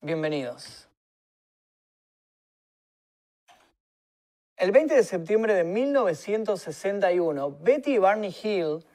Bienvenidos. 0.00 0.88
El 4.56 4.70
20 4.70 4.94
de 4.94 5.02
septiembre 5.02 5.54
de 5.54 5.64
1961, 5.64 7.56
Betty 7.60 7.94
y 7.94 7.98
Barney 7.98 8.32
Hill 8.42 8.86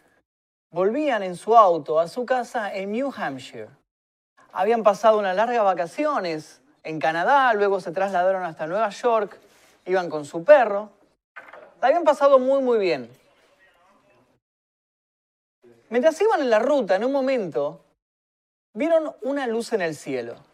volvían 0.72 1.22
en 1.24 1.36
su 1.36 1.58
auto 1.58 2.00
a 2.00 2.08
su 2.08 2.26
casa 2.26 2.74
en 2.74 2.94
New 2.94 3.12
Hampshire. 3.14 3.68
Habían 4.54 4.84
pasado 4.84 5.20
unas 5.20 5.36
largas 5.36 5.66
vacaciones 5.66 6.62
en 6.84 7.02
Canadá, 7.02 7.54
luego 7.54 7.82
se 7.82 7.92
trasladaron 7.92 8.44
hasta 8.44 8.66
Nueva 8.66 8.88
York, 8.88 9.38
iban 9.86 10.10
con 10.10 10.24
su 10.24 10.46
perro. 10.46 10.90
Habían 11.82 12.06
pasado 12.06 12.40
muy, 12.40 12.62
muy 12.62 12.80
bien. 12.80 13.10
Mientras 15.90 16.22
iban 16.22 16.40
en 16.40 16.50
la 16.50 16.60
ruta, 16.60 16.96
en 16.96 17.04
un 17.04 17.12
momento, 17.12 17.84
vieron 18.74 19.14
una 19.22 19.48
luz 19.48 19.74
en 19.74 19.82
el 19.82 19.96
cielo. 19.96 20.53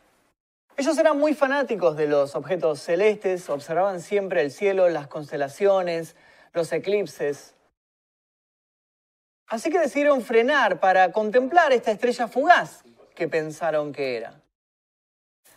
Ellos 0.79 0.97
eran 0.97 1.19
muy 1.19 1.33
fanáticos 1.33 1.97
de 1.97 2.07
los 2.07 2.35
objetos 2.35 2.79
celestes, 2.79 3.49
observaban 3.49 3.99
siempre 3.99 4.39
el 4.39 4.49
cielo, 4.49 4.87
las 4.87 5.07
constelaciones, 5.07 6.15
los 6.53 6.71
eclipses. 6.71 7.53
Así 9.47 9.71
que 9.71 9.77
decidieron 9.77 10.21
frenar 10.21 10.79
para 10.79 11.11
contemplar 11.11 11.73
esta 11.73 11.91
estrella 11.91 12.29
fugaz 12.29 12.85
que 13.13 13.27
pensaron 13.27 13.91
que 13.91 14.15
era. 14.15 14.41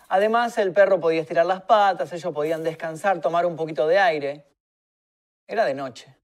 Además, 0.08 0.58
el 0.58 0.72
perro 0.72 0.98
podía 0.98 1.20
estirar 1.20 1.46
las 1.46 1.62
patas, 1.62 2.12
ellos 2.12 2.34
podían 2.34 2.64
descansar, 2.64 3.20
tomar 3.20 3.46
un 3.46 3.54
poquito 3.54 3.86
de 3.86 4.00
aire. 4.00 4.44
Era 5.46 5.64
de 5.64 5.74
noche. 5.74 6.16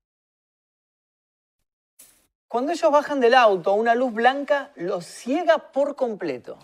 Cuando 2.48 2.72
ellos 2.72 2.90
bajan 2.90 3.20
del 3.20 3.34
auto, 3.34 3.74
una 3.74 3.94
luz 3.94 4.12
blanca 4.12 4.72
los 4.74 5.06
ciega 5.06 5.70
por 5.70 5.94
completo. 5.94 6.58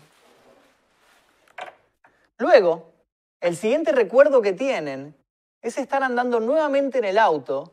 Luego, 2.37 2.93
el 3.41 3.55
siguiente 3.55 3.91
recuerdo 3.91 4.41
que 4.41 4.53
tienen 4.53 5.15
es 5.61 5.77
estar 5.77 6.03
andando 6.03 6.39
nuevamente 6.39 6.99
en 6.99 7.05
el 7.05 7.17
auto, 7.17 7.71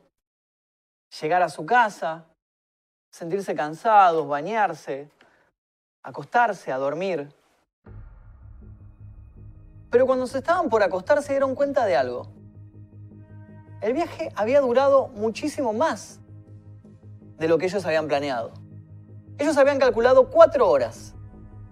llegar 1.21 1.43
a 1.43 1.49
su 1.49 1.67
casa, 1.67 2.27
sentirse 3.11 3.55
cansados, 3.55 4.27
bañarse, 4.27 5.11
acostarse, 6.03 6.73
a 6.73 6.79
dormir. 6.79 7.29
Pero 9.91 10.07
cuando 10.07 10.27
se 10.27 10.39
estaban 10.39 10.71
por 10.71 10.83
acostar 10.83 11.23
se 11.23 11.35
dieron 11.35 11.55
cuenta 11.55 11.85
de 11.85 11.97
algo. 11.97 12.29
El 13.83 13.93
viaje 13.93 14.31
había 14.37 14.61
durado 14.61 15.09
muchísimo 15.09 15.73
más 15.73 16.21
de 17.37 17.49
lo 17.49 17.59
que 17.59 17.67
ellos 17.67 17.85
habían 17.85 18.09
planeado. 18.09 18.53
Ellos 19.39 19.59
habían 19.59 19.79
calculado 19.79 20.31
cuatro 20.31 20.71
horas. 20.71 21.15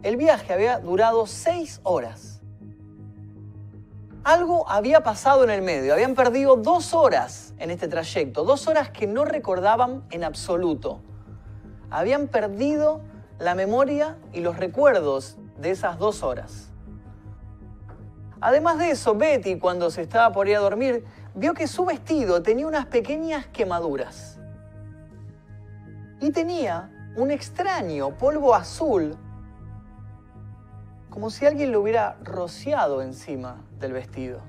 El 0.03 0.17
viaje 0.17 0.53
había 0.53 0.81
durado 0.81 1.27
seis 1.27 1.81
horas. 1.83 2.30
Algo 4.23 4.69
había 4.69 5.03
pasado 5.03 5.45
en 5.45 5.51
el 5.51 5.63
medio. 5.63 5.95
Habían 5.95 6.15
perdido 6.15 6.57
dos 6.57 6.93
horas 6.93 7.55
en 7.59 7.71
este 7.71 7.89
trayecto. 7.89 8.45
Dos 8.45 8.69
horas 8.69 8.91
que 8.91 9.07
no 9.07 9.25
recordaban 9.25 10.05
en 10.11 10.25
absoluto. 10.25 11.01
Habían 11.91 12.29
perdido 12.29 13.01
la 13.39 13.55
memoria 13.55 14.19
y 14.33 14.41
los 14.41 14.59
recuerdos 14.59 15.39
de 15.57 15.71
esas 15.71 15.99
dos 15.99 16.23
horas. 16.23 16.71
Además 18.43 18.79
de 18.79 18.91
eso, 18.91 19.15
Betty, 19.15 19.59
cuando 19.59 19.91
se 19.91 20.03
estaba 20.03 20.33
por 20.33 20.49
ir 20.49 20.57
a 20.57 20.61
dormir, 20.61 21.05
vio 21.35 21.55
que 21.55 21.67
su 21.67 21.85
vestido 21.85 22.43
tenía 22.43 22.67
unas 22.67 22.87
pequeñas 22.87 23.47
quemaduras. 23.47 24.39
Y 26.21 26.31
tenía 26.31 26.91
un 27.17 27.31
extraño 27.31 28.17
polvo 28.17 28.55
azul, 28.55 29.17
como 31.11 31.31
si 31.31 31.45
alguien 31.45 31.73
lo 31.73 31.81
hubiera 31.81 32.17
rociado 32.23 33.03
encima 33.03 33.57
del 33.79 33.93
vestido. 33.93 34.41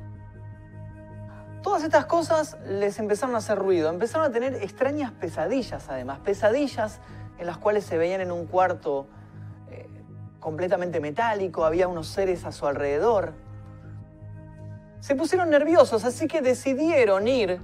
Todas 1.64 1.84
estas 1.84 2.06
cosas 2.06 2.58
les 2.68 2.98
empezaron 2.98 3.36
a 3.36 3.40
hacer 3.40 3.58
ruido, 3.58 3.90
empezaron 3.90 4.28
a 4.28 4.32
tener 4.32 4.56
extrañas 4.56 5.12
pesadillas 5.12 5.90
además, 5.90 6.20
pesadillas 6.20 7.00
en 7.38 7.46
las 7.46 7.58
cuales 7.58 7.86
se 7.86 7.98
veían 7.98 8.22
en 8.22 8.32
un 8.32 8.48
cuarto 8.48 9.08
eh, 9.70 9.88
completamente 10.40 11.00
metálico, 11.00 11.66
había 11.66 11.88
unos 11.88 12.08
seres 12.08 12.46
a 12.46 12.52
su 12.52 12.66
alrededor. 12.66 13.34
Se 15.02 15.16
pusieron 15.16 15.50
nerviosos, 15.50 16.04
así 16.06 16.28
que 16.28 16.42
decidieron 16.42 17.28
ir 17.28 17.60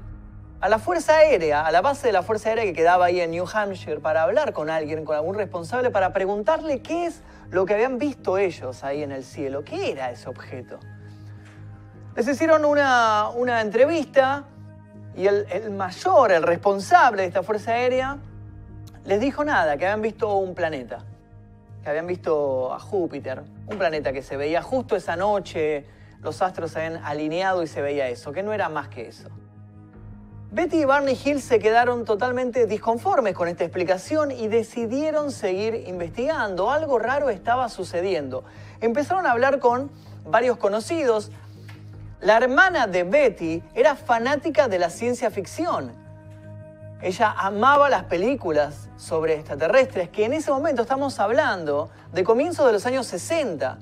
a 0.59 0.69
la 0.69 0.79
Fuerza 0.79 1.17
Aérea, 1.17 1.65
a 1.65 1.71
la 1.71 1.81
base 1.81 2.07
de 2.07 2.13
la 2.13 2.23
Fuerza 2.23 2.49
Aérea 2.49 2.65
que 2.65 2.73
quedaba 2.73 3.05
ahí 3.05 3.19
en 3.19 3.31
New 3.31 3.45
Hampshire, 3.51 3.99
para 3.99 4.23
hablar 4.23 4.53
con 4.53 4.69
alguien, 4.69 5.05
con 5.05 5.15
algún 5.15 5.35
responsable, 5.35 5.91
para 5.91 6.13
preguntarle 6.13 6.81
qué 6.81 7.05
es 7.05 7.21
lo 7.51 7.65
que 7.65 7.73
habían 7.73 7.97
visto 7.97 8.37
ellos 8.37 8.83
ahí 8.83 9.03
en 9.03 9.11
el 9.11 9.23
cielo, 9.23 9.63
qué 9.63 9.91
era 9.91 10.11
ese 10.11 10.29
objeto. 10.29 10.79
Les 12.15 12.27
hicieron 12.27 12.65
una, 12.65 13.29
una 13.29 13.61
entrevista 13.61 14.45
y 15.15 15.27
el, 15.27 15.45
el 15.49 15.71
mayor, 15.71 16.31
el 16.31 16.43
responsable 16.43 17.21
de 17.21 17.27
esta 17.27 17.43
Fuerza 17.43 17.71
Aérea, 17.71 18.17
les 19.05 19.19
dijo 19.19 19.43
nada, 19.43 19.77
que 19.77 19.85
habían 19.85 20.01
visto 20.01 20.35
un 20.35 20.53
planeta, 20.53 20.99
que 21.83 21.89
habían 21.89 22.07
visto 22.07 22.73
a 22.73 22.79
Júpiter, 22.79 23.43
un 23.67 23.77
planeta 23.77 24.11
que 24.11 24.21
se 24.21 24.35
veía 24.35 24.61
justo 24.61 24.95
esa 24.95 25.15
noche, 25.15 25.85
los 26.21 26.41
astros 26.41 26.71
se 26.71 26.83
habían 26.83 27.05
alineado 27.05 27.63
y 27.63 27.67
se 27.67 27.81
veía 27.81 28.09
eso, 28.09 28.31
que 28.31 28.43
no 28.43 28.51
era 28.51 28.67
más 28.69 28.89
que 28.89 29.07
eso. 29.07 29.29
Betty 30.57 30.77
y 30.77 30.85
Barney 30.85 31.15
Hill 31.23 31.39
se 31.39 31.59
quedaron 31.59 32.03
totalmente 32.03 32.65
disconformes 32.65 33.35
con 33.35 33.47
esta 33.47 33.63
explicación 33.63 34.31
y 34.31 34.47
decidieron 34.47 35.31
seguir 35.31 35.83
investigando. 35.85 36.71
Algo 36.71 36.97
raro 36.97 37.29
estaba 37.29 37.69
sucediendo. 37.69 38.43
Empezaron 38.81 39.27
a 39.27 39.33
hablar 39.33 39.59
con 39.59 39.91
varios 40.25 40.57
conocidos. 40.57 41.29
La 42.21 42.37
hermana 42.37 42.87
de 42.87 43.03
Betty 43.03 43.61
era 43.75 43.95
fanática 43.95 44.67
de 44.67 44.79
la 44.79 44.89
ciencia 44.89 45.29
ficción 45.29 45.91
ella 46.99 47.35
amaba 47.37 47.89
las 47.89 48.05
películas 48.05 48.89
sobre 48.97 49.35
extraterrestres, 49.35 50.09
que 50.09 50.25
en 50.25 50.33
ese 50.33 50.49
momento 50.49 50.81
estamos 50.81 51.19
hablando 51.19 51.91
de 52.11 52.23
comienzos 52.23 52.65
de 52.65 52.73
los 52.73 52.87
años 52.87 53.05
60, 53.05 53.77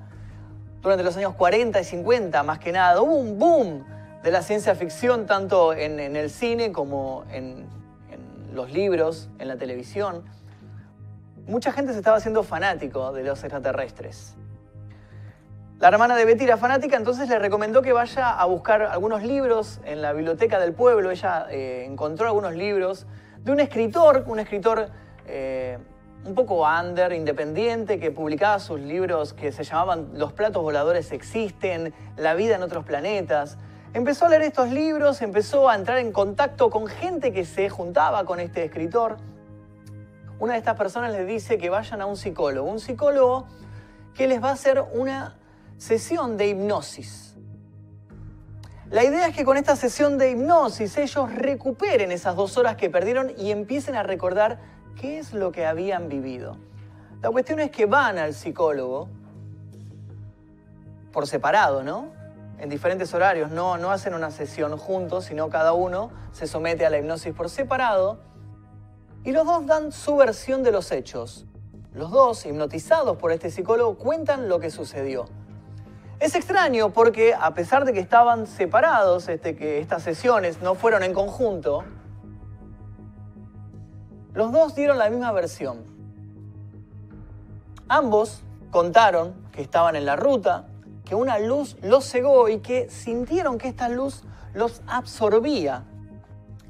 durante 0.82 1.04
los 1.06 1.16
años 1.16 1.34
40 1.36 1.80
y 1.80 1.84
50 1.86 2.44
más 2.44 2.60
que 2.60 2.74
nada. 2.74 3.02
Hubo 3.02 3.16
un 3.16 3.40
boom 3.40 3.95
de 4.26 4.32
la 4.32 4.42
ciencia 4.42 4.74
ficción 4.74 5.28
tanto 5.28 5.72
en, 5.72 6.00
el 6.00 6.32
cine 6.32 6.72
como 6.72 7.26
en, 7.32 7.68
los 8.56 8.72
libros, 8.72 9.30
en 9.38 9.48
la 9.48 9.56
televisión. 9.56 10.24
Mucha 11.46 11.72
gente 11.72 11.92
se 11.92 12.00
estaba 12.00 12.18
haciendo 12.18 12.42
fanático 12.42 13.14
de 13.14 13.24
los 13.24 13.44
extraterrestres. 13.44 14.34
La 15.78 15.90
hermana 15.90 16.16
de 16.16 16.26
Betty 16.26 16.46
era 16.46 16.58
fanática, 16.58 16.98
entonces 16.98 17.30
le 17.30 17.38
recomendó 17.38 17.84
que 17.84 17.94
vaya 17.94 18.32
a 18.32 18.46
buscar 18.46 18.82
algunos 18.82 19.22
libros 19.22 19.80
en 19.86 20.02
la 20.02 20.12
biblioteca 20.12 20.60
del 20.60 20.74
pueblo. 20.74 21.12
Ella 21.12 21.46
eh, 21.52 21.86
encontró 21.88 22.26
algunos 22.26 22.56
libros 22.56 23.06
de 23.44 23.52
un 23.52 23.60
escritor, 23.60 24.24
un 24.26 24.40
escritor 24.40 24.90
eh, 25.28 25.78
un 26.26 26.34
poco 26.34 26.66
under, 26.66 27.14
independiente, 27.14 28.00
que 28.00 28.10
publicaba 28.10 28.58
sus 28.58 28.80
libros 28.80 29.34
que 29.34 29.52
se 29.52 29.64
llamaban 29.64 30.14
Los 30.14 30.34
platos 30.34 30.64
voladores 30.64 31.12
existen, 31.12 31.94
La 32.18 32.34
vida 32.34 32.56
en 32.56 32.64
otros 32.64 32.86
planetas. 32.86 33.60
Empezó 33.96 34.26
a 34.26 34.30
leer 34.30 34.42
estos 34.42 34.72
libros, 34.72 35.22
empezó 35.22 35.70
a 35.70 35.76
entrar 35.76 36.00
en 36.00 36.12
contacto 36.12 36.70
con 36.70 36.88
gente 36.88 37.32
que 37.32 37.46
se 37.46 37.70
juntaba 37.70 38.26
con 38.26 38.42
este 38.42 38.66
escritor. 38.66 39.16
Una 40.38 40.52
de 40.52 40.60
estas 40.60 40.76
personas 40.76 41.14
les 41.14 41.26
dice 41.26 41.58
que 41.58 41.70
vayan 41.70 42.02
a 42.02 42.06
un 42.06 42.18
psicólogo, 42.18 42.70
un 42.70 42.82
psicólogo 42.82 43.48
que 44.14 44.28
les 44.28 44.44
va 44.44 44.50
a 44.50 44.52
hacer 44.52 44.84
una 44.92 45.38
sesión 45.78 46.36
de 46.36 46.50
hipnosis. 46.50 47.38
La 48.90 49.06
idea 49.06 49.28
es 49.28 49.34
que 49.34 49.46
con 49.46 49.56
esta 49.56 49.78
sesión 49.78 50.18
de 50.18 50.32
hipnosis 50.32 50.98
ellos 50.98 51.34
recuperen 51.34 52.12
esas 52.12 52.36
dos 52.36 52.58
horas 52.58 52.76
que 52.76 52.90
perdieron 52.90 53.32
y 53.38 53.52
empiecen 53.52 53.96
a 53.96 54.04
recordar 54.04 54.60
qué 55.00 55.20
es 55.20 55.32
lo 55.32 55.54
que 55.54 55.66
habían 55.66 56.10
vivido. 56.10 56.58
La 57.22 57.32
cuestión 57.32 57.62
es 57.62 57.72
que 57.72 57.86
van 57.86 58.18
al 58.18 58.34
psicólogo 58.34 59.08
por 61.14 61.28
separado, 61.28 61.82
¿no? 61.82 62.15
En 62.58 62.70
diferentes 62.70 63.14
horarios, 63.14 63.52
no, 63.52 63.78
no 63.78 63.92
hacen 63.92 64.14
una 64.14 64.32
sesión 64.32 64.78
juntos, 64.78 65.26
sino 65.26 65.50
cada 65.50 65.74
uno 65.74 66.12
se 66.32 66.48
somete 66.48 66.86
a 66.86 66.90
la 66.90 66.98
hipnosis 66.98 67.34
por 67.34 67.50
separado 67.50 68.20
y 69.24 69.32
los 69.32 69.46
dos 69.46 69.66
dan 69.66 69.92
su 69.92 70.16
versión 70.16 70.64
de 70.64 70.72
los 70.72 70.92
hechos. 70.92 71.46
Los 71.94 72.12
dos, 72.12 72.46
hipnotizados 72.46 73.18
por 73.18 73.32
este 73.32 73.50
psicólogo, 73.50 73.98
cuentan 73.98 74.48
lo 74.48 74.60
que 74.60 74.70
sucedió. 74.70 75.26
Es 76.20 76.36
extraño 76.36 76.92
porque 76.92 77.34
a 77.34 77.54
pesar 77.54 77.86
de 77.86 77.92
que 77.92 78.00
estaban 78.00 78.48
separados, 78.48 79.28
este, 79.28 79.56
que 79.56 79.80
estas 79.80 80.04
sesiones 80.04 80.62
no 80.62 80.76
fueron 80.76 81.04
en 81.04 81.14
conjunto, 81.14 81.84
los 84.34 84.52
dos 84.52 84.76
dieron 84.76 84.98
la 84.98 85.10
misma 85.10 85.32
versión. 85.32 85.84
Ambos 87.88 88.44
contaron 88.72 89.34
que 89.52 89.62
estaban 89.62 89.96
en 89.96 90.06
la 90.06 90.16
ruta, 90.16 90.68
que 91.06 91.16
una 91.16 91.40
luz 91.40 91.78
los 91.82 92.10
cegó 92.10 92.50
y 92.50 92.60
que 92.60 92.90
sintieron 92.90 93.58
que 93.58 93.68
esta 93.68 93.88
luz 93.90 94.24
los 94.54 94.82
absorbía 94.88 95.84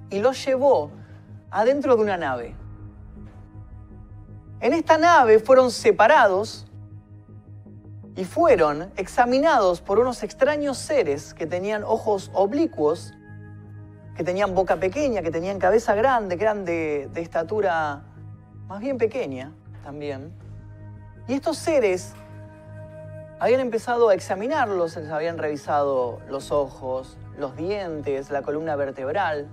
y 0.10 0.20
los 0.20 0.46
llevó 0.46 0.92
adentro 1.50 1.96
de 1.96 2.02
una 2.02 2.18
nave. 2.18 2.56
En 4.60 4.74
esta 4.74 4.98
nave 4.98 5.40
fueron 5.40 5.72
separados 5.72 6.68
y 8.16 8.26
fueron 8.26 8.92
examinados 8.96 9.82
por 9.82 10.00
unos 10.00 10.24
extraños 10.24 10.78
seres 10.78 11.34
que 11.34 11.46
tenían 11.46 11.84
ojos 11.84 12.32
oblicuos, 12.34 13.14
que 14.16 14.24
tenían 14.24 14.56
boca 14.56 14.78
pequeña, 14.78 15.22
que 15.22 15.32
tenían 15.32 15.60
cabeza 15.60 15.96
grande, 15.96 16.38
que 16.38 16.44
eran 16.44 16.66
de, 16.66 17.10
de 17.14 17.22
estatura 17.22 18.04
más 18.68 18.80
bien 18.80 18.98
pequeña 18.98 19.54
también. 19.84 20.34
Y 21.28 21.34
estos 21.34 21.58
seres 21.58 22.14
habían 23.40 23.60
empezado 23.60 24.10
a 24.10 24.14
examinarlos, 24.14 24.96
les 24.96 25.10
habían 25.10 25.38
revisado 25.38 26.22
los 26.30 26.52
ojos, 26.52 27.18
los 27.38 27.56
dientes, 27.56 28.30
la 28.32 28.42
columna 28.42 28.76
vertebral. 28.76 29.50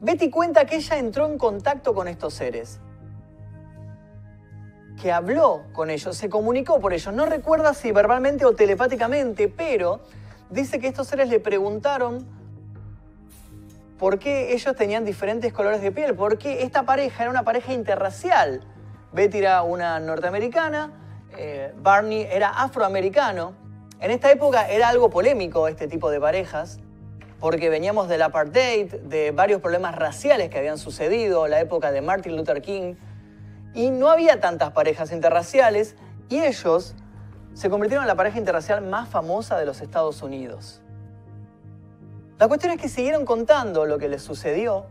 Betty 0.00 0.30
cuenta 0.30 0.64
que 0.64 0.76
ella 0.76 0.98
entró 0.98 1.26
en 1.26 1.38
contacto 1.38 1.94
con 1.94 2.08
estos 2.08 2.34
seres, 2.34 2.80
que 5.00 5.12
habló 5.12 5.62
con 5.72 5.90
ellos, 5.90 6.16
se 6.16 6.28
comunicó 6.28 6.80
por 6.80 6.92
ellos. 6.92 7.14
No 7.14 7.26
recuerda 7.26 7.72
si 7.74 7.92
verbalmente 7.92 8.44
o 8.44 8.54
telepáticamente, 8.54 9.48
pero 9.48 10.00
dice 10.50 10.78
que 10.78 10.88
estos 10.88 11.06
seres 11.06 11.28
le 11.28 11.38
preguntaron 11.38 12.26
por 13.98 14.18
qué 14.18 14.54
ellos 14.54 14.74
tenían 14.74 15.04
diferentes 15.04 15.52
colores 15.52 15.82
de 15.82 15.92
piel, 15.92 16.14
porque 16.14 16.62
esta 16.62 16.84
pareja 16.84 17.22
era 17.22 17.30
una 17.30 17.44
pareja 17.44 17.72
interracial. 17.72 18.62
Betty 19.12 19.38
era 19.38 19.62
una 19.62 20.00
norteamericana, 20.00 20.99
eh, 21.42 21.72
Barney 21.74 22.28
era 22.30 22.50
afroamericano. 22.50 23.54
En 23.98 24.10
esta 24.10 24.30
época 24.30 24.68
era 24.68 24.90
algo 24.90 25.08
polémico 25.08 25.68
este 25.68 25.88
tipo 25.88 26.10
de 26.10 26.20
parejas, 26.20 26.80
porque 27.38 27.70
veníamos 27.70 28.08
del 28.08 28.20
apartheid, 28.20 28.92
de 28.92 29.30
varios 29.30 29.62
problemas 29.62 29.96
raciales 29.96 30.50
que 30.50 30.58
habían 30.58 30.76
sucedido, 30.76 31.48
la 31.48 31.58
época 31.58 31.92
de 31.92 32.02
Martin 32.02 32.36
Luther 32.36 32.60
King, 32.60 32.94
y 33.72 33.88
no 33.90 34.10
había 34.10 34.38
tantas 34.38 34.72
parejas 34.72 35.12
interraciales, 35.12 35.96
y 36.28 36.40
ellos 36.40 36.94
se 37.54 37.70
convirtieron 37.70 38.04
en 38.04 38.08
la 38.08 38.16
pareja 38.16 38.38
interracial 38.38 38.82
más 38.82 39.08
famosa 39.08 39.58
de 39.58 39.64
los 39.64 39.80
Estados 39.80 40.22
Unidos. 40.22 40.82
La 42.38 42.48
cuestión 42.48 42.72
es 42.74 42.82
que 42.82 42.90
siguieron 42.90 43.24
contando 43.24 43.86
lo 43.86 43.96
que 43.98 44.10
les 44.10 44.20
sucedió. 44.20 44.84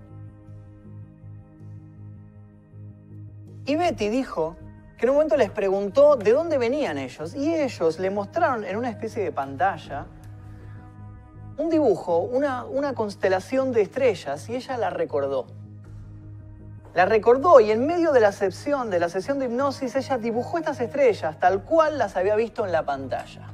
Y 3.67 3.75
Betty 3.75 4.09
dijo 4.09 4.55
que 4.99 5.05
en 5.05 5.11
un 5.11 5.15
momento 5.15 5.37
les 5.37 5.49
preguntó 5.49 6.17
de 6.17 6.33
dónde 6.33 6.57
venían 6.57 6.97
ellos 6.97 7.33
y 7.33 7.55
ellos 7.55 7.99
le 7.99 8.09
mostraron 8.09 8.65
en 8.65 8.75
una 8.75 8.89
especie 8.89 9.23
de 9.23 9.31
pantalla 9.31 10.07
un 11.57 11.69
dibujo, 11.69 12.19
una, 12.19 12.65
una 12.65 12.93
constelación 12.93 13.71
de 13.71 13.81
estrellas 13.81 14.49
y 14.49 14.55
ella 14.55 14.77
la 14.77 14.89
recordó. 14.89 15.47
La 16.93 17.05
recordó 17.05 17.61
y 17.61 17.71
en 17.71 17.85
medio 17.85 18.11
de 18.11 18.19
la 18.19 18.33
sesión, 18.33 18.89
de 18.89 18.99
la 18.99 19.07
sesión 19.07 19.39
de 19.39 19.45
hipnosis, 19.45 19.95
ella 19.95 20.17
dibujó 20.17 20.57
estas 20.57 20.81
estrellas 20.81 21.39
tal 21.39 21.63
cual 21.63 21.97
las 21.97 22.17
había 22.17 22.35
visto 22.35 22.65
en 22.65 22.73
la 22.73 22.83
pantalla. 22.83 23.49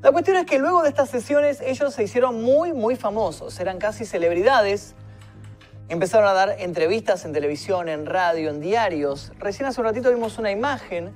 La 0.00 0.10
cuestión 0.10 0.38
es 0.38 0.46
que 0.46 0.58
luego 0.58 0.82
de 0.82 0.88
estas 0.88 1.10
sesiones 1.10 1.60
ellos 1.60 1.92
se 1.92 2.02
hicieron 2.02 2.42
muy, 2.42 2.72
muy 2.72 2.96
famosos, 2.96 3.60
eran 3.60 3.78
casi 3.78 4.06
celebridades. 4.06 4.94
Empezaron 5.88 6.26
a 6.26 6.32
dar 6.32 6.56
entrevistas 6.60 7.26
en 7.26 7.34
televisión, 7.34 7.90
en 7.90 8.06
radio, 8.06 8.48
en 8.48 8.60
diarios. 8.60 9.32
Recién 9.38 9.68
hace 9.68 9.80
un 9.82 9.86
ratito 9.86 10.08
vimos 10.08 10.38
una 10.38 10.50
imagen 10.50 11.14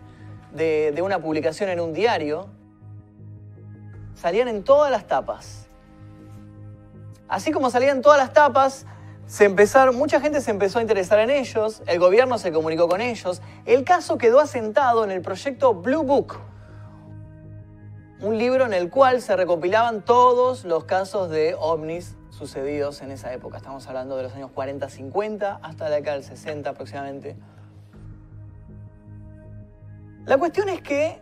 de, 0.52 0.94
una 1.02 1.18
publicación 1.18 1.70
en 1.70 1.80
un 1.80 1.94
diario. 1.94 2.48
Salían 4.14 4.48
en 4.48 4.64
todas 4.64 4.90
las 4.90 5.06
tapas. 5.06 5.68
Así 7.28 7.50
como 7.50 7.70
salían 7.70 8.02
todas 8.02 8.18
las 8.18 8.34
tapas, 8.34 8.84
se 9.26 9.46
empezaron, 9.46 9.96
mucha 9.96 10.20
gente 10.20 10.40
se 10.42 10.50
empezó 10.50 10.78
a 10.78 10.82
interesar 10.82 11.18
en 11.18 11.30
ellos, 11.30 11.82
el 11.86 11.98
gobierno 11.98 12.38
se 12.38 12.52
comunicó 12.52 12.88
con 12.88 13.00
ellos. 13.00 13.40
El 13.64 13.84
caso 13.84 14.18
quedó 14.18 14.40
asentado 14.40 15.04
en 15.04 15.10
el 15.10 15.22
proyecto 15.22 15.74
Blue 15.74 16.02
Book, 16.02 16.38
un 18.20 18.36
libro 18.36 18.66
en 18.66 18.74
el 18.74 18.90
cual 18.90 19.22
se 19.22 19.36
recopilaban 19.36 20.04
todos 20.04 20.64
los 20.64 20.84
casos 20.84 21.30
de 21.30 21.54
ovnis 21.58 22.17
sucedidos 22.38 23.02
en 23.02 23.10
esa 23.10 23.32
época. 23.32 23.56
Estamos 23.56 23.86
hablando 23.88 24.16
de 24.16 24.22
los 24.22 24.34
años 24.34 24.50
40, 24.52 24.88
50 24.88 25.60
hasta 25.62 25.88
la 25.88 25.96
década 25.96 26.16
del 26.16 26.24
60 26.24 26.70
aproximadamente. 26.70 27.36
La 30.24 30.38
cuestión 30.38 30.68
es 30.68 30.80
que, 30.80 31.20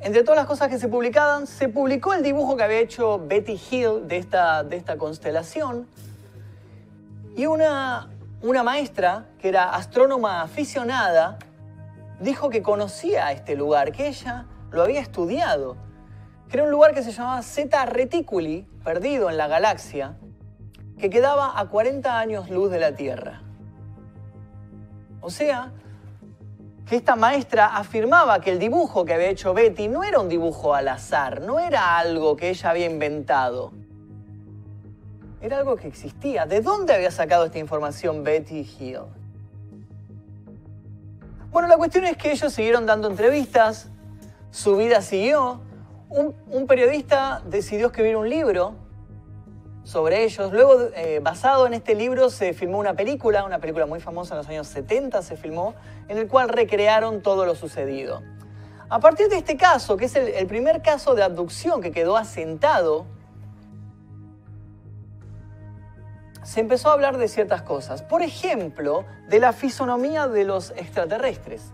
entre 0.00 0.22
todas 0.22 0.36
las 0.36 0.46
cosas 0.46 0.68
que 0.68 0.78
se 0.78 0.88
publicaban, 0.88 1.46
se 1.46 1.68
publicó 1.68 2.12
el 2.12 2.22
dibujo 2.22 2.56
que 2.56 2.64
había 2.64 2.78
hecho 2.78 3.18
Betty 3.26 3.58
Hill 3.70 4.06
de 4.06 4.18
esta, 4.18 4.62
de 4.62 4.76
esta 4.76 4.98
constelación 4.98 5.88
y 7.34 7.46
una, 7.46 8.10
una 8.42 8.62
maestra, 8.62 9.26
que 9.40 9.48
era 9.48 9.70
astrónoma 9.74 10.42
aficionada, 10.42 11.38
dijo 12.20 12.50
que 12.50 12.62
conocía 12.62 13.32
este 13.32 13.56
lugar, 13.56 13.92
que 13.92 14.08
ella 14.08 14.46
lo 14.70 14.82
había 14.82 15.00
estudiado 15.00 15.76
que 16.48 16.56
era 16.56 16.64
un 16.64 16.70
lugar 16.70 16.94
que 16.94 17.02
se 17.02 17.12
llamaba 17.12 17.42
Zeta 17.42 17.84
Reticuli, 17.84 18.66
perdido 18.82 19.28
en 19.28 19.36
la 19.36 19.48
galaxia, 19.48 20.16
que 20.98 21.10
quedaba 21.10 21.58
a 21.58 21.68
40 21.68 22.18
años 22.18 22.50
luz 22.50 22.70
de 22.70 22.80
la 22.80 22.94
Tierra. 22.94 23.42
O 25.20 25.30
sea, 25.30 25.72
que 26.86 26.96
esta 26.96 27.16
maestra 27.16 27.76
afirmaba 27.76 28.40
que 28.40 28.50
el 28.50 28.58
dibujo 28.58 29.04
que 29.04 29.14
había 29.14 29.28
hecho 29.28 29.52
Betty 29.52 29.88
no 29.88 30.04
era 30.04 30.20
un 30.20 30.28
dibujo 30.28 30.74
al 30.74 30.88
azar, 30.88 31.42
no 31.42 31.58
era 31.58 31.98
algo 31.98 32.36
que 32.36 32.48
ella 32.48 32.70
había 32.70 32.86
inventado. 32.86 33.72
Era 35.40 35.58
algo 35.58 35.76
que 35.76 35.86
existía. 35.86 36.46
¿De 36.46 36.60
dónde 36.60 36.94
había 36.94 37.10
sacado 37.10 37.44
esta 37.44 37.58
información 37.58 38.24
Betty 38.24 38.68
Hill? 38.78 39.02
Bueno, 41.52 41.68
la 41.68 41.76
cuestión 41.76 42.04
es 42.04 42.16
que 42.16 42.32
ellos 42.32 42.52
siguieron 42.52 42.86
dando 42.86 43.08
entrevistas, 43.08 43.88
su 44.50 44.76
vida 44.76 45.00
siguió, 45.02 45.60
un, 46.10 46.66
periodista 46.66 47.42
decidió 47.44 47.88
escribir 47.88 48.16
un 48.16 48.28
libro 48.28 48.74
sobre 49.88 50.22
ellos. 50.22 50.52
Luego, 50.52 50.90
eh, 50.94 51.18
basado 51.22 51.66
en 51.66 51.72
este 51.72 51.94
libro, 51.94 52.28
se 52.28 52.52
filmó 52.52 52.78
una 52.78 52.92
película, 52.92 53.44
una 53.44 53.58
película 53.58 53.86
muy 53.86 54.00
famosa 54.00 54.34
en 54.34 54.38
los 54.38 54.48
años 54.48 54.66
70 54.68 55.22
se 55.22 55.36
filmó, 55.36 55.74
en 56.08 56.18
el 56.18 56.28
cual 56.28 56.50
recrearon 56.50 57.22
todo 57.22 57.46
lo 57.46 57.54
sucedido. 57.54 58.22
A 58.90 59.00
partir 59.00 59.28
de 59.28 59.38
este 59.38 59.56
caso, 59.56 59.96
que 59.96 60.04
es 60.04 60.14
el, 60.14 60.28
el 60.28 60.46
primer 60.46 60.82
caso 60.82 61.14
de 61.14 61.22
abducción 61.22 61.80
que 61.80 61.90
quedó 61.90 62.18
asentado, 62.18 63.06
se 66.42 66.60
empezó 66.60 66.90
a 66.90 66.92
hablar 66.92 67.16
de 67.16 67.26
ciertas 67.26 67.62
cosas. 67.62 68.02
Por 68.02 68.20
ejemplo, 68.20 69.06
de 69.28 69.38
la 69.38 69.54
fisonomía 69.54 70.28
de 70.28 70.44
los 70.44 70.70
extraterrestres. 70.72 71.72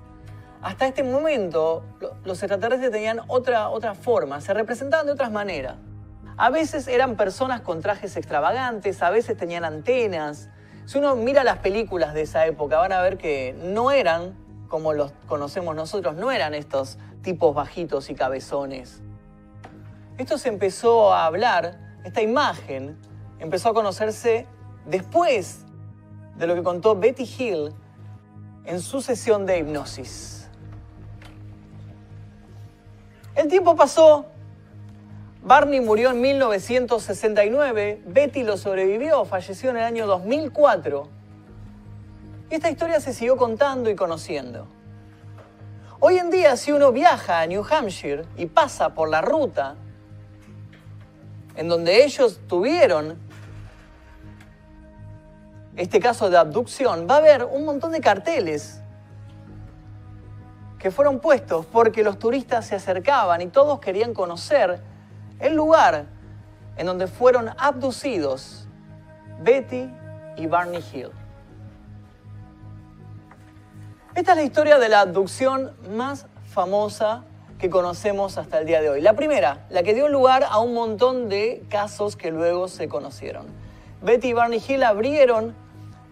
Hasta 0.62 0.86
este 0.86 1.02
momento 1.02 1.82
los 2.24 2.40
extraterrestres 2.40 2.92
tenían 2.92 3.22
otra, 3.26 3.70
otra 3.70 3.96
forma, 3.96 4.40
se 4.40 4.54
representaban 4.54 5.04
de 5.04 5.12
otras 5.12 5.32
maneras. 5.32 5.78
A 6.36 6.50
veces 6.50 6.88
eran 6.88 7.16
personas 7.16 7.60
con 7.60 7.80
trajes 7.80 8.16
extravagantes, 8.16 9.02
a 9.02 9.10
veces 9.10 9.36
tenían 9.36 9.64
antenas. 9.64 10.48
Si 10.84 10.98
uno 10.98 11.14
mira 11.14 11.44
las 11.44 11.58
películas 11.58 12.12
de 12.12 12.22
esa 12.22 12.46
época, 12.46 12.78
van 12.78 12.92
a 12.92 13.00
ver 13.00 13.18
que 13.18 13.56
no 13.62 13.90
eran 13.92 14.34
como 14.68 14.92
los 14.92 15.12
conocemos 15.28 15.76
nosotros, 15.76 16.16
no 16.16 16.32
eran 16.32 16.52
estos 16.52 16.98
tipos 17.22 17.54
bajitos 17.54 18.10
y 18.10 18.14
cabezones. 18.14 19.00
Esto 20.18 20.36
se 20.36 20.48
empezó 20.48 21.12
a 21.12 21.26
hablar, 21.26 21.78
esta 22.04 22.20
imagen 22.20 22.98
empezó 23.38 23.68
a 23.68 23.74
conocerse 23.74 24.46
después 24.86 25.60
de 26.36 26.46
lo 26.48 26.56
que 26.56 26.64
contó 26.64 26.96
Betty 26.96 27.22
Hill 27.22 27.72
en 28.64 28.80
su 28.80 29.00
sesión 29.00 29.46
de 29.46 29.58
hipnosis. 29.58 30.48
El 33.36 33.48
tiempo 33.48 33.76
pasó. 33.76 34.26
Barney 35.44 35.82
murió 35.82 36.10
en 36.10 36.22
1969, 36.22 38.00
Betty 38.06 38.44
lo 38.44 38.56
sobrevivió, 38.56 39.26
falleció 39.26 39.68
en 39.68 39.76
el 39.76 39.82
año 39.82 40.06
2004. 40.06 41.06
Y 42.50 42.54
esta 42.54 42.70
historia 42.70 42.98
se 42.98 43.12
siguió 43.12 43.36
contando 43.36 43.90
y 43.90 43.94
conociendo. 43.94 44.66
Hoy 46.00 46.16
en 46.16 46.30
día, 46.30 46.56
si 46.56 46.72
uno 46.72 46.92
viaja 46.92 47.42
a 47.42 47.46
New 47.46 47.62
Hampshire 47.62 48.24
y 48.38 48.46
pasa 48.46 48.94
por 48.94 49.10
la 49.10 49.20
ruta 49.20 49.74
en 51.56 51.68
donde 51.68 52.04
ellos 52.04 52.40
tuvieron 52.48 53.18
este 55.76 56.00
caso 56.00 56.30
de 56.30 56.38
abducción, 56.38 57.06
va 57.08 57.16
a 57.16 57.18
haber 57.18 57.44
un 57.44 57.66
montón 57.66 57.92
de 57.92 58.00
carteles 58.00 58.80
que 60.78 60.90
fueron 60.90 61.20
puestos 61.20 61.66
porque 61.66 62.02
los 62.02 62.18
turistas 62.18 62.66
se 62.66 62.76
acercaban 62.76 63.42
y 63.42 63.48
todos 63.48 63.78
querían 63.80 64.14
conocer 64.14 64.93
el 65.40 65.54
lugar 65.54 66.06
en 66.76 66.86
donde 66.86 67.06
fueron 67.06 67.50
abducidos 67.58 68.66
Betty 69.42 69.90
y 70.36 70.46
Barney 70.46 70.82
Hill. 70.92 71.10
Esta 74.14 74.32
es 74.32 74.36
la 74.38 74.44
historia 74.44 74.78
de 74.78 74.88
la 74.88 75.00
abducción 75.00 75.72
más 75.90 76.26
famosa 76.48 77.24
que 77.58 77.68
conocemos 77.68 78.38
hasta 78.38 78.58
el 78.58 78.66
día 78.66 78.80
de 78.80 78.88
hoy. 78.88 79.00
La 79.00 79.14
primera, 79.14 79.66
la 79.70 79.82
que 79.82 79.94
dio 79.94 80.08
lugar 80.08 80.44
a 80.48 80.58
un 80.58 80.74
montón 80.74 81.28
de 81.28 81.64
casos 81.68 82.16
que 82.16 82.30
luego 82.30 82.68
se 82.68 82.88
conocieron. 82.88 83.46
Betty 84.02 84.28
y 84.28 84.32
Barney 84.32 84.62
Hill 84.66 84.84
abrieron 84.84 85.54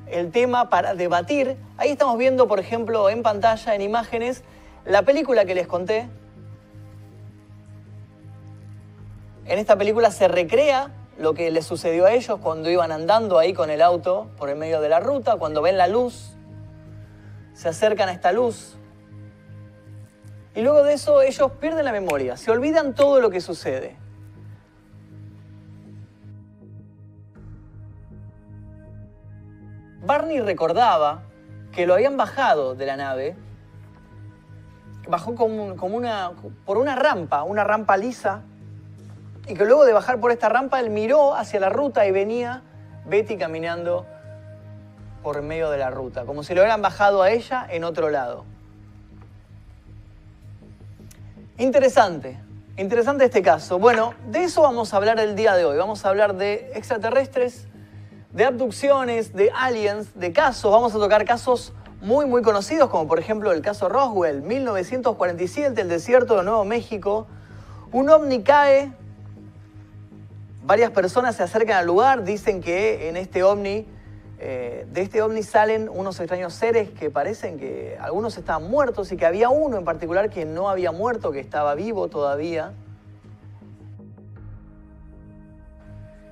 el 0.09 0.31
tema 0.31 0.69
para 0.69 0.95
debatir. 0.95 1.57
Ahí 1.77 1.91
estamos 1.91 2.19
viendo, 2.19 2.49
por 2.49 2.59
ejemplo, 2.59 3.09
en 3.09 3.23
pantalla, 3.23 3.75
en 3.75 3.83
imágenes, 3.83 4.43
la 4.85 5.03
película 5.03 5.45
que 5.45 5.55
les 5.55 5.67
conté, 5.67 6.09
en 9.45 9.59
esta 9.59 9.77
película 9.77 10.11
se 10.11 10.29
recrea 10.29 10.91
lo 11.19 11.35
que 11.35 11.51
les 11.51 11.67
sucedió 11.67 12.07
a 12.07 12.13
ellos 12.13 12.39
cuando 12.41 12.71
iban 12.71 12.93
andando 12.93 13.39
ahí 13.39 13.53
con 13.53 13.71
el 13.71 13.83
auto 13.83 14.31
por 14.37 14.49
el 14.49 14.57
medio 14.57 14.81
de 14.81 14.89
la 14.89 15.01
ruta, 15.01 15.37
cuando 15.37 15.63
ven 15.63 15.77
la 15.77 15.89
luz, 15.89 16.37
se 17.55 17.69
acercan 17.69 18.09
a 18.09 18.13
esta 18.13 18.33
luz. 18.33 18.77
Y 20.55 20.63
luego 20.63 20.83
de 20.83 20.95
eso 20.95 21.23
ellos 21.23 21.53
pierden 21.61 21.85
la 21.85 21.93
memoria, 21.93 22.37
se 22.37 22.51
olvidan 22.51 22.95
todo 22.95 23.21
lo 23.21 23.31
que 23.31 23.41
sucede. 23.41 23.97
Barney 30.05 30.41
recordaba 30.41 31.23
que 31.71 31.87
lo 31.87 31.95
habían 31.95 32.17
bajado 32.17 32.75
de 32.75 32.87
la 32.87 32.97
nave, 32.97 33.37
bajó 35.09 35.35
como, 35.35 35.65
una, 35.65 36.33
por 36.65 36.77
una 36.77 36.97
rampa, 36.97 37.45
una 37.45 37.65
rampa 37.65 37.97
lisa, 37.97 38.43
y 39.47 39.55
que 39.55 39.65
luego 39.65 39.85
de 39.85 39.93
bajar 39.93 40.21
por 40.21 40.31
esta 40.31 40.49
rampa 40.49 40.81
él 40.81 40.91
miró 40.91 41.35
hacia 41.35 41.61
la 41.61 41.69
ruta 41.69 42.07
y 42.07 42.11
venía 42.13 42.63
Betty 43.05 43.37
caminando 43.37 44.07
por 45.23 45.43
medio 45.43 45.71
de 45.71 45.79
la 45.79 45.91
ruta, 45.91 46.25
como 46.25 46.43
si 46.43 46.55
lo 46.55 46.63
hubieran 46.63 46.83
bajado 46.83 47.23
a 47.23 47.31
ella 47.31 47.67
en 47.69 47.85
otro 47.85 48.11
lado. 48.11 48.45
Interesante, 51.59 52.39
interesante 52.77 53.25
este 53.27 53.43
caso. 53.43 53.79
Bueno, 53.79 54.15
de 54.31 54.45
eso 54.45 54.63
vamos 54.63 54.93
a 54.93 54.97
hablar 54.97 55.21
el 55.21 55.37
día 55.37 55.55
de 55.55 55.65
hoy. 55.65 55.77
Vamos 55.77 56.05
a 56.05 56.09
hablar 56.09 56.35
de 56.35 56.73
extraterrestres, 56.75 57.67
de 58.33 58.45
abducciones, 58.45 59.33
de 59.33 59.53
aliens, 59.55 60.19
de 60.19 60.33
casos. 60.33 60.73
Vamos 60.73 60.95
a 60.95 60.99
tocar 60.99 61.25
casos 61.25 61.73
muy, 62.01 62.27
muy 62.27 62.43
conocidos, 62.43 62.91
como 62.91 63.07
por 63.07 63.21
ejemplo 63.21 63.53
el 63.53 63.63
caso 63.63 63.89
Roswell, 63.89 64.43
1947, 64.43 65.81
el 65.81 65.89
desierto 65.89 66.37
de 66.37 66.43
Nuevo 66.43 66.65
México. 66.65 67.29
Un 67.93 68.11
ovni 68.11 68.43
cae, 68.43 68.91
varias 70.65 70.91
personas 70.91 71.37
se 71.37 71.43
acercan 71.43 71.77
al 71.77 71.87
lugar, 71.87 72.25
dicen 72.25 72.61
que 72.61 73.09
en 73.09 73.17
este 73.17 73.43
ovni 73.43 73.87
eh, 74.45 74.87
de 74.91 75.03
este 75.03 75.23
ovni 75.23 75.45
salen 75.45 75.89
unos 75.89 76.19
extraños 76.19 76.53
seres 76.53 76.91
que 76.91 77.11
parecen 77.11 77.61
que 77.61 77.97
algunos 78.01 78.37
estaban 78.37 78.69
muertos 78.69 79.13
y 79.13 79.17
que 79.17 79.25
había 79.25 79.51
uno 79.51 79.79
en 79.79 79.85
particular 79.85 80.31
que 80.31 80.45
no 80.45 80.69
había 80.69 80.91
muerto, 80.91 81.31
que 81.31 81.39
estaba 81.39 81.77
vivo 81.77 82.09
todavía. 82.09 82.73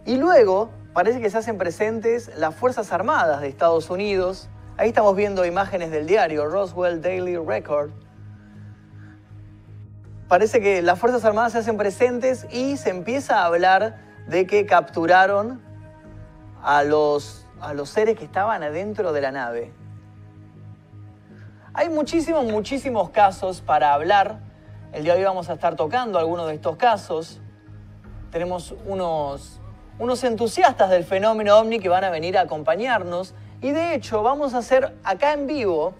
Y 0.04 0.16
luego 0.16 0.70
parece 0.92 1.20
que 1.20 1.30
se 1.30 1.38
hacen 1.38 1.56
presentes 1.56 2.32
las 2.36 2.52
Fuerzas 2.52 2.90
Armadas 2.90 3.42
de 3.42 3.48
Estados 3.48 3.90
Unidos. 3.90 4.48
Ahí 4.76 4.88
estamos 4.88 5.14
viendo 5.14 5.44
imágenes 5.44 5.92
del 5.92 6.08
diario 6.08 6.46
Roswell 6.46 7.00
Daily 7.00 7.36
Record. 7.36 7.92
Parece 10.26 10.60
que 10.60 10.82
las 10.82 10.98
Fuerzas 10.98 11.24
Armadas 11.24 11.52
se 11.52 11.58
hacen 11.58 11.76
presentes 11.76 12.44
y 12.50 12.76
se 12.76 12.90
empieza 12.90 13.42
a 13.42 13.46
hablar 13.46 14.09
de 14.30 14.46
que 14.46 14.64
capturaron 14.64 15.60
a 16.62 16.82
los 16.84 17.46
a 17.60 17.74
los 17.74 17.90
seres 17.90 18.16
que 18.16 18.24
estaban 18.24 18.62
adentro 18.62 19.12
de 19.12 19.20
la 19.20 19.30
nave. 19.30 19.72
Hay 21.74 21.88
muchísimos, 21.88 22.44
muchísimos 22.46 23.10
casos 23.10 23.60
para 23.60 23.92
hablar. 23.92 24.40
El 24.92 25.04
día 25.04 25.12
de 25.12 25.20
hoy 25.20 25.24
vamos 25.24 25.50
a 25.50 25.54
estar 25.54 25.76
tocando 25.76 26.18
algunos 26.18 26.48
de 26.48 26.54
estos 26.54 26.76
casos. 26.76 27.40
Tenemos 28.32 28.74
unos, 28.86 29.60
unos 29.98 30.24
entusiastas 30.24 30.90
del 30.90 31.04
fenómeno 31.04 31.56
ovni 31.58 31.78
que 31.78 31.88
van 31.88 32.04
a 32.04 32.10
venir 32.10 32.38
a 32.38 32.42
acompañarnos. 32.42 33.34
Y 33.60 33.72
de 33.72 33.94
hecho 33.94 34.22
vamos 34.22 34.54
a 34.54 34.58
hacer 34.58 34.96
acá 35.04 35.32
en 35.34 35.46
vivo 35.46 35.94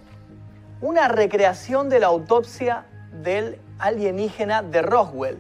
una 0.81 1.09
recreación 1.09 1.89
de 1.89 2.01
la 2.01 2.07
autopsia 2.07 2.87
del 3.23 3.61
alienígena 3.79 4.63
de 4.63 4.83
Roswell. 4.83 5.39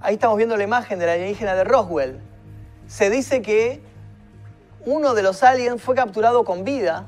Ahí 0.00 0.14
estamos 0.14 0.36
viendo 0.36 0.56
la 0.56 0.64
imagen 0.64 0.98
del 0.98 1.08
alienígena 1.08 1.54
de 1.54 1.64
Roswell 1.64 2.20
se 2.88 3.10
dice 3.10 3.42
que 3.42 3.80
uno 4.84 5.14
de 5.14 5.22
los 5.22 5.42
aliens 5.42 5.80
fue 5.80 5.94
capturado 5.94 6.44
con 6.44 6.64
vida. 6.64 7.06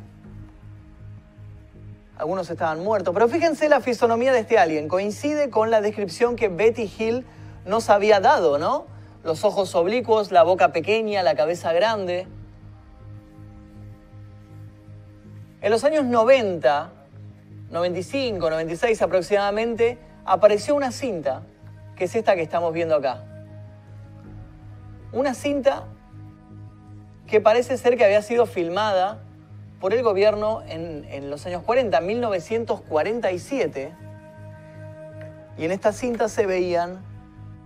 Algunos 2.19 2.51
estaban 2.51 2.81
muertos, 2.81 3.15
pero 3.15 3.29
fíjense 3.29 3.69
la 3.71 3.81
fisonomía 3.81 4.33
de 4.33 4.41
este 4.41 4.59
alien. 4.59 4.89
Coincide 4.89 5.49
con 5.49 5.71
la 5.71 5.81
descripción 5.81 6.37
que 6.37 6.49
Betty 6.49 6.91
Hill 6.99 7.25
nos 7.65 7.89
había 7.89 8.21
dado, 8.21 8.59
¿no? 8.59 8.87
Los 9.25 9.43
ojos 9.45 9.75
oblicuos, 9.75 10.31
la 10.31 10.43
boca 10.43 10.71
pequeña, 10.71 11.23
la 11.23 11.35
cabeza 11.35 11.73
grande. 11.73 12.29
En 15.63 15.71
los 15.71 15.83
años 15.85 16.05
90, 16.05 16.93
95, 17.71 18.51
96 18.51 19.01
aproximadamente, 19.01 19.99
apareció 20.27 20.75
una 20.75 20.93
cinta, 20.93 21.43
que 22.01 22.07
es 22.07 22.15
esta 22.15 22.35
que 22.35 22.41
estamos 22.41 22.73
viendo 22.73 22.97
acá 22.97 23.25
una 25.13 25.35
cinta 25.35 25.85
que 27.27 27.43
parece 27.43 27.77
ser 27.77 27.99
que 27.99 28.07
había 28.07 28.23
sido 28.23 28.47
filmada 28.47 29.19
por 29.81 29.93
el 29.93 30.03
gobierno 30.03 30.63
en, 30.67 31.29
los 31.29 31.45
años 31.45 31.63
40, 31.63 32.01
1947. 32.01 33.95
Y 35.59 35.65
en 35.67 35.73
esta 35.73 35.93
cinta 35.93 36.31
se 36.31 36.47
veían, 36.47 37.05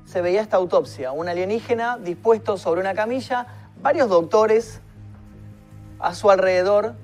se 0.04 0.20
veía 0.20 0.40
esta 0.40 0.56
autopsia, 0.56 1.12
un 1.12 1.28
alienígena 1.28 1.98
dispuesto 1.98 2.58
sobre 2.58 2.80
una 2.80 2.94
camilla, 2.94 3.46
varios 3.80 4.08
doctores 4.08 4.80
a 6.00 6.12
su 6.12 6.28
alrededor 6.28 6.94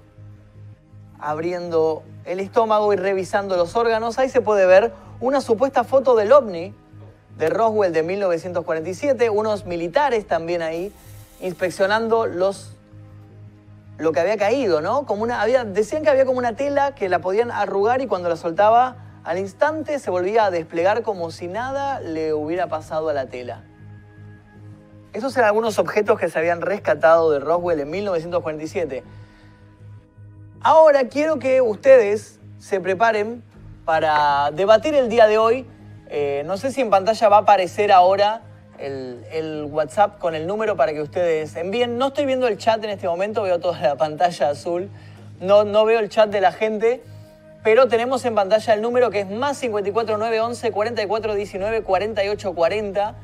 abriendo 1.21 2.03
el 2.25 2.41
estómago 2.41 2.93
y 2.93 2.97
revisando 2.97 3.57
los 3.57 3.77
órganos. 3.77 4.19
Ahí 4.19 4.31
se 4.31 4.41
puede 4.41 4.67
ver 4.67 4.93
una 5.21 5.41
supuesta 5.41 5.85
foto 5.85 6.17
del 6.17 6.33
ovni 6.33 6.75
de 7.41 7.49
Roswell 7.49 7.93
de 7.93 8.03
1947, 8.03 9.31
unos 9.31 9.65
militares 9.65 10.27
también 10.27 10.61
ahí 10.61 10.93
inspeccionando 11.41 12.27
los 12.27 12.77
lo 13.97 14.13
que 14.13 14.21
había 14.21 14.37
caído, 14.37 14.81
¿no? 14.81 15.05
Como 15.05 15.23
una, 15.23 15.43
había, 15.43 15.65
decían 15.65 16.03
que 16.03 16.11
había 16.11 16.25
como 16.25 16.39
una 16.39 16.55
tela 16.55 16.95
que 16.95 17.09
la 17.09 17.19
podían 17.21 17.51
arrugar 17.51 18.01
y 18.01 18.07
cuando 18.07 18.29
la 18.29 18.37
soltaba 18.37 18.97
al 19.25 19.39
instante 19.39 19.99
se 19.99 20.11
volvía 20.11 20.45
a 20.47 20.51
desplegar 20.51 21.03
como 21.03 21.31
si 21.31 21.49
nada 21.49 22.01
le 22.01 22.33
hubiera 22.33 22.69
pasado 22.69 23.09
a 23.09 23.15
la 23.15 23.27
tela. 23.27 23.65
Esos 25.13 25.37
eran 25.37 25.49
algunos 25.49 25.79
objetos 25.79 26.19
que 26.19 26.29
se 26.29 26.39
habían 26.39 26.61
rescatado 26.61 27.31
de 27.31 27.41
Roswell 27.41 27.81
en 27.81 27.91
1947. 27.91 29.03
Ahora 30.63 31.09
quiero 31.09 31.39
que 31.39 31.61
ustedes 31.63 32.39
se 32.59 32.81
preparen 32.81 33.43
para 33.85 34.51
debatir 34.53 34.95
el 34.95 35.09
día 35.09 35.27
de 35.27 35.39
hoy 35.39 35.67
eh, 36.13 36.43
no 36.45 36.57
sé 36.57 36.73
si 36.73 36.81
en 36.81 36.91
pantalla 36.91 37.29
va 37.29 37.37
a 37.37 37.41
aparecer 37.41 37.93
ahora 37.93 38.43
el, 38.79 39.69
WhatsApp 39.71 40.19
con 40.19 40.35
el 40.35 40.45
número 40.45 40.77
para 40.77 40.93
que 40.93 41.01
ustedes 41.01 41.55
envíen. 41.55 41.99
No 41.99 42.09
estoy 42.09 42.27
viendo 42.27 42.49
el 42.49 42.59
chat 42.59 42.83
en 42.83 42.91
este 42.91 43.07
momento, 43.07 43.43
veo 43.43 43.61
toda 43.61 43.81
la 43.81 43.97
pantalla 43.97 44.51
azul. 44.51 44.91
No, 45.41 45.63
no 45.63 45.85
veo 45.85 46.01
el 46.01 46.09
chat 46.09 46.29
de 46.29 46.41
la 46.41 46.51
gente, 46.51 47.01
pero 47.63 47.87
tenemos 47.87 48.25
en 48.25 48.35
pantalla 48.35 48.75
el 48.75 48.83
número 48.83 49.11
que 49.11 49.21
es 49.21 49.31
más 49.31 49.61
54911 49.61 50.73
4419 50.73 51.83
4840. 51.83 53.15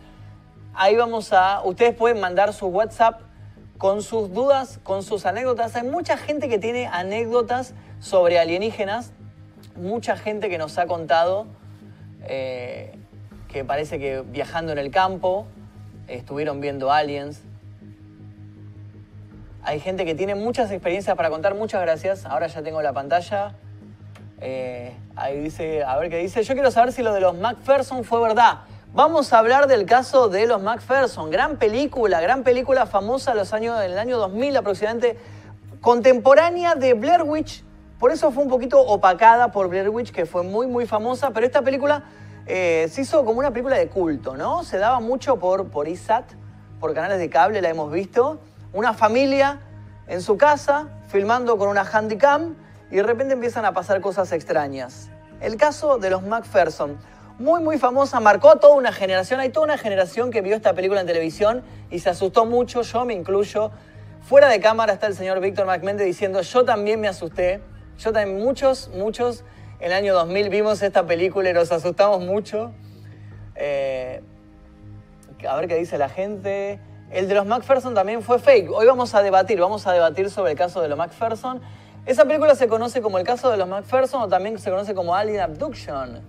Ahí 0.75 0.95
vamos 0.95 1.33
a. 1.33 1.63
Ustedes 1.65 1.95
pueden 1.95 2.21
mandar 2.21 2.53
su 2.53 2.67
WhatsApp 2.67 3.21
con 3.79 4.01
sus 4.03 4.33
dudas, 4.33 4.79
con 4.85 5.03
sus 5.03 5.27
anécdotas. 5.27 5.75
Hay 5.75 5.83
mucha 5.83 6.17
gente 6.17 6.49
que 6.49 6.59
tiene 6.59 6.87
anécdotas 6.87 7.75
sobre 7.99 8.39
alienígenas, 8.39 9.13
mucha 9.75 10.17
gente 10.17 10.49
que 10.49 10.57
nos 10.57 10.79
ha 10.79 10.87
contado 10.87 11.47
eh, 12.29 12.95
que 13.49 13.65
parece 13.65 13.99
que 13.99 14.21
viajando 14.21 14.73
en 14.73 14.79
el 14.79 14.91
campo 14.91 15.47
estuvieron 16.09 16.61
viendo 16.61 16.93
aliens. 16.93 17.43
Hay 19.63 19.81
gente 19.81 20.05
que 20.05 20.15
tiene 20.15 20.35
muchas 20.35 20.71
experiencias 20.71 21.17
para 21.17 21.31
contar, 21.31 21.55
muchas 21.55 21.83
gracias. 21.83 22.25
Ahora 22.25 22.47
ya 22.47 22.63
tengo 22.63 22.83
la 22.83 22.93
pantalla. 22.93 23.55
Eh, 24.41 24.93
ahí 25.17 25.41
dice, 25.41 25.83
a 25.83 25.97
ver 25.97 26.11
qué 26.11 26.19
dice. 26.19 26.43
Yo 26.43 26.55
quiero 26.55 26.71
saber 26.71 26.93
si 26.93 27.03
lo 27.03 27.13
de 27.13 27.21
los 27.21 27.37
Macpherson 27.37 28.05
fue 28.05 28.21
verdad. 28.21 28.61
Vamos 28.93 29.33
a 29.33 29.39
hablar 29.39 29.67
del 29.67 29.85
caso 29.85 30.29
de 30.29 30.47
los 30.47 30.63
Macpherson. 30.63 31.31
Gran 31.31 31.57
película, 31.57 32.21
gran 32.21 32.45
película 32.45 32.87
famosa 32.87 33.35
los 33.35 33.53
años, 33.53 33.79
en 33.83 33.93
el 33.93 33.99
año 33.99 34.19
2000 34.19 34.57
aproximadamente, 34.57 35.19
contemporánea 35.81 36.75
de 36.77 36.95
Blair 36.95 37.23
Witch 37.23 37.63
por 37.99 38.13
eso 38.13 38.31
fue 38.31 38.43
un 38.43 38.51
poquito 38.51 38.81
opacada 38.81 39.53
por 39.53 39.69
Blair 39.69 39.89
Witch, 39.89 40.13
que 40.13 40.27
fue 40.27 40.43
muy, 40.43 40.67
muy 40.67 40.87
famosa, 40.87 41.31
pero 41.31 41.47
esta 41.47 41.63
película 41.63 42.05
eh, 42.47 42.89
se 42.91 43.01
hizo 43.01 43.25
como 43.25 43.39
una 43.39 43.51
película 43.51 43.77
de 43.77 43.89
culto, 43.89 44.37
¿no? 44.37 44.65
Se 44.65 44.79
daba 44.79 45.01
mucho 45.01 45.37
por, 45.39 45.69
por 45.71 45.89
ISAT, 45.89 46.25
por 46.79 46.95
canales 46.95 47.19
de 47.19 47.31
cable, 47.31 47.63
la 47.63 47.71
hemos 47.71 47.91
visto. 47.91 48.39
Una 48.73 48.93
familia 48.93 49.61
en 50.07 50.21
su 50.21 50.37
casa, 50.37 50.89
filmando 51.09 51.57
con 51.57 51.69
una 51.69 51.85
handycam, 51.85 52.55
y 52.91 52.97
de 52.97 53.03
repente 53.03 53.35
empiezan 53.35 53.65
a 53.65 53.73
pasar 53.73 54.01
cosas 54.01 54.31
extrañas. 54.33 55.09
El 55.41 55.57
caso 55.57 55.99
de 55.99 56.11
los 56.11 56.23
Macpherson, 56.23 56.99
muy, 57.39 57.63
muy 57.63 57.79
famosa, 57.79 58.21
marcó 58.21 58.51
a 58.51 58.61
toda 58.61 58.77
una 58.77 58.93
generación. 58.93 59.41
Hay 59.41 59.51
toda 59.51 59.65
una 59.65 59.79
generación 59.79 60.31
que 60.31 60.41
vio 60.41 60.55
esta 60.55 60.73
película 60.75 61.01
en 61.01 61.07
televisión 61.07 61.63
y 61.91 61.99
se 61.99 62.11
asustó 62.11 62.47
mucho, 62.47 62.83
yo 62.83 63.05
me 63.05 63.15
incluyo. 63.15 63.71
Fuera 64.23 64.49
de 64.49 64.61
cámara 64.61 64.93
está 64.93 65.07
el 65.07 65.15
señor 65.15 65.41
Víctor 65.41 65.67
McMende 65.67 66.05
diciendo, 66.05 66.41
yo 66.41 66.65
también 66.65 67.01
me 67.01 67.09
asusté 67.09 67.61
Yo 67.99 68.13
también, 68.13 68.39
muchos, 68.39 68.91
muchos, 68.95 69.43
en 69.81 69.87
el 69.87 69.93
año 69.93 70.15
2000 70.15 70.49
vimos 70.51 70.83
esta 70.83 71.07
película 71.07 71.51
y 71.51 71.53
nos 71.53 71.73
asustamos 71.73 72.21
mucho. 72.21 72.73
Eh, 73.55 74.23
a 75.49 75.57
ver 75.57 75.69
qué 75.69 75.77
dice 75.77 75.97
la 75.99 76.09
gente. 76.09 76.79
El 77.11 77.29
de 77.29 77.35
los 77.35 77.47
MacPherson 77.47 77.95
también 77.95 78.23
fue 78.23 78.39
fake. 78.39 78.71
Hoy 78.71 78.87
vamos 78.87 79.15
a 79.15 79.23
debatir, 79.23 79.61
vamos 79.61 79.87
a 79.87 79.93
debatir 79.93 80.31
sobre 80.31 80.53
el 80.53 80.59
caso 80.59 80.83
de 80.83 80.89
los 80.89 80.99
MacPherson. 80.99 81.61
Esa 82.05 82.25
película 82.25 82.55
se 82.55 82.69
conoce 82.69 83.01
como 83.01 83.19
el 83.19 83.25
caso 83.25 83.51
de 83.51 83.57
los 83.57 83.69
MacPherson 83.69 84.23
o 84.23 84.29
también 84.29 84.59
se 84.59 84.71
conoce 84.71 84.95
como 84.95 85.15
Alien 85.15 85.41
Abduction. 85.41 86.21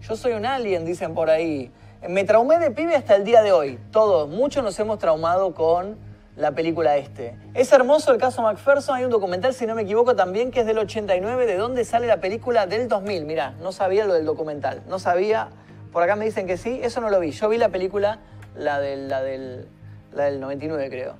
Yo 0.00 0.16
soy 0.16 0.32
un 0.32 0.46
alien, 0.46 0.84
dicen 0.84 1.14
por 1.14 1.30
ahí. 1.30 1.72
Me 2.08 2.24
traumé 2.24 2.58
de 2.58 2.70
pibe 2.70 2.94
hasta 2.94 3.16
el 3.16 3.24
día 3.24 3.42
de 3.42 3.52
hoy. 3.52 3.78
Todos, 3.90 4.28
muchos 4.28 4.62
nos 4.62 4.78
hemos 4.78 4.98
traumado 4.98 5.54
con 5.54 5.98
la 6.38 6.52
película 6.52 6.96
este. 6.96 7.36
Es 7.52 7.72
hermoso 7.72 8.12
el 8.12 8.18
caso 8.18 8.42
MacPherson. 8.42 8.96
Hay 8.96 9.04
un 9.04 9.10
documental, 9.10 9.52
si 9.54 9.66
no 9.66 9.74
me 9.74 9.82
equivoco, 9.82 10.14
también 10.14 10.52
que 10.52 10.60
es 10.60 10.66
del 10.66 10.78
89, 10.78 11.46
de 11.46 11.56
dónde 11.56 11.84
sale 11.84 12.06
la 12.06 12.18
película 12.18 12.66
del 12.66 12.86
2000. 12.88 13.24
Mirá, 13.24 13.50
no 13.60 13.72
sabía 13.72 14.06
lo 14.06 14.14
del 14.14 14.24
documental. 14.24 14.82
No 14.88 15.00
sabía. 15.00 15.48
Por 15.92 16.02
acá 16.02 16.14
me 16.14 16.24
dicen 16.24 16.46
que 16.46 16.56
sí. 16.56 16.78
Eso 16.82 17.00
no 17.00 17.10
lo 17.10 17.18
vi. 17.18 17.32
Yo 17.32 17.48
vi 17.48 17.58
la 17.58 17.70
película, 17.70 18.20
la 18.54 18.78
del, 18.78 19.08
la 19.08 19.20
del, 19.20 19.66
la 20.12 20.24
del 20.24 20.38
99, 20.38 20.88
creo. 20.90 21.16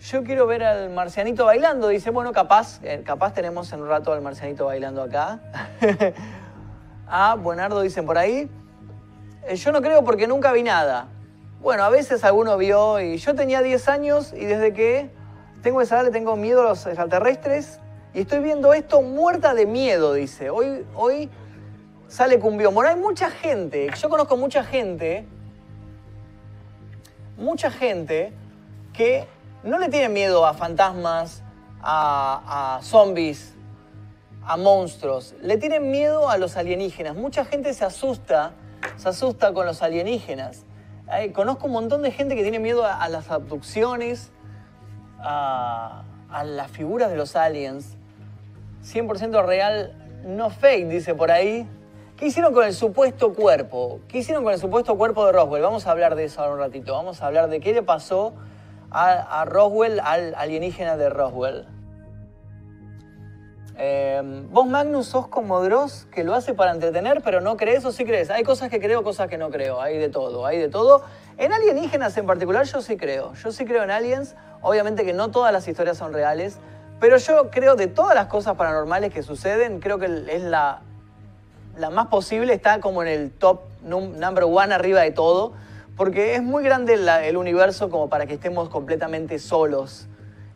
Yo 0.00 0.24
quiero 0.24 0.48
ver 0.48 0.64
al 0.64 0.90
marcianito 0.90 1.44
bailando. 1.44 1.86
Dice, 1.86 2.10
bueno, 2.10 2.32
capaz, 2.32 2.80
eh, 2.82 3.02
capaz 3.04 3.34
tenemos 3.34 3.72
en 3.72 3.82
un 3.82 3.88
rato 3.88 4.12
al 4.12 4.20
marcianito 4.20 4.66
bailando 4.66 5.02
acá. 5.02 5.38
ah, 7.06 7.36
Buenardo 7.38 7.82
dicen 7.82 8.04
por 8.04 8.18
ahí. 8.18 8.50
Eh, 9.46 9.54
yo 9.54 9.70
no 9.70 9.80
creo 9.80 10.02
porque 10.02 10.26
nunca 10.26 10.52
vi 10.52 10.64
nada. 10.64 11.06
Bueno, 11.60 11.84
a 11.84 11.90
veces 11.90 12.24
alguno 12.24 12.56
vio 12.56 13.00
y 13.00 13.18
yo 13.18 13.34
tenía 13.34 13.60
10 13.60 13.88
años 13.88 14.32
y 14.32 14.46
desde 14.46 14.72
que 14.72 15.10
tengo 15.62 15.82
esa 15.82 15.96
edad 15.96 16.06
le 16.06 16.10
tengo 16.10 16.34
miedo 16.34 16.62
a 16.62 16.70
los 16.70 16.86
extraterrestres 16.86 17.80
y 18.14 18.20
estoy 18.20 18.38
viendo 18.38 18.72
esto 18.72 19.02
muerta 19.02 19.52
de 19.52 19.66
miedo, 19.66 20.14
dice. 20.14 20.48
Hoy, 20.48 20.86
hoy 20.94 21.28
sale 22.08 22.38
cumbión. 22.38 22.74
Bueno, 22.74 22.88
hay 22.88 22.96
mucha 22.96 23.30
gente, 23.30 23.90
yo 23.94 24.08
conozco 24.08 24.38
mucha 24.38 24.64
gente, 24.64 25.26
mucha 27.36 27.70
gente 27.70 28.32
que 28.94 29.28
no 29.62 29.78
le 29.78 29.90
tiene 29.90 30.08
miedo 30.08 30.46
a 30.46 30.54
fantasmas, 30.54 31.42
a, 31.82 32.78
a 32.78 32.82
zombies, 32.82 33.52
a 34.46 34.56
monstruos. 34.56 35.34
Le 35.42 35.58
tienen 35.58 35.90
miedo 35.90 36.30
a 36.30 36.38
los 36.38 36.56
alienígenas. 36.56 37.16
Mucha 37.16 37.44
gente 37.44 37.74
se 37.74 37.84
asusta, 37.84 38.52
se 38.96 39.10
asusta 39.10 39.52
con 39.52 39.66
los 39.66 39.82
alienígenas 39.82 40.64
conozco 41.32 41.66
un 41.66 41.72
montón 41.72 42.02
de 42.02 42.10
gente 42.10 42.36
que 42.36 42.42
tiene 42.42 42.58
miedo 42.58 42.84
a, 42.84 43.08
las 43.08 43.30
abducciones, 43.30 44.32
a, 45.18 46.04
las 46.44 46.70
figuras 46.70 47.10
de 47.10 47.16
los 47.16 47.36
aliens. 47.36 47.96
100% 48.84 49.44
real, 49.44 49.92
no 50.24 50.50
fake, 50.50 50.88
dice 50.88 51.14
por 51.14 51.30
ahí. 51.30 51.68
¿Qué 52.16 52.26
hicieron 52.26 52.52
con 52.52 52.64
el 52.64 52.74
supuesto 52.74 53.32
cuerpo? 53.32 54.00
¿Qué 54.08 54.18
hicieron 54.18 54.44
con 54.44 54.52
el 54.52 54.58
supuesto 54.58 54.96
cuerpo 54.96 55.26
de 55.26 55.32
Roswell? 55.32 55.62
Vamos 55.62 55.86
a 55.86 55.90
hablar 55.90 56.14
de 56.14 56.24
eso 56.24 56.42
ahora 56.42 56.54
un 56.54 56.60
ratito. 56.60 56.92
Vamos 56.92 57.22
a 57.22 57.26
hablar 57.26 57.48
de 57.48 57.60
qué 57.60 57.72
le 57.72 57.82
pasó 57.82 58.34
a 58.90 59.44
Roswell, 59.46 60.00
al 60.00 60.34
alienígena 60.34 60.96
de 60.96 61.08
Roswell. 61.08 61.66
Eh, 63.82 64.20
vos, 64.50 64.66
Magnus, 64.66 65.06
sos 65.06 65.26
como 65.28 65.62
Dross, 65.62 66.06
que 66.12 66.22
lo 66.22 66.34
hace 66.34 66.52
para 66.52 66.72
entretener, 66.72 67.22
pero 67.24 67.40
no 67.40 67.56
crees 67.56 67.82
o 67.86 67.92
sí 67.92 68.04
crees. 68.04 68.28
Hay 68.28 68.42
cosas 68.42 68.68
que 68.68 68.78
creo, 68.78 69.02
cosas 69.02 69.28
que 69.28 69.38
no 69.38 69.48
creo. 69.48 69.80
Hay 69.80 69.96
de 69.96 70.10
todo, 70.10 70.44
hay 70.44 70.58
de 70.58 70.68
todo. 70.68 71.02
En 71.38 71.50
alienígenas 71.50 72.14
en 72.18 72.26
particular 72.26 72.66
yo 72.66 72.82
sí 72.82 72.98
creo. 72.98 73.32
Yo 73.32 73.52
sí 73.52 73.64
creo 73.64 73.82
en 73.82 73.90
aliens. 73.90 74.36
Obviamente 74.60 75.06
que 75.06 75.14
no 75.14 75.30
todas 75.30 75.50
las 75.50 75.66
historias 75.66 75.96
son 75.96 76.12
reales, 76.12 76.58
pero 77.00 77.16
yo 77.16 77.50
creo 77.50 77.74
de 77.74 77.86
todas 77.86 78.14
las 78.14 78.26
cosas 78.26 78.54
paranormales 78.56 79.14
que 79.14 79.22
suceden, 79.22 79.80
creo 79.80 79.98
que 79.98 80.04
es 80.04 80.42
la, 80.42 80.82
la 81.78 81.88
más 81.88 82.08
posible, 82.08 82.52
está 82.52 82.80
como 82.80 83.00
en 83.00 83.08
el 83.08 83.30
top 83.30 83.60
number 83.82 84.44
one 84.44 84.74
arriba 84.74 85.00
de 85.00 85.12
todo, 85.12 85.54
porque 85.96 86.34
es 86.34 86.42
muy 86.42 86.62
grande 86.62 86.98
el 87.26 87.36
universo 87.38 87.88
como 87.88 88.10
para 88.10 88.26
que 88.26 88.34
estemos 88.34 88.68
completamente 88.68 89.38
solos 89.38 90.06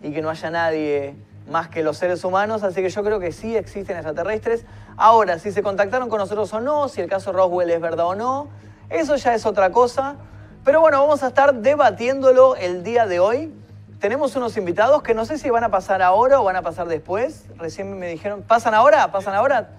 y 0.02 0.12
que 0.12 0.20
no 0.20 0.28
haya 0.28 0.50
nadie 0.50 1.16
más 1.48 1.68
que 1.68 1.82
los 1.82 1.98
seres 1.98 2.24
humanos, 2.24 2.62
así 2.62 2.82
que 2.82 2.88
yo 2.88 3.02
creo 3.04 3.20
que 3.20 3.32
sí 3.32 3.56
existen 3.56 3.96
extraterrestres. 3.96 4.64
Ahora, 4.96 5.38
si 5.38 5.52
se 5.52 5.62
contactaron 5.62 6.08
con 6.08 6.18
nosotros 6.18 6.52
o 6.52 6.60
no, 6.60 6.88
si 6.88 7.00
el 7.00 7.08
caso 7.08 7.32
Roswell 7.32 7.70
es 7.70 7.80
verdad 7.80 8.06
o 8.06 8.14
no, 8.14 8.48
eso 8.88 9.16
ya 9.16 9.34
es 9.34 9.44
otra 9.44 9.70
cosa. 9.70 10.16
Pero 10.64 10.80
bueno, 10.80 11.00
vamos 11.00 11.22
a 11.22 11.28
estar 11.28 11.54
debatiéndolo 11.54 12.56
el 12.56 12.82
día 12.82 13.06
de 13.06 13.20
hoy. 13.20 13.52
Tenemos 14.00 14.36
unos 14.36 14.56
invitados 14.56 15.02
que 15.02 15.14
no 15.14 15.24
sé 15.24 15.38
si 15.38 15.50
van 15.50 15.64
a 15.64 15.70
pasar 15.70 16.00
ahora 16.02 16.40
o 16.40 16.44
van 16.44 16.56
a 16.56 16.62
pasar 16.62 16.88
después. 16.88 17.44
Recién 17.56 17.98
me 17.98 18.08
dijeron, 18.08 18.42
¿pasan 18.42 18.74
ahora? 18.74 19.12
¿Pasan 19.12 19.34
ahora? 19.34 19.70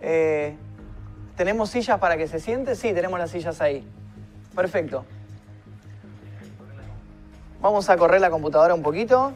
Eh, 0.00 0.56
¿Tenemos 1.36 1.70
sillas 1.70 1.98
para 1.98 2.16
que 2.16 2.26
se 2.26 2.40
siente? 2.40 2.74
Sí, 2.74 2.92
tenemos 2.92 3.18
las 3.18 3.30
sillas 3.30 3.60
ahí. 3.60 3.86
Perfecto. 4.54 5.04
Vamos 7.60 7.88
a 7.88 7.96
correr 7.96 8.20
la 8.20 8.30
computadora 8.30 8.74
un 8.74 8.82
poquito 8.82 9.32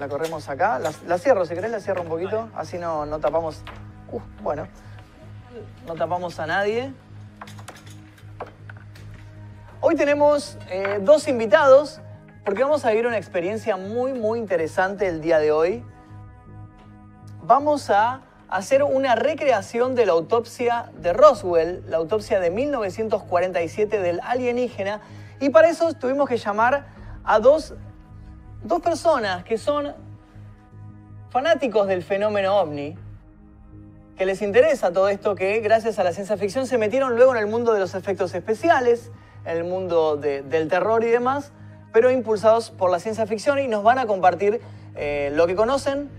la 0.00 0.08
corremos 0.08 0.48
acá. 0.48 0.80
La, 1.06 1.18
cierro, 1.18 1.44
si 1.44 1.54
querés 1.54 1.70
la 1.70 1.78
cierro 1.78 2.00
un 2.02 2.08
poquito, 2.08 2.48
así 2.56 2.78
no, 2.78 3.04
no 3.04 3.20
tapamos... 3.20 3.62
Uh, 4.10 4.20
bueno, 4.42 4.66
no 5.86 5.94
tapamos 5.94 6.40
a 6.40 6.46
nadie. 6.46 6.92
Hoy 9.82 9.96
tenemos 9.96 10.56
eh, 10.70 11.00
dos 11.02 11.28
invitados 11.28 12.00
porque 12.46 12.62
vamos 12.62 12.86
a 12.86 12.90
vivir 12.90 13.06
una 13.06 13.18
experiencia 13.18 13.76
muy, 13.76 14.14
muy 14.14 14.38
interesante 14.38 15.06
el 15.06 15.20
día 15.20 15.38
de 15.38 15.52
hoy. 15.52 15.84
Vamos 17.42 17.90
a 17.90 18.22
hacer 18.48 18.82
una 18.82 19.16
recreación 19.16 19.94
de 19.94 20.06
la 20.06 20.12
autopsia 20.12 20.90
de 20.94 21.12
Roswell, 21.12 21.84
la 21.88 21.98
autopsia 21.98 22.40
de 22.40 22.50
1947 22.50 24.00
del 24.00 24.20
alienígena, 24.24 25.02
y 25.40 25.50
para 25.50 25.68
eso 25.68 25.92
tuvimos 25.92 26.26
que 26.26 26.38
llamar 26.38 26.86
a 27.22 27.38
dos 27.38 27.74
dos 28.62 28.80
personas 28.80 29.44
que 29.44 29.58
son 29.58 29.94
fanáticos 31.30 31.86
del 31.86 32.02
fenómeno 32.02 32.58
ovni, 32.58 32.96
que 34.16 34.26
les 34.26 34.42
interesa 34.42 34.92
todo 34.92 35.08
esto, 35.08 35.34
que 35.34 35.60
gracias 35.60 35.98
a 35.98 36.04
la 36.04 36.12
ciencia 36.12 36.36
ficción 36.36 36.66
se 36.66 36.76
metieron 36.76 37.16
luego 37.16 37.32
en 37.34 37.38
el 37.38 37.46
mundo 37.46 37.72
de 37.72 37.80
los 37.80 37.94
efectos 37.94 38.34
especiales, 38.34 39.10
en 39.44 39.56
el 39.56 39.64
mundo 39.64 40.16
del 40.16 40.68
terror 40.68 41.02
y 41.04 41.08
demás, 41.08 41.52
pero 41.92 42.10
impulsados 42.10 42.70
por 42.70 42.90
la 42.90 42.98
ciencia 42.98 43.26
ficción 43.26 43.58
y 43.58 43.68
nos 43.68 43.82
van 43.82 43.98
a 43.98 44.06
compartir 44.06 44.60
eh, 44.94 45.30
lo 45.34 45.46
que 45.46 45.54
conocen, 45.54 46.10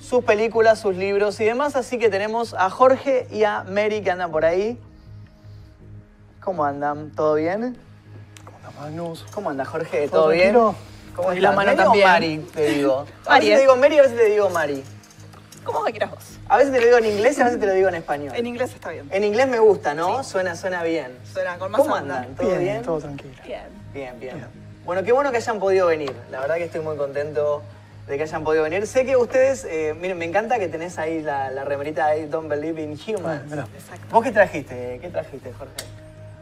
sus 0.00 0.24
películas, 0.24 0.80
sus 0.80 0.96
libros 0.96 1.38
y 1.40 1.44
demás. 1.44 1.76
Así 1.76 1.98
que 1.98 2.08
tenemos 2.08 2.54
a 2.54 2.70
Jorge 2.70 3.26
y 3.30 3.44
a 3.44 3.64
Mary 3.64 4.00
que 4.02 4.10
andan 4.10 4.30
por 4.30 4.44
ahí. 4.44 4.80
¿Cómo 6.40 6.64
andan? 6.64 7.10
¿Todo 7.10 7.34
bien? 7.34 7.76
¿Cómo 8.44 8.56
anda 8.56 8.80
Magnus? 8.80 9.26
¿Cómo 9.32 9.50
anda 9.50 9.64
Jorge? 9.64 10.08
¿Todo, 10.08 10.28
bien? 10.28 10.56
¿Cómo 11.14 11.32
la 11.32 11.52
mano 11.52 11.74
también. 11.74 12.06
Mari, 12.06 12.38
te 12.54 12.66
digo. 12.70 13.06
A 13.26 13.38
veces 13.38 13.54
te 13.54 13.60
digo 13.60 13.76
Mary, 13.76 13.98
a 13.98 14.02
veces 14.02 14.16
te 14.16 14.24
digo 14.24 14.50
Mari. 14.50 14.82
¿Cómo 15.64 15.84
que 15.84 15.92
quieras 15.92 16.10
vos? 16.10 16.24
A 16.48 16.56
veces 16.56 16.72
te 16.72 16.80
lo 16.80 16.86
digo 16.86 16.98
en 16.98 17.06
inglés 17.06 17.38
y 17.38 17.40
a 17.40 17.44
veces 17.44 17.60
te 17.60 17.66
lo 17.66 17.72
digo 17.72 17.88
en 17.88 17.94
español. 17.94 18.32
En 18.34 18.46
inglés 18.46 18.72
está 18.74 18.90
bien. 18.90 19.08
En 19.12 19.22
inglés 19.22 19.46
me 19.46 19.60
gusta, 19.60 19.94
¿no? 19.94 20.24
Suena, 20.24 20.56
suena 20.56 20.82
bien. 20.82 21.16
Suena 21.32 21.56
con 21.58 21.70
más 21.70 21.80
¿Cómo 21.80 21.94
andan? 21.94 22.34
¿Todo 22.34 22.56
bien, 22.58 22.82
Todo 22.82 22.98
tranquilo. 22.98 23.34
Bien. 23.44 23.62
Bien, 23.94 24.18
bien. 24.18 24.46
Bueno, 24.84 25.04
qué 25.04 25.12
bueno 25.12 25.30
que 25.30 25.36
hayan 25.36 25.60
podido 25.60 25.86
venir. 25.86 26.12
La 26.30 26.40
verdad 26.40 26.56
que 26.56 26.64
estoy 26.64 26.80
muy 26.80 26.96
contento 26.96 27.62
de 28.08 28.16
que 28.16 28.24
hayan 28.24 28.42
podido 28.42 28.64
venir. 28.64 28.86
Sé 28.88 29.04
que 29.06 29.16
ustedes, 29.16 29.64
eh, 29.64 29.94
miren, 29.98 30.18
me 30.18 30.24
encanta 30.24 30.58
que 30.58 30.66
tenés 30.66 30.98
ahí 30.98 31.22
la, 31.22 31.50
la 31.50 31.64
remerita 31.64 32.08
de 32.08 32.26
Don't 32.26 32.48
Believe 32.48 32.82
in 32.82 32.98
Humans. 32.98 33.48
Mira. 33.48 33.66
¿Vos 34.10 34.24
qué 34.24 34.32
trajiste? 34.32 34.98
¿Qué 35.00 35.08
trajiste, 35.08 35.52
Jorge? 35.52 35.72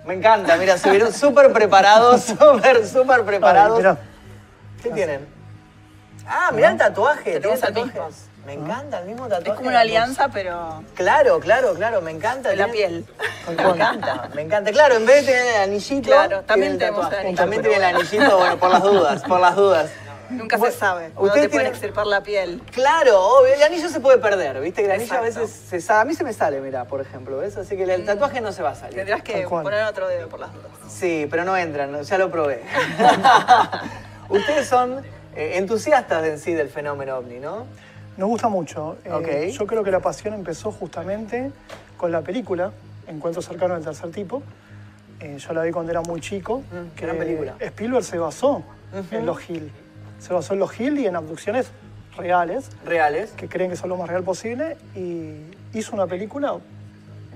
Me 0.07 0.15
encanta, 0.15 0.57
mira, 0.57 0.79
subieron 0.79 1.13
súper 1.13 1.53
preparados, 1.53 2.23
súper, 2.39 2.87
súper 2.87 3.23
preparados. 3.25 3.85
Ay. 3.85 4.10
¿Qué 4.83 4.91
tienen? 4.91 5.27
Ah, 6.27 6.51
mirá 6.53 6.71
el 6.71 6.77
tatuaje. 6.77 7.41
Tenemos 7.41 7.61
tatuajes. 7.61 8.27
Me 8.47 8.55
encanta 8.55 9.01
el 9.01 9.07
mismo 9.07 9.25
tatuaje. 9.29 9.51
Es 9.51 9.57
como 9.57 9.69
una 9.69 9.81
alianza, 9.81 10.29
pero 10.29 10.83
Claro, 10.95 11.41
claro, 11.41 11.75
claro, 11.75 12.01
me 12.01 12.11
encanta. 12.11 12.49
de 12.51 12.57
la 12.57 12.69
piel. 12.69 13.07
Me 13.47 13.53
encanta, 13.53 14.29
me 14.35 14.43
encanta. 14.43 14.71
Claro, 14.73 14.97
en 14.97 15.07
vez 15.07 15.27
de 15.27 15.33
tener 15.33 15.55
el 15.57 15.63
anillito, 15.63 16.09
Claro, 16.09 16.43
también 16.43 16.73
el 16.73 16.79
tenemos 16.79 17.11
También 17.37 17.63
tiene 17.63 17.77
el 17.77 17.85
anillito, 17.97 18.39
bueno, 18.39 18.57
por 18.59 18.71
las 18.71 18.83
dudas, 18.83 19.23
por 19.23 19.41
las 19.41 19.57
dudas. 19.57 19.91
Nunca 20.31 20.59
se 20.59 20.71
sabe. 20.71 21.07
ustedes 21.09 21.27
Ustedes 21.27 21.43
te 21.47 21.49
pueden 21.51 21.67
extirpar 21.67 22.07
la 22.07 22.23
piel. 22.23 22.63
Claro, 22.73 23.21
obvio, 23.21 23.53
el 23.53 23.63
anillo 23.65 23.89
se 23.89 23.99
puede 23.99 24.19
perder, 24.19 24.61
¿viste? 24.61 24.83
Que 24.83 24.87
el 24.87 24.93
anillo 24.93 25.17
a 25.17 25.21
veces 25.21 25.51
se 25.51 25.81
sale. 25.81 26.01
A 26.03 26.05
mí 26.05 26.15
se 26.15 26.23
me 26.23 26.33
sale, 26.33 26.61
mira, 26.61 26.85
por 26.85 27.01
ejemplo, 27.01 27.39
¿ves? 27.39 27.57
Así 27.57 27.77
que 27.77 27.83
el 27.83 28.05
tatuaje 28.07 28.41
no 28.41 28.53
se 28.53 28.63
va 28.63 28.71
a 28.71 28.75
salir. 28.77 28.95
Tendrás 28.95 29.23
que 29.23 29.43
poner 29.49 29.85
otro 29.85 30.07
dedo 30.09 30.29
por 30.29 30.39
las 30.39 30.53
dudas. 30.55 30.71
Sí, 30.89 31.27
pero 31.29 31.45
no 31.45 31.57
entran, 31.57 32.01
ya 32.03 32.19
lo 32.19 32.31
probé. 32.31 32.63
Ustedes 34.31 34.67
son 34.67 35.01
eh, 35.37 35.53
entusiastas 35.57 36.25
en 36.25 36.39
sí 36.39 36.55
del 36.55 36.69
fenómeno 36.69 37.19
ovni, 37.19 37.39
¿no? 37.39 37.67
Nos 38.17 38.29
gusta 38.29 38.49
mucho. 38.49 38.97
Eh. 39.05 39.51
Yo 39.53 39.67
creo 39.67 39.83
que 39.83 39.91
la 39.91 40.01
pasión 40.01 40.35
empezó 40.35 40.73
justamente 40.73 41.51
con 41.97 42.13
la 42.13 42.23
película 42.23 42.73
Encuentro 43.07 43.43
cercano 43.43 43.75
del 43.75 43.83
tercer 43.83 44.11
tipo. 44.13 44.43
Eh, 45.19 45.39
yo 45.39 45.53
la 45.53 45.63
vi 45.63 45.73
cuando 45.73 45.91
era 45.91 46.01
muy 46.01 46.21
chico. 46.21 46.59
Mm, 46.59 47.01
gran 47.01 47.19
película. 47.19 47.57
Spielberg 47.59 48.05
se 48.05 48.19
basó 48.19 48.63
en 49.11 49.27
los 49.27 49.51
Hill. 49.51 49.71
Se 50.21 50.33
basó 50.33 50.55
en 50.55 50.61
los 50.61 50.79
Hill 50.79 50.99
y 50.99 51.07
en 51.07 51.17
abducciones 51.17 51.73
reales, 52.17 52.71
Reales. 52.85 53.33
que 53.33 53.49
creen 53.49 53.71
que 53.71 53.77
son 53.77 53.89
lo 53.89 53.97
más 53.97 54.09
real 54.09 54.23
posible, 54.23 54.77
y 54.95 55.35
hizo 55.73 55.95
una 55.95 56.07
película 56.07 56.57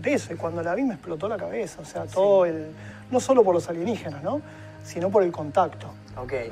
de 0.00 0.12
eso, 0.12 0.33
y 0.33 0.37
cuando 0.37 0.62
la 0.62 0.74
vi 0.74 0.83
me 0.83 0.94
explotó 0.94 1.28
la 1.28 1.37
cabeza, 1.37 1.80
o 1.80 1.85
sea, 1.85 2.04
todo 2.04 2.44
el, 2.44 2.68
no 3.11 3.20
solo 3.20 3.42
por 3.42 3.54
los 3.54 3.68
alienígenas, 3.68 4.22
¿no? 4.22 4.42
sino 4.85 5.11
por 5.11 5.22
el 5.22 5.33
contacto. 5.33 5.88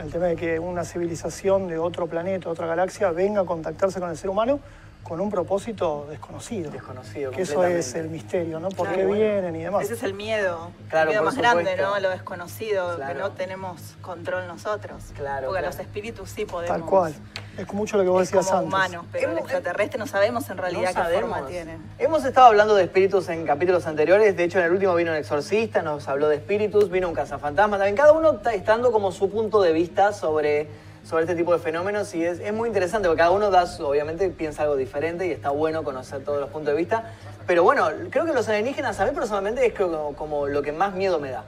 El 0.01 0.11
tema 0.11 0.27
de 0.27 0.37
que 0.37 0.59
una 0.59 0.85
civilización 0.85 1.69
de 1.69 1.79
otro 1.79 2.07
planeta, 2.07 2.49
otra 2.49 2.67
galaxia, 2.67 3.11
venga 3.13 3.43
a 3.43 3.45
contactarse 3.45 4.01
con 4.01 4.11
el 4.11 4.17
ser 4.17 4.29
humano 4.31 4.61
con 5.03 5.21
un 5.21 5.31
propósito 5.31 6.07
desconocido. 6.09 6.71
Desconocido, 6.71 7.31
Que 7.33 7.43
eso 7.43 7.65
es 7.65 7.95
el 7.95 8.09
misterio, 8.09 8.61
¿no? 8.61 8.69
¿Por 8.69 8.87
Claro, 8.87 8.97
qué 8.97 9.07
bueno. 9.07 9.23
vienen 9.25 9.57
y 9.57 9.63
demás? 9.65 9.85
Ese 9.85 9.95
es 9.95 10.03
el 10.05 10.15
miedo. 10.15 10.71
Claro, 10.89 11.11
el 11.11 11.17
miedo 11.17 11.25
más 11.25 11.37
grande. 11.37 11.77
¿no? 11.77 11.99
Lo 11.99 12.11
desconocido, 12.11 12.97
Claro. 12.97 13.13
que 13.13 13.19
no 13.21 13.31
tenemos 13.33 13.97
control 14.01 14.47
nosotros. 14.47 15.03
Claro, 15.17 15.47
Porque 15.49 15.61
claro. 15.61 15.67
los 15.67 15.79
espíritus 15.81 16.31
sí 16.31 16.45
podemos. 16.45 16.77
Tal 16.77 16.87
cual. 16.89 17.15
Es 17.59 17.71
mucho 17.75 17.99
lo 17.99 18.05
que 18.05 18.09
vos 18.09 18.23
es 18.23 18.29
decías 18.31 18.47
como 18.47 18.59
antes. 18.61 18.75
humanos, 18.75 19.07
pero 19.13 19.27
el 19.27 19.33
Hemos- 19.39 19.43
extraterrestre 19.51 19.99
no 19.99 20.07
sabemos 20.07 20.49
en 20.49 20.57
realidad 20.57 20.95
No 20.95 21.05
qué 21.09 21.15
forma 21.15 21.47
tienen. 21.47 21.83
Hemos 21.99 22.25
estado 22.25 22.47
hablando 22.47 22.75
de 22.75 22.85
espíritus 22.85 23.29
en 23.29 23.45
capítulos 23.45 23.87
anteriores. 23.87 24.35
De 24.37 24.45
hecho, 24.45 24.59
en 24.59 24.65
el 24.67 24.73
último 24.73 24.95
vino 24.95 25.11
un 25.11 25.19
exorcista, 25.19 25.83
nos 25.83 26.09
habló 26.09 26.29
de 26.29 26.37
espíritus, 26.37 26.91
vino 26.91 27.09
un 27.09 27.15
cazafantasma. 27.15 27.77
También 27.77 27.97
cada 27.97 28.13
uno 28.13 28.33
está 28.35 28.55
estando 28.55 28.91
como 28.93 29.13
su 29.13 29.31
punto 29.31 29.61
de 29.61 29.73
vista 29.73 30.13
sobre, 30.15 30.69
sobre 31.05 31.25
este 31.25 31.35
tipo 31.35 31.53
de 31.53 31.59
fenómenos. 31.59 32.15
Y 32.15 32.25
es, 32.25 32.41
es 32.41 32.53
muy 32.53 32.69
interesante 32.69 33.09
porque 33.09 33.19
cada 33.21 33.31
uno 33.33 33.51
da, 33.51 33.67
su- 33.67 33.85
obviamente, 33.87 34.29
piensa 34.31 34.63
algo 34.63 34.77
diferente 34.77 35.27
y 35.27 35.31
está 35.33 35.51
bueno 35.51 35.83
conocer 35.85 36.23
todos 36.25 36.41
los 36.41 36.51
puntos 36.51 36.73
de 36.75 36.79
vista. 36.79 37.13
Pero 37.47 37.65
bueno, 37.65 37.89
creo 38.11 38.25
que 38.25 38.33
los 38.33 38.49
alienígenas, 38.49 39.01
a 39.01 39.05
mí 39.07 39.11
personalmente, 39.13 39.67
es 39.67 39.75
como, 39.75 40.15
como 40.15 40.47
lo 40.47 40.63
que 40.63 40.73
más 40.73 40.95
miedo 40.95 41.19
me 41.19 41.31
da. 41.31 41.45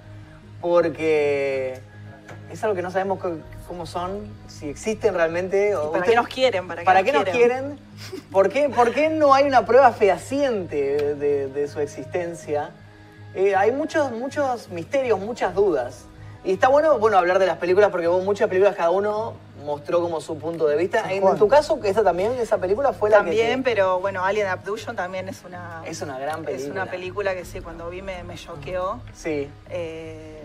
Porque 0.61 1.79
es 2.51 2.65
algo 2.65 2.75
que 2.75 2.83
no 2.83 2.91
sabemos 2.91 3.19
cómo 3.69 3.87
son, 3.87 4.27
si 4.49 4.69
existen 4.69 5.15
realmente. 5.15 5.77
o 5.77 5.91
¿Y 5.91 5.93
para 5.93 6.05
qué 6.05 6.15
nos 6.17 6.27
quieren? 6.29 6.67
¿Para 6.67 6.81
qué, 6.81 6.85
¿Para 6.87 7.01
nos, 7.03 7.11
qué 7.11 7.13
nos 7.19 7.29
quieren? 7.29 7.79
¿Por 8.33 8.49
qué, 8.49 8.69
por 8.71 8.91
qué 8.93 9.09
no 9.09 9.35
hay 9.35 9.45
una 9.45 9.65
prueba 9.67 9.93
fehaciente 9.93 11.15
de, 11.15 11.49
de 11.49 11.69
su 11.69 11.81
existencia? 11.81 12.71
Eh, 13.35 13.55
hay 13.55 13.73
muchos, 13.73 14.11
muchos 14.13 14.69
misterios, 14.71 15.19
muchas 15.21 15.55
dudas. 15.55 16.05
Y 16.45 16.53
está 16.53 16.69
bueno, 16.69 16.99
bueno 16.99 17.17
hablar 17.17 17.39
de 17.39 17.47
las 17.47 17.57
películas 17.59 17.91
porque 17.91 18.07
hubo 18.07 18.21
muchas 18.21 18.49
películas, 18.49 18.77
cada 18.77 18.91
uno 18.91 19.33
mostró 19.65 20.01
como 20.03 20.21
su 20.21 20.39
punto 20.39 20.67
de 20.67 20.77
vista. 20.77 21.11
En, 21.11 21.23
tu 21.39 21.49
caso, 21.49 21.81
esa 21.83 22.03
también, 22.05 22.33
esa 22.33 22.59
película 22.59 22.93
fue 22.93 23.09
la 23.09 23.19
También, 23.19 23.49
que... 23.63 23.71
te- 23.71 23.75
pero 23.75 23.99
bueno, 24.01 24.23
Alien 24.25 24.49
Abduction 24.49 24.95
también 24.95 25.27
es 25.29 25.43
una, 25.47 25.83
Es 25.87 26.03
una 26.03 26.19
gran 26.19 26.41
es 26.41 26.47
película. 26.47 26.83
una 26.83 26.91
película 26.91 27.35
que 27.35 27.45
sí, 27.47 27.61
cuando 27.63 27.89
vi 27.89 28.03
me, 28.03 28.23
me 28.25 28.35
choqueó. 28.37 29.01
Sí, 29.15 29.49
eh, 29.71 30.43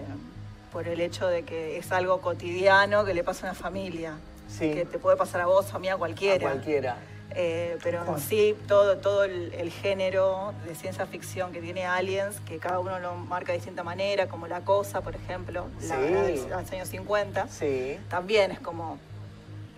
por 0.71 0.87
el 0.87 1.01
hecho 1.01 1.27
de 1.27 1.43
que 1.43 1.77
es 1.77 1.91
algo 1.91 2.21
cotidiano 2.21 3.03
que 3.03 3.13
le 3.13 3.23
pasa 3.25 3.47
a 3.47 3.51
una 3.51 3.59
familia. 3.59 4.13
Sí. 4.47 4.71
Que 4.71 4.85
te 4.85 4.99
puede 4.99 5.17
pasar 5.17 5.41
a 5.41 5.47
vos, 5.47 5.73
a 5.73 5.79
mí, 5.79 5.89
a 5.89 5.97
cualquiera. 5.97 6.47
a 6.47 6.51
cualquiera. 6.51 6.95
Eh, 7.35 7.77
pero 7.83 8.03
en 8.15 8.19
sí, 8.19 8.55
todo, 8.67 8.97
todo 8.97 9.23
el, 9.23 9.53
el 9.53 9.69
género 9.71 10.53
de 10.65 10.73
ciencia 10.75 11.05
ficción 11.05 11.51
que 11.51 11.61
tiene 11.61 11.85
Aliens, 11.85 12.39
que 12.41 12.57
cada 12.57 12.79
uno 12.79 12.97
lo 12.99 13.13
marca 13.15 13.51
de 13.51 13.59
distinta 13.59 13.83
manera, 13.83 14.27
como 14.27 14.47
La 14.47 14.61
Cosa, 14.61 15.01
por 15.01 15.15
ejemplo, 15.15 15.67
la, 15.81 15.95
Sí. 15.95 16.11
la 16.11 16.21
de 16.23 16.35
los 16.49 16.71
años 16.71 16.87
50, 16.89 17.47
Sí. 17.47 17.99
también 18.09 18.51
es 18.51 18.59
como 18.59 18.97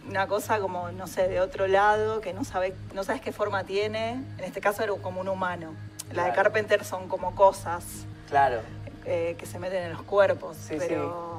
una 0.07 0.27
cosa 0.27 0.59
como, 0.59 0.91
no 0.93 1.07
sé, 1.07 1.27
de 1.27 1.41
otro 1.41 1.67
lado, 1.67 2.21
que 2.21 2.33
no, 2.33 2.43
sabe, 2.45 2.73
no 2.93 3.03
sabes 3.03 3.21
qué 3.21 3.31
forma 3.31 3.63
tiene. 3.65 4.11
En 4.37 4.43
este 4.43 4.61
caso 4.61 4.81
era 4.83 4.93
como 4.93 5.21
un 5.21 5.27
humano. 5.29 5.73
La 6.13 6.23
de 6.25 6.29
Claro. 6.31 6.33
Carpenter 6.43 6.83
son 6.85 7.07
como 7.07 7.35
cosas 7.35 7.83
Claro. 8.29 8.61
eh, 9.05 9.35
que 9.37 9.45
se 9.45 9.59
meten 9.59 9.83
en 9.83 9.91
los 9.91 10.01
cuerpos, 10.03 10.57
Sí, 10.57 10.75
pero... 10.79 11.30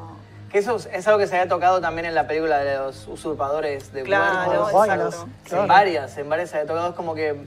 Que 0.52 0.58
eso 0.58 0.76
es- 0.76 1.06
algo 1.08 1.18
que 1.18 1.26
se 1.26 1.34
había 1.36 1.48
tocado 1.48 1.80
también 1.80 2.04
en 2.06 2.14
la 2.14 2.26
película 2.26 2.58
de 2.58 2.76
los 2.76 3.08
usurpadores 3.08 3.90
de 3.92 4.02
Claro, 4.02 4.68
cuerpos. 4.70 5.26
Exacto. 5.48 5.56
En 5.62 5.66
varias, 5.66 6.16
en 6.18 6.28
varias 6.28 6.50
se 6.50 6.56
había 6.58 6.68
tocado. 6.68 6.90
Es 6.90 6.94
como 6.94 7.14
que. 7.14 7.40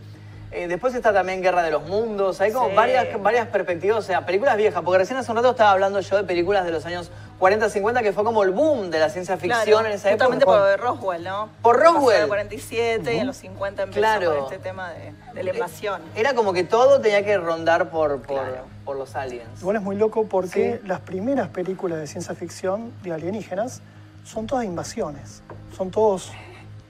Eh, 0.55 0.67
después 0.67 0.93
está 0.95 1.13
también 1.13 1.41
Guerra 1.41 1.61
de 1.63 1.71
los 1.71 1.83
Mundos. 1.87 2.39
Hay 2.41 2.51
como 2.51 2.69
Sí. 2.69 2.75
varias, 2.75 3.21
varias 3.21 3.47
perspectivas. 3.47 3.97
O 3.99 4.01
sea, 4.01 4.25
películas 4.25 4.57
viejas. 4.57 4.81
Porque 4.83 4.99
recién 4.99 5.17
hace 5.19 5.29
un 5.31 5.37
rato 5.37 5.51
estaba 5.51 5.71
hablando 5.71 5.99
yo 5.99 6.17
de 6.17 6.23
películas 6.23 6.65
de 6.65 6.71
los 6.71 6.85
años 6.85 7.11
40, 7.39 7.69
50, 7.69 8.01
que 8.01 8.13
fue 8.13 8.23
como 8.23 8.43
el 8.43 8.51
boom 8.51 8.89
de 8.89 8.99
la 8.99 9.09
ciencia 9.09 9.35
ficción 9.37 9.61
Claro, 9.65 9.85
en 9.87 9.91
esa 9.93 10.09
justamente 10.09 10.43
época. 10.43 10.57
por 10.57 10.79
Roswell, 10.79 11.23
¿no? 11.23 11.49
Por 11.61 11.77
Roswell. 11.79 12.15
En 12.17 12.21
el 12.23 12.27
47 12.29 13.13
y 13.13 13.17
en 13.19 13.27
los 13.27 13.35
50 13.37 13.83
empezó 13.83 13.99
Claro. 13.99 14.43
este 14.45 14.57
tema 14.57 14.91
de, 14.91 15.11
de 15.33 15.43
la 15.43 15.53
invasión. 15.53 16.01
Era 16.15 16.33
como 16.33 16.53
que 16.53 16.63
todo 16.63 17.01
tenía 17.01 17.25
que 17.25 17.37
rondar 17.37 17.89
por, 17.89 18.21
por, 18.21 18.37
Claro. 18.37 18.63
por 18.85 18.95
los 18.95 19.15
aliens. 19.15 19.59
Igual 19.59 19.75
es 19.75 19.81
muy 19.81 19.97
loco 19.97 20.25
porque 20.27 20.79
Sí. 20.81 20.87
las 20.87 21.01
primeras 21.01 21.49
películas 21.49 21.99
de 21.99 22.07
ciencia 22.07 22.33
ficción 22.35 22.93
de 23.03 23.11
alienígenas 23.11 23.81
son 24.23 24.47
todas 24.47 24.63
invasiones. 24.65 25.43
Son 25.75 25.91
todos 25.91 26.31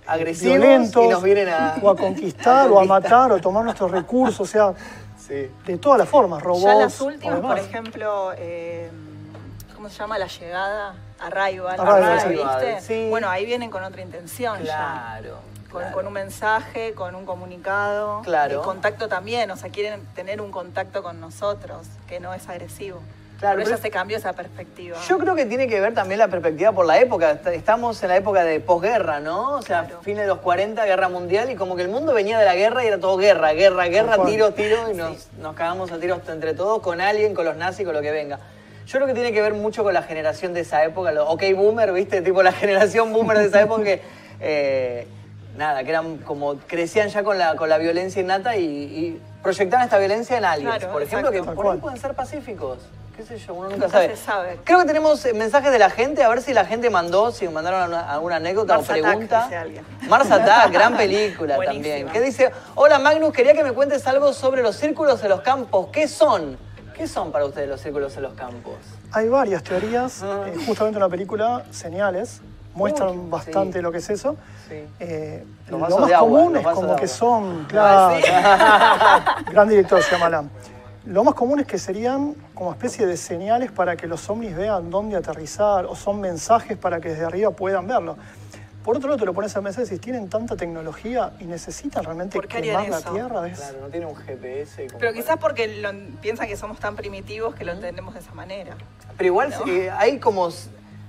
Agresivos 0.08 0.58
violentos, 0.60 1.04
y 1.04 1.08
nos 1.08 1.24
vienen 1.24 1.50
a. 1.50 1.76
o 1.82 1.90
a 1.90 1.96
conquistar, 1.96 2.70
o 2.70 2.80
a 2.80 2.86
matar, 2.86 3.32
o 3.32 3.36
a 3.36 3.42
tomar 3.42 3.64
nuestros 3.64 3.90
recursos, 3.92 4.40
o 4.42 4.46
sea, 4.46 4.74
Sí. 5.18 5.50
de 5.66 5.78
todas 5.80 5.98
las 5.98 6.08
formas, 6.08 6.44
robots. 6.44 6.64
ya 6.64 6.76
las 6.76 7.02
últimas, 7.02 7.40
por 7.40 7.58
ejemplo, 7.58 8.32
eh, 8.38 8.92
¿cómo 9.76 9.90
se 9.90 9.98
llama? 9.98 10.20
La 10.20 10.28
llegada, 10.28 10.94
Arrival, 11.20 11.80
Arrival, 11.80 12.02
¿la 12.02 12.20
sí. 12.20 12.30
¿viste? 12.30 12.82
Sí. 12.82 13.08
Bueno, 13.10 13.30
ahí 13.30 13.46
vienen 13.46 13.72
con 13.72 13.84
otra 13.84 14.02
intención 14.02 14.60
ya. 14.64 15.18
Claro. 15.22 15.38
Con, 15.72 15.82
claro. 15.82 15.96
con 15.96 16.08
un 16.08 16.14
mensaje, 16.14 16.94
con 16.94 17.16
un 17.16 17.26
comunicado. 17.26 18.22
Claro. 18.22 18.60
El 18.60 18.62
contacto 18.62 19.08
también, 19.10 19.50
o 19.52 19.58
sea, 19.58 19.72
quieren 19.72 20.06
tener 20.14 20.40
un 20.40 20.52
contacto 20.52 21.02
con 21.02 21.20
nosotros, 21.20 21.88
que 22.08 22.20
no 22.20 22.34
es 22.34 22.48
agresivo. 22.48 23.02
Claro, 23.40 23.56
pero 23.58 23.66
pero- 23.66 23.76
ya 23.78 23.82
se 23.82 23.90
cambió 23.92 24.18
esa 24.18 24.34
perspectiva. 24.34 24.98
Yo 25.08 25.18
creo 25.18 25.36
que 25.36 25.46
tiene 25.46 25.68
que 25.68 25.80
ver 25.82 25.94
también 25.94 26.20
la 26.20 26.28
perspectiva 26.30 26.72
por 26.72 26.86
la 26.86 27.00
época. 27.00 27.32
Est- 27.32 27.48
Estamos 27.48 28.02
en 28.04 28.10
la 28.10 28.18
época 28.18 28.44
de 28.44 28.60
posguerra, 28.60 29.20
¿no? 29.20 29.52
O 29.58 29.62
sea, 29.62 29.82
Claro. 29.86 30.02
fines 30.02 30.22
de 30.22 30.28
los 30.28 30.40
40, 30.40 30.86
guerra 30.86 31.10
mundial, 31.10 31.50
y 31.50 31.56
como 31.56 31.76
que 31.76 31.82
el 31.82 31.90
mundo 31.90 32.14
venía 32.14 32.40
de 32.40 32.46
la 32.46 32.56
guerra 32.56 32.84
y 32.84 32.88
era 32.88 32.98
todo 33.00 33.18
guerra, 33.18 33.52
guerra, 33.54 33.88
guerra, 33.88 34.24
tiro, 34.26 34.52
tiro, 34.54 34.90
y 34.92 34.96
nos, 34.96 35.28
nos 35.40 35.54
cagamos 35.56 35.92
a 35.92 35.98
tiros 36.00 36.20
entre 36.30 36.54
todos 36.54 36.82
con 36.82 37.02
alguien, 37.02 37.34
con 37.34 37.46
los 37.46 37.58
nazis, 37.58 37.86
con 37.86 37.94
lo 37.94 38.02
que 38.02 38.12
venga. 38.12 38.40
Yo 38.88 39.00
creo 39.00 39.08
que 39.08 39.14
tiene 39.16 39.34
que 39.34 39.42
ver 39.42 39.54
mucho 39.54 39.84
con 39.84 39.94
la 39.94 40.04
generación 40.04 40.54
de 40.54 40.62
esa 40.62 40.84
época, 40.84 41.12
los 41.12 41.28
OK 41.28 41.44
Boomer, 41.56 41.92
¿viste? 41.92 42.22
Tipo 42.22 42.42
la 42.44 42.52
generación 42.52 43.12
Boomer 43.12 43.38
de 43.40 43.46
esa 43.48 43.62
época 43.62 43.84
que. 43.84 44.02
eh, 44.40 45.08
nada, 45.58 45.84
que 45.84 45.90
eran 45.90 46.18
como. 46.18 46.56
crecían 46.68 47.10
ya 47.10 47.24
con 47.24 47.38
la, 47.38 47.56
con 47.56 47.68
la 47.68 47.78
violencia 47.80 48.22
innata 48.22 48.56
y, 48.58 48.64
y 48.66 49.22
proyectaban 49.42 49.86
esta 49.86 49.98
violencia 49.98 50.38
en 50.38 50.46
aliens, 50.46 50.78
Claro, 50.78 50.94
por 50.94 51.02
ejemplo, 51.02 51.30
exacto. 51.30 51.52
que 51.52 51.56
por 51.56 51.74
ahí 51.74 51.80
pueden 51.80 52.00
ser 52.00 52.14
pacíficos. 52.14 52.78
¿Qué 53.16 53.24
sé 53.24 53.38
yo? 53.38 53.54
Uno 53.54 53.70
nunca, 53.70 53.86
Nunca 53.86 53.90
sabe. 53.90 54.16
se 54.16 54.24
sabe. 54.24 54.60
Creo 54.66 54.80
que 54.80 54.86
tenemos 54.86 55.24
eh, 55.26 55.34
mensajes 55.34 55.72
de 55.72 55.80
la 55.80 55.90
gente, 55.90 56.22
a 56.24 56.28
ver 56.30 56.42
si 56.42 56.54
la 56.54 56.66
gente 56.66 56.90
mandó, 56.90 57.32
si 57.32 57.48
mandaron 57.48 57.82
alguna, 57.84 58.12
alguna 58.12 58.36
anécdota 58.38 58.76
Mars 58.76 58.90
o 58.90 58.92
Attack, 58.92 59.04
pregunta. 59.06 59.44
dice 59.44 59.56
alguien. 59.58 59.86
Mars 60.10 60.32
Attack, 60.32 60.72
gran 60.74 60.98
película 60.98 61.58
también. 61.64 62.10
¿Qué 62.10 62.20
dice? 62.20 62.52
Hola 62.76 63.00
Magnus, 63.00 63.32
quería 63.32 63.54
que 63.54 63.64
me 63.64 63.72
cuentes 63.72 64.06
algo 64.08 64.34
sobre 64.34 64.62
los 64.62 64.76
círculos 64.76 65.22
de 65.22 65.30
los 65.30 65.42
campos. 65.42 65.88
¿Qué 65.94 66.08
son? 66.10 66.58
¿Qué 66.94 67.08
son 67.08 67.32
para 67.32 67.46
ustedes 67.46 67.70
los 67.70 67.80
círculos 67.82 68.14
de 68.16 68.22
los 68.22 68.34
campos? 68.34 68.74
Hay 69.12 69.30
varias 69.30 69.64
teorías, 69.64 70.22
Ah. 70.24 70.44
eh, 70.48 70.54
justamente 70.66 70.98
en 70.98 71.04
la 71.04 71.10
película 71.10 71.64
Señales 71.72 72.42
muestran 72.74 73.12
Uy, 73.18 73.30
bastante 73.30 73.80
sí. 73.80 73.82
lo 73.82 73.92
que 73.94 74.00
es 74.00 74.10
eso. 74.10 74.36
Sí. 74.68 74.84
Eh, 75.00 75.46
Los 75.70 75.80
lo 75.90 75.98
más 75.98 76.08
de 76.08 76.14
agua, 76.16 76.20
común 76.20 76.54
los 76.54 76.62
es 76.66 76.68
como 76.74 76.88
que 76.96 77.04
agua. 77.04 77.08
son, 77.08 77.66
claro, 77.66 78.18
Ah, 78.34 79.36
gran 79.52 79.70
director 79.70 80.02
Shyamalan. 80.02 80.50
Lo 81.06 81.24
más 81.24 81.36
común 81.36 81.60
es 81.60 81.68
que 81.68 81.78
serían 81.78 82.34
como 82.56 82.72
especie 82.72 83.06
de 83.06 83.16
señales 83.16 83.72
para 83.72 83.96
que 83.96 84.08
los 84.08 84.28
ovnis 84.30 84.56
vean 84.56 84.90
dónde 84.90 85.16
aterrizar 85.18 85.86
o 85.86 85.96
son 85.96 86.20
mensajes 86.20 86.78
para 86.78 87.00
que 87.00 87.10
desde 87.10 87.26
arriba 87.26 87.52
puedan 87.52 87.88
verlo. 87.88 88.18
Por 88.84 88.98
otro 88.98 89.10
lado, 89.10 89.20
te 89.20 89.26
lo 89.26 89.34
pones 89.34 89.56
a 89.56 89.62
pensar 89.62 89.82
y 89.82 89.86
decís, 89.86 90.02
tienen 90.02 90.30
tanta 90.30 90.56
tecnología 90.56 91.34
y 91.40 91.46
necesitan 91.46 92.04
realmente 92.04 92.38
¿Por 92.38 92.48
qué 92.48 92.58
harían 92.58 92.84
quemar 92.86 93.02
la? 93.04 93.12
Tierra. 93.12 93.48
Es- 93.48 93.58
Claro, 93.60 93.78
no 93.82 93.88
tiene 93.88 94.06
un 94.08 94.16
GPS. 94.16 94.88
como 94.88 95.00
Pero 95.00 95.12
para- 95.12 95.14
quizás 95.14 95.38
porque 95.38 95.68
lo- 95.82 95.92
piensan 96.22 96.48
que 96.48 96.56
somos 96.58 96.80
tan 96.80 96.96
primitivos 96.96 97.56
que 97.56 97.66
lo 97.66 97.72
entendemos 97.72 98.14
de 98.14 98.20
esa 98.20 98.34
manera. 98.34 98.76
Pero 99.18 99.28
igual 99.28 99.50
¿no? 99.60 99.72
eh, 99.72 99.90
hay 99.92 100.20
como 100.20 100.50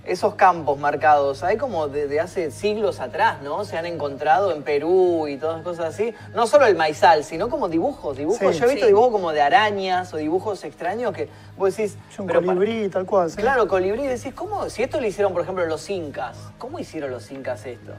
esos 0.06 0.34
campos 0.34 0.78
marcados, 0.78 1.42
hay 1.42 1.56
como 1.56 1.88
desde 1.88 2.20
hace 2.20 2.50
siglos 2.50 3.00
atrás, 3.00 3.42
¿no? 3.42 3.64
Se 3.64 3.76
han 3.76 3.86
encontrado 3.86 4.52
en 4.52 4.62
Perú 4.62 5.26
y 5.28 5.36
todas 5.36 5.62
cosas 5.62 5.86
así. 5.94 6.14
No 6.34 6.46
solo 6.46 6.66
el 6.66 6.76
maizal, 6.76 7.24
sino 7.24 7.48
como 7.48 7.68
dibujos, 7.68 8.16
dibujos. 8.16 8.54
Sí. 8.54 8.60
Yo 8.60 8.66
he 8.66 8.68
visto 8.68 8.86
Sí. 8.86 8.92
dibujos 8.92 9.10
como 9.10 9.32
de 9.32 9.42
arañas 9.42 10.12
o 10.14 10.16
dibujos 10.16 10.62
extraños 10.64 11.12
que 11.12 11.28
vos 11.56 11.76
decís... 11.76 11.96
Es 12.10 12.18
un 12.18 12.26
colibrí, 12.28 12.88
tal 12.88 13.04
cual. 13.04 13.30
¿sí? 13.30 13.36
Claro, 13.36 13.66
colibrí, 13.66 14.06
decís, 14.06 14.32
¿cómo? 14.34 14.68
Si 14.70 14.82
esto 14.82 15.00
lo 15.00 15.06
hicieron, 15.06 15.32
por 15.32 15.42
ejemplo, 15.42 15.66
los 15.66 15.88
incas, 15.90 16.36
¿cómo 16.58 16.78
hicieron 16.78 17.10
los 17.10 17.30
incas 17.30 17.66
esto? 17.66 17.92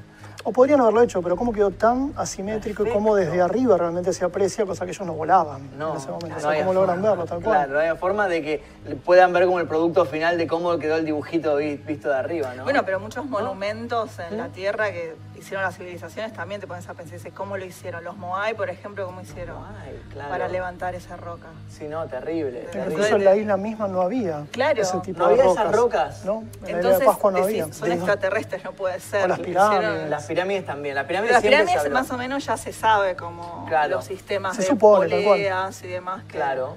O 0.49 0.51
podrían 0.53 0.79
haberlo 0.79 1.01
hecho, 1.01 1.21
pero 1.21 1.35
cómo 1.35 1.51
quedó 1.51 1.71
tan 1.71 2.13
asimétrico 2.15 2.85
y 2.87 2.89
cómo 2.89 3.15
desde 3.17 3.41
arriba 3.41 3.75
realmente 3.77 4.13
se 4.13 4.23
aprecia, 4.23 4.65
cosa 4.65 4.85
que 4.85 4.91
ellos 4.91 5.05
no 5.05 5.11
volaban 5.13 5.69
No, 5.77 5.91
en 5.91 5.97
ese 5.97 6.07
momento. 6.07 6.29
no 6.29 6.37
o 6.37 6.39
sea, 6.39 6.57
cómo 6.59 6.73
logran 6.73 6.95
forma. 6.95 7.09
verlo, 7.09 7.25
tal 7.25 7.41
cual. 7.43 7.57
Claro, 7.57 7.73
no 7.73 7.79
había 7.79 7.95
forma 7.97 8.27
de 8.29 8.41
que 8.41 8.63
puedan 9.03 9.33
ver 9.33 9.43
como 9.45 9.59
el 9.59 9.67
producto 9.67 10.05
final 10.05 10.37
de 10.37 10.47
cómo 10.47 10.79
quedó 10.79 10.95
el 10.95 11.03
dibujito 11.03 11.57
vi- 11.57 11.75
visto 11.75 12.07
de 12.07 12.15
arriba, 12.15 12.53
¿no? 12.55 12.63
Bueno, 12.63 12.83
pero 12.85 12.97
muchos 13.01 13.25
monumentos 13.25 14.11
en 14.19 14.37
la 14.37 14.47
Tierra 14.47 14.89
que 14.93 15.15
hicieron 15.37 15.63
las 15.63 15.75
civilizaciones, 15.77 16.33
también 16.33 16.59
te 16.61 16.67
pones 16.67 16.87
a 16.89 16.93
pensar, 16.93 17.17
dice, 17.17 17.31
¿cómo 17.31 17.57
lo 17.57 17.65
hicieron? 17.65 18.03
Los 18.03 18.17
Moai, 18.17 18.53
por 18.55 18.69
ejemplo, 18.69 19.05
¿cómo 19.05 19.21
hicieron 19.21 19.57
Ay, 19.83 19.99
claro. 20.11 20.29
para 20.29 20.47
levantar 20.47 20.95
esa 20.95 21.15
roca? 21.17 21.47
Sí, 21.69 21.85
no, 21.87 22.05
terrible. 22.07 22.67
Incluso 22.73 23.15
en 23.15 23.25
la 23.25 23.35
isla 23.35 23.57
misma 23.57 23.87
no 23.87 24.01
había 24.01 24.45
Claro. 24.51 24.81
ese 24.81 24.97
tipo 24.99 25.19
¿No 25.19 25.27
de 25.27 25.33
había 25.33 25.43
rocas. 25.45 25.63
esas 25.63 25.75
rocas? 25.75 26.25
No, 26.25 26.39
en 26.39 26.45
la 26.45 26.49
isla 26.51 26.65
de 26.67 26.73
Entonces, 26.73 27.05
Pascua 27.07 27.31
no 27.31 27.45
decís, 27.45 27.61
había. 27.61 27.73
son 27.73 27.91
extraterrestres, 27.91 28.63
no 28.63 28.71
puede 28.71 28.99
ser. 28.99 29.25
O 29.25 29.27
las 29.27 29.39
pirámides. 29.39 29.83
hicieron- 29.89 30.09
Las 30.09 30.25
pirámides 30.25 30.65
también. 30.65 30.95
Las 30.95 31.05
pirámides 31.05 31.33
Las 31.73 31.83
se 31.83 31.89
más 31.89 32.11
o 32.11 32.17
menos 32.17 32.45
ya 32.45 32.57
se 32.57 32.73
sabe 32.73 33.15
como 33.15 33.65
Claro. 33.67 33.95
los 33.95 34.05
sistemas 34.05 34.55
Se 34.55 34.63
de 34.63 34.67
supone, 34.69 35.21
poleas 35.21 35.83
y 35.83 35.87
demás. 35.87 36.23
Que, 36.25 36.37
Claro. 36.37 36.75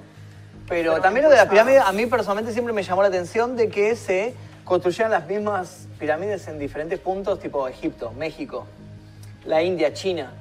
Pero 0.69 1.01
también 1.01 1.25
lo 1.25 1.29
de 1.29 1.35
las 1.37 1.47
pirámides, 1.47 1.81
a 1.81 1.91
mí 1.91 2.05
personalmente 2.05 2.53
siempre 2.53 2.73
me 2.73 2.83
llamó 2.83 3.01
la 3.01 3.09
atención 3.09 3.57
de 3.57 3.67
que 3.69 3.95
se 3.97 4.33
construyeran 4.71 5.11
las 5.11 5.27
mismas 5.27 5.85
pirámides 5.99 6.47
en 6.47 6.57
diferentes 6.57 6.97
puntos, 6.97 7.39
tipo 7.41 7.67
Egipto, 7.67 8.13
México, 8.17 8.65
la 9.45 9.61
India, 9.61 9.91
China. 9.93 10.31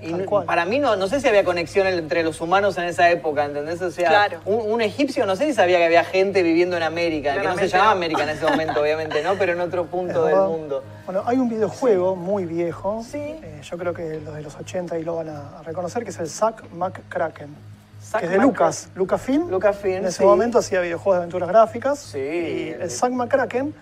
Y 0.00 0.12
para 0.44 0.64
mí 0.64 0.80
no, 0.80 0.96
no 0.96 1.06
sé 1.06 1.20
si 1.20 1.28
había 1.28 1.44
conexión 1.44 1.86
entre 1.86 2.24
los 2.24 2.40
humanos 2.40 2.76
en 2.78 2.84
esa 2.86 3.08
época, 3.12 3.44
¿entendés? 3.44 3.80
O 3.80 3.92
sea, 3.92 4.08
Claro. 4.08 4.40
un, 4.44 4.72
un 4.72 4.80
egipcio 4.80 5.24
no 5.24 5.36
sé 5.36 5.46
si 5.46 5.52
sabía 5.54 5.78
que 5.78 5.84
había 5.84 6.02
gente 6.02 6.42
viviendo 6.42 6.76
en 6.76 6.82
América, 6.82 7.40
que 7.40 7.46
no 7.46 7.56
se 7.56 7.68
llamaba 7.68 7.90
no. 7.92 7.96
América 7.98 8.24
en 8.24 8.30
ese 8.30 8.44
momento, 8.44 8.80
obviamente, 8.82 9.22
¿no? 9.22 9.36
Pero 9.36 9.52
en 9.52 9.60
otro 9.60 9.86
punto 9.86 10.24
del 10.24 10.34
mundo. 10.34 10.82
Bueno, 11.06 11.22
hay 11.24 11.36
un 11.36 11.48
videojuego 11.48 12.16
muy 12.16 12.44
viejo, 12.44 13.04
Sí. 13.08 13.18
eh, 13.20 13.60
yo 13.62 13.78
creo 13.78 13.94
que 13.94 14.18
los 14.18 14.34
de 14.34 14.42
los 14.42 14.56
80 14.56 14.98
y 14.98 15.04
lo 15.04 15.14
van 15.14 15.28
a 15.28 15.58
a 15.60 15.62
reconocer, 15.62 16.02
que 16.02 16.10
es 16.10 16.18
el 16.18 16.28
Zack 16.28 16.64
McCracken. 16.72 17.54
Zack 18.12 18.20
que 18.20 18.26
es 18.26 18.32
de. 18.32 18.38
Lucas, 18.38 18.88
Lucasfilm. 18.94 19.50
Lucasfilm, 19.50 19.96
En 19.96 20.04
ese 20.06 20.18
sí. 20.18 20.24
momento 20.24 20.58
hacía 20.58 20.80
videojuegos 20.80 21.14
de 21.16 21.22
aventuras 21.22 21.48
gráficas. 21.48 21.98
Sí. 21.98 22.18
Y 22.18 22.68
el 22.80 22.90
Zack 22.90 23.12
McCracken 23.12 23.74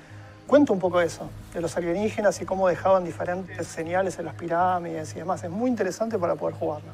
cuenta 0.46 0.72
un 0.72 0.78
poco 0.80 1.00
eso, 1.00 1.28
de 1.54 1.60
los 1.60 1.76
alienígenas 1.76 2.40
y 2.40 2.44
cómo 2.44 2.66
dejaban 2.68 3.04
diferentes 3.04 3.66
señales 3.66 4.18
en 4.18 4.24
las 4.24 4.34
pirámides 4.34 5.12
y 5.14 5.18
demás. 5.18 5.44
Es 5.44 5.50
muy 5.50 5.68
interesante 5.70 6.18
para 6.18 6.34
poder 6.36 6.56
jugarlo. 6.56 6.88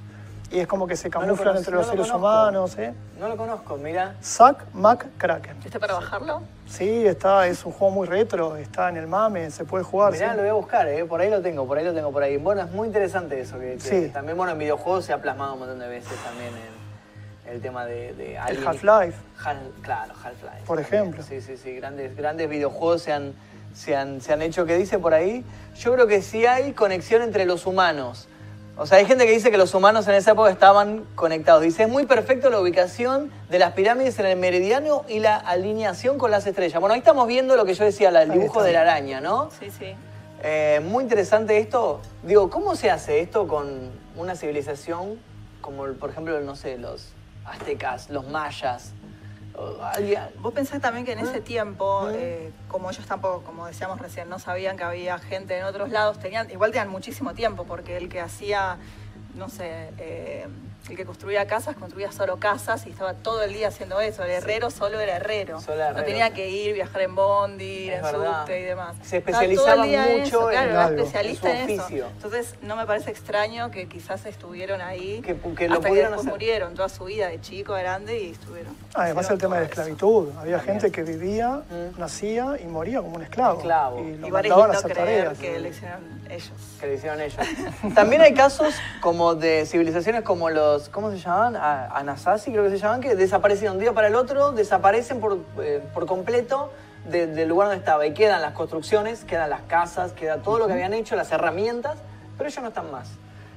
Y 0.53 0.61
es 0.61 0.69
como 0.69 0.87
que 0.87 0.95
se 0.95 1.09
No 1.09 1.15
lo 1.15 1.21
camuflan 1.27 1.49
conocí, 1.55 1.59
entre 1.59 1.73
no 1.73 1.79
los 1.79 1.87
lo 1.87 1.93
seres 1.93 2.07
conozco. 2.13 2.19
humanos. 2.29 2.79
¿eh? 2.79 2.95
No 3.19 3.29
lo 3.29 3.37
conozco, 3.37 3.77
mira. 3.79 4.15
Zack 4.23 4.65
McCracken. 4.75 5.59
¿Viste 5.61 5.81
para 5.81 5.95
bajarlo? 5.95 6.43
Sí, 6.69 7.05
está, 7.07 7.49
es 7.49 7.65
un 7.65 7.73
juego 7.73 7.93
muy 7.95 8.07
retro, 8.07 8.57
está 8.57 8.89
en 8.91 8.97
el 8.99 9.09
mame, 9.09 9.51
se 9.51 9.65
puede 9.65 9.83
jugar. 9.83 10.13
Mirá, 10.13 10.31
sí. 10.31 10.37
lo 10.37 10.43
voy 10.43 10.51
a 10.51 10.55
buscar, 10.55 10.87
¿eh? 10.89 11.05
por 11.05 11.21
ahí 11.21 11.31
lo 11.31 11.41
tengo, 11.43 11.67
por 11.67 11.79
ahí 11.79 11.85
lo 11.85 11.93
tengo 11.95 12.13
por 12.13 12.23
ahí. 12.23 12.37
Bueno, 12.37 12.63
es 12.63 12.71
muy 12.71 12.87
interesante 12.87 13.41
eso, 13.41 13.59
que, 13.59 13.73
que 13.75 13.81
Sí. 13.81 14.09
también 14.13 14.37
bueno, 14.37 14.53
en 14.53 14.59
videojuegos 14.59 15.05
se 15.05 15.13
ha 15.13 15.21
plasmado 15.21 15.55
un 15.55 15.61
montón 15.61 15.79
de 15.81 15.89
veces 15.89 16.17
también 16.25 16.51
el, 16.55 16.76
el 17.49 17.61
tema 17.61 17.87
de, 17.87 18.13
de 18.15 18.37
El 18.49 18.67
Half-Life. 18.67 19.17
Hal- 19.45 19.73
claro, 19.83 20.15
Half-Life. 20.15 20.65
Por 20.67 20.81
ejemplo. 20.81 21.23
Sí, 21.23 21.41
sí, 21.41 21.57
sí, 21.57 21.75
grandes, 21.77 22.17
grandes 22.17 22.49
videojuegos 22.49 23.03
se 23.03 23.13
han, 23.13 23.35
se, 23.75 23.95
han, 23.97 24.21
se 24.21 24.33
han 24.33 24.43
hecho, 24.43 24.67
que 24.67 24.77
dice 24.77 24.99
por 24.99 25.15
ahí, 25.15 25.45
yo 25.79 25.93
creo 25.95 26.07
que 26.07 26.23
sí 26.23 26.47
hay 26.47 26.73
conexión 26.73 27.23
entre 27.23 27.45
los 27.47 27.67
humanos. 27.67 28.29
O 28.79 28.85
sea, 28.87 28.99
hay 28.99 29.07
gente 29.07 29.25
que 29.25 29.33
dice 29.33 29.51
que 29.51 29.57
los 29.57 29.75
humanos 29.75 30.07
en 30.07 30.15
esa 30.17 30.33
época 30.33 30.51
estaban 30.51 31.05
conectados. 31.15 31.63
Dice, 31.63 31.85
es 31.85 31.89
muy 31.89 32.05
perfecto 32.05 32.51
la 32.51 32.61
ubicación 32.61 33.31
de 33.49 33.59
las 33.59 33.73
pirámides 33.73 34.19
en 34.19 34.27
el 34.27 34.39
meridiano 34.39 35.05
y 35.09 35.19
la 35.21 35.37
alineación 35.37 36.19
con 36.19 36.31
las 36.31 36.47
estrellas. 36.47 36.79
Bueno, 36.79 36.93
ahí 36.93 36.99
estamos 36.99 37.27
viendo 37.27 37.57
lo 37.57 37.65
que 37.65 37.73
yo 37.73 37.85
decía, 37.87 38.11
la- 38.11 38.23
el 38.25 38.33
dibujo 38.33 38.63
de 38.63 38.73
la 38.73 38.83
araña, 38.83 39.23
¿no? 39.23 39.51
Sí, 39.59 39.71
sí. 39.71 39.95
Eh, 40.43 40.81
muy 40.85 41.05
interesante 41.05 41.57
esto. 41.57 42.03
Digo, 42.23 42.51
¿cómo 42.51 42.77
se 42.77 42.91
hace 42.91 43.21
esto 43.21 43.49
con 43.49 43.91
una 44.15 44.37
civilización 44.37 45.19
como, 45.63 45.87
por 45.95 46.11
ejemplo, 46.11 46.39
no 46.43 46.55
sé, 46.55 46.77
los 46.77 47.09
aztecas, 47.47 48.11
los 48.11 48.27
mayas? 48.29 48.93
alguien- 49.95 50.21
Vos 50.41 50.53
pensás 50.53 50.83
también 50.83 51.07
que 51.07 51.13
en 51.13 51.19
ese 51.21 51.41
tiempo, 51.41 52.09
eh, 52.13 52.53
como 52.69 52.91
ellos 52.91 53.07
tampoco, 53.07 53.43
como 53.43 53.67
decíamos 53.67 53.99
recién, 53.99 54.29
no 54.29 54.39
sabían 54.39 54.77
que 54.77 54.85
había 54.85 55.19
gente 55.19 55.57
en 55.57 55.65
otros 55.65 55.89
lados, 55.89 56.19
tenían, 56.19 56.51
igual 56.51 56.73
tenían 56.73 56.91
muchísimo 56.91 57.33
tiempo, 57.33 57.65
porque 57.65 57.97
el 57.97 58.11
que 58.11 58.21
hacía, 58.21 58.77
no 59.35 59.49
sé, 59.49 59.93
eh, 59.97 60.47
el 60.89 60.97
que 60.97 61.05
construía 61.05 61.47
casas, 61.47 61.75
construía 61.77 62.13
solo 62.13 62.37
casas 62.39 62.87
y 62.87 62.91
estaba 62.91 63.15
todo 63.15 63.43
el 63.43 63.53
día 63.53 63.69
haciendo 63.69 64.01
eso. 64.01 64.23
El 64.23 64.31
herrero 64.31 64.71
solo 64.71 65.01
era 65.01 65.17
herrero. 65.17 65.61
Solo 65.61 65.93
No 65.93 66.05
tenía 66.05 66.31
que 66.33 66.49
ir, 66.49 66.75
viajar 66.75 67.03
en 67.03 67.15
bondi, 67.15 67.65
ir 67.65 67.93
Es 67.93 67.99
en 67.99 68.05
verdad. 68.05 68.41
subte 68.43 68.61
y 68.61 68.63
demás. 68.65 68.97
Se 69.03 69.17
especializaban 69.19 69.89
día 69.89 70.11
en 70.13 70.21
mucho 70.21 70.29
eso, 70.39 70.51
en 70.51 70.57
claro, 70.57 70.71
era 70.71 70.85
algo, 70.87 70.99
especialista 71.03 71.61
en 71.63 71.71
eso. 71.71 71.87
Entonces 72.15 72.55
no 72.63 72.77
me 72.77 72.87
parece 72.87 73.11
extraño 73.11 73.71
que 73.71 73.89
quizás 73.89 74.25
estuvieron 74.27 74.81
ahí 74.81 75.21
Que- 75.23 75.35
que 75.37 75.67
lo 75.69 75.75
hasta 75.75 75.85
que 75.85 75.89
pudieran 75.89 76.13
después 76.13 76.19
hacer. 76.21 76.33
murieron 76.33 76.75
toda 76.75 76.89
su 76.89 77.05
vida 77.05 77.29
de 77.29 77.41
chico 77.41 77.75
a 77.75 77.81
grande 77.81 78.21
y 78.21 78.31
estuvieron. 78.31 78.77
Además 78.95 79.25
hicieron 79.25 79.35
el 79.37 79.41
tema 79.41 79.55
de 79.57 79.61
la 79.63 79.65
eso. 79.67 79.73
esclavitud. 79.73 80.29
Había 80.39 80.57
También. 80.59 80.81
gente 80.81 80.93
que 80.93 81.03
vivía, 81.03 81.63
Mm. 81.69 81.99
nacía 81.99 82.57
y 82.63 82.67
moría 82.67 83.03
como 83.03 83.17
un 83.17 83.23
esclavo. 83.23 83.59
Esclavo. 83.59 84.01
Y 84.01 84.17
lo 84.19 84.27
es 84.27 84.33
mandaban 84.33 84.71
a 84.77 84.81
tareas. 84.83 85.39
que 85.39 85.59
lo 85.59 85.69
hicieron 85.69 86.17
ellos. 86.31 86.51
que 86.81 86.87
le 86.87 86.95
hicieron 86.95 87.21
ellos. 87.21 87.37
También 87.95 88.21
hay 88.23 88.35
casos 88.35 88.75
como 89.01 89.35
de 89.35 89.65
civilizaciones 89.67 90.23
como 90.23 90.51
los, 90.51 90.76
¿cómo 90.91 91.11
se 91.11 91.19
llaman? 91.19 91.57
A- 91.57 91.87
Anasazi 91.97 92.51
creo 92.53 92.65
que 92.65 92.71
se 92.71 92.79
llaman, 92.79 93.01
que 93.01 93.15
desaparecen 93.15 93.67
de 93.67 93.71
un 93.73 93.79
día 93.79 93.93
para 93.93 94.09
el 94.09 94.15
otro, 94.15 94.53
desaparecen 94.53 95.21
por, 95.21 95.39
eh, 95.61 95.83
por 95.95 96.07
completo 96.07 96.73
de- 97.07 97.27
del 97.27 97.49
lugar 97.49 97.69
donde 97.69 97.81
estaba. 97.81 98.07
Y 98.07 98.15
quedan 98.15 98.43
las 98.43 98.53
construcciones, 98.53 99.25
quedan 99.25 99.51
las 99.51 99.63
casas, 99.63 100.13
queda 100.13 100.39
todo 100.39 100.59
lo 100.59 100.67
que 100.67 100.73
habían 100.75 100.93
hecho, 100.95 101.17
las 101.17 101.31
herramientas, 101.33 101.97
pero 102.37 102.49
ellos 102.49 102.63
no 102.63 102.69
están 102.69 102.91
más. 102.91 103.09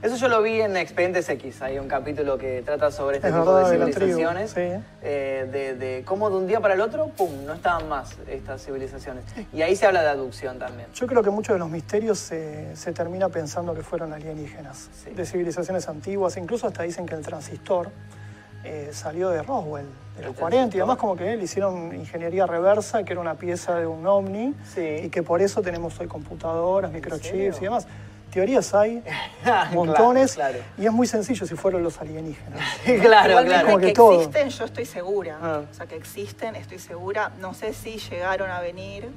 Eso 0.01 0.15
yo 0.15 0.29
lo 0.29 0.41
vi 0.41 0.61
en 0.61 0.77
Expedientes 0.77 1.27
X, 1.27 1.61
hay 1.61 1.77
un 1.77 1.89
capítulo 1.89 2.37
que 2.37 2.61
trata 2.61 2.89
sobre 2.89 3.17
este 3.17 3.27
Es 3.27 3.33
tipo 3.33 3.53
verdad, 3.53 3.69
de 3.69 3.91
civilizaciones, 3.91 4.51
sí. 4.51 4.61
eh, 5.01 5.49
de, 5.51 5.75
de 5.75 6.03
cómo 6.05 6.29
de 6.29 6.37
un 6.37 6.47
día 6.47 6.61
para 6.61 6.75
el 6.75 6.79
otro, 6.79 7.07
pum, 7.09 7.29
no 7.45 7.51
estaban 7.53 7.89
más 7.89 8.15
estas 8.29 8.63
civilizaciones. 8.63 9.25
Y 9.51 9.61
ahí 9.61 9.75
se 9.75 9.85
habla 9.87 10.01
de 10.01 10.07
aducción 10.07 10.57
también. 10.57 10.87
Yo 10.93 11.05
creo 11.05 11.21
que 11.21 11.29
muchos 11.31 11.53
de 11.53 11.59
los 11.59 11.69
misterios 11.69 12.17
se, 12.17 12.73
se 12.77 12.93
termina 12.93 13.27
pensando 13.27 13.75
que 13.75 13.81
fueron 13.83 14.13
alienígenas, 14.13 14.89
Sí. 15.03 15.09
de 15.11 15.25
civilizaciones 15.25 15.89
antiguas. 15.89 16.37
Incluso 16.37 16.67
hasta 16.67 16.83
dicen 16.83 17.05
que 17.05 17.15
el 17.15 17.21
transistor 17.21 17.89
eh, 18.63 18.91
salió 18.93 19.29
de 19.31 19.43
Roswell, 19.43 19.85
de 20.15 20.21
El 20.21 20.27
los 20.27 20.35
40, 20.37 20.77
y 20.77 20.79
además 20.79 20.97
como 20.97 21.17
que 21.17 21.35
le 21.35 21.43
hicieron 21.43 21.93
ingeniería 21.93 22.45
reversa, 22.47 23.03
que 23.03 23.11
era 23.11 23.19
una 23.21 23.35
pieza 23.35 23.75
de 23.75 23.85
un 23.85 24.07
ovni, 24.07 24.55
y 24.77 25.09
que 25.09 25.23
por 25.23 25.41
eso 25.41 25.61
tenemos 25.61 25.99
hoy 25.99 26.07
computadoras, 26.07 26.89
microchips 26.89 27.57
y 27.57 27.65
demás. 27.65 27.85
Teorías 28.31 28.73
hay, 28.73 29.03
montones, 29.73 30.35
Claro, 30.35 30.59
y 30.77 30.85
es 30.85 30.91
muy 30.91 31.07
sencillo 31.07 31.45
si 31.47 31.55
fueron 31.55 31.83
los 31.83 31.99
alienígenas. 31.99 32.59
claro. 32.85 33.01
claro, 33.01 33.29
Igualmente 33.29 33.53
claro. 33.53 33.65
Como 33.67 33.79
que 33.79 33.87
que, 33.87 33.93
todo. 33.93 34.13
existen, 34.21 34.49
yo 34.49 34.65
estoy 34.65 34.85
segura. 34.85 35.37
Ah. 35.41 35.61
O 35.69 35.73
sea, 35.73 35.85
que 35.87 35.95
existen, 35.95 36.55
estoy 36.55 36.79
segura. 36.79 37.31
No 37.39 37.53
sé 37.53 37.73
si 37.73 37.97
llegaron 37.97 38.49
a 38.51 38.59
venir 38.61 39.09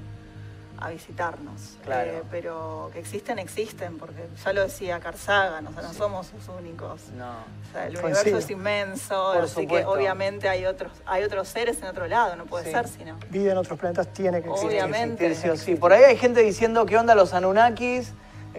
a 0.79 0.89
visitarnos. 0.91 1.77
Claro. 1.85 2.11
Eh, 2.11 2.23
pero 2.29 2.91
que 2.93 2.99
existen, 2.99 3.39
existen, 3.39 3.99
porque 3.99 4.27
ya 4.45 4.53
lo 4.53 4.63
decía 4.63 4.99
Carl 4.99 5.17
Sagan, 5.17 5.65
o 5.69 5.73
sea, 5.73 5.83
no 5.83 5.93
somos 5.93 6.33
los 6.33 6.49
únicos. 6.59 7.03
No. 7.17 7.31
O 7.31 7.73
sea, 7.73 7.87
el 7.87 8.01
Coincido. 8.01 8.23
universo 8.23 8.39
es 8.39 8.51
inmenso, 8.51 9.33
Por 9.35 9.45
así 9.45 9.63
supuesto. 9.63 9.93
que 9.93 9.97
obviamente 9.97 10.49
hay 10.49 10.67
otros, 10.67 10.91
hay 11.07 11.23
otros 11.23 11.47
seres 11.47 11.81
en 11.83 11.87
otro 11.87 12.09
lado, 12.09 12.35
no 12.35 12.47
puede 12.47 12.65
Sí. 12.65 12.73
ser 12.73 12.89
sino. 12.89 13.17
Vida 13.31 13.53
en 13.53 13.59
otros 13.59 13.79
planetas 13.79 14.09
tiene 14.13 14.43
que 14.43 14.49
existir. 14.49 14.71
Obviamente. 14.71 15.35
sí 15.37 15.49
o 15.49 15.57
sí. 15.57 15.77
Por 15.77 15.93
ahí 15.93 16.03
hay 16.03 16.17
gente 16.17 16.41
diciendo 16.43 16.85
qué 16.85 16.97
onda 16.99 17.15
los 17.15 17.33
Anunnakis, 17.33 18.13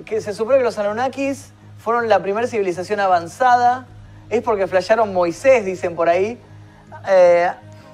que 0.05 0.21
se 0.21 0.33
supone 0.33 0.57
que 0.57 0.63
los 0.63 0.77
Anunnakis 0.77 1.51
fueron 1.77 2.09
la 2.09 2.21
primera 2.21 2.47
civilización 2.47 2.99
avanzada, 2.99 3.85
es 4.29 4.41
porque 4.41 4.67
flashearon 4.67 5.13
Moisés, 5.13 5.65
dicen 5.65 5.95
por 5.95 6.09
ahí. 6.09 6.39
Eh, 7.07 7.51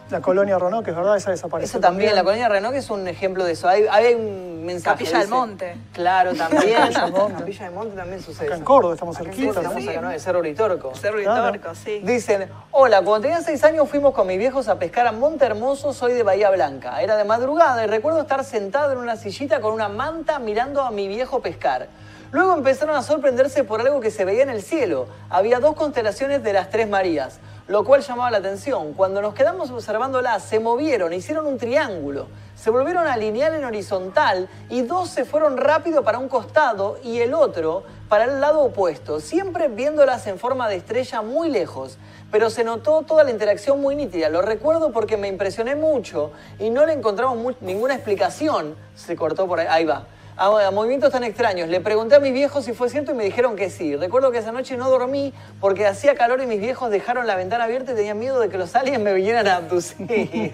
La 0.10 0.22
colonia 0.22 0.58
Roanoke, 0.58 0.89
es 0.89 0.95
verdad, 0.95 1.17
esa 1.17 1.30
desapareció. 1.32 1.69
eso 1.69 1.80
también, 1.80 2.15
la 2.15 2.24
colonia 2.24 2.50
Renault 2.50 2.76
es 2.76 2.89
un 2.89 3.08
ejemplo 3.08 3.43
de 3.45 3.52
eso. 3.52 3.67
Hay, 3.67 3.86
hay 3.91 4.15
un 4.15 4.65
mensaje. 4.65 5.04
Capilla 5.04 5.19
del 5.19 5.28
Monte. 5.28 5.78
Claro, 5.93 6.34
también. 6.34 6.62
Capilla 6.82 7.02
del 7.04 7.12
Monte. 7.12 7.39
Capilla 7.39 7.65
del 7.65 7.74
Monte 7.74 7.95
también 7.95 8.22
sucede. 8.22 8.45
Acá 8.45 8.54
eso. 8.56 8.60
en 8.62 8.65
Córdoba, 8.65 8.93
estamos 8.95 9.15
Acá 9.15 9.26
cerquita. 9.26 9.60
Estamos 9.62 9.88
acá, 9.88 10.02
¿no? 10.02 10.10
De 10.10 10.19
Cerro 10.19 10.39
Uritorco. 10.39 10.95
Cerro 10.95 11.22
y 11.22 11.24
Claro. 11.24 11.52
Torco, 11.52 11.76
sí. 11.76 12.02
Dicen, 12.04 12.50
hola, 12.72 13.02
cuando 13.04 13.28
tenía 13.28 13.41
seis 13.41 13.63
años 13.63 13.88
fuimos 13.88 14.13
con 14.13 14.26
mis 14.26 14.39
viejos 14.39 14.67
a 14.67 14.80
pescar 14.80 15.06
a 15.06 15.12
Monte 15.12 15.45
Hermoso, 15.45 15.93
soy 15.93 16.13
de 16.13 16.24
Bahía 16.24 16.50
Blanca. 16.50 17.02
Era 17.02 17.15
de 17.15 17.24
madrugada 17.24 17.84
y 17.84 17.88
recuerdo 17.88 18.22
estar 18.22 18.43
sentado 18.43 18.91
en 18.93 18.98
una 18.98 19.15
sillita 19.15 19.62
con 19.62 19.74
una 19.74 19.89
manta 19.89 20.39
mirando 20.39 20.82
a 20.82 20.89
mi 20.91 21.08
viejo 21.08 21.41
pescar. 21.41 21.88
Luego 22.32 22.54
empezaron 22.54 22.96
a 22.96 23.02
sorprenderse 23.02 23.63
por 23.63 23.82
algo 23.82 24.02
que 24.02 24.12
se 24.12 24.24
veía 24.24 24.44
en 24.44 24.52
el 24.52 24.62
cielo. 24.62 25.08
Había 25.32 25.60
dos 25.60 25.76
constelaciones 25.76 26.44
de 26.44 26.54
las 26.54 26.70
Tres 26.70 26.88
Marías, 26.88 27.39
lo 27.68 27.84
cual 27.84 28.02
llamaba 28.02 28.30
la 28.30 28.38
atención. 28.38 28.94
Cuando 28.94 29.20
nos 29.20 29.34
quedamos 29.34 29.72
observándolas, 29.72 30.44
se 30.44 30.60
movieron, 30.60 31.12
hicieron 31.12 31.48
un 31.48 31.58
triángulo, 31.58 32.28
se 32.56 32.70
volvieron 32.70 33.08
a 33.08 33.13
alinear 33.13 33.56
en 33.56 33.65
horizontal 33.65 34.48
y 34.70 34.84
dos 34.84 35.10
se 35.10 35.26
fueron 35.26 35.58
rápido 35.58 36.04
para 36.04 36.20
un 36.20 36.30
costado 36.30 37.00
y 37.04 37.20
el 37.20 37.34
otro 37.34 37.84
para 38.10 38.26
el 38.26 38.39
lado 38.39 38.62
opuesto, 38.62 39.20
siempre 39.20 39.68
viéndolas 39.68 40.28
en 40.28 40.38
forma 40.38 40.70
de 40.70 40.76
estrella 40.76 41.24
muy 41.24 41.50
lejos. 41.50 41.98
Pero 42.32 42.52
se 42.52 42.63
notó 42.63 43.02
toda 43.02 43.24
la 43.24 43.32
interacción 43.32 43.82
muy 43.82 43.96
nítida. 43.96 44.30
Lo 44.30 44.44
recuerdo 44.44 44.92
porque 44.92 45.18
me 45.18 45.28
impresioné 45.28 45.76
mucho 45.76 46.32
y 46.60 46.70
no 46.70 46.86
le 46.86 46.94
encontramos 46.94 47.56
ninguna 47.60 47.96
explicación. 47.96 48.76
Se 48.96 49.15
cortó 49.15 49.48
por 49.48 49.60
ahí. 49.60 49.68
Ahí 49.68 49.86
va. 49.86 50.06
A, 50.41 50.67
a 50.67 50.71
movimientos 50.71 51.12
tan 51.12 51.25
extraños. 51.25 51.67
Le 51.67 51.82
pregunté 51.82 52.15
a 52.15 52.19
mis 52.21 52.32
viejos 52.32 52.63
si 52.63 52.71
fue 52.73 52.89
cierto 52.89 53.12
y 53.12 53.13
me 53.13 53.25
dijeron 53.25 53.58
que 53.58 53.69
sí. 53.69 53.97
Recuerdo 53.97 54.32
que 54.32 54.38
esa 54.38 54.54
noche 54.54 54.78
no 54.78 54.89
dormí 54.89 55.34
porque 55.60 55.86
hacía 55.86 56.15
calor 56.15 56.41
y 56.41 56.45
mis 56.47 56.62
viejos 56.62 56.89
dejaron 56.91 57.28
la 57.28 57.36
ventana 57.36 57.65
abierta 57.65 57.91
y 57.91 57.95
tenían 57.95 58.17
miedo 58.17 58.39
de 58.39 58.47
que 58.47 58.58
los 58.58 58.73
aliens 58.73 59.02
me 59.04 59.13
vinieran 59.13 59.47
a 59.49 59.58
abducir. 59.58 60.54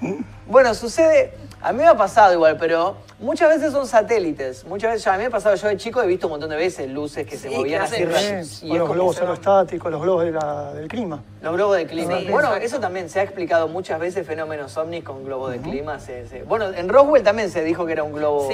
bueno, 0.46 0.74
sucede. 0.74 1.34
A 1.64 1.72
mí 1.72 1.78
me 1.78 1.86
ha 1.86 1.96
pasado 1.96 2.32
igual, 2.32 2.56
pero 2.58 2.96
muchas 3.20 3.48
veces 3.48 3.70
son 3.72 3.86
satélites. 3.86 4.64
Muchas 4.64 4.92
veces, 4.94 5.06
a 5.06 5.12
mí 5.12 5.18
me 5.18 5.26
ha 5.26 5.30
pasado, 5.30 5.54
yo 5.54 5.68
de 5.68 5.76
chico 5.76 6.02
he 6.02 6.06
visto 6.08 6.26
un 6.26 6.32
montón 6.32 6.50
de 6.50 6.56
veces 6.56 6.90
luces 6.90 7.24
que 7.24 7.36
se 7.36 7.48
Sí, 7.50 7.54
movían 7.54 7.86
que 7.88 8.02
así. 8.04 8.44
Sí, 8.44 8.66
y 8.66 8.76
los 8.76 8.90
globos 8.90 9.20
aerostáticos, 9.20 9.92
los 9.92 10.02
globos 10.02 10.24
de 10.24 10.32
la- 10.32 10.72
del 10.72 10.88
clima. 10.88 11.22
Los 11.40 11.54
globos 11.54 11.76
de 11.76 11.86
clima. 11.86 12.18
Sí, 12.18 12.26
bueno, 12.30 12.48
exacto. 12.48 12.66
eso 12.66 12.80
también 12.80 13.08
se 13.08 13.20
ha 13.20 13.22
explicado 13.22 13.68
muchas 13.68 14.00
veces 14.00 14.26
fenómenos 14.26 14.76
ovnis 14.76 15.04
con 15.04 15.22
globos 15.24 15.52
de 15.52 15.58
clima. 15.58 16.00
se- 16.00 16.26
se- 16.26 16.42
Bueno, 16.42 16.64
en 16.74 16.88
Roswell 16.88 17.22
también 17.22 17.48
se 17.50 17.62
dijo 17.62 17.86
que 17.86 17.92
era 17.92 18.02
un 18.02 18.12
globo 18.12 18.48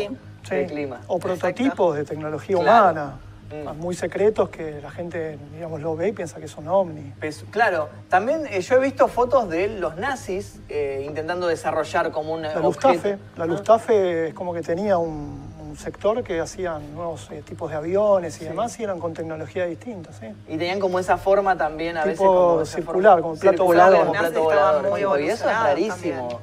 Sí. 0.48 0.54
de 0.56 0.68
Sí. 0.68 0.74
clima. 0.74 1.00
O 1.06 1.18
prototipos 1.18 1.96
de 1.96 2.04
tecnología 2.04 2.56
Claro. 2.58 2.90
humana, 2.90 3.14
Mm. 3.50 3.78
muy 3.80 3.94
secretos 3.94 4.50
que 4.50 4.78
la 4.82 4.90
gente, 4.90 5.38
digamos, 5.54 5.80
lo 5.80 5.96
ve 5.96 6.08
y 6.08 6.12
piensa 6.12 6.38
que 6.38 6.48
son 6.48 6.68
ovnis. 6.68 7.14
Pues, 7.18 7.46
claro, 7.50 7.88
también 8.10 8.46
eh, 8.50 8.60
yo 8.60 8.76
he 8.76 8.78
visto 8.80 9.08
fotos 9.08 9.48
de 9.48 9.68
los 9.68 9.96
nazis 9.96 10.60
eh, 10.68 11.02
intentando 11.06 11.46
desarrollar 11.46 12.10
como 12.12 12.34
un 12.34 12.42
La 12.42 12.48
objeto. 12.48 12.62
Luftwaffe, 12.66 13.18
la 13.38 13.44
Ah. 13.44 13.46
Luftwaffe 13.46 14.28
es 14.28 14.34
como 14.34 14.52
que 14.52 14.60
tenía 14.60 14.98
un, 14.98 15.48
un 15.62 15.76
sector 15.78 16.22
que 16.22 16.40
hacían 16.40 16.94
nuevos 16.94 17.30
eh, 17.30 17.40
tipos 17.42 17.70
de 17.70 17.76
aviones 17.78 18.38
y 18.42 18.44
demás 18.44 18.78
y 18.80 18.84
eran 18.84 18.98
con 19.00 19.14
tecnología 19.14 19.64
distinta, 19.64 20.12
¿sí? 20.12 20.26
Y 20.46 20.58
tenían 20.58 20.78
como 20.78 20.98
esa 20.98 21.16
forma 21.16 21.56
también 21.56 21.96
a 21.96 22.04
veces 22.04 22.18
Tipo 22.18 22.34
como 22.50 22.60
esa 22.62 22.74
circular, 22.76 23.12
forma- 23.14 23.22
como 23.22 23.34
plato 23.40 23.56
circular, 23.56 23.86
volador. 23.86 24.06
como 24.08 24.18
plato 24.20 24.42
volador, 24.42 25.20
y 25.22 25.28
eso 25.30 25.48
es 25.48 25.56
rarísimo. 25.58 26.18
también. 26.28 26.38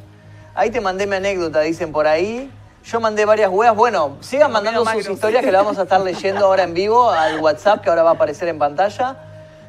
Ahí 0.56 0.72
te 0.72 0.82
mandé 0.82 1.06
mi 1.06 1.18
anécdota, 1.18 1.60
dicen 1.62 1.92
por 1.92 2.08
ahí. 2.08 2.50
Yo 2.86 3.00
mandé 3.00 3.26
varias 3.26 3.50
huevas. 3.50 3.76
Bueno, 3.76 4.18
sigan 4.20 4.52
mandando 4.52 4.86
sus 4.86 5.10
historias 5.10 5.44
que 5.44 5.52
las 5.52 5.64
vamos 5.64 5.80
a 5.80 5.84
estar 5.84 6.00
leyendo 6.02 6.46
ahora 6.46 6.64
en 6.64 6.76
vivo 6.76 7.10
al 7.10 7.40
WhatsApp 7.40 7.82
que 7.82 7.90
ahora 7.90 8.04
va 8.04 8.12
a 8.12 8.14
aparecer 8.14 8.48
en 8.48 8.60
pantalla. 8.60 9.18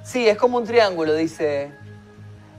Sí, 0.02 0.28
es 0.28 0.36
como 0.36 0.58
un 0.58 0.64
triángulo, 0.64 1.14
dice. 1.14 1.72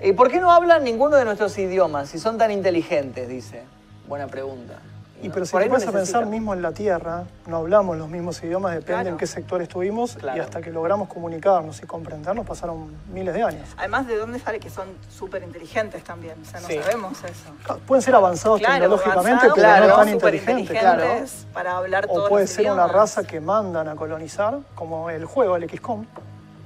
¿Y 0.02 0.14
por 0.14 0.32
qué 0.32 0.40
no 0.40 0.52
hablan 0.52 0.84
ninguno 0.84 1.16
de 1.16 1.26
nuestros 1.26 1.56
idiomas 1.60 2.10
si 2.10 2.18
son 2.18 2.40
tan 2.40 2.50
inteligentes? 2.50 3.30
Dice. 3.30 3.66
Buena 4.08 4.26
pregunta. 4.26 4.80
Y 5.20 5.30
pero 5.30 5.46
si 5.48 5.58
te 5.58 5.66
pones 5.68 5.88
a 5.88 5.92
pensar 5.92 6.28
mismo 6.28 6.54
en 6.54 6.62
la 6.62 6.72
Tierra, 6.74 7.24
no 7.48 7.58
hablamos 7.58 7.98
los 7.98 8.08
mismos 8.08 8.42
idiomas, 8.44 8.74
depende 8.74 8.94
Claro. 9.02 9.10
en 9.10 9.18
qué 9.18 9.26
sector 9.26 9.62
estuvimos 9.64 10.16
Claro. 10.16 10.38
y 10.38 10.42
hasta 10.42 10.62
que 10.62 10.70
logramos 10.72 11.08
comunicarnos 11.08 11.82
y 11.82 11.88
comprendernos 11.88 12.46
pasaron 12.46 12.92
miles 13.12 13.34
de 13.34 13.42
años. 13.42 13.68
Además, 13.78 14.06
¿de 14.06 14.16
dónde 14.16 14.38
sale 14.40 14.60
que 14.60 14.70
son 14.70 14.88
súper 15.10 15.42
inteligentes 15.42 16.04
también? 16.04 16.36
O 16.42 16.46
sea, 16.46 16.60
no 16.60 16.68
Sí. 16.68 16.78
sabemos 16.80 17.18
eso. 17.24 17.78
Pueden 17.88 18.04
ser 18.04 18.14
avanzados 18.14 18.60
Claro, 18.60 18.76
tecnológicamente, 18.82 19.40
pero 19.42 19.54
claro, 19.56 19.88
no 19.88 19.96
tan 19.96 20.10
inteligentes. 20.10 20.60
inteligentes 20.70 21.48
para 21.52 21.78
hablar 21.78 22.06
todos 22.06 22.26
O 22.28 22.30
puede 22.30 22.44
los 22.44 22.52
ser 22.52 22.72
una 22.72 22.88
raza 22.88 23.24
que 23.24 23.40
mandan 23.40 23.88
a 23.88 23.96
colonizar, 23.96 24.60
como 24.76 25.10
el 25.10 25.26
juego, 25.26 25.56
el 25.56 25.68
XCOM. 25.68 26.06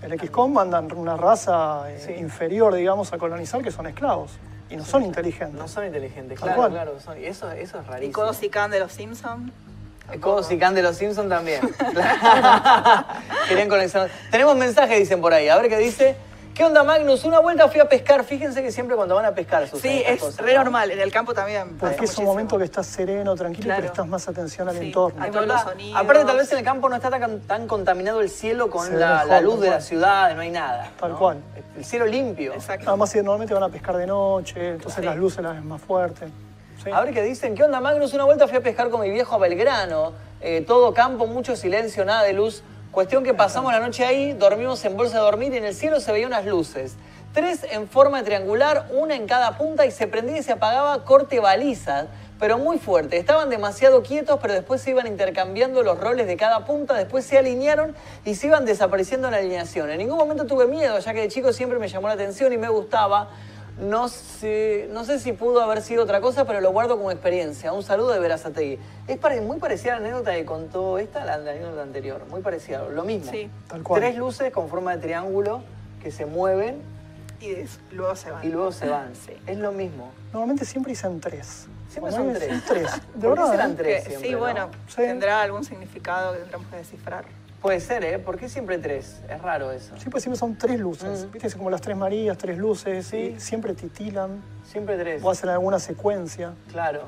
El 0.02 0.20
XCOM 0.20 0.52
mandan 0.52 0.92
una 0.98 1.16
raza 1.16 1.90
eh, 1.90 2.00
Sí. 2.06 2.14
inferior, 2.22 2.74
digamos, 2.74 3.14
a 3.14 3.18
colonizar, 3.18 3.62
que 3.62 3.72
son 3.72 3.88
esclavos. 3.88 4.32
Y 4.72 4.78
no 4.78 4.86
son 4.86 5.04
inteligentes. 5.04 5.60
No 5.60 5.68
son 5.68 5.86
inteligentes, 5.86 6.40
claro, 6.40 6.56
cual. 6.56 6.72
claro. 6.72 7.00
son- 7.04 7.20
y 7.20 7.26
eso, 7.26 7.52
eso 7.52 7.80
es 7.80 7.88
rarísimo. 7.88 8.10
Y 8.10 8.14
Kodos 8.14 8.42
y 8.44 8.50
Khan 8.50 8.72
de 8.72 8.80
los 8.80 8.92
Simpsons. 8.92 9.52
Codos 10.20 10.52
y 10.52 10.58
Can 10.58 10.74
de 10.74 10.82
los 10.82 10.96
Simpsons 10.98 11.30
también. 11.30 11.62
Querían 13.48 13.70
conectar. 13.70 14.10
Tenemos 14.30 14.56
mensaje, 14.56 14.98
dicen 15.00 15.22
por 15.22 15.34
ahí. 15.34 15.50
A 15.50 15.58
ver 15.58 15.70
qué 15.70 15.78
dice. 15.78 16.16
¿Qué 16.62 16.66
onda, 16.66 16.84
Magnus? 16.84 17.24
Una 17.26 17.40
vuelta 17.40 17.68
fui 17.70 17.80
a 17.80 17.90
pescar. 17.90 18.24
Fíjense 18.24 18.62
que 18.62 18.72
siempre 18.72 18.96
cuando 18.96 19.16
van 19.16 19.26
a 19.26 19.32
pescar 19.34 19.68
suceden 19.68 19.98
Sí, 19.98 20.04
es 20.06 20.20
cosas, 20.20 20.46
re 20.46 20.54
¿no? 20.54 20.64
normal. 20.64 20.92
En 20.92 21.00
el 21.00 21.12
campo 21.12 21.34
también. 21.34 21.70
pasa 21.70 21.94
Porque 21.94 22.06
es 22.06 22.16
un 22.20 22.26
momento 22.26 22.56
que 22.60 22.66
estás 22.66 22.86
sereno, 22.86 23.34
tranquilo, 23.34 23.64
Claro. 23.66 23.80
y 23.80 23.82
prestas 23.88 24.08
más 24.08 24.28
atención 24.28 24.70
al 24.70 24.78
Sí. 24.78 24.86
entorno. 24.86 25.24
Hay 25.24 25.32
todos 25.32 25.48
los 25.48 25.60
sonidos. 25.60 26.00
Aparte, 26.00 26.24
tal 26.24 26.38
vez 26.38 26.52
en 26.52 26.60
el 26.60 26.64
campo 26.64 26.88
no 26.88 26.96
está 26.98 27.10
tan, 27.10 27.40
tan 27.48 27.66
contaminado 27.66 28.22
el 28.22 28.30
cielo 28.30 28.70
con 28.70 29.00
la, 29.00 29.14
mejor, 29.14 29.28
la 29.30 29.42
luz 29.42 29.60
de 29.60 29.70
la 29.72 29.82
ciudad, 29.82 30.36
no 30.36 30.42
hay 30.42 30.52
nada. 30.52 30.92
Tal 31.00 31.14
¿no? 31.14 31.18
cual. 31.18 31.38
El 31.76 31.84
cielo 31.84 32.06
limpio. 32.06 32.54
Exacto. 32.54 32.88
Además, 32.92 33.16
normalmente 33.16 33.56
van 33.56 33.64
a 33.64 33.70
pescar 33.70 33.98
de 33.98 34.06
noche, 34.06 34.74
entonces 34.74 35.00
Sí. 35.00 35.02
las 35.02 35.18
luces 35.18 35.42
las 35.42 35.56
ven 35.56 35.68
más 35.68 35.82
fuertes. 35.82 36.30
Sí. 36.84 36.92
A 36.92 37.02
ver 37.02 37.12
qué 37.12 37.24
dicen. 37.24 37.56
¿Qué 37.56 37.64
onda, 37.64 37.80
Magnus? 37.82 38.14
Una 38.14 38.26
vuelta 38.26 38.48
fui 38.48 38.58
a 38.58 38.62
pescar 38.62 38.92
con 38.92 39.02
mi 39.02 39.10
viejo 39.10 39.34
a 39.34 39.40
Belgrano. 39.40 40.14
Eh, 40.42 40.64
todo 40.68 40.94
campo, 40.94 41.26
mucho 41.26 41.56
silencio, 41.56 42.06
nada 42.06 42.22
de 42.22 42.34
luz. 42.34 42.62
Cuestión 42.92 43.24
que 43.24 43.34
pasamos 43.34 43.72
la 43.72 43.80
noche 43.80 44.04
ahí, 44.04 44.34
dormimos 44.34 44.84
en 44.84 44.98
bolsa 44.98 45.20
de 45.20 45.24
dormir 45.24 45.54
y 45.54 45.58
en 45.58 45.64
el 45.64 45.74
cielo 45.74 46.02
se 46.02 46.12
veían 46.12 46.28
unas 46.28 46.46
luces. 46.46 46.96
Tres 47.34 47.66
en 47.72 47.88
forma 47.88 48.22
triangular, 48.22 48.88
una 48.92 49.16
en 49.16 49.28
cada 49.28 49.58
punta 49.58 49.86
y 49.86 49.92
se 49.92 50.08
prendía 50.08 50.40
y 50.40 50.44
se 50.44 50.52
apagaba 50.52 51.06
corte 51.06 51.40
balizas, 51.40 52.08
pero 52.38 52.58
muy 52.58 52.80
fuerte. 52.80 53.16
Estaban 53.16 53.50
demasiado 53.50 54.04
quietos, 54.04 54.40
pero 54.42 54.54
después 54.54 54.82
se 54.82 54.90
iban 54.90 55.08
intercambiando 55.08 55.84
los 55.84 56.02
roles 56.02 56.28
de 56.28 56.36
cada 56.36 56.66
punta, 56.66 56.94
después 56.96 57.24
se 57.24 57.38
alinearon 57.38 57.96
y 58.26 58.36
se 58.36 58.48
iban 58.48 58.66
desapareciendo 58.66 59.30
en 59.30 59.32
la 59.32 59.38
alineación. 59.38 59.90
En 59.90 60.00
ningún 60.00 60.18
momento 60.18 60.46
tuve 60.46 60.68
miedo, 60.68 61.00
ya 61.00 61.14
que 61.14 61.22
de 61.22 61.28
chico 61.30 61.54
siempre 61.54 61.80
me 61.80 61.88
llamó 61.88 62.10
la 62.10 62.16
atención 62.16 62.52
y 62.52 62.58
me 62.58 62.68
gustaba. 62.68 63.30
No 63.82 64.10
sé, 64.10 64.88
no 64.92 65.04
sé 65.06 65.20
si 65.20 65.34
pudo 65.34 65.60
haber 65.62 65.82
sido 65.82 66.04
otra 66.04 66.22
cosa, 66.22 66.46
pero 66.46 66.62
lo 66.62 66.72
guardo 66.72 66.98
como 66.98 67.10
experiencia. 67.12 67.74
Un 67.74 67.82
saludo 67.82 68.12
de 68.14 68.20
Verazategui. 68.20 68.78
Es 69.08 69.18
pare- 69.18 69.42
muy 69.42 69.58
parecida 69.58 69.96
a 69.96 70.00
la 70.00 70.06
anécdota 70.08 70.34
que 70.36 70.46
contó 70.46 71.00
esta, 71.00 71.26
la, 71.26 71.38
la 71.40 71.52
anécdota 71.52 71.82
anterior. 71.82 72.22
Muy 72.30 72.42
parecida, 72.42 72.84
lo 72.88 73.04
mismo. 73.04 73.32
Sí. 73.32 73.50
Tal 73.68 73.82
cual. 73.82 74.00
Tres 74.02 74.16
luces 74.18 74.52
con 74.52 74.70
forma 74.70 74.96
de 74.96 75.02
triángulo 75.02 75.64
que 76.04 76.12
se 76.12 76.28
mueven 76.28 76.80
Y 77.40 77.50
des- 77.50 77.80
luego 77.92 78.16
se 78.16 78.30
van. 78.30 78.46
y 78.46 78.50
luego 78.50 78.72
se 78.72 78.88
van. 78.88 79.16
Sí. 79.16 79.34
Es 79.48 79.58
lo 79.58 79.72
mismo. 79.72 80.12
Normalmente 80.32 80.64
siempre 80.66 80.92
dicen 80.92 81.20
tres. 81.20 81.66
Siempre 81.90 82.12
son 82.14 82.34
tres. 82.34 82.64
tres. 82.68 82.92
De 83.16 83.28
¿Por 83.28 83.36
qué 83.36 83.42
verdad. 83.42 83.52
serán 83.52 83.72
¿eh? 83.72 83.76
tres? 83.78 84.04
Siempre, 84.04 84.28
sí, 84.28 84.34
¿no? 84.34 84.40
bueno, 84.40 84.70
tendrá 84.96 85.42
algún 85.42 85.64
significado 85.66 86.34
que 86.34 86.40
tendremos 86.40 86.68
que 86.68 86.78
descifrar. 86.78 87.26
Puede 87.62 87.80
ser, 87.80 88.04
¿eh? 88.04 88.18
¿Por 88.18 88.38
qué 88.40 88.50
siempre 88.50 88.80
tres? 88.80 89.22
Es 89.30 89.40
raro 89.42 89.72
eso. 89.72 89.94
Sí, 90.00 90.10
pues 90.10 90.24
siempre 90.24 90.40
son 90.40 90.58
tres 90.58 90.80
luces. 90.80 91.28
Mm. 91.28 91.32
Viste, 91.32 91.48
es 91.48 91.56
como 91.56 91.70
las 91.70 91.82
tres 91.82 91.96
Marías, 91.96 92.38
tres 92.38 92.58
luces, 92.58 93.06
Sí. 93.06 93.36
y 93.38 93.40
siempre 93.40 93.74
titilan 93.76 94.42
Siempre 94.66 94.98
tres. 94.98 95.22
o 95.24 95.30
hacen 95.30 95.50
alguna 95.50 95.78
secuencia. 95.80 96.54
Claro. 96.72 97.04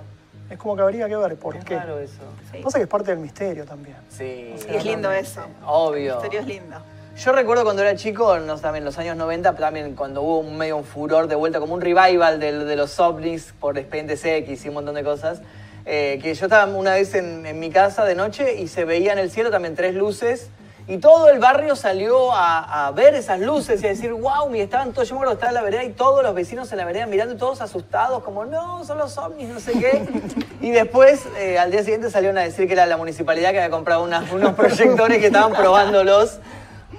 Es 0.52 0.58
como 0.60 0.76
que 0.76 0.84
habría 0.84 1.08
que 1.08 1.16
ver 1.16 1.36
por 1.38 1.56
es 1.56 1.66
qué. 1.66 1.76
raro 1.76 1.98
eso. 2.00 2.22
Sí. 2.52 2.60
Pasa 2.64 2.78
que 2.78 2.84
es 2.84 2.90
parte 2.90 3.10
del 3.12 3.20
misterio 3.20 3.66
también. 3.66 3.96
Sí. 4.10 4.54
Y 4.70 4.76
es 4.76 4.86
lindo 4.86 5.12
ese. 5.12 5.40
Obvio. 5.66 6.12
El 6.12 6.22
misterio 6.22 6.40
es 6.42 6.46
lindo. 6.48 6.78
Yo 7.18 7.32
recuerdo 7.32 7.64
cuando 7.64 7.82
era 7.82 7.96
chico, 7.96 8.38
no, 8.40 8.58
también 8.58 8.82
en 8.82 8.86
los 8.86 8.98
años 9.00 9.16
90, 9.18 9.56
también 9.56 9.96
cuando 9.96 10.22
hubo 10.22 10.40
un 10.40 10.58
medio 10.58 10.78
un 10.78 10.84
furor 10.84 11.28
de 11.28 11.36
vuelta, 11.36 11.60
como 11.60 11.74
un 11.74 11.82
revival 11.82 12.40
del- 12.40 12.68
de, 12.68 12.76
los 12.76 13.00
ovnis 13.00 13.54
por 13.60 13.78
Expedientes 13.78 14.24
X 14.26 14.66
y 14.66 14.68
un 14.70 14.74
montón 14.76 14.96
de 14.96 15.04
cosas, 15.04 15.42
eh, 15.86 16.20
que 16.22 16.34
yo 16.34 16.46
estaba 16.46 16.72
una 16.72 16.94
vez 16.94 17.14
en, 17.14 17.60
mi 17.60 17.70
casa 17.70 18.06
de 18.06 18.16
noche 18.16 18.56
y 18.56 18.68
se 18.68 18.86
veía 18.86 19.14
en 19.14 19.20
el 19.20 19.30
cielo 19.30 19.52
también 19.52 19.76
tres 19.76 19.96
luces 19.96 20.50
y 20.88 20.98
todo 20.98 21.30
el 21.30 21.40
barrio 21.40 21.76
salió 21.76 22.32
a, 22.34 22.92
ver 22.94 23.16
esas 23.16 23.40
luces 23.40 23.82
y 23.82 23.86
a 23.86 23.90
decir, 23.90 24.12
wow, 24.12 24.54
y 24.54 24.60
estaban 24.60 24.92
todos, 24.92 25.08
yo 25.08 25.16
me 25.16 25.20
acuerdo 25.20 25.34
estaba 25.34 25.50
en 25.52 25.56
la 25.56 25.62
vereda 25.62 25.84
y 25.86 25.92
todos 25.92 26.24
los 26.24 26.36
vecinos 26.36 26.72
en 26.72 26.78
la 26.78 26.86
vereda 26.86 27.06
mirando 27.06 27.36
y 27.36 27.38
todos 27.38 27.62
asustados, 27.62 28.22
como, 28.24 28.44
no, 28.44 28.84
son 28.84 28.98
los 28.98 29.18
ovnis, 29.18 29.48
no 29.48 29.60
sé 29.62 29.74
qué. 29.74 30.04
Y 30.60 30.72
después, 30.72 31.22
eh, 31.38 31.58
al 31.58 31.72
día 31.72 31.84
siguiente 31.84 32.10
salieron 32.10 32.38
a 32.38 32.42
decir 32.42 32.68
que 32.68 32.74
era 32.74 32.86
la 32.86 32.98
municipalidad 32.98 33.52
que 33.52 33.60
había 33.60 33.70
comprado 33.70 34.04
unos 34.04 34.54
proyectores 34.56 35.20
que 35.20 35.28
estaban 35.28 35.54
probándolos. 35.54 36.40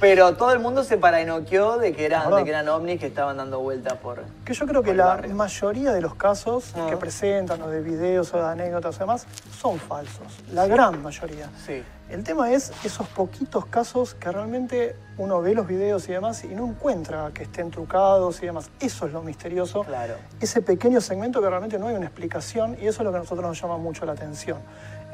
Pero 0.01 0.35
todo 0.37 0.53
el 0.53 0.59
mundo 0.59 0.85
se 0.85 0.97
paranoqueó 0.99 1.79
de 1.79 1.93
que 1.95 2.05
eran, 2.07 2.35
de 2.35 2.45
que 2.45 2.51
eran 2.51 2.69
ovnis 2.69 2.99
que 3.01 3.07
estaban 3.07 3.37
dando 3.37 3.61
vueltas 3.61 3.95
por. 3.99 4.23
Que 4.45 4.55
yo 4.55 4.67
creo 4.67 4.83
que 4.83 4.95
la 4.95 5.07
barrio. 5.07 5.35
mayoría 5.35 5.93
de 5.93 6.01
los 6.01 6.15
casos 6.15 6.73
Ah. 6.77 6.87
que 6.91 6.97
presentan, 6.97 7.61
o 7.63 7.69
de 7.69 7.81
videos, 7.81 8.33
o 8.35 8.39
de 8.39 8.45
anécdotas 8.47 8.97
o 8.97 8.99
demás, 9.01 9.27
son 9.59 9.79
falsos. 9.79 10.27
La 10.53 10.67
gran 10.67 11.03
mayoría. 11.03 11.49
Sí. 11.65 11.83
El 12.11 12.23
tema 12.23 12.53
es 12.53 12.71
esos 12.85 13.09
poquitos 13.09 13.65
casos 13.67 14.15
que 14.15 14.31
realmente 14.31 14.95
uno 15.17 15.41
ve 15.41 15.55
los 15.55 15.67
videos 15.67 16.07
y 16.09 16.13
demás 16.13 16.45
y 16.45 16.49
no 16.49 16.67
encuentra 16.67 17.31
que 17.33 17.45
estén 17.45 17.71
trucados 17.71 18.43
y 18.43 18.47
demás. 18.47 18.71
Eso 18.79 19.07
es 19.07 19.13
lo 19.13 19.23
misterioso. 19.23 19.85
Claro. 19.85 20.15
Ese 20.39 20.61
pequeño 20.61 21.01
segmento 21.01 21.41
que 21.41 21.49
realmente 21.49 21.79
no 21.79 21.89
hay 21.89 21.95
una 21.97 22.05
explicación 22.07 22.77
y 22.81 22.87
eso 22.89 23.01
es 23.01 23.05
lo 23.05 23.11
que 23.11 23.17
a 23.17 23.21
nosotros 23.21 23.47
nos 23.47 23.61
llama 23.61 23.79
mucho 23.79 24.05
la 24.05 24.13
atención. 24.13 24.59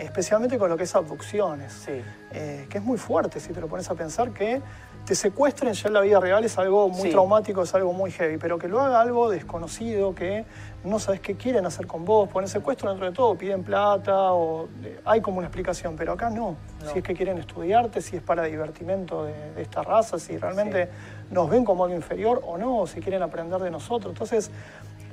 Especialmente 0.01 0.59
con 0.59 0.69
lo 0.71 0.77
que 0.77 0.85
es 0.85 0.95
abducciones. 0.95 1.73
Sí. 1.73 2.01
Eh, 2.33 2.67
que 2.71 2.79
es 2.79 2.85
muy 2.85 2.99
fuerte 2.99 3.41
si 3.41 3.53
te 3.53 3.61
lo 3.61 3.69
pones 3.69 3.91
a 3.91 3.95
pensar 3.95 4.31
que 4.33 4.61
te 5.05 5.15
secuestren 5.15 5.73
ya 5.73 5.89
en 5.89 5.95
la 5.95 6.01
vida 6.03 6.21
real 6.21 6.45
es 6.45 6.59
algo 6.59 6.89
muy 6.91 7.05
Sí. 7.05 7.11
traumático, 7.11 7.63
es 7.63 7.75
algo 7.75 7.93
muy 7.93 8.11
heavy, 8.13 8.37
pero 8.37 8.59
que 8.59 8.69
lo 8.69 8.81
haga 8.81 9.01
algo 9.01 9.31
desconocido, 9.31 10.15
que 10.15 10.45
no 10.85 10.99
sabes 10.99 11.21
qué 11.21 11.37
quieren 11.37 11.65
hacer 11.65 11.87
con 11.87 12.05
vos, 12.05 12.29
ponen 12.29 12.49
secuestro 12.49 12.91
dentro 12.91 13.07
de 13.07 13.13
todo, 13.17 13.35
piden 13.35 13.65
plata 13.65 14.33
o 14.33 14.69
eh, 14.85 15.01
hay 15.07 15.21
como 15.23 15.39
una 15.39 15.47
explicación, 15.47 15.97
pero 15.97 16.13
acá 16.13 16.29
no. 16.29 16.55
No. 16.85 16.91
Si 16.93 16.99
es 16.99 17.05
que 17.05 17.15
quieren 17.15 17.39
estudiarte, 17.39 18.03
si 18.03 18.17
es 18.17 18.23
para 18.23 18.45
divertimento 18.45 19.25
de, 19.25 19.33
de 19.55 19.63
esta 19.63 19.83
raza, 19.83 20.19
si 20.19 20.37
realmente 20.37 20.89
nos 21.31 21.49
ven 21.49 21.65
como 21.65 21.85
algo 21.85 21.97
inferior 21.97 22.43
o 22.47 22.59
no, 22.59 22.81
o 22.81 22.87
si 22.87 23.01
quieren 23.01 23.23
aprender 23.23 23.61
de 23.61 23.71
nosotros. 23.71 24.13
Entonces, 24.13 24.51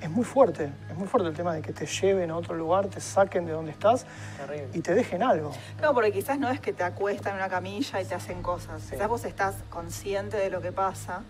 es 0.01 0.09
muy 0.09 0.23
fuerte, 0.23 0.69
es 0.89 0.95
muy 0.95 1.07
fuerte 1.07 1.29
el 1.29 1.35
tema 1.35 1.53
de 1.53 1.61
que 1.61 1.73
te 1.73 1.85
lleven 1.85 2.29
a 2.31 2.37
otro 2.37 2.55
lugar, 2.55 2.87
te 2.87 3.01
saquen 3.01 3.45
de 3.45 3.51
donde 3.53 3.71
estás 3.71 4.05
Terrible. 4.37 4.67
y 4.73 4.81
te 4.81 4.93
dejen 4.93 5.23
algo. 5.23 5.51
No, 5.81 5.93
porque 5.93 6.11
quizás 6.11 6.37
no 6.39 6.49
es 6.49 6.59
que 6.59 6.73
te 6.73 6.83
acuestan 6.83 7.33
en 7.33 7.37
una 7.39 7.49
camilla 7.49 7.99
y 8.01 8.05
te 8.05 8.15
hacen 8.15 8.41
cosas. 8.41 8.81
Sí. 8.83 8.91
Quizás 8.91 9.07
vos 9.07 9.25
estás 9.25 9.55
consciente 9.69 10.37
de 10.37 10.49
lo 10.49 10.61
que 10.61 10.71
pasa 10.71 11.23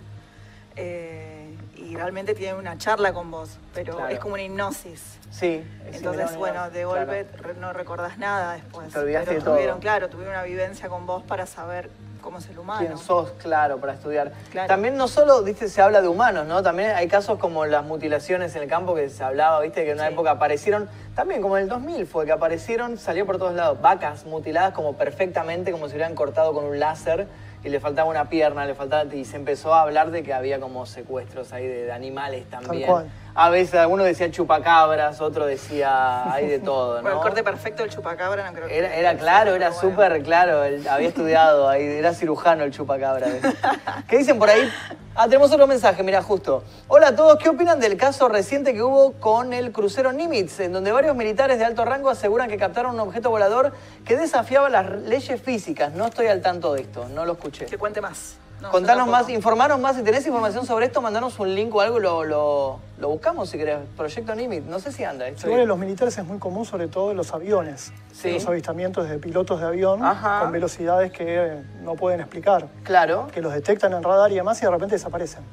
eh, 0.75 1.55
y 1.75 1.95
realmente 1.95 2.35
tienen 2.35 2.57
una 2.57 2.77
charla 2.77 3.13
con 3.13 3.31
vos, 3.31 3.57
pero 3.73 3.95
Claro. 3.95 4.13
es 4.13 4.19
como 4.19 4.33
una 4.35 4.43
hipnosis. 4.43 5.01
Sí. 5.31 5.63
es 5.89 5.97
Entonces, 5.97 6.35
bueno, 6.37 6.69
de 6.69 6.85
golpe 6.85 7.25
no 7.59 7.73
recordás 7.73 8.17
nada 8.17 8.53
después. 8.53 8.91
Te 8.93 8.99
olvidaste 8.99 9.27
pero 9.27 9.39
de 9.39 9.45
todo. 9.45 9.55
tuvieron, 9.55 9.79
claro, 9.79 10.09
tuvieron 10.09 10.33
una 10.35 10.43
vivencia 10.43 10.87
con 10.89 11.05
vos 11.05 11.23
para 11.23 11.45
saber 11.45 11.89
cómo 12.27 12.39
es 12.39 12.49
el 12.49 12.59
humano. 12.59 12.79
quién 12.85 12.97
sos, 12.97 13.31
claro, 13.41 13.77
para 13.77 13.93
estudiar. 13.93 14.33
Claro. 14.51 14.67
También 14.67 14.97
no 14.97 15.07
solo, 15.07 15.41
viste, 15.43 15.69
se 15.69 15.81
habla 15.81 16.01
de 16.01 16.09
humanos, 16.09 16.45
¿no? 16.45 16.61
También 16.61 16.91
hay 16.91 17.07
casos 17.07 17.39
como 17.39 17.65
las 17.65 17.85
mutilaciones 17.85 18.53
en 18.57 18.63
el 18.63 18.67
campo 18.69 18.95
que 18.95 19.09
se 19.09 19.23
hablaba, 19.23 19.61
viste, 19.61 19.85
que 19.85 19.91
en 19.91 19.97
una 19.97 20.07
Sí. 20.07 20.13
época 20.13 20.31
aparecieron, 20.31 20.89
también 21.15 21.41
como 21.41 21.55
en 21.55 21.63
el 21.63 21.69
2000 21.69 22.05
fue, 22.05 22.25
que 22.25 22.33
aparecieron, 22.33 22.97
salió 22.97 23.25
por 23.25 23.37
todos 23.37 23.53
lados, 23.53 23.79
vacas 23.81 24.25
mutiladas 24.25 24.73
como 24.73 24.97
perfectamente, 24.97 25.71
como 25.71 25.87
si 25.87 25.93
hubieran 25.93 26.15
cortado 26.15 26.53
con 26.53 26.65
un 26.65 26.79
láser 26.79 27.27
y 27.63 27.69
le 27.69 27.79
faltaba 27.79 28.09
una 28.09 28.27
pierna, 28.27 28.65
le 28.65 28.75
faltaba, 28.75 29.05
y 29.15 29.23
se 29.23 29.37
empezó 29.37 29.73
a 29.73 29.81
hablar 29.83 30.11
de 30.11 30.21
que 30.21 30.33
había 30.33 30.59
como 30.59 30.85
secuestros 30.85 31.53
ahí 31.53 31.65
de, 31.65 31.85
de 31.85 31.91
animales 31.93 32.45
también. 32.49 32.89
cual. 32.89 33.09
A 33.39 33.51
veces 33.51 33.75
alguno 33.75 34.03
decía 34.03 34.31
chupacabras, 34.31 35.21
otro 35.21 35.45
decía, 35.45 36.33
hay 36.33 36.47
de 36.47 36.57
todo, 36.57 36.95
¿no? 36.95 37.01
Bueno, 37.03 37.17
el 37.17 37.23
corte 37.23 37.43
perfecto 37.43 37.83
del 37.83 37.91
chupacabra 37.91 38.43
no 38.43 38.51
creo 38.51 38.67
que... 38.67 38.75
Era, 38.75 38.95
era 38.95 39.15
claro, 39.15 39.53
era 39.53 39.69
bueno. 39.69 39.89
súper 39.89 40.23
claro. 40.23 40.63
él 40.63 40.87
había 40.87 41.09
estudiado 41.09 41.69
ahí, 41.69 41.83
era 41.83 42.15
cirujano 42.15 42.63
el 42.63 42.71
chupacabra. 42.71 43.27
¿Qué 44.09 44.17
dicen 44.17 44.39
por 44.39 44.49
ahí? 44.49 44.67
Ah, 45.13 45.25
tenemos 45.25 45.51
otro 45.51 45.67
mensaje, 45.67 46.01
mira, 46.01 46.23
justo. 46.23 46.63
Hola 46.87 47.09
a 47.09 47.15
todos, 47.15 47.37
¿qué 47.37 47.49
opinan 47.49 47.79
del 47.79 47.95
caso 47.95 48.27
reciente 48.27 48.73
que 48.73 48.81
hubo 48.81 49.13
con 49.13 49.53
el 49.53 49.71
crucero 49.71 50.11
Nimitz, 50.11 50.59
en 50.59 50.73
donde 50.73 50.91
varios 50.91 51.15
militares 51.15 51.59
de 51.59 51.65
alto 51.65 51.85
rango 51.85 52.09
aseguran 52.09 52.49
que 52.49 52.57
captaron 52.57 52.95
un 52.95 53.01
objeto 53.01 53.29
volador 53.29 53.71
que 54.03 54.17
desafiaba 54.17 54.67
las 54.67 54.89
leyes 55.03 55.39
físicas? 55.39 55.93
No 55.93 56.07
estoy 56.07 56.25
al 56.25 56.41
tanto 56.41 56.73
de 56.73 56.81
esto, 56.81 57.07
no 57.09 57.23
lo 57.23 57.33
escuché. 57.33 57.67
Que 57.67 57.77
cuente 57.77 58.01
más. 58.01 58.37
No, 58.61 58.71
Contanos 58.71 59.07
más, 59.07 59.29
informaros 59.29 59.79
más. 59.79 59.95
Si 59.95 60.01
tenés 60.01 60.25
información 60.25 60.65
sobre 60.65 60.87
esto, 60.87 60.99
mandanos 61.01 61.37
un 61.37 61.53
link 61.53 61.73
o 61.75 61.79
algo 61.81 61.99
y 61.99 62.01
lo, 62.01 62.23
lo, 62.23 62.79
lo 62.97 63.09
buscamos 63.09 63.49
si 63.51 63.57
querés. 63.57 63.77
Proyecto 63.95 64.33
Nimitz, 64.33 64.65
no 64.65 64.79
sé 64.79 64.91
si 64.91 65.03
anda. 65.03 65.27
estoy- 65.27 65.49
Igual 65.49 65.61
en 65.61 65.67
los 65.67 65.77
militares 65.77 66.17
es 66.17 66.25
muy 66.25 66.39
común, 66.39 66.65
sobre 66.65 66.87
todo 66.87 67.11
en 67.11 67.17
los 67.17 67.31
aviones. 67.33 67.91
Sí. 68.13 68.29
En 68.29 68.33
Los 68.35 68.47
avistamientos 68.47 69.07
de 69.07 69.19
pilotos 69.19 69.59
de 69.61 69.67
avión 69.67 70.03
Ajá. 70.03 70.39
con 70.41 70.51
velocidades 70.51 71.11
que 71.11 71.23
eh, 71.27 71.63
no 71.83 71.93
pueden 71.95 72.19
explicar. 72.19 72.67
Claro. 72.83 73.27
Que 73.31 73.41
los 73.41 73.53
detectan 73.53 73.93
en 73.93 74.01
radar 74.01 74.31
y 74.31 74.35
demás 74.35 74.57
y 74.61 74.65
de 74.65 74.71
repente 74.71 74.95
desaparecen. 74.95 75.43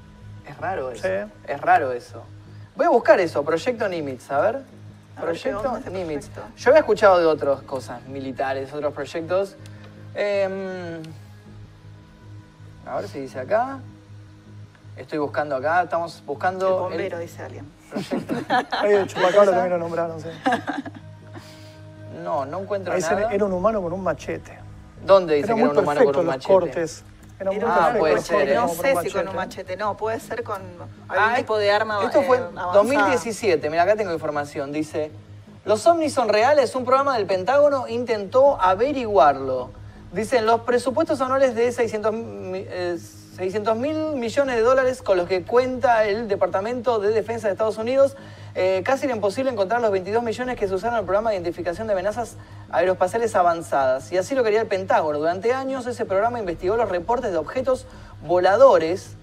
Es 0.48 0.56
raro 0.56 0.90
eso. 0.90 1.02
Sí. 1.06 1.30
Es 1.46 1.60
raro 1.60 1.92
eso. 1.92 2.22
Voy 2.74 2.86
a 2.86 2.90
buscar 2.90 3.20
eso, 3.20 3.44
Proyecto 3.44 3.86
Nimitz, 3.86 4.30
a 4.30 4.40
ver. 4.40 4.56
A 5.16 5.20
ver 5.20 5.24
Proyecto 5.26 5.58
onda 5.60 5.80
ese 5.80 5.90
Nimitz. 5.90 6.28
Yo 6.56 6.70
había 6.70 6.80
escuchado 6.80 7.18
de 7.20 7.26
otras 7.26 7.60
cosas 7.62 8.02
militares, 8.08 8.72
otros 8.72 8.94
proyectos. 8.94 9.56
Em, 10.14 11.02
a 12.86 12.96
ver 12.96 13.08
si 13.08 13.20
dice 13.20 13.38
acá. 13.40 13.78
Estoy 14.96 15.18
buscando 15.18 15.56
acá, 15.56 15.82
estamos 15.82 16.18
El 16.20 16.26
buscando. 16.26 16.78
bombero, 16.80 17.18
dice 17.18 17.42
alguien. 17.42 17.70
Ahí 18.80 18.92
el 18.94 19.06
chupacabra 19.06 19.50
también 19.50 19.70
lo 19.70 19.78
nombraron. 19.78 20.20
sí. 20.20 20.28
No, 22.22 22.44
no 22.46 22.60
encuentro 22.60 22.92
Ahí 22.92 23.00
nada. 23.00 23.32
era 23.32 23.44
un 23.44 23.52
humano 23.52 23.82
con 23.82 23.92
un 23.92 24.02
machete. 24.02 24.58
¿Dónde 25.04 25.34
dice 25.34 25.46
Era 25.48 25.54
que 25.54 25.60
era 25.60 25.68
muy 25.70 25.76
un 25.78 25.82
humano 25.84 26.00
con 26.04 26.08
un 26.10 26.14
los 26.16 26.24
machete? 26.26 26.52
cortes. 26.54 27.04
Era 27.40 27.50
muy 27.50 27.60
Ah, 27.64 27.74
perfecto 27.74 27.98
puede 27.98 28.18
ser, 28.20 28.36
cortes 28.36 28.50
¿eh? 28.52 28.54
No 28.54 28.68
sé 28.68 28.96
si 29.02 29.10
con 29.10 29.28
un 29.28 29.36
machete, 29.36 29.76
no, 29.76 29.96
puede 29.96 30.20
ser 30.20 30.44
con 30.44 30.62
algún 30.62 30.88
Ah, 31.08 31.34
tipo 31.36 31.58
de 31.58 31.70
arma 31.72 32.00
Esto 32.04 32.22
fue 32.22 32.36
eh, 32.36 32.40
en 32.40 32.58
avanzada. 32.58 32.72
2017, 32.74 33.70
mira, 33.70 33.82
acá 33.82 33.96
tengo 33.96 34.12
información. 34.12 34.70
Dice, 34.72 35.10
los 35.64 35.84
ovnis 35.86 36.14
son 36.14 36.28
reales, 36.28 36.74
un 36.76 36.84
programa 36.84 37.16
del 37.16 37.26
Pentágono 37.26 37.88
intentó 37.88 38.60
averiguarlo. 38.60 39.70
Dicen, 40.14 40.46
los 40.46 40.60
presupuestos 40.60 41.20
anuales 41.20 41.56
de 41.56 41.72
600 41.72 42.12
mil 43.76 44.14
millones 44.14 44.54
de 44.54 44.62
dólares 44.62 45.02
con 45.02 45.16
los 45.16 45.26
que 45.26 45.42
cuenta 45.42 46.04
el 46.04 46.28
Departamento 46.28 47.00
de 47.00 47.08
Defensa 47.08 47.48
de 47.48 47.54
Estados 47.54 47.78
Unidos, 47.78 48.16
eh, 48.54 48.82
casi 48.84 49.06
era 49.06 49.16
imposible 49.16 49.50
encontrar 49.50 49.80
los 49.80 49.90
22 49.90 50.22
millones 50.22 50.56
que 50.56 50.68
se 50.68 50.74
usaron 50.74 50.94
en 50.94 51.00
el 51.00 51.04
programa 51.04 51.30
de 51.30 51.36
identificación 51.38 51.88
de 51.88 51.94
amenazas 51.94 52.36
aeroespaciales 52.70 53.34
avanzadas. 53.34 54.12
Y 54.12 54.16
así 54.16 54.36
lo 54.36 54.44
quería 54.44 54.60
el 54.60 54.68
Pentágono. 54.68 55.18
Durante 55.18 55.52
años 55.52 55.84
ese 55.88 56.04
programa 56.04 56.38
investigó 56.38 56.76
los 56.76 56.88
reportes 56.88 57.32
de 57.32 57.38
objetos 57.38 57.88
voladores 58.22 59.16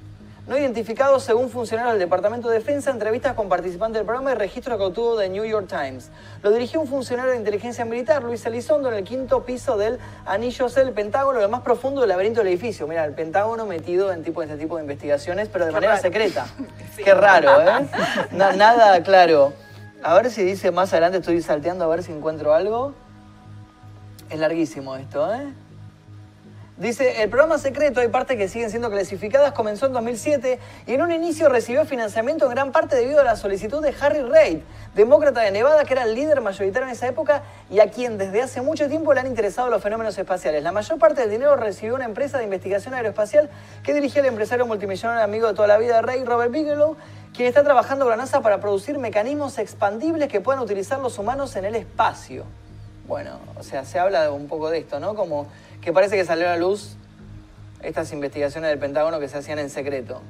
no 0.48 0.58
identificados 0.58 1.24
según 1.24 1.50
funcionarios 1.50 1.94
del 1.94 2.00
Departamento 2.02 2.50
de 2.50 2.56
Defensa, 2.56 2.90
entrevistas 2.92 3.36
con 3.36 3.48
participantes 3.48 4.00
del 4.00 4.06
programa 4.06 4.32
y 4.32 4.36
registro 4.36 4.78
que 4.78 4.84
obtuvo 4.84 5.16
de 5.16 5.30
New 5.30 5.46
York 5.46 5.68
Times. 5.70 6.10
Lo 6.42 6.52
dirigió 6.52 6.82
un 6.82 6.88
funcionario 6.88 7.32
de 7.32 7.38
inteligencia 7.38 7.86
militar, 7.86 8.24
Luis 8.24 8.46
Elizondo, 8.46 8.90
en 8.90 8.96
el 8.96 9.04
quinto 9.04 9.44
piso 9.46 9.78
del 9.78 10.00
anillo 10.26 10.68
C 10.68 10.84
del 10.84 10.94
Pentágono, 10.94 11.40
lo 11.40 11.48
más 11.48 11.62
profundo 11.62 12.02
del 12.02 12.10
laberinto 12.10 12.40
del 12.42 12.48
edificio. 12.50 12.88
Mira, 12.88 13.06
el 13.06 13.14
Pentágono 13.14 13.66
metido 13.66 14.12
en 14.12 14.24
tipo, 14.24 14.42
este 14.44 14.58
tipo 14.58 14.76
de 14.78 14.82
investigaciones, 14.84 15.48
pero 15.48 15.66
de 15.66 15.70
Qué 15.72 15.76
manera 15.76 15.94
raro. 15.94 16.02
secreta. 16.02 16.46
Sí. 16.96 17.04
Qué 17.06 17.14
raro, 17.14 17.62
¿eh? 17.62 17.88
Na- 18.32 18.52
nada 18.52 19.02
claro. 19.04 19.54
A 20.04 20.14
ver 20.16 20.30
si 20.30 20.44
dice 20.44 20.72
más 20.72 20.92
adelante, 20.92 21.20
estoy 21.20 21.42
salteando 21.42 21.86
a 21.86 21.88
ver 21.88 22.04
si 22.04 22.12
encuentro 22.12 22.54
algo. 22.54 22.94
Es 24.30 24.38
larguísimo 24.40 24.98
esto, 24.98 25.34
¿eh? 25.34 25.54
Dice, 26.82 27.22
el 27.22 27.30
programa 27.30 27.60
secreto, 27.60 28.00
hay 28.00 28.08
partes 28.08 28.38
que 28.38 28.48
siguen 28.48 28.72
siendo 28.72 28.90
clasificadas, 28.90 29.52
comenzó 29.52 29.86
en 29.86 29.94
2007 29.94 30.58
y 30.88 30.94
en 30.96 31.04
un 31.04 31.12
inicio 31.12 31.48
recibió 31.48 31.86
financiamiento 31.86 32.46
en 32.46 32.50
gran 32.50 32.72
parte 32.72 32.96
debido 32.96 33.22
a 33.22 33.24
la 33.24 33.36
solicitud 33.36 33.84
de 33.84 33.94
Harry 34.02 34.24
Reid, 34.24 34.62
demócrata 34.96 35.42
de 35.42 35.52
Nevada, 35.52 35.86
que 35.86 35.94
era 35.94 36.06
el 36.06 36.16
líder 36.16 36.42
mayoritario 36.42 36.88
en 36.88 36.94
esa 36.94 37.08
época 37.08 37.44
y 37.70 37.82
a 37.82 37.92
quien 37.92 38.18
desde 38.18 38.42
hace 38.42 38.62
mucho 38.62 38.90
tiempo 38.90 39.14
le 39.14 39.20
han 39.20 39.28
interesado 39.28 39.70
los 39.70 39.84
fenómenos 39.84 40.18
espaciales. 40.18 40.64
La 40.64 40.72
mayor 40.72 40.98
parte 40.98 41.22
del 41.22 41.30
dinero 41.30 41.56
recibió 41.56 41.94
una 41.94 42.06
empresa 42.06 42.40
de 42.40 42.46
investigación 42.46 42.96
aeroespacial 42.96 43.52
que 43.84 43.94
dirigía 43.94 44.24
el 44.24 44.30
empresario 44.30 44.66
multimillonario 44.66 45.24
amigo 45.24 45.50
de 45.50 45.54
toda 45.54 45.68
la 45.68 45.78
vida 45.78 45.98
de 45.98 46.02
Reid, 46.02 46.26
Robert 46.26 46.52
Bigelow, 46.52 46.98
quien 47.36 47.48
está 47.48 47.64
trabajando 47.64 48.06
con 48.06 48.10
la 48.10 48.18
NASA 48.18 48.42
para 48.42 48.60
producir 48.60 48.98
mecanismos 48.98 49.60
expandibles 49.60 50.30
que 50.30 50.42
puedan 50.42 50.64
utilizar 50.64 51.00
los 51.00 51.20
humanos 51.20 51.56
en 51.58 51.66
el 51.66 51.76
espacio. 51.76 52.44
Bueno, 53.08 53.40
o 53.60 53.64
sea, 53.64 53.84
se 53.84 54.00
habla 54.00 54.32
un 54.32 54.48
poco 54.48 54.70
de 54.70 54.80
esto, 54.80 55.00
¿no? 55.00 55.16
Como 55.16 55.48
que 55.82 55.92
parece 55.94 56.16
que 56.16 56.26
salió 56.26 56.48
a 56.48 56.52
la 56.52 56.58
luz 56.58 56.96
estas 57.82 58.12
investigaciones 58.14 58.70
del 58.70 58.80
Pentágono 58.80 59.20
que 59.20 59.28
se 59.28 59.38
hacían 59.38 59.60
en 59.60 59.70
secreto. 59.70 60.22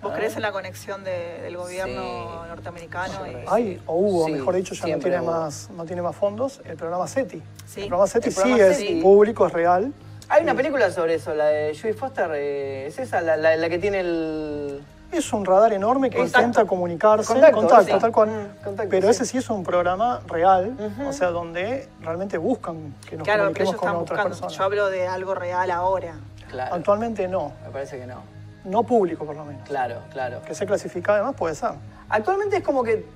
¿Vos 0.00 0.12
crees 0.14 0.36
en 0.36 0.42
la 0.42 0.52
conexión 0.52 1.02
de- 1.02 1.40
del 1.42 1.56
gobierno 1.56 2.02
Sí. 2.44 2.48
norteamericano? 2.48 3.26
y- 3.26 3.34
Hay, 3.48 3.82
o 3.86 3.94
hubo, 3.96 4.26
Sí, 4.26 4.32
mejor 4.32 4.54
dicho, 4.54 4.74
ya 4.74 4.94
no 4.94 4.98
tiene, 5.02 5.18
hubo. 5.20 5.26
más, 5.32 5.68
no 5.70 5.84
tiene 5.84 6.02
más 6.02 6.14
fondos, 6.14 6.60
el 6.64 6.76
programa 6.76 7.08
SETI. 7.08 7.42
Sí. 7.66 7.80
El 7.82 7.88
programa 7.88 8.06
SETI 8.06 8.28
El 8.28 8.34
sí 8.34 8.40
programa 8.40 8.64
es 8.66 8.76
SETI. 8.76 9.00
público, 9.00 9.46
es 9.48 9.52
real. 9.52 9.92
Hay 10.28 10.42
una 10.44 10.54
película 10.54 10.90
sobre 10.92 11.14
eso, 11.14 11.34
la 11.34 11.46
de 11.46 11.76
Judy 11.76 11.94
Foster, 11.94 12.30
eh, 12.34 12.86
¿es 12.86 12.98
esa? 13.00 13.20
La, 13.22 13.36
la- 13.36 13.56
la 13.56 13.68
que 13.68 13.78
tiene 13.78 14.00
el... 14.00 14.80
Es 15.10 15.32
un 15.32 15.44
radar 15.46 15.72
enorme 15.72 16.10
que 16.10 16.20
intenta 16.20 16.66
comunicarse, 16.66 17.32
Contacto, 17.32 17.56
contacto, 17.56 17.94
sí. 17.94 17.98
tal 18.00 18.12
cual. 18.12 18.28
Mm, 18.28 18.64
contacto, 18.64 18.90
pero 18.90 19.06
sí. 19.06 19.10
ese 19.10 19.24
sí 19.24 19.38
es 19.38 19.48
un 19.48 19.62
programa 19.64 20.20
real, 20.26 20.76
o 21.08 21.12
sea, 21.12 21.30
donde 21.30 21.88
realmente 22.02 22.36
buscan 22.36 22.94
que 23.08 23.16
nos 23.16 23.24
Claro, 23.24 23.44
pero 23.52 23.64
comuniquemos 23.64 23.70
ellos 23.74 23.80
con 23.80 23.88
otras 23.90 24.00
buscando. 24.00 24.28
personas. 24.30 24.52
Yo 24.54 24.64
hablo 24.64 24.90
de 24.90 25.06
algo 25.06 25.34
real 25.34 25.70
ahora. 25.70 26.14
Claro, 26.50 26.74
Actualmente 26.74 27.26
no, 27.26 27.52
me 27.64 27.70
parece 27.70 27.98
que 27.98 28.06
no. 28.06 28.22
no 28.64 28.82
público 28.82 29.24
por 29.24 29.34
lo 29.34 29.44
menos. 29.46 29.66
Claro, 29.66 29.96
claro. 30.12 30.42
Que 30.42 30.54
sea 30.54 30.66
clasificado 30.66 31.16
además 31.16 31.34
puede 31.36 31.54
ser. 31.54 31.70
Actualmente 32.10 32.58
es 32.58 32.62
como 32.62 32.82
que 32.82 33.06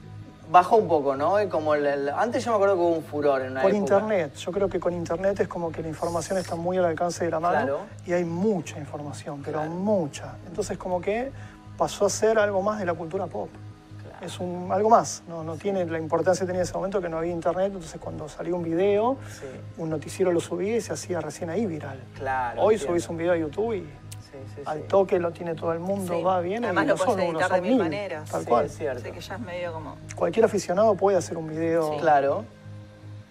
bajó 0.51 0.77
un 0.77 0.89
poco, 0.89 1.15
¿no? 1.17 1.37
Como 1.51 1.75
el- 1.75 1.87
el- 1.87 2.09
antes 2.11 2.45
yo 2.45 2.51
me 2.51 2.57
acuerdo 2.57 2.75
que 2.75 2.81
hubo 2.81 2.97
un 2.97 3.03
furor 3.05 3.41
en 3.43 3.53
una 3.53 3.63
Por 3.63 3.71
época. 3.71 3.79
internet, 3.97 4.35
yo 4.35 4.53
creo 4.53 4.69
que 4.69 4.79
con 4.81 4.93
internet 4.93 5.41
es 5.41 5.49
como 5.49 5.71
que 5.73 5.83
la 5.83 5.89
información 5.89 6.37
está 6.39 6.57
muy 6.57 6.77
al 6.79 6.85
alcance 6.87 7.25
de 7.25 7.31
la 7.31 7.41
mano 7.41 7.57
Claro. 7.59 7.81
y 8.07 8.13
hay 8.13 8.25
mucha 8.25 8.79
información, 8.79 9.41
pero 9.43 9.59
Claro. 9.61 9.71
mucha. 9.75 10.35
Entonces 10.47 10.77
como 10.77 11.01
que 11.01 11.33
pasó 11.83 12.07
a 12.07 12.11
ser 12.11 12.39
algo 12.39 12.63
más 12.63 12.79
de 12.79 12.87
la 12.87 12.95
cultura 12.95 13.27
pop. 13.27 13.49
Claro. 14.01 14.25
Es 14.25 14.39
un, 14.39 14.71
algo 14.71 14.89
más, 14.89 15.25
no, 15.27 15.43
no 15.43 15.57
tiene 15.57 15.85
la 15.85 15.99
importancia 15.99 16.43
que 16.43 16.47
tenía 16.47 16.61
en 16.61 16.69
ese 16.69 16.75
momento 16.75 17.01
que 17.01 17.09
no 17.09 17.19
había 17.19 17.33
internet, 17.33 17.73
entonces 17.75 18.01
cuando 18.01 18.29
salió 18.29 18.55
un 18.55 18.63
video, 18.63 19.17
Sí, 19.29 19.47
un 19.79 19.91
noticiero 19.91 20.31
lo 20.31 20.39
subía 20.39 20.77
y 20.77 20.81
se 20.81 20.93
hacía 20.93 21.21
recién 21.21 21.51
ahí 21.51 21.67
viral. 21.67 22.01
claro. 22.17 22.63
Hoy 22.63 22.75
entiendo. 22.75 22.93
subís 23.01 23.09
un 23.09 23.17
video 23.17 23.33
a 23.33 23.37
YouTube 23.37 23.73
y 23.75 23.81
Sí, 23.81 24.39
sí, 24.55 24.63
al 24.65 24.79
sí. 24.79 24.85
toque 24.89 25.19
lo 25.19 25.33
tiene 25.33 25.57
todo 25.57 25.73
el 25.73 25.81
mundo, 25.81 26.15
Sí. 26.19 26.23
va 26.23 26.41
bien 26.41 26.65
Además 26.65 26.85
y 26.85 26.87
lo 26.87 26.95
no 26.95 27.05
son 27.05 27.19
editar 27.21 27.49
de 27.51 27.57
son 27.57 27.61
mil 27.63 27.71
mil, 27.73 27.83
maneras. 27.83 28.31
tal 28.31 28.43
Sí, 28.43 28.47
cual. 28.47 28.67
es 28.67 28.77
cierto. 28.79 29.01
Así 29.03 29.11
que 29.11 29.21
ya 29.21 29.35
es 29.35 29.41
medio 29.41 29.73
como. 29.73 29.97
Cualquier 30.15 30.45
aficionado 30.47 30.95
puede 30.95 31.17
hacer 31.19 31.37
un 31.37 31.49
video 31.49 31.97
Claro. 31.99 32.45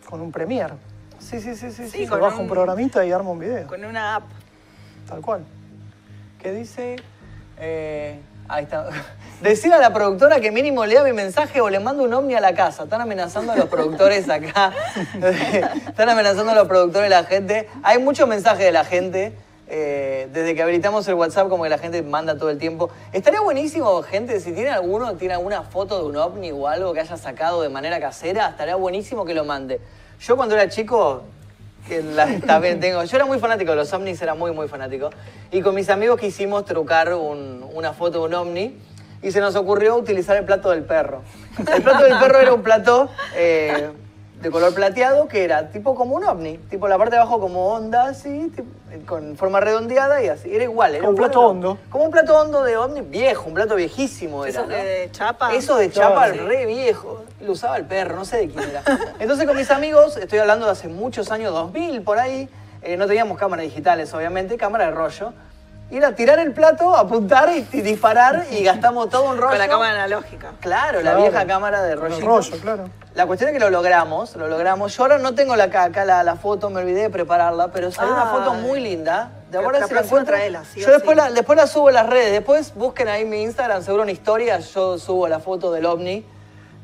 con 0.10 0.20
un 0.20 0.30
Premiere. 0.34 0.74
Sí, 1.20 1.40
sí, 1.40 1.56
sí, 1.56 1.72
sí. 1.72 1.86
Sí, 1.86 1.90
sí. 1.90 2.04
Se 2.04 2.10
con 2.10 2.20
baja 2.20 2.36
un 2.36 2.42
un- 2.44 2.50
programita 2.50 3.06
y 3.06 3.12
arma 3.14 3.30
un 3.32 3.40
video, 3.40 3.66
Con 3.68 3.86
una 3.86 4.18
app. 4.18 4.24
tal 5.08 5.22
cual. 5.22 5.42
que 6.38 6.52
dice. 6.52 6.98
eh, 7.64 8.20
ahí 8.52 8.64
está. 8.66 8.90
Decir 9.42 9.74
a 9.74 9.80
la 9.80 9.92
productora 9.92 10.40
que 10.40 10.52
mínimo 10.52 10.86
lea 10.86 11.04
mi 11.04 11.14
mensaje 11.14 11.62
o 11.62 11.70
le 11.70 11.80
mando 11.80 12.04
un 12.04 12.14
ovni 12.14 12.36
a 12.36 12.42
la 12.42 12.54
casa. 12.54 12.84
Están 12.84 13.02
amenazando 13.02 13.54
a 13.54 13.56
los 13.56 13.66
productores 13.66 14.30
acá. 14.30 14.72
Están 15.88 16.10
amenazando 16.10 16.52
a 16.52 16.56
los 16.56 16.68
productores 16.68 17.10
de 17.10 17.16
la 17.16 17.24
gente. 17.24 17.68
Hay 17.82 17.98
muchos 17.98 18.28
mensajes 18.28 18.66
de 18.66 18.72
la 18.72 18.86
gente. 18.86 19.34
eh, 19.74 20.28
desde 20.34 20.54
que 20.54 20.62
habilitamos 20.62 21.08
el 21.08 21.14
WhatsApp, 21.14 21.48
como 21.48 21.64
que 21.64 21.70
la 21.70 21.78
gente 21.78 22.04
manda 22.04 22.38
todo 22.38 22.50
el 22.50 22.58
tiempo. 22.58 22.90
Estaría 23.14 23.40
buenísimo, 23.40 24.04
gente, 24.04 24.40
si 24.42 24.52
tiene 24.52 24.70
alguno, 24.70 25.16
tiene 25.16 25.34
alguna 25.36 25.64
foto 25.64 25.98
de 25.98 26.10
un 26.10 26.18
ovni 26.18 26.52
o 26.52 26.68
algo 26.68 26.94
que 26.94 27.00
haya 27.00 27.16
sacado 27.16 27.62
de 27.62 27.70
manera 27.70 27.98
casera, 28.02 28.50
estaría 28.50 28.76
buenísimo 28.76 29.24
que 29.24 29.34
lo 29.34 29.46
mande. 29.46 29.80
Yo 30.20 30.36
cuando 30.36 30.56
era 30.56 30.68
chico, 30.68 31.24
que 31.88 32.02
también 32.46 32.80
tengo. 32.80 33.04
Yo 33.04 33.16
era 33.18 33.26
muy 33.26 33.40
fanático 33.40 33.74
los 33.76 33.92
ovnis, 33.94 34.22
era 34.22 34.34
muy, 34.36 34.52
muy 34.52 34.68
fanático. 34.68 35.10
Y 35.52 35.62
con 35.62 35.76
mis 35.76 35.90
amigos 35.90 36.20
quisimos 36.20 36.66
trucar 36.66 37.14
un- 37.14 37.66
una 37.74 37.94
foto 37.94 38.20
de 38.20 38.26
un 38.26 38.34
ovni 38.34 38.76
y 39.22 39.32
se 39.32 39.40
nos 39.40 39.56
ocurrió 39.56 39.96
utilizar 39.96 40.38
el 40.38 40.46
plato 40.46 40.70
del 40.72 40.84
perro. 40.84 41.22
El 41.74 41.82
plato 41.82 42.04
del 42.04 42.18
perro 42.20 42.40
era 42.40 42.54
un 42.54 42.64
plato 42.64 43.10
eh, 43.36 43.90
de 44.42 44.50
color 44.50 44.74
plateado 44.74 45.28
que 45.28 45.44
era 45.44 45.70
tipo 45.70 45.94
como 45.96 46.16
un 46.16 46.24
ovni, 46.24 46.58
tipo 46.70 46.88
la 46.88 46.98
parte 46.98 47.16
de 47.16 47.22
abajo 47.22 47.40
como 47.40 47.68
onda 47.74 48.06
así, 48.08 48.52
tipo- 48.56 48.70
con 49.06 49.38
forma 49.38 49.60
redondeada 49.62 50.22
y 50.22 50.28
así, 50.28 50.54
era 50.54 50.64
igual. 50.66 50.92
Era 50.96 51.00
Como 51.02 51.12
un 51.12 51.16
plato 51.18 51.42
¿no? 51.42 51.48
hondo. 51.48 51.78
Como 51.90 52.04
un 52.06 52.12
plato 52.12 52.38
hondo 52.38 52.64
de 52.64 52.76
ovni, 52.76 53.02
viejo, 53.02 53.48
un 53.48 53.54
plato 53.54 53.76
viejísimo 53.76 54.44
era, 54.46 54.50
Esos 54.60 54.68
¿no? 54.68 54.76
de, 54.76 55.10
chapa. 55.12 55.54
Eso 55.54 55.78
de 55.78 55.92
chapa 55.92 56.32
sí. 56.32 56.40
re 56.40 56.66
viejo. 56.66 57.24
Lo 57.40 57.54
usaba 57.54 57.78
el 57.78 57.86
perro, 57.86 58.16
no 58.16 58.26
sé 58.26 58.38
de 58.38 58.50
quién 58.50 58.70
era. 58.70 58.82
Entonces 59.20 59.48
con 59.48 59.56
mis 59.56 59.72
amigos, 59.72 60.18
estoy 60.18 60.40
hablando 60.40 60.66
de 60.66 60.72
hace 60.74 60.88
muchos 60.90 61.32
años, 61.32 61.54
2000 61.54 62.02
por 62.02 62.20
ahí, 62.20 62.50
eh, 62.82 62.98
no 62.98 63.08
teníamos 63.08 63.38
cámaras 63.38 63.64
digitales 63.64 64.14
obviamente, 64.14 64.58
cámara 64.58 64.86
de 64.88 64.92
rollo. 64.92 65.34
Y 65.92 65.98
era 65.98 66.16
tirar 66.16 66.40
el 66.40 66.54
plato, 66.54 66.96
apuntar 66.96 67.50
y, 67.50 67.68
y 67.74 67.82
disparar 67.82 68.46
y 68.52 68.64
gastamos 68.64 69.10
todo 69.10 69.24
un 69.30 69.36
rollo. 69.38 69.50
Con 69.50 69.60
la 69.60 69.68
cámara 69.68 69.92
analógica. 70.06 70.52
Claro, 70.62 71.02
la 71.02 71.16
vieja 71.16 71.46
cámara 71.46 71.82
de 71.84 71.96
rollito. 71.96 72.26
rollo, 72.26 72.58
claro. 72.62 72.90
La 73.14 73.26
cuestión 73.28 73.50
es 73.50 73.54
que 73.56 73.60
lo 73.60 73.70
logramos, 73.70 74.36
lo 74.38 74.48
logramos. 74.48 74.96
Yo 74.96 75.04
ahora 75.04 75.18
no 75.18 75.36
tengo 75.36 75.56
la, 75.58 75.66
acá 75.66 76.06
la, 76.06 76.24
la 76.24 76.36
foto, 76.38 76.70
me 76.70 76.80
olvidé 76.80 77.02
de 77.02 77.10
prepararla, 77.10 77.68
pero 77.74 77.92
salió 77.92 78.14
una 78.14 78.22
Ah, 78.32 78.34
foto 78.38 78.54
muy 78.54 78.80
linda. 78.80 79.32
De 79.52 79.58
ahora 79.58 79.86
si 79.86 79.94
la 79.94 80.00
encuentro. 80.00 80.34
traela, 80.34 80.64
sí 80.64 80.80
yo 80.80 80.92
después 80.94 81.18
sí. 81.18 81.24
la, 81.26 81.32
después 81.32 81.58
la 81.58 81.68
subo 81.68 81.90
a 81.90 81.92
las 81.92 82.08
redes. 82.08 82.32
Después 82.32 82.74
busquen 82.74 83.10
ahí 83.10 83.26
mi 83.26 83.42
Instagram, 83.44 83.84
seguro 83.84 84.04
en 84.04 84.10
historias, 84.12 84.74
yo 84.74 84.98
subo 84.98 85.28
la 85.28 85.40
foto 85.42 85.74
del 85.74 85.86
ovni 85.88 86.26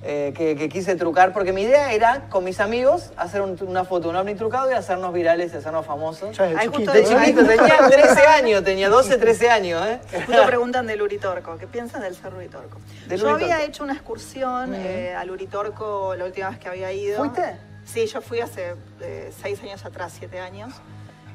eh, 0.04 0.32
que, 0.38 0.56
que 0.56 0.70
quise 0.70 0.96
trucar, 0.96 1.34
porque 1.34 1.52
mi 1.52 1.64
idea 1.64 1.92
era 1.92 2.30
con 2.30 2.44
mis 2.44 2.60
amigos 2.60 3.12
hacer 3.18 3.42
un- 3.42 3.58
una 3.68 3.84
foto 3.84 4.04
de 4.04 4.10
un 4.10 4.16
ovni 4.18 4.36
trucado 4.36 4.70
y 4.70 4.74
hacernos 4.76 5.12
virales 5.12 5.54
y 5.54 5.58
hacernos 5.58 5.86
famosos. 5.86 6.38
Ya 6.38 6.46
de 6.46 6.58
Ahí 6.58 6.68
chiquito. 6.70 6.92
justo 6.92 6.92
De 6.94 7.00
¿eh? 7.02 7.26
chiquito, 7.26 7.46
tenía 7.46 7.78
13 7.90 8.28
años, 8.28 8.64
tenía 8.64 8.90
12, 8.90 9.18
13 9.18 9.50
años, 9.50 9.86
¿eh? 9.88 10.00
Justo 10.26 10.46
preguntan 10.46 10.86
del 10.88 11.02
Uritorco. 11.02 11.58
¿Qué 11.58 11.66
piensan 11.68 12.02
del 12.02 12.16
Cerro 12.16 12.38
Uritorco? 12.38 12.78
Del 13.08 13.20
yo 13.20 13.26
Uritorco. 13.26 13.54
había 13.54 13.66
hecho 13.66 13.84
una 13.84 13.94
excursión 13.94 14.74
eh, 14.76 15.16
al 15.16 15.32
Uritorco 15.32 16.14
la 16.16 16.26
última 16.26 16.50
vez 16.50 16.60
que 16.60 16.68
había 16.70 16.92
ido. 16.92 17.18
¿Fuiste? 17.18 17.58
Sí, 17.86 18.06
yo 18.06 18.22
fui 18.22 18.40
hace 18.42 18.76
eh, 19.02 19.32
seis 19.42 19.62
años 19.64 19.84
atrás, 19.86 20.14
siete 20.18 20.40
años. 20.40 20.74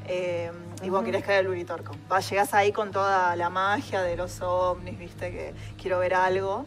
Eh, 0.06 0.50
y 0.82 0.90
vos 0.90 1.02
querés 1.04 1.24
caer 1.24 1.40
al 1.40 1.48
Uritorco. 1.48 1.94
Vas, 2.08 2.28
llegás 2.30 2.54
ahí 2.54 2.72
con 2.72 2.90
toda 2.90 3.34
la 3.36 3.50
magia 3.50 4.02
de 4.02 4.16
los 4.16 4.40
ovnis, 4.40 4.98
viste, 4.98 5.30
que 5.30 5.54
quiero 5.80 5.98
ver 5.98 6.14
algo. 6.14 6.64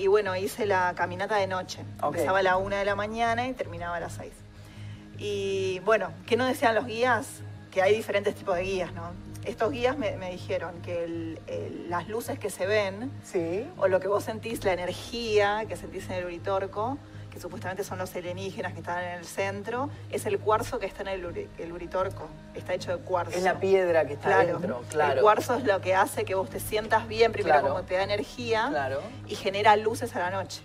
Y 0.00 0.06
bueno, 0.06 0.34
hice 0.34 0.64
la 0.64 0.94
caminata 0.96 1.36
de 1.36 1.46
noche. 1.46 1.80
Ok. 2.00 2.14
Empezaba 2.14 2.38
a 2.38 2.42
la 2.42 2.56
una 2.56 2.78
de 2.78 2.86
la 2.86 2.94
mañana 2.94 3.46
y 3.46 3.52
terminaba 3.52 3.96
a 3.96 4.00
las 4.00 4.14
seis. 4.14 4.32
Y 5.18 5.78
bueno, 5.80 6.08
¿qué 6.26 6.38
nos 6.38 6.48
decían 6.48 6.74
los 6.74 6.86
guías? 6.86 7.26
Que 7.70 7.82
hay 7.82 7.94
diferentes 7.94 8.34
tipos 8.34 8.56
de 8.56 8.62
guías, 8.62 8.94
¿no? 8.94 9.10
Estos 9.44 9.70
guías 9.72 9.98
me, 9.98 10.16
me 10.16 10.30
dijeron 10.30 10.80
que 10.80 11.04
el- 11.04 11.38
el- 11.48 11.90
las 11.90 12.08
luces 12.08 12.38
que 12.38 12.48
se 12.48 12.64
ven, 12.64 13.10
Sí. 13.22 13.66
o 13.76 13.88
lo 13.88 14.00
que 14.00 14.08
vos 14.08 14.24
sentís, 14.24 14.64
la 14.64 14.72
energía 14.72 15.66
que 15.68 15.76
sentís 15.76 16.06
en 16.08 16.12
el 16.12 16.24
Uritorco, 16.24 16.96
que 17.30 17.40
supuestamente 17.40 17.84
son 17.84 17.98
los 17.98 18.14
alienígenas 18.14 18.72
que 18.72 18.80
están 18.80 19.02
en 19.04 19.18
el 19.18 19.24
centro, 19.24 19.88
es 20.10 20.26
el 20.26 20.38
cuarzo 20.38 20.78
que 20.78 20.86
está 20.86 21.02
en 21.02 21.08
el, 21.08 21.24
Uri- 21.24 21.48
el 21.58 21.72
Uritorco. 21.72 22.28
Está 22.54 22.74
hecho 22.74 22.96
de 22.96 23.02
cuarzo. 23.02 23.36
Es 23.36 23.42
la 23.44 23.60
piedra 23.60 24.06
que 24.06 24.14
está 24.14 24.26
Claro. 24.26 24.58
dentro, 24.58 24.82
claro. 24.90 25.12
El 25.14 25.20
cuarzo 25.22 25.54
es 25.54 25.64
lo 25.64 25.80
que 25.80 25.94
hace 25.94 26.24
que 26.24 26.34
vos 26.34 26.50
te 26.50 26.60
sientas 26.60 27.06
bien, 27.08 27.32
primero 27.32 27.60
Claro. 27.60 27.74
como 27.74 27.84
te 27.86 27.94
da 27.94 28.02
energía, 28.02 28.66
Claro. 28.70 29.00
y 29.26 29.36
genera 29.36 29.76
luces 29.76 30.14
a 30.16 30.18
la 30.18 30.30
noche. 30.30 30.62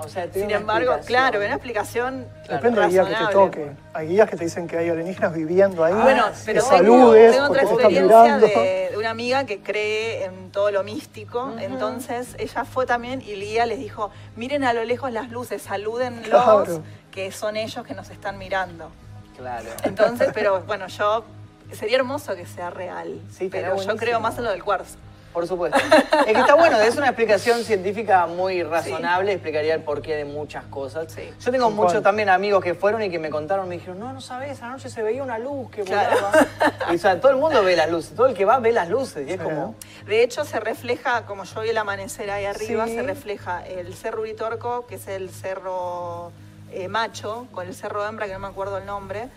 O 0.00 0.08
sea, 0.08 0.24
tiene 0.24 0.48
Sin 0.48 0.56
una 0.56 0.56
embargo, 0.56 0.96
claro, 1.06 1.38
una 1.38 1.54
explicación 1.54 2.26
Depende 2.48 2.80
del 2.80 2.90
guía 2.90 3.04
que 3.04 3.14
te 3.14 3.32
toque. 3.32 3.70
Hay 3.94 4.08
guías 4.08 4.28
que 4.30 4.36
te 4.36 4.44
dicen 4.44 4.66
que 4.68 4.76
hay 4.78 4.88
alienígenas 4.90 5.32
viviendo 5.34 5.84
ahí. 5.84 5.94
Bueno, 5.94 6.24
pero 6.44 6.62
que 6.62 6.68
tengo, 6.68 6.76
saludes 6.76 7.32
tengo 7.32 7.46
otra 7.46 7.62
experiencia 7.62 8.38
de, 8.38 8.88
de 8.90 8.96
una 8.96 9.10
amiga 9.10 9.44
que 9.46 9.60
cree 9.60 10.24
en 10.24 10.50
todo 10.50 10.70
lo 10.70 10.82
místico. 10.84 11.52
Entonces 11.60 12.34
ella 12.38 12.64
fue 12.64 12.86
también 12.86 13.22
y 13.22 13.32
el 13.32 13.40
guía 13.40 13.66
les 13.66 13.78
dijo, 13.78 14.10
miren 14.36 14.64
a 14.64 14.72
lo 14.72 14.84
lejos 14.84 15.12
las 15.12 15.30
luces, 15.30 15.62
salúdenlos, 15.62 16.28
Claro. 16.28 16.82
que 17.10 17.32
son 17.32 17.56
ellos 17.56 17.84
que 17.86 17.94
nos 17.94 18.10
están 18.10 18.38
mirando. 18.38 18.90
Claro. 19.36 19.66
Entonces, 19.84 20.30
pero 20.32 20.62
bueno, 20.62 20.86
yo 20.88 21.24
sería 21.72 21.96
hermoso 21.98 22.34
que 22.36 22.46
sea 22.46 22.70
real, 22.70 23.20
Sí, 23.30 23.48
pero 23.50 23.76
yo 23.76 23.96
creo 23.96 24.20
más 24.20 24.38
en 24.38 24.44
lo 24.44 24.50
del 24.50 24.62
cuarzo. 24.64 24.96
Por 25.36 25.46
supuesto. 25.46 25.78
Es 26.26 26.32
que 26.32 26.40
está 26.40 26.54
bueno, 26.54 26.80
es 26.80 26.96
una 26.96 27.08
explicación 27.08 27.62
científica 27.62 28.26
muy 28.26 28.62
razonable, 28.62 29.32
explicaría 29.32 29.74
el 29.74 29.82
porqué 29.82 30.16
de 30.16 30.24
muchas 30.24 30.64
cosas. 30.64 31.12
Sí. 31.12 31.30
Yo 31.44 31.52
tengo 31.52 31.68
muchos 31.70 31.92
cual. 31.92 32.02
también 32.02 32.30
amigos 32.30 32.64
que 32.64 32.72
fueron 32.74 33.02
y 33.02 33.10
que 33.10 33.18
me 33.18 33.28
contaron, 33.28 33.68
me 33.68 33.74
dijeron, 33.74 33.98
no, 34.00 34.14
no 34.14 34.22
sabes, 34.22 34.62
anoche 34.62 34.88
se 34.88 35.02
veía 35.02 35.22
una 35.22 35.36
luz 35.38 35.70
que 35.70 35.82
Claro. 35.82 36.16
volaba. 36.16 36.46
Y, 36.90 36.94
o 36.94 36.98
sea, 36.98 37.20
todo 37.20 37.32
el 37.32 37.36
mundo 37.36 37.62
ve 37.62 37.76
las 37.76 37.90
luces, 37.90 38.14
todo 38.16 38.28
el 38.28 38.34
que 38.34 38.46
va 38.46 38.58
ve 38.60 38.72
las 38.72 38.88
luces. 38.88 39.28
Y 39.28 39.32
es 39.34 39.38
Sí. 39.38 39.44
como, 39.44 39.74
De 40.06 40.22
hecho, 40.22 40.42
se 40.46 40.58
refleja, 40.58 41.26
como 41.26 41.44
yo 41.44 41.60
vi 41.60 41.68
el 41.68 41.76
amanecer 41.76 42.30
ahí 42.30 42.46
arriba, 42.46 42.86
Sí. 42.86 42.94
se 42.94 43.02
refleja 43.02 43.62
el 43.66 43.92
cerro 43.92 44.22
Uritorco, 44.22 44.86
que 44.86 44.94
es 44.94 45.06
el 45.06 45.28
cerro 45.28 46.32
eh, 46.72 46.88
macho, 46.88 47.46
con 47.52 47.66
el 47.66 47.74
cerro 47.74 48.08
hembra, 48.08 48.24
que 48.26 48.32
no 48.32 48.38
me 48.38 48.48
acuerdo 48.48 48.78
el 48.78 48.86
nombre, 48.86 49.28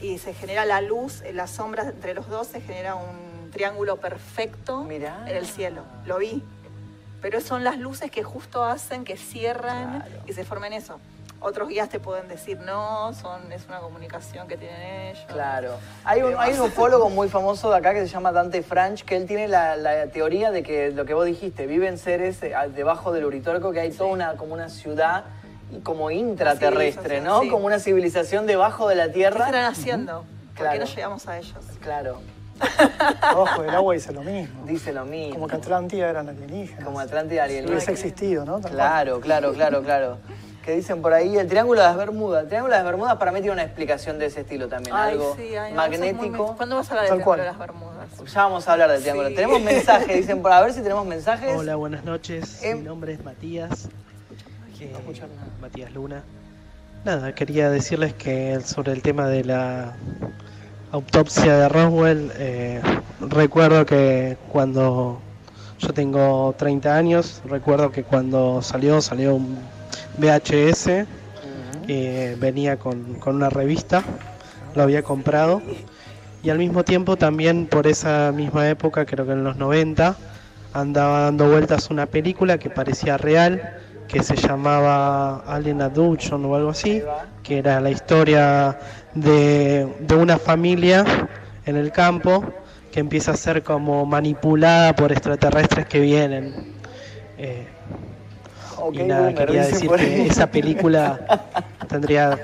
y 0.00 0.18
se 0.18 0.34
genera 0.34 0.64
la 0.64 0.80
luz, 0.80 1.22
las 1.32 1.52
sombras 1.52 1.86
entre 1.86 2.12
los 2.12 2.28
dos 2.28 2.48
se 2.48 2.60
genera 2.60 2.96
un 2.96 3.23
triángulo 3.54 3.96
perfecto 3.96 4.82
Mirá. 4.84 5.24
en 5.26 5.36
el 5.36 5.46
cielo. 5.46 5.82
Lo 6.04 6.18
vi. 6.18 6.42
Pero 7.22 7.40
son 7.40 7.64
las 7.64 7.78
luces 7.78 8.10
que 8.10 8.22
justo 8.22 8.62
hacen 8.64 9.04
que 9.04 9.16
cierran 9.16 10.00
Claro. 10.02 10.22
y 10.26 10.32
se 10.34 10.44
formen 10.44 10.74
eso. 10.74 11.00
Otros 11.40 11.68
guías 11.68 11.88
te 11.90 12.00
pueden 12.00 12.26
decir, 12.28 12.58
no, 12.60 13.12
son, 13.14 13.52
es 13.52 13.66
una 13.66 13.78
comunicación 13.80 14.48
que 14.48 14.56
tienen 14.56 14.80
ellos. 15.08 15.24
Claro. 15.28 15.76
Hay 16.04 16.22
un, 16.22 16.34
hay 16.38 16.54
un 16.54 16.60
ufólogo 16.62 17.10
muy 17.10 17.28
famoso 17.28 17.70
de 17.70 17.76
acá 17.76 17.92
que 17.92 18.00
se 18.00 18.08
llama 18.08 18.32
Dante 18.32 18.62
Franch, 18.62 19.04
que 19.04 19.16
él 19.16 19.26
tiene 19.26 19.48
la, 19.48 19.76
la 19.76 20.06
teoría 20.06 20.50
de 20.50 20.62
que 20.62 20.90
lo 20.90 21.04
que 21.04 21.12
vos 21.14 21.26
dijiste, 21.26 21.66
viven 21.66 21.98
seres 21.98 22.42
eh, 22.42 22.54
debajo 22.74 23.12
del 23.12 23.24
Uritorco, 23.26 23.72
que 23.72 23.80
hay 23.80 23.90
toda 23.90 24.10
una, 24.10 24.36
como 24.36 24.54
una 24.54 24.68
ciudad 24.70 25.24
y 25.70 25.80
como 25.80 26.10
intraterrestre, 26.10 27.20
¿no? 27.20 27.40
sí. 27.42 27.48
Como 27.50 27.66
una 27.66 27.78
civilización 27.78 28.46
debajo 28.46 28.88
de 28.88 28.94
la 28.94 29.06
¿Qué 29.08 29.12
Tierra. 29.14 29.40
estarán 29.46 29.64
haciendo? 29.70 30.20
¿Por 30.54 30.62
Claro. 30.66 30.72
qué 30.72 30.78
no 30.78 30.84
llegamos 30.94 31.28
a 31.28 31.38
ellos? 31.38 31.54
Claro, 31.82 32.20
Abajo 33.22 33.62
del 33.62 33.70
agua 33.74 33.94
dice 33.94 34.12
lo 34.12 34.22
mismo. 34.22 34.64
dice 34.66 34.92
lo 34.92 35.04
mismo. 35.04 35.34
Como 35.34 35.48
que 35.48 35.56
Atlántida 35.56 36.08
eran 36.08 36.28
alienígenas. 36.28 36.84
Como 36.84 37.00
Atlántida 37.00 37.42
Si 37.42 37.44
alienígena. 37.44 37.72
hubiese 37.76 37.92
existido, 37.92 38.44
¿no? 38.44 38.54
Tal 38.60 38.72
cual. 38.72 38.74
Claro, 38.74 39.20
claro, 39.20 39.52
claro, 39.52 39.82
claro. 39.82 40.18
Que 40.64 40.76
dicen 40.76 41.02
por 41.02 41.12
ahí 41.12 41.36
el 41.36 41.46
Triángulo 41.46 41.80
de 41.82 41.86
las 41.88 41.96
Bermudas. 41.96 42.42
El 42.44 42.48
Triángulo 42.48 42.72
de 42.72 42.78
las 42.78 42.86
Bermudas 42.86 43.16
para 43.16 43.32
mí 43.32 43.40
tiene 43.40 43.52
una 43.52 43.64
explicación 43.64 44.18
de 44.18 44.26
ese 44.26 44.40
estilo 44.42 44.66
también. 44.68 44.96
Ay, 44.96 45.12
algo 45.12 45.34
sí, 45.36 45.54
ay, 45.56 45.72
no, 45.74 45.80
muy 45.86 45.98
magnético. 45.98 46.56
¿Cuándo 46.56 46.76
vas 46.76 46.88
a 46.88 46.90
hablar 46.92 47.04
del. 47.04 47.12
Triángulo 47.16 47.42
de 47.42 47.48
las 47.48 47.58
Bermudas? 47.58 48.32
Ya 48.32 48.42
vamos 48.44 48.68
a 48.68 48.72
hablar 48.72 48.90
del 48.92 49.02
Triángulo. 49.02 49.28
Sí. 49.28 49.34
Tenemos 49.34 49.60
mensajes, 49.60 50.16
dicen 50.16 50.40
por 50.40 50.52
a 50.52 50.60
ver 50.62 50.72
si 50.72 50.80
tenemos 50.80 51.04
mensajes. 51.06 51.54
Hola, 51.54 51.76
buenas 51.76 52.04
noches. 52.04 52.62
Em- 52.62 52.78
Mi 52.78 52.84
nombre 52.84 53.12
es 53.12 53.22
Matías. 53.24 53.88
eh, 54.80 54.90
escuchar 54.96 55.28
nada. 55.28 55.48
Matías 55.60 55.92
Luna. 55.92 56.22
Nada, 57.04 57.34
quería 57.34 57.68
decirles 57.70 58.14
que 58.14 58.60
sobre 58.60 58.92
el 58.92 59.02
tema 59.02 59.28
de 59.28 59.44
la 59.44 59.92
autopsia 60.94 61.56
de 61.56 61.68
Roswell, 61.68 62.30
eh, 62.38 62.80
recuerdo 63.18 63.84
que 63.84 64.36
cuando 64.52 65.18
yo 65.80 65.92
tengo 65.92 66.54
30 66.56 66.96
años, 66.96 67.42
recuerdo 67.46 67.90
que 67.90 68.04
cuando 68.04 68.62
salió, 68.62 69.00
salió 69.00 69.34
un 69.34 69.58
VHS, 70.18 71.04
eh, 71.88 72.36
venía 72.38 72.76
con, 72.76 73.14
con 73.14 73.34
una 73.34 73.50
revista, 73.50 74.04
lo 74.76 74.84
había 74.84 75.02
comprado. 75.02 75.62
Y 76.44 76.50
al 76.50 76.58
mismo 76.58 76.84
tiempo 76.84 77.16
también 77.16 77.66
por 77.66 77.88
esa 77.88 78.30
misma 78.30 78.68
época, 78.68 79.04
creo 79.04 79.26
que 79.26 79.32
en 79.32 79.42
los 79.42 79.56
90, 79.56 80.14
andaba 80.72 81.22
dando 81.22 81.48
vueltas 81.48 81.90
una 81.90 82.06
película 82.06 82.58
que 82.58 82.70
parecía 82.70 83.16
real, 83.16 83.80
que 84.06 84.22
se 84.22 84.36
llamaba 84.36 85.38
Alien 85.38 85.82
Abduction 85.82 86.44
o 86.44 86.54
algo 86.54 86.70
así, 86.70 87.02
que 87.42 87.58
era 87.58 87.80
la 87.80 87.90
historia 87.90 88.78
de, 89.14 89.88
de 90.00 90.14
una 90.14 90.38
familia 90.38 91.04
en 91.66 91.76
el 91.76 91.92
campo 91.92 92.44
que 92.92 93.00
empieza 93.00 93.32
a 93.32 93.36
ser 93.36 93.62
como 93.62 94.06
manipulada 94.06 94.94
por 94.94 95.10
extraterrestres 95.10 95.86
que 95.86 96.00
vienen. 96.00 96.74
Eh, 97.38 97.66
y 98.92 98.98
nada, 99.02 99.30
boomer, 99.30 99.34
quería 99.34 99.66
decir 99.66 99.90
que 99.90 100.26
esa 100.26 100.50
película 100.50 101.20
tendría 101.88 102.38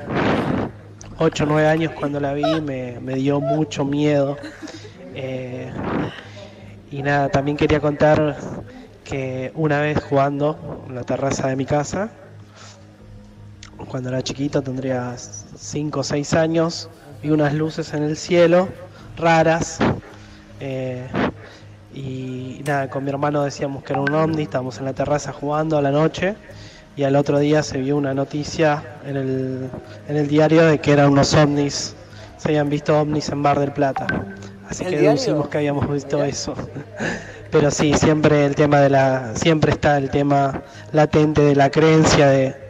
8 1.19 1.45
o 1.45 1.47
9 1.47 1.69
años 1.69 1.93
cuando 1.93 2.19
la 2.19 2.33
vi, 2.33 2.61
me, 2.61 2.99
me 3.01 3.15
dio 3.15 3.41
mucho 3.41 3.85
miedo. 3.85 4.37
Eh, 5.15 5.71
y 6.91 7.03
nada, 7.03 7.29
también 7.29 7.57
quería 7.57 7.81
contar 7.81 8.37
que 9.05 9.53
una 9.55 9.81
vez 9.81 10.03
jugando 10.03 10.85
en 10.89 10.95
la 10.95 11.05
terraza 11.05 11.49
de 11.49 11.57
mi 11.57 11.67
casa, 11.67 12.11
cuando 13.89 14.09
era 14.11 14.23
chiquito, 14.23 14.63
tendría 14.63 15.15
5 15.17 16.01
o 16.01 16.05
6 16.05 16.35
años, 16.35 16.91
vi 17.23 17.31
unas 17.31 17.55
luces 17.55 17.93
en 17.95 18.03
el 18.05 18.17
cielo, 18.17 18.69
raras. 19.17 19.79
eh, 20.61 21.09
y 21.93 22.63
nada, 22.65 22.89
con 22.91 23.05
mi 23.05 23.11
hermano 23.11 23.43
decíamos 23.45 23.83
que 23.85 23.93
era 23.93 24.03
un 24.03 24.15
ovni, 24.15 24.43
estábamos 24.45 24.79
en 24.79 24.85
la 24.85 24.95
terraza 24.95 25.33
jugando 25.33 25.77
a 25.79 25.83
la 25.83 25.91
noche 25.91 26.37
y 26.97 27.03
al 27.05 27.17
otro 27.17 27.39
día 27.39 27.63
se 27.63 27.79
vio 27.79 27.97
una 27.97 28.15
noticia 28.15 28.85
en 29.05 29.17
el, 29.17 29.71
en 30.07 30.17
el 30.17 30.29
diario 30.29 30.65
de 30.67 30.81
que 30.81 30.93
eran 30.93 31.11
unos 31.11 31.35
ovnis, 31.35 31.97
se 32.37 32.49
habían 32.49 32.69
visto 32.69 32.99
ovnis 32.99 33.29
en 33.31 33.43
Bar 33.43 33.59
del 33.61 33.73
Plata. 33.73 34.07
Así 34.63 34.85
¿El 34.85 34.89
que 34.89 34.99
diario? 34.99 35.09
deducimos 35.09 35.49
que 35.49 35.59
habíamos 35.59 35.89
visto 35.91 36.19
Mirá. 36.19 36.29
eso. 36.29 36.55
Pero 37.51 37.71
sí, 37.71 37.95
siempre 37.95 38.47
el 38.47 38.55
tema 38.55 38.81
de 38.81 38.91
la, 38.91 39.35
siempre 39.35 39.73
está 39.73 39.97
el 39.99 40.11
tema 40.11 40.63
latente 40.93 41.43
de 41.43 41.57
la 41.57 41.71
creencia 41.71 42.29
de 42.29 42.70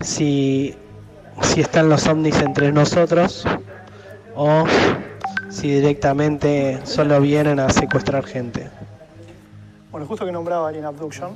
si 0.00 0.76
si 1.42 1.60
están 1.60 1.88
los 1.88 2.06
ovnis 2.08 2.40
entre 2.42 2.72
nosotros 2.72 3.44
o 4.34 4.64
si 5.50 5.70
directamente 5.70 6.80
solo 6.84 7.20
vienen 7.20 7.60
a 7.60 7.70
secuestrar 7.70 8.24
gente. 8.24 8.68
Bueno, 9.90 10.06
justo 10.06 10.26
que 10.26 10.32
nombraba 10.32 10.68
Alien 10.68 10.84
Abduction. 10.84 11.30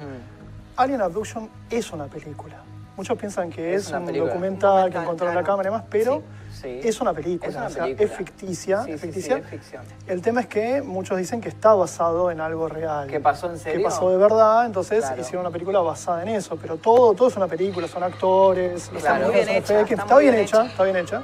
Alien 0.77 1.01
Abduction 1.03 1.49
es 1.71 1.93
una 1.93 2.07
película. 2.07 2.57
Muchos 2.97 3.17
piensan 3.17 3.51
que 3.51 3.75
Es 3.75 3.91
un 3.91 4.05
película. 4.05 4.31
documental, 4.33 4.91
que 4.91 4.99
encontraron 4.99 5.35
la 5.35 5.41
claro. 5.43 5.47
cámara 5.53 5.69
y 5.69 5.73
demás, 5.73 5.85
pero 5.89 6.17
Sí, 6.17 6.23
sí. 6.63 6.81
es 6.83 7.01
una 7.01 7.13
película. 7.13 7.51
Es 7.51 7.57
una 7.57 7.67
o 7.67 7.71
sea, 7.71 7.83
película. 7.85 8.09
es 8.09 8.17
ficticia. 8.17 8.83
Sí, 8.85 8.93
es 8.93 9.01
sí, 9.01 9.07
ficticia. 9.07 9.37
es 9.39 9.47
ficción. 9.47 9.83
El 10.07 10.23
tema 10.23 10.41
es 10.43 10.47
que 10.47 10.81
muchos 10.83 11.19
dicen 11.19 11.41
que 11.41 11.49
está 11.49 11.75
basado 11.75 12.31
en 12.31 12.41
algo 12.41 12.69
real. 12.69 13.09
¿Que 13.09 13.21
pasó 13.21 13.51
en 13.51 13.59
serio? 13.59 13.79
Que 13.81 13.85
pasó 13.85 14.09
de 14.11 14.17
verdad, 14.17 14.65
entonces 14.67 15.01
Claro. 15.05 15.21
hicieron 15.21 15.41
una 15.47 15.51
película 15.53 15.81
basada 15.81 16.23
en 16.23 16.29
eso. 16.29 16.57
Pero 16.57 16.77
todo, 16.77 17.13
todo 17.15 17.29
es 17.29 17.37
una 17.37 17.49
película, 17.49 17.87
son 17.89 18.03
actores, 18.03 18.91
los 18.93 19.03
Claro. 19.03 19.31
bien 19.31 19.47
son 19.47 19.55
hecha, 19.57 19.81
está 19.81 20.19
bien 20.19 20.35
hecha, 20.35 20.61
hecha. 20.63 20.71
está 20.71 20.85
bien 20.85 20.97
hecha. 20.97 21.23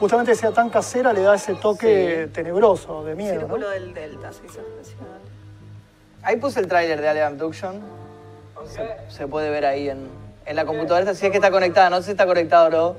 Justamente 0.00 0.32
que 0.32 0.36
sea 0.38 0.50
tan 0.50 0.68
casera 0.68 1.12
le 1.12 1.22
da 1.22 1.34
ese 1.36 1.54
toque 1.54 2.24
Sí. 2.26 2.32
tenebroso, 2.32 3.04
de 3.04 3.14
miedo. 3.14 3.34
¿no? 3.34 3.40
Círculo 3.40 3.70
del 3.70 3.94
Delta, 3.94 4.32
se 4.32 4.44
hizo 4.46 4.60
especial. 4.60 5.06
Ahí 6.24 6.36
puse 6.36 6.60
el 6.60 6.66
tráiler 6.68 7.00
de 7.00 7.08
Alien 7.08 7.26
Abduction. 7.26 7.80
Se, 8.66 8.86
se 9.12 9.26
puede 9.26 9.50
ver 9.50 9.64
ahí 9.66 9.88
en, 9.88 10.08
en 10.46 10.56
la 10.56 10.64
computadora. 10.64 11.14
Sí 11.14 11.26
es 11.26 11.30
que 11.32 11.38
está 11.38 11.50
conectada, 11.50 11.90
no 11.90 11.96
sé 11.98 12.04
si 12.04 12.10
está 12.12 12.26
conectado 12.26 12.66
o 12.66 12.70
no. 12.70 12.96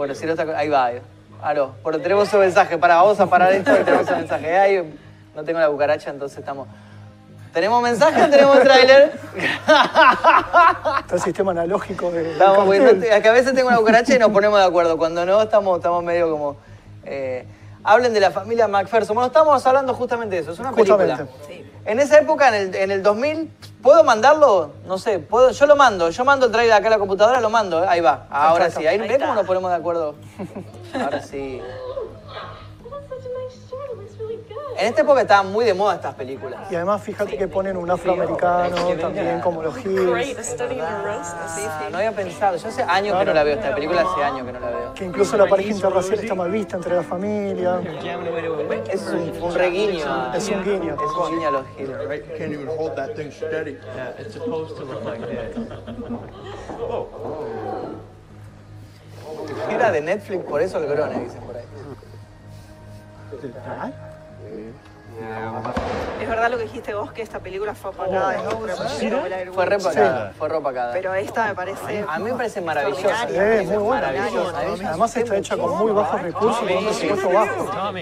Bueno, 0.00 0.14
si 0.14 0.24
no 0.24 0.32
está. 0.32 0.46
Ahí 0.56 0.70
va. 0.70 0.92
No. 1.54 1.74
Bueno, 1.82 1.98
tenemos 1.98 2.26
su 2.26 2.38
mensaje. 2.38 2.78
Para, 2.78 2.96
vamos 2.96 3.20
a 3.20 3.26
parar 3.26 3.52
esto 3.52 3.70
y 3.78 3.84
tenemos 3.84 4.06
su 4.06 4.16
mensaje. 4.16 4.56
Ahí 4.56 4.98
no 5.36 5.44
tengo 5.44 5.60
la 5.60 5.68
cucaracha, 5.68 6.08
entonces 6.08 6.38
estamos. 6.38 6.68
¿Tenemos 7.52 7.82
mensaje 7.82 8.22
o 8.22 8.30
tenemos 8.30 8.60
tráiler? 8.62 9.12
Está 9.66 11.04
el 11.12 11.20
sistema 11.20 11.50
analógico 11.50 12.10
de. 12.10 12.32
Estamos, 12.32 12.64
porque 12.64 12.78
no 12.78 12.88
es 12.88 13.20
que 13.20 13.28
a 13.28 13.32
veces 13.32 13.52
tengo 13.54 13.68
una 13.68 13.76
cucaracha 13.76 14.16
y 14.16 14.18
nos 14.18 14.30
ponemos 14.30 14.58
de 14.58 14.64
acuerdo. 14.64 14.96
Cuando 14.96 15.26
no, 15.26 15.42
estamos, 15.42 15.76
estamos 15.76 16.02
medio 16.02 16.30
como. 16.30 16.56
eh, 17.04 17.44
hablen 17.84 18.12
de 18.12 18.20
la 18.20 18.30
familia 18.30 18.68
MacPherson. 18.68 19.14
Bueno, 19.14 19.28
estamos 19.28 19.66
hablando 19.66 19.94
justamente 19.94 20.36
de 20.36 20.42
eso. 20.42 20.52
Es 20.52 20.58
una 20.58 20.72
película. 20.72 21.26
Sí. 21.46 21.64
En 21.84 21.98
esa 21.98 22.18
época, 22.18 22.48
en 22.48 22.54
el, 22.54 22.74
en 22.74 22.90
el 22.90 23.02
2000, 23.02 23.50
¿puedo 23.82 24.04
mandarlo? 24.04 24.72
No 24.86 24.98
sé, 24.98 25.18
¿puedo? 25.18 25.50
yo 25.50 25.66
lo 25.66 25.76
mando. 25.76 26.10
Yo 26.10 26.24
mando 26.24 26.46
el 26.46 26.52
trailer 26.52 26.74
acá 26.74 26.88
a 26.88 26.90
la 26.90 26.98
computadora, 26.98 27.40
lo 27.40 27.50
mando. 27.50 27.82
¿eh? 27.82 27.86
Ahí 27.88 28.00
va. 28.00 28.26
Ahora 28.30 28.70
sí. 28.70 28.86
Ahí, 28.86 29.00
Ahí 29.00 29.08
¿Ven 29.08 29.20
cómo 29.20 29.34
nos 29.34 29.46
ponemos 29.46 29.70
de 29.70 29.76
acuerdo? 29.76 30.14
Ahora 30.94 31.22
sí. 31.22 31.60
En 34.80 34.86
esta 34.86 35.02
época 35.02 35.20
estaban 35.20 35.52
muy 35.52 35.66
de 35.66 35.74
moda 35.74 35.96
estas 35.96 36.14
películas. 36.14 36.60
Y 36.70 36.74
además, 36.74 37.02
fíjate 37.02 37.36
que 37.36 37.46
ponen 37.46 37.76
un 37.76 37.90
afroamericano 37.90 38.74
también, 38.98 39.42
como 39.42 39.62
los 39.62 39.76
Hills. 39.84 40.56
Ah, 40.58 41.88
no 41.90 41.98
había 41.98 42.12
pensado. 42.12 42.56
Yo 42.56 42.68
hace 42.68 42.82
años 42.82 43.18
que 43.18 43.26
no 43.26 43.34
la 43.34 43.44
veo 43.44 43.56
esta 43.56 43.74
película, 43.74 44.00
hace 44.00 44.24
años 44.24 44.46
que 44.46 44.52
no 44.52 44.60
la 44.60 44.70
veo. 44.70 44.94
Que 44.94 45.04
incluso 45.04 45.36
la 45.36 45.46
pareja 45.46 45.68
interracial 45.70 46.20
está 46.20 46.34
mal 46.34 46.50
vista 46.50 46.76
entre 46.76 46.96
la 46.96 47.02
familia. 47.02 47.78
Es 48.90 49.02
un, 49.02 49.42
un 49.42 49.54
reguiño. 49.54 50.32
Es 50.34 50.48
un 50.48 50.64
guiño. 50.64 50.94
Es 50.94 51.14
un 51.14 51.30
guiño 51.30 51.48
a 51.48 51.50
los 51.50 51.66
Hill. 51.78 51.94
Right? 52.08 52.24
You 52.24 52.38
can't 52.38 52.52
even 52.52 52.68
hold 52.68 52.96
that 52.96 53.14
thing 53.14 53.30
steady. 53.30 53.76
Yeah, 53.94 54.14
it's 54.18 54.32
supposed 54.32 54.78
to 54.78 54.84
look 54.84 55.04
like 55.04 55.20
this. 55.20 55.56
Era 59.70 59.92
de 59.92 60.00
Netflix, 60.00 60.42
por 60.44 60.62
eso 60.62 60.78
el 60.78 60.86
grone, 60.86 61.20
dicen 61.20 61.42
por 61.42 61.56
ahí. 61.56 61.64
Es 66.20 66.28
verdad 66.28 66.50
lo 66.50 66.56
que 66.56 66.64
dijiste 66.64 66.94
vos, 66.94 67.12
que 67.12 67.22
esta 67.22 67.40
película 67.40 67.74
fue 67.74 67.90
apagada 67.90 68.42
proyecto 68.48 69.22
del 69.22 69.32
Air 69.32 69.52
Fue 69.52 69.66
repacada, 69.66 70.32
fue 70.38 70.48
repacada. 70.48 70.92
Pero 70.92 71.14
esta 71.14 71.48
me 71.48 71.54
parece. 71.54 72.04
A 72.08 72.18
mí 72.18 72.24
me 72.24 72.34
parece 72.34 72.60
maravillosa. 72.60 73.26
Eh, 73.28 73.66
muy 73.66 73.76
buena. 73.78 74.08
Además 74.08 75.16
está 75.16 75.36
hecha 75.36 75.56
con 75.56 75.78
muy 75.78 75.92
bajos 75.92 76.22
recursos, 76.22 76.60
con 76.60 76.76
un 76.76 76.84
presupuesto 76.84 77.30
bajo. 77.30 77.92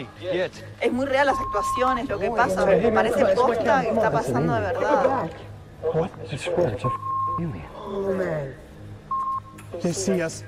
Es 0.80 0.92
muy 0.92 1.06
real 1.06 1.26
las 1.26 1.38
actuaciones, 1.38 2.08
lo 2.08 2.18
que 2.18 2.30
pasa. 2.30 2.66
Me 2.66 2.92
parece 2.92 3.24
posta 3.34 3.82
que 3.82 3.88
está 3.88 4.10
pasando 4.10 4.54
de 4.54 4.60
verdad. 4.60 5.30
Us. 9.82 10.44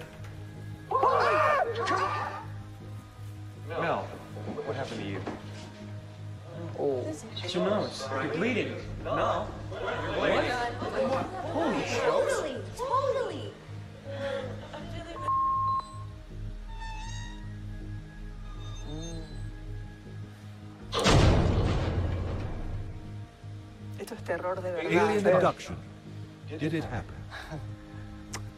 Mel, 3.68 4.04
what 4.66 4.76
happened 4.76 5.00
to 5.00 5.06
you? 5.06 5.20
It's 6.80 7.54
your 7.54 7.68
nose. 7.68 8.08
You're 8.10 8.32
bleeding. 8.34 8.74
No. 9.04 9.46
Totally, 11.52 12.56
totally. 12.76 13.52
Esto 23.98 24.14
es 24.14 24.22
terror 24.24 24.62
de 24.62 24.70
Alien 24.80 25.22
verdad. 25.22 25.44
abduction. 25.46 25.76
Did 26.48 26.74
it 26.74 26.84
happen? 26.84 27.14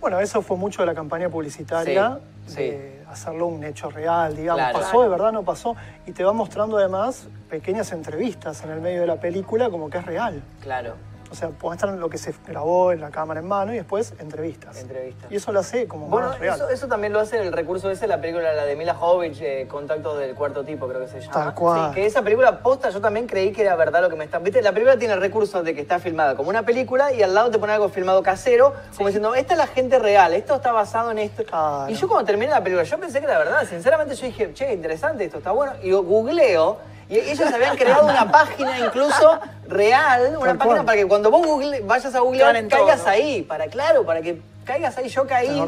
Bueno, 0.01 0.18
eso 0.20 0.43
fue 0.43 0.57
mucho 0.57 0.83
de 0.83 0.87
la 0.87 0.95
campaña 0.95 1.29
publicitaria, 1.29 2.18
Sí, 2.47 2.57
de 2.57 2.91
hacerlo 3.13 3.47
un 3.47 3.65
hecho 3.65 3.91
real, 3.91 4.37
digamos. 4.37 4.63
Claro. 4.63 4.79
pasó 4.79 5.03
de 5.03 5.09
verdad, 5.09 5.33
no 5.33 5.43
pasó. 5.43 5.77
Y 6.07 6.13
te 6.13 6.25
va 6.25 6.33
mostrando 6.33 6.79
además 6.79 7.29
pequeñas 7.49 7.93
entrevistas 7.93 8.63
en 8.65 8.71
el 8.71 8.81
medio 8.81 9.03
de 9.03 9.07
la 9.07 9.17
película 9.17 9.71
como 9.71 9.91
que 9.91 9.99
es 9.99 10.07
real. 10.07 10.43
claro, 10.61 10.95
O 11.33 11.35
sea, 11.35 11.51
muestran 11.62 11.99
lo 11.99 12.11
que 12.11 12.18
se 12.18 12.35
grabó 12.47 12.93
en 12.93 13.01
la 13.01 13.11
cámara 13.11 13.41
en 13.41 13.49
mano 13.49 13.72
y 13.72 13.76
después 13.76 14.12
entrevistas. 14.18 14.76
entrevista. 14.78 15.28
Y 15.30 15.37
eso 15.37 15.51
lo 15.51 15.61
hace 15.61 15.89
como 15.89 16.09
Bueno, 16.09 16.28
más 16.28 16.39
real. 16.39 16.57
eso, 16.57 16.68
eso 16.68 16.89
también 16.89 17.14
lo 17.14 17.20
hace 17.20 17.39
el 17.39 17.53
recurso 17.53 17.91
ese, 17.91 18.07
la 18.07 18.20
película, 18.20 18.53
la 18.53 18.66
de 18.66 18.76
Mila 18.76 18.95
Jovovich, 18.95 19.41
eh, 19.41 19.66
Contactos 19.66 20.18
del 20.18 20.35
Cuarto 20.35 20.62
Tipo, 20.62 20.87
creo 20.87 21.01
que 21.01 21.09
se 21.09 21.20
llama. 21.20 21.33
Tal 21.33 21.55
cual. 21.55 21.89
Sí, 21.89 21.95
que 21.95 22.07
esa 22.07 22.20
película 22.20 22.59
posta 22.62 22.91
yo 22.91 23.01
también 23.01 23.26
creí 23.26 23.51
que 23.51 23.62
era 23.62 23.74
verdad 23.76 24.03
lo 24.03 24.11
que 24.11 24.16
me 24.16 24.24
está... 24.24 24.39
Viste, 24.39 24.61
la 24.61 24.72
película 24.72 24.99
tiene 24.99 25.14
el 25.14 25.20
recurso 25.20 25.62
de 25.62 25.74
que 25.74 25.80
está 25.80 25.99
filmada 25.99 26.37
como 26.37 26.51
una 26.51 26.64
película 26.64 27.12
y 27.12 27.22
al 27.22 27.33
lado 27.35 27.51
te 27.51 27.59
pone 27.59 27.72
algo 27.72 27.89
filmado 27.89 28.22
casero, 28.22 28.74
como 28.97 29.09
diciendo, 29.09 29.35
esta 29.35 29.55
es 29.55 29.59
la 29.59 29.66
gente 29.66 29.99
real, 29.99 30.35
esto 30.35 30.55
está 30.57 30.72
basado 30.72 31.11
en 31.12 31.18
esto. 31.18 31.45
Claro. 31.45 31.91
Y 31.91 31.95
yo 31.95 32.09
cuando 32.09 32.26
terminé 32.26 32.51
la 32.51 32.62
película, 32.62 32.85
yo 32.85 33.01
pensé 33.01 33.20
que 33.20 33.24
era 33.24 33.39
verdad, 33.39 33.66
sinceramente 33.66 34.14
yo 34.14 34.26
dije, 34.26 34.53
che, 34.53 34.72
interesante 34.72 35.24
esto, 35.24 35.39
está 35.39 35.53
bueno. 35.53 35.72
Y 35.83 35.89
yo 35.89 36.03
googleo, 36.03 36.78
y 37.13 37.31
ellos 37.31 37.53
habían 37.53 37.77
creado 37.77 38.07
una 38.07 38.31
página 38.31 38.79
incluso 38.79 39.39
real, 39.69 40.37
una 40.41 40.57
página 40.57 40.83
para 40.85 40.97
que 40.97 41.07
cuando 41.07 41.31
vos 41.31 41.47
google- 41.47 41.81
vayas 41.81 42.15
a 42.15 42.21
googlear, 42.21 42.69
caigas 42.69 43.01
todo. 43.01 43.11
ahí, 43.11 43.43
para 43.43 43.67
claro, 43.67 44.05
para 44.07 44.23
que 44.23 44.41
caigas 44.65 44.97
ahí, 44.97 45.09
yo 45.09 45.27
caí. 45.27 45.63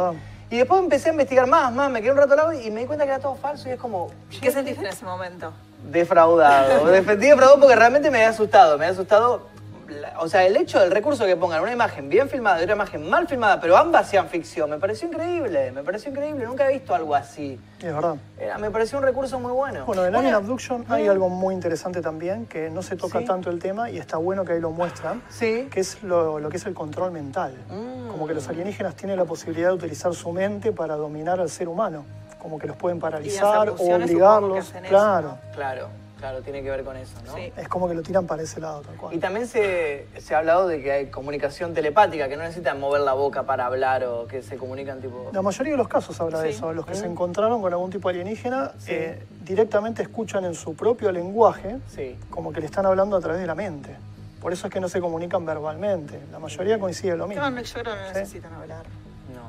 Y 0.51 0.59
después 0.59 0.81
empecé 0.81 1.09
a 1.09 1.13
investigar 1.13 1.47
más, 1.47 1.73
más, 1.73 1.91
me 1.91 2.01
quedé 2.01 2.13
un 2.13 2.19
rato 2.19 2.35
lado 2.37 2.53
y 2.53 2.71
me 2.71 2.81
di 2.81 2.87
cuenta 2.87 3.05
que 3.05 3.11
era 3.11 3.19
todo 3.21 3.35
falso 3.35 3.69
y 3.69 3.73
es 3.73 3.79
como... 3.79 4.11
¿Qué 4.41 4.51
sentiste 4.53 4.81
en 4.83 4.87
ese 4.93 5.05
momento? 5.05 5.53
Defraudado. 5.83 6.87
Defendí 6.91 7.27
defraudado 7.29 7.61
porque 7.61 7.77
realmente 7.77 8.11
me 8.11 8.19
había 8.19 8.31
asustado. 8.31 8.79
Me 8.79 8.85
había 8.87 8.95
asustado. 8.95 9.49
La- 9.89 10.21
O 10.21 10.29
sea, 10.29 10.45
el 10.47 10.57
hecho 10.57 10.81
del 10.81 10.91
recurso 10.91 11.25
que 11.27 11.37
pongan 11.37 11.63
una 11.63 11.73
imagen 11.73 12.09
bien 12.09 12.29
filmada 12.29 12.61
y 12.61 12.63
otra 12.65 12.75
imagen 12.75 13.09
mal 13.09 13.27
filmada, 13.29 13.61
pero 13.61 13.77
ambas 13.77 14.09
sean 14.09 14.29
ficción, 14.29 14.71
me 14.71 14.79
pareció 14.79 15.09
increíble. 15.09 15.73
Me 15.73 15.83
pareció 15.83 16.11
increíble. 16.11 16.45
Nunca 16.47 16.69
he 16.69 16.73
visto 16.75 16.95
algo 16.95 17.15
así. 17.15 17.59
Es 17.81 17.95
verdad. 17.95 18.17
Era, 18.39 18.59
me 18.59 18.71
pareció 18.71 18.99
un 18.99 19.05
recurso 19.05 19.39
muy 19.41 19.53
bueno. 19.53 19.85
Bueno, 19.85 20.05
en 20.07 20.15
Alien 20.15 20.35
Abduction 20.35 20.85
hay 20.89 21.07
algo 21.09 21.29
muy 21.29 21.55
interesante 21.55 22.01
también, 22.01 22.47
que 22.47 22.71
no 22.71 22.83
se 22.83 22.97
toca 22.97 23.19
Sí. 23.19 23.25
tanto 23.25 23.51
el 23.51 23.59
tema 23.59 23.91
y 23.91 23.99
está 23.99 24.17
bueno 24.17 24.45
que 24.45 24.53
ahí 24.55 24.61
lo 24.61 24.71
muestran, 24.71 25.23
Sí. 25.29 25.69
que 25.71 25.81
es 25.81 26.03
lo, 26.03 26.39
lo 26.39 26.49
que 26.49 26.57
es 26.57 26.67
el 26.67 26.75
control 26.75 27.11
mental. 27.13 27.55
Mm. 27.69 28.09
Como 28.11 28.27
que 28.27 28.35
los 28.35 28.49
alienígenas 28.49 28.95
tienen 28.95 29.17
la 29.19 29.25
posibilidad 29.25 29.69
de 29.69 29.75
utilizar 29.75 30.15
su 30.15 30.31
mente 30.33 30.73
para 30.73 30.97
dominar 30.97 31.41
al 31.41 31.51
ser 31.51 31.69
humano. 31.69 32.05
Como 32.39 32.59
que 32.59 32.67
los 32.67 32.77
pueden 32.77 32.99
paralizar 33.01 33.71
o 33.71 33.75
obligarlos. 33.75 34.69
hacen 34.69 34.85
eso, 34.85 34.91
claro. 34.91 35.29
¿no? 35.29 35.39
Claro, 35.55 35.89
claro, 36.25 36.41
tiene 36.41 36.63
que 36.63 36.71
ver 36.71 36.85
con 36.85 36.97
eso, 36.97 37.13
¿no? 37.27 37.35
Sí. 37.35 37.53
Es 37.55 37.69
como 37.69 37.87
que 37.87 37.93
lo 37.93 38.01
tiran 38.03 38.27
para 38.27 38.43
ese 38.43 38.59
lado, 38.59 38.81
tal 38.81 38.95
Y 38.95 38.97
cual. 38.97 39.21
también 39.21 39.47
se, 39.47 40.07
se 40.17 40.35
ha 40.35 40.39
hablado 40.39 40.67
de 40.67 40.83
que 40.83 40.91
hay 40.91 41.07
comunicación 41.11 41.75
telepática, 41.75 42.31
que 42.31 42.37
no 42.39 42.45
necesitan 42.45 42.81
mover 42.81 43.03
la 43.03 43.13
boca 43.13 43.43
para 43.43 43.67
hablar 43.67 44.05
o 44.05 44.27
que 44.27 44.41
se 44.43 44.57
comunican 44.57 45.03
tipo... 45.03 45.29
La 45.35 45.43
mayoría 45.43 45.73
de 45.73 45.77
los 45.77 45.87
casos 45.89 46.19
habla 46.23 46.41
de 46.41 46.49
eso. 46.49 46.73
Los 46.73 46.87
que 46.87 46.93
Mm. 46.93 46.97
se 46.97 47.07
encontraron 47.07 47.61
con 47.61 47.71
algún 47.75 47.91
tipo 47.91 48.09
de 48.09 48.15
alienígena 48.21 48.73
eh, 48.87 49.23
directamente 49.43 50.01
escuchan 50.03 50.47
en 50.47 50.55
su 50.55 50.75
propio 50.75 51.13
lenguaje 51.13 51.77
Sí. 51.89 52.17
como 52.31 52.55
que 52.55 52.61
le 52.61 52.67
están 52.67 52.87
hablando 52.87 53.17
a 53.19 53.21
través 53.21 53.43
de 53.43 53.47
la 53.47 53.55
mente. 53.55 53.95
Por 54.41 54.55
eso 54.55 54.67
es 54.69 54.73
que 54.73 54.81
no 54.81 54.89
se 54.89 55.03
comunican 55.03 55.45
verbalmente. 55.45 56.19
La 56.33 56.39
mayoría 56.39 56.79
coincide 56.79 57.17
lo 57.17 57.27
mismo. 57.27 57.43
No, 57.43 57.51
no, 57.51 57.61
yo 57.61 57.73
creo 57.83 57.85
que 57.95 58.01
no 58.01 58.09
Sí. 58.09 58.15
necesitan 58.15 58.55
hablar. 58.55 58.87
No. 59.35 59.43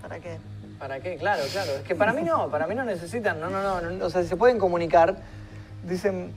¿Para 0.00 0.18
qué? 0.18 0.38
¿Para 0.78 0.98
qué? 1.00 1.16
Claro, 1.16 1.42
claro. 1.52 1.72
Es 1.72 1.82
que 1.82 1.94
para 1.94 2.14
mí 2.14 2.22
no, 2.22 2.48
para 2.48 2.66
mí 2.66 2.74
no 2.74 2.84
necesitan. 2.84 3.38
No, 3.38 3.50
no, 3.50 3.62
no. 3.62 3.80
no, 3.82 4.06
O 4.06 4.08
sea, 4.08 4.22
se 4.24 4.34
pueden 4.36 4.58
comunicar. 4.58 5.16
Dicen, 5.82 6.32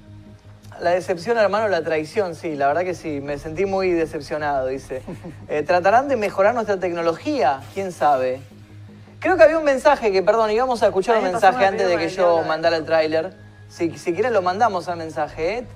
la 0.82 0.92
decepción, 0.92 1.38
hermano, 1.38 1.68
la 1.68 1.84
traición. 1.84 2.36
Sí, 2.36 2.56
la 2.56 2.68
verdad 2.68 2.84
que 2.84 2.96
sí. 2.96 3.22
Me 3.22 3.38
sentí 3.38 3.66
muy 3.66 3.92
decepcionado, 3.92 4.68
dice. 4.68 5.02
Eh, 5.48 5.62
¿Tratarán 5.62 6.08
de 6.08 6.16
mejorar 6.16 6.56
nuestra 6.56 6.80
tecnología? 6.80 7.62
¿Quién 7.74 7.92
sabe? 7.92 8.42
Creo 9.20 9.38
que 9.38 9.44
había 9.44 9.58
un 9.60 9.64
mensaje 9.64 10.12
que, 10.12 10.24
perdón, 10.24 10.50
íbamos 10.52 10.82
a 10.82 10.88
escuchar 10.88 11.18
Ahí 11.18 11.24
un 11.24 11.32
mensaje 11.32 11.66
antes 11.66 11.88
de 11.88 11.98
que 11.98 12.10
yo 12.10 12.44
mandara 12.48 12.78
el 12.78 12.86
tráiler. 12.86 13.34
Si, 13.70 13.96
si 13.98 14.14
quieren 14.14 14.34
lo 14.34 14.42
mandamos 14.42 14.88
al 14.88 14.98
mensaje. 14.98 15.60
¿eh? 15.60 15.68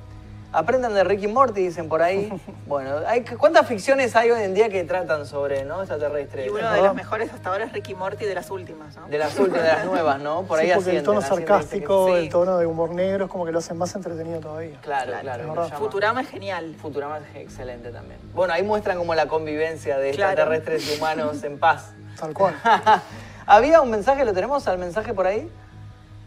Aprendan 0.51 0.95
de 0.95 1.03
Ricky 1.03 1.27
Morty, 1.27 1.61
dicen 1.61 1.87
por 1.89 2.01
ahí. 2.01 2.31
Bueno, 2.69 2.97
hay, 3.07 3.23
¿cuántas 3.23 3.65
ficciones 3.67 4.15
hay 4.15 4.29
hoy 4.29 4.43
en 4.43 4.53
día 4.53 4.69
que 4.69 4.83
tratan 4.83 5.25
sobre 5.25 5.65
¿no? 5.65 5.79
extraterrestres? 5.79 6.45
Y 6.45 6.49
uno 6.49 6.71
de 6.71 6.83
los 6.83 6.93
mejores 6.93 7.33
hasta 7.33 7.49
ahora 7.49 7.65
es 7.65 7.73
Ricky 7.73 7.95
Morty 7.95 8.25
de 8.25 8.35
las 8.35 8.51
últimas, 8.51 8.95
¿no? 8.95 9.07
De 9.07 9.17
las 9.17 9.35
últimas, 9.39 9.63
de 9.63 9.67
las 9.69 9.85
nuevas, 9.85 10.19
¿no? 10.21 10.43
Por 10.43 10.59
Sí, 10.59 10.65
ahí 10.69 10.75
porque 10.75 10.97
el 10.97 11.03
tono 11.03 11.19
sarcástico, 11.21 12.09
sí. 12.09 12.13
el 12.13 12.29
tono 12.29 12.59
de 12.59 12.67
humor 12.67 12.91
negro 12.91 13.25
es 13.25 13.31
como 13.31 13.45
que 13.47 13.51
lo 13.51 13.57
hacen 13.57 13.75
más 13.75 13.95
entretenido 13.95 14.39
todavía. 14.39 14.77
Claro, 14.81 15.13
Claro, 15.21 15.69
Futurama 15.79 16.21
es 16.21 16.29
genial. 16.29 16.75
Futurama 16.79 17.17
es 17.17 17.35
excelente 17.37 17.89
también. 17.89 18.19
Bueno, 18.35 18.53
ahí 18.53 18.61
muestran 18.61 18.99
como 18.99 19.15
la 19.15 19.27
convivencia 19.27 19.97
de 19.97 20.11
Claro. 20.11 20.31
extraterrestres 20.33 20.91
y 20.93 20.97
humanos 20.99 21.43
en 21.43 21.57
paz. 21.57 21.91
Tal 22.19 22.35
cual. 22.35 22.53
Había 23.47 23.81
un 23.81 23.89
mensaje, 23.89 24.25
¿lo 24.25 24.33
tenemos 24.33 24.67
al 24.67 24.77
mensaje 24.77 25.11
por 25.15 25.25
ahí? 25.25 25.49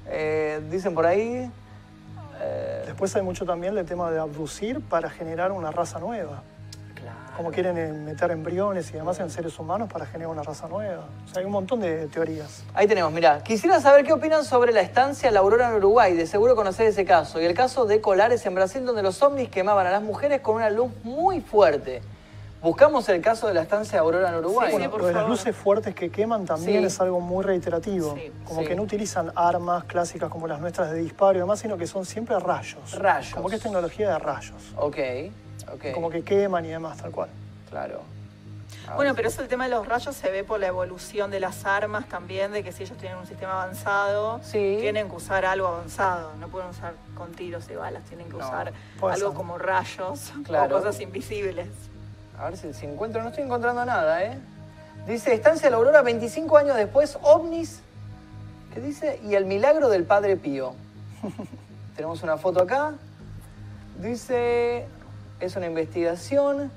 Eh, 0.09 0.61
dicen 0.71 0.93
por 0.93 1.07
ahí. 1.07 1.49
eh, 2.41 2.82
Después 2.93 3.17
hay 3.17 3.23
mucho 3.23 3.47
también 3.47 3.77
el 3.79 3.87
tema 3.87 4.11
de 4.11 4.19
abducir 4.19 4.83
para 4.83 5.09
generar 5.09 5.51
una 5.51 5.71
raza 5.71 5.99
nueva. 5.99 6.43
claro. 6.95 7.17
Como 7.39 7.51
quieren 7.51 7.79
eh, 7.79 7.91
meter 7.91 8.31
embriones 8.31 8.91
y 8.91 8.93
demás 8.93 9.19
en 9.19 9.31
seres 9.31 9.59
humanos 9.59 9.91
para 9.91 10.05
generar 10.05 10.31
una 10.31 10.43
raza 10.43 10.69
nueva. 10.69 11.07
O 11.25 11.29
sea, 11.29 11.41
hay 11.41 11.47
un 11.47 11.53
montón 11.53 11.81
de 11.81 12.07
teorías. 12.09 12.63
Ahí 12.75 12.87
tenemos, 12.87 13.11
mirá. 13.11 13.43
Quisiera 13.43 13.81
saber 13.81 14.05
qué 14.05 14.13
opinan 14.13 14.45
sobre 14.45 14.73
la 14.73 14.83
estancia 14.83 15.31
La 15.31 15.41
Aurora 15.41 15.71
en 15.71 15.77
Uruguay. 15.77 16.13
De 16.15 16.27
seguro 16.27 16.55
conocés 16.55 16.91
ese 16.91 17.07
caso. 17.07 17.41
Y 17.41 17.47
el 17.47 17.55
caso 17.55 17.87
de 17.87 18.03
Colares 18.03 18.45
en 18.45 18.55
Brasil, 18.55 18.85
donde 18.85 19.03
los 19.03 19.23
ovnis 19.23 19.49
quemaban 19.49 19.87
a 19.87 19.91
las 19.91 20.03
mujeres 20.03 20.43
con 20.43 20.57
una 20.57 20.69
luz 20.69 20.93
muy 21.03 21.41
fuerte. 21.41 22.03
Buscamos 22.63 23.09
el 23.09 23.21
caso 23.21 23.49
de 23.49 23.55
la 23.55 23.63
estancia 23.63 23.99
Aurora 23.99 24.29
en 24.29 24.37
Uruguay. 24.37 24.69
Sí, 24.69 24.73
Bueno, 24.77 24.91
por 24.91 25.01
lo 25.01 25.07
de 25.09 25.13
las 25.15 25.23
favor. 25.23 25.37
luces 25.37 25.57
fuertes 25.57 25.95
que 25.97 26.11
queman 26.11 26.45
también 26.45 26.81
Sí. 26.83 26.87
es 26.87 27.01
algo 27.01 27.19
muy 27.19 27.45
reiterativo. 27.45 28.15
Sí, 28.15 28.31
como 28.45 28.61
sí. 28.61 28.67
que 28.69 28.77
no 28.77 28.83
utilizan 28.83 29.33
armas 29.35 29.83
clásicas 29.85 30.31
como 30.31 30.47
las 30.47 30.61
nuestras 30.61 30.93
de 30.93 30.99
disparo 30.99 31.37
y 31.39 31.41
demás, 31.41 31.59
sino 31.59 31.77
que 31.77 31.89
son 31.89 32.07
siempre 32.07 32.39
rayos. 32.39 32.93
Rayos. 32.97 33.35
Como 33.35 33.49
que 33.49 33.57
es 33.57 33.63
tecnología 33.63 34.11
de 34.11 34.19
rayos. 34.21 34.55
Ok, 34.77 34.97
ok. 35.75 35.93
Como 35.93 36.09
que 36.09 36.23
queman 36.23 36.65
y 36.65 36.69
demás, 36.69 36.99
tal 36.99 37.11
cual. 37.11 37.31
Claro. 37.69 38.01
A 38.89 38.95
Bueno, 38.95 39.15
pero 39.17 39.29
eso 39.29 39.43
el 39.43 39.49
tema 39.49 39.65
de 39.65 39.71
los 39.71 39.87
rayos 39.87 40.15
se 40.15 40.31
ve 40.31 40.45
por 40.45 40.61
la 40.61 40.69
evolución 40.69 41.31
de 41.33 41.41
las 41.41 41.65
armas 41.67 42.07
también, 42.09 42.53
de 42.53 42.63
que 42.63 42.71
si 42.73 42.85
ellos 42.85 42.97
tienen 42.97 43.19
un 43.19 43.27
sistema 43.27 43.55
avanzado, 43.61 44.41
Sí. 44.45 44.77
tienen 44.81 45.09
que 45.11 45.17
usar 45.17 45.45
algo 45.45 45.67
avanzado. 45.67 46.33
No 46.39 46.47
pueden 46.49 46.69
usar 46.71 46.95
con 47.17 47.33
tiros 47.33 47.69
y 47.71 47.75
balas, 47.75 48.05
tienen 48.05 48.27
que 48.29 48.37
No, 48.37 48.45
usar 48.47 48.73
algo 49.03 49.29
ser. 49.29 49.37
como 49.37 49.59
rayos 49.59 50.33
Claro. 50.45 50.77
o 50.77 50.79
cosas 50.79 51.01
invisibles. 51.01 51.67
A 52.39 52.47
ver 52.47 52.57
si, 52.57 52.73
si 52.73 52.87
encuentro, 52.87 53.23
no 53.23 53.29
estoy 53.29 53.45
encontrando 53.45 53.85
nada, 53.85 54.23
¿eh? 54.25 54.39
Dice, 55.07 55.35
Estancia 55.35 55.67
de 55.67 55.73
la 55.73 55.79
Aurora, 55.79 56.03
25 56.03 56.57
años 56.57 56.77
después, 56.77 57.19
ovnis, 57.23 57.81
¿qué 58.73 58.81
dice? 58.81 59.21
Y 59.25 59.35
el 59.35 59.47
milagro 59.47 59.89
del 59.89 60.05
Padre 60.05 60.37
Pío. 60.37 60.75
Tenemos 61.97 62.23
una 62.23 62.37
foto 62.37 62.63
acá. 62.63 62.93
Dice, 64.01 64.87
es 65.41 65.57
una 65.57 65.67
investigación. 65.67 66.71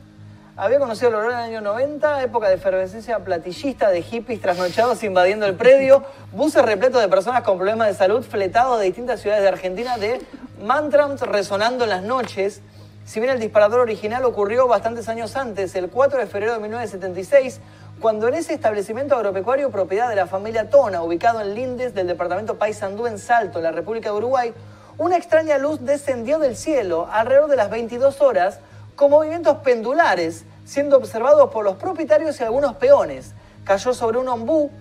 Había 0.57 0.79
conocido 0.79 1.11
la 1.11 1.17
Aurora 1.17 1.45
en 1.45 1.53
el 1.53 1.57
año 1.57 1.61
90, 1.61 2.23
época 2.23 2.47
de 2.47 2.55
efervescencia 2.55 3.19
platillista 3.19 3.89
de 3.89 4.01
hippies 4.01 4.41
trasnochados 4.41 5.03
invadiendo 5.03 5.45
el 5.45 5.55
predio, 5.55 6.03
buses 6.31 6.63
repletos 6.63 7.01
de 7.01 7.07
personas 7.07 7.43
con 7.43 7.57
problemas 7.57 7.89
de 7.89 7.93
salud 7.93 8.23
fletados 8.23 8.79
de 8.79 8.85
distintas 8.85 9.21
ciudades 9.21 9.43
de 9.43 9.49
Argentina 9.49 9.97
de 9.97 10.21
mantrams 10.63 11.21
resonando 11.21 11.83
en 11.83 11.91
las 11.91 12.03
noches. 12.03 12.61
Si 13.05 13.19
bien 13.19 13.31
el 13.31 13.39
disparador 13.39 13.81
original 13.81 14.25
ocurrió 14.25 14.67
bastantes 14.67 15.07
años 15.09 15.35
antes, 15.35 15.75
el 15.75 15.91
4 15.91 16.17
de 16.17 16.25
febrero 16.25 16.53
de 16.53 16.59
1976, 16.59 17.59
cuando 18.01 18.27
en 18.27 18.33
ese 18.33 18.55
establecimiento 18.55 19.15
agropecuario 19.15 19.69
propiedad 19.69 20.09
de 20.09 20.15
la 20.15 20.25
familia 20.25 20.71
Tona, 20.71 21.03
ubicado 21.03 21.39
en 21.39 21.53
Lindes 21.53 21.93
del 21.93 22.07
departamento 22.07 22.57
Paysandú 22.57 23.05
en 23.05 23.19
Salto, 23.19 23.59
en 23.59 23.63
la 23.65 23.71
República 23.71 24.09
de 24.09 24.17
Uruguay, 24.17 24.53
una 24.97 25.17
extraña 25.17 25.59
luz 25.59 25.85
descendió 25.85 26.39
del 26.39 26.57
cielo 26.57 27.07
alrededor 27.11 27.47
de 27.47 27.55
las 27.57 27.69
22 27.69 28.21
horas 28.21 28.59
con 28.95 29.11
movimientos 29.11 29.57
pendulares, 29.57 30.43
siendo 30.65 30.97
observados 30.97 31.51
por 31.51 31.63
los 31.63 31.75
propietarios 31.75 32.39
y 32.39 32.43
algunos 32.43 32.75
peones. 32.77 33.33
Cayó 33.65 33.93
sobre 33.93 34.17
un 34.17 34.29
ombú, 34.29 34.71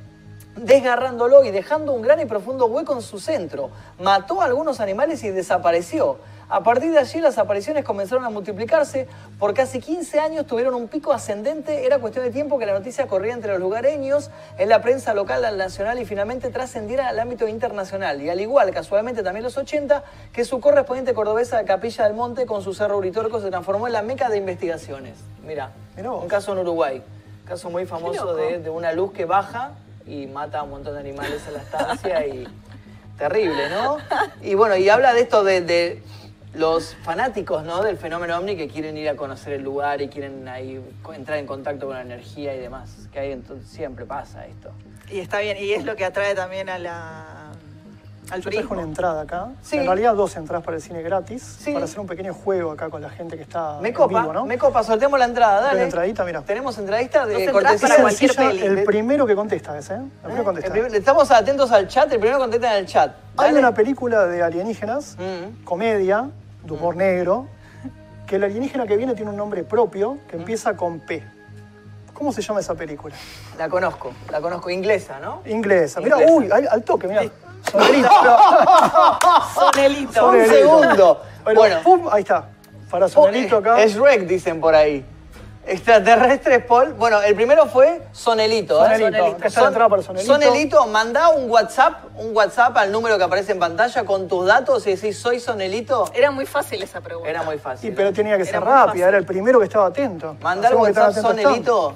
desgarrándolo 0.57 1.45
y 1.45 1.51
dejando 1.51 1.93
un 1.93 2.01
gran 2.01 2.21
y 2.21 2.25
profundo 2.25 2.67
hueco 2.67 2.95
en 2.95 3.03
su 3.03 3.21
centro. 3.21 3.69
Mató 3.99 4.41
a 4.41 4.47
algunos 4.47 4.81
animales 4.81 5.23
y 5.25 5.31
desapareció. 5.31 6.17
A 6.55 6.63
partir 6.63 6.93
de 6.93 7.01
allí 7.01 7.21
las 7.21 7.37
apariciones 7.39 7.85
comenzaron 7.85 8.25
a 8.25 8.31
multiplicarse. 8.31 9.09
Por 9.41 9.55
casi 9.55 9.81
15 9.81 10.21
años 10.21 10.47
tuvieron 10.47 10.77
un 10.77 10.87
pico 10.87 11.13
ascendente. 11.13 11.85
Era 11.85 11.99
cuestión 11.99 12.25
de 12.25 12.31
tiempo 12.31 12.61
que 12.61 12.65
la 12.65 12.75
noticia 12.75 13.09
corría 13.09 13.33
entre 13.33 13.51
los 13.51 13.61
lugareños, 13.61 14.31
en 14.57 14.69
la 14.69 14.81
prensa 14.81 15.15
local, 15.15 15.45
al 15.45 15.59
nacional 15.59 15.99
y 15.99 16.05
finalmente 16.05 16.51
trascendiera 16.51 17.09
al 17.09 17.19
ámbito 17.19 17.49
internacional. 17.49 18.23
Y 18.23 18.31
al 18.31 18.41
igual, 18.41 18.71
casualmente 18.71 19.25
también 19.25 19.43
los 19.43 19.57
80, 19.57 20.05
que 20.33 20.45
su 20.45 20.61
correspondiente 20.61 21.13
cordobesa 21.13 21.65
Capilla 21.65 22.05
del 22.05 22.15
Monte 22.15 22.47
con 22.47 22.63
su 22.63 22.73
cerro 22.73 22.99
Uritorco 22.99 23.41
se 23.41 23.51
transformó 23.51 23.89
en 23.89 23.93
la 23.93 24.03
meca 24.03 24.29
de 24.29 24.37
investigaciones. 24.37 25.15
Mira, 25.45 25.73
un 25.97 26.29
caso 26.29 26.53
en 26.53 26.59
Uruguay. 26.59 27.03
Caso 27.49 27.69
muy 27.69 27.85
famoso 27.85 28.37
de, 28.37 28.61
de 28.61 28.71
una 28.71 28.93
luz 28.93 29.13
que 29.13 29.25
baja 29.25 29.73
y 30.07 30.29
mata 30.29 30.61
a 30.61 30.63
un 30.63 30.71
montón 30.71 30.95
de 30.95 31.01
animales 31.01 31.43
en 31.49 31.55
la 31.55 31.63
estancia 31.63 32.27
y 32.29 32.47
terrible, 33.19 33.71
¿no? 33.71 33.97
Y 34.41 34.55
bueno, 34.55 34.77
y 34.77 34.89
habla 34.89 35.15
de 35.15 35.21
esto 35.21 35.43
de, 35.43 35.61
de 35.61 36.03
los 36.55 36.95
fanáticos, 37.03 37.65
¿no? 37.65 37.83
Del 37.83 37.97
fenómeno 37.99 38.37
ovni 38.39 38.57
que 38.57 38.69
quieren 38.69 38.97
ir 38.97 39.09
a 39.09 39.17
conocer 39.17 39.55
el 39.55 39.63
lugar 39.63 40.01
y 40.03 40.09
quieren 40.09 40.47
ahí 40.49 40.81
entrar 41.15 41.39
en 41.39 41.47
contacto 41.47 41.87
con 41.87 41.97
la 41.97 42.03
energía 42.03 42.55
y 42.55 42.59
demás. 42.61 42.91
Que 43.13 43.19
ahí 43.21 43.33
entonces 43.33 43.69
siempre 43.69 44.05
pasa 44.05 44.47
esto. 44.47 44.71
Y 45.11 45.19
está 45.21 45.41
bien, 45.41 45.57
y 45.61 45.73
es 45.73 45.85
lo 45.85 45.97
que 45.97 46.05
atrae 46.05 46.35
también 46.35 46.69
a 46.71 46.79
la, 46.79 47.25
al 48.31 48.41
Yo 48.41 48.43
traje 48.45 48.57
turismo. 48.59 48.73
una 48.75 48.83
entrada 48.83 49.23
acá. 49.23 49.49
Sí. 49.63 49.77
En 49.79 49.85
realidad 49.87 50.15
dos 50.15 50.35
entradas 50.37 50.65
para 50.65 50.77
el 50.77 50.83
cine 50.83 51.03
gratis. 51.03 51.43
Sí. 51.43 51.73
Para 51.73 51.85
hacer 51.85 52.01
un 52.01 52.07
pequeño 52.07 52.33
juego 52.33 52.71
acá 52.71 52.89
con 52.89 53.03
la 53.03 53.11
gente 53.11 53.37
que 53.37 53.43
está 53.43 53.79
Me 53.83 53.89
en 53.89 53.95
copa, 53.95 54.21
vivo, 54.23 54.33
¿no? 54.33 54.47
me 54.47 54.57
copa, 54.57 54.83
sorteamos 54.83 55.19
la 55.19 55.27
entrada, 55.27 55.61
dale. 55.61 55.83
entradita, 55.83 56.25
mira. 56.25 56.41
Tenemos 56.43 56.79
entradista 56.79 57.27
de 57.27 57.51
cortesía. 57.51 57.81
para 57.81 57.95
Es 57.97 58.01
cualquier 58.01 58.33
sencilla, 58.33 58.63
peli. 58.65 58.79
El 58.81 58.85
primero 58.87 59.27
que 59.27 59.35
contesta 59.35 59.77
ese, 59.77 59.95
¿eh? 59.95 59.97
El 59.97 60.03
primero 60.23 60.35
que 60.35 60.39
El 60.39 60.45
contesta. 60.45 60.71
primer- 60.73 60.95
estamos 60.95 61.31
atentos 61.31 61.71
al 61.73 61.87
chat, 61.89 62.11
el 62.13 62.19
primero 62.21 62.39
contesta 62.39 62.73
en 62.73 62.79
el 62.79 62.87
chat. 62.87 63.15
Hay 63.37 63.53
una 63.55 63.75
película 63.75 64.25
de 64.27 64.43
alienígenas, 64.43 65.17
Mm. 65.19 65.65
comedia, 65.65 66.31
de 66.65 66.73
humor 66.73 66.97
negro, 66.97 67.47
que 68.27 68.37
el 68.37 68.45
alienígena 68.45 68.87
que 68.87 68.97
viene 68.97 69.15
tiene 69.15 69.31
un 69.31 69.37
nombre 69.37 69.65
propio 69.65 70.19
que 70.29 70.37
empieza 70.37 70.75
con 70.77 71.01
P. 71.01 71.23
¿Cómo 72.13 72.33
se 72.33 72.43
llama 72.43 72.61
esa 72.61 72.75
película? 72.75 73.15
La 73.59 73.69
conozco, 73.69 74.13
la 74.31 74.41
conozco, 74.41 74.71
inglesa, 74.71 75.19
¿no? 75.21 75.43
Inglesa. 75.47 76.01
Mira, 76.01 76.17
uy, 76.19 76.49
al, 76.51 76.69
al 76.71 76.83
toque, 76.83 77.09
mira. 77.09 77.23
Sonerito. 77.71 78.09
Sonelito. 79.55 80.09
Un 80.09 80.33
Sonerito. 80.33 80.55
segundo. 80.55 81.23
Bueno, 81.45 81.61
Bueno. 81.61 81.77
pum, 81.83 82.09
ahí 82.11 82.23
está. 82.23 82.49
Para 82.91 83.09
Sonerito 83.09 83.57
acá. 83.57 83.83
Es 83.83 83.95
Shrek, 83.95 84.27
dicen 84.27 84.61
por 84.61 84.75
ahí. 84.75 85.05
Extraterrestres, 85.67 86.65
Paul. 86.65 86.93
Bueno, 86.95 87.23
el 87.23 87.35
primero 87.35 87.67
fue 87.67 88.03
Sonelito. 88.13 88.85
¿eh? 88.87 88.99
Sonelito. 88.99 89.37
Está 89.45 89.67
entrada 89.67 89.89
para 89.89 90.03
Sonelito. 90.03 90.33
Sonelito, 90.33 90.87
mandá 90.87 91.29
un 91.31 91.51
WhatsApp, 91.51 92.05
un 92.17 92.37
WhatsApp 92.37 92.77
al 92.77 92.93
número 92.93 93.17
que 93.19 93.25
aparece 93.25 93.53
en 93.53 93.59
pantalla 93.59 94.05
con 94.05 94.29
tus 94.29 94.47
datos 94.47 94.87
y 94.87 94.95
decís, 94.95 95.19
soy 95.19 95.41
Sonelito. 95.41 96.05
Era 96.15 96.31
muy 96.31 96.47
fácil 96.47 96.83
esa 96.83 97.01
pregunta. 97.01 97.29
Era 97.31 97.43
muy 97.43 97.59
fácil. 97.59 97.91
Sí, 97.91 97.95
pero 97.97 98.13
tenía 98.13 98.37
que 98.37 98.45
ser 98.45 98.61
muy 98.61 98.69
rápida, 98.69 98.87
fácil. 98.87 99.03
era 99.03 99.19
el 99.19 99.25
primero 99.27 99.59
que 99.59 99.65
estaba 99.67 99.87
atento. 99.87 100.37
Mandá 100.41 100.69
el 100.69 100.75
Hacemos 100.75 100.87
que 100.89 100.93
WhatsApp 101.01 101.25
atento. 101.27 101.29
Sonelito 101.43 101.95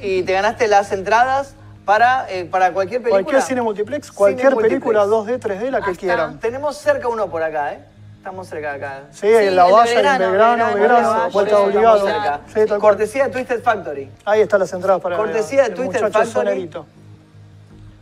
y 0.00 0.22
te 0.22 0.32
ganaste 0.32 0.68
las 0.68 0.92
entradas 0.92 1.54
para, 1.84 2.26
eh, 2.30 2.44
para 2.44 2.72
cualquier 2.72 3.00
película. 3.02 3.22
Cualquier 3.24 3.42
cine 3.42 3.62
multiplex, 3.62 4.06
Cine 4.06 4.16
cualquier 4.16 4.52
multiplex. 4.54 4.80
película 4.82 5.04
2D, 5.06 5.38
3D, 5.38 5.70
la 5.70 5.78
que 5.80 5.90
Hasta- 5.90 6.00
quieran. 6.00 6.38
Tenemos 6.38 6.76
cerca 6.76 7.08
uno 7.08 7.28
por 7.28 7.42
acá, 7.42 7.72
¿eh? 7.72 7.80
Estamos 8.28 8.46
cerca 8.46 8.72
de 8.74 8.84
acá. 8.84 9.02
Sí, 9.10 9.26
en 9.26 9.56
la 9.56 9.64
valla, 9.64 9.90
en 10.12 10.18
Belgrano, 10.18 10.66
Belgrano, 10.74 11.30
vuelta 11.30 11.60
obligado. 11.60 12.06
Sí. 12.52 12.60
Cortesía 12.78 13.24
de 13.24 13.30
Twisted 13.30 13.62
Factory. 13.62 14.10
Ahí 14.26 14.42
están 14.42 14.60
las 14.60 14.70
entradas 14.74 15.00
para 15.00 15.16
Cortesía 15.16 15.62
de 15.62 15.70
Twisted 15.70 16.00
Factory. 16.02 16.26
Sonerito. 16.26 16.84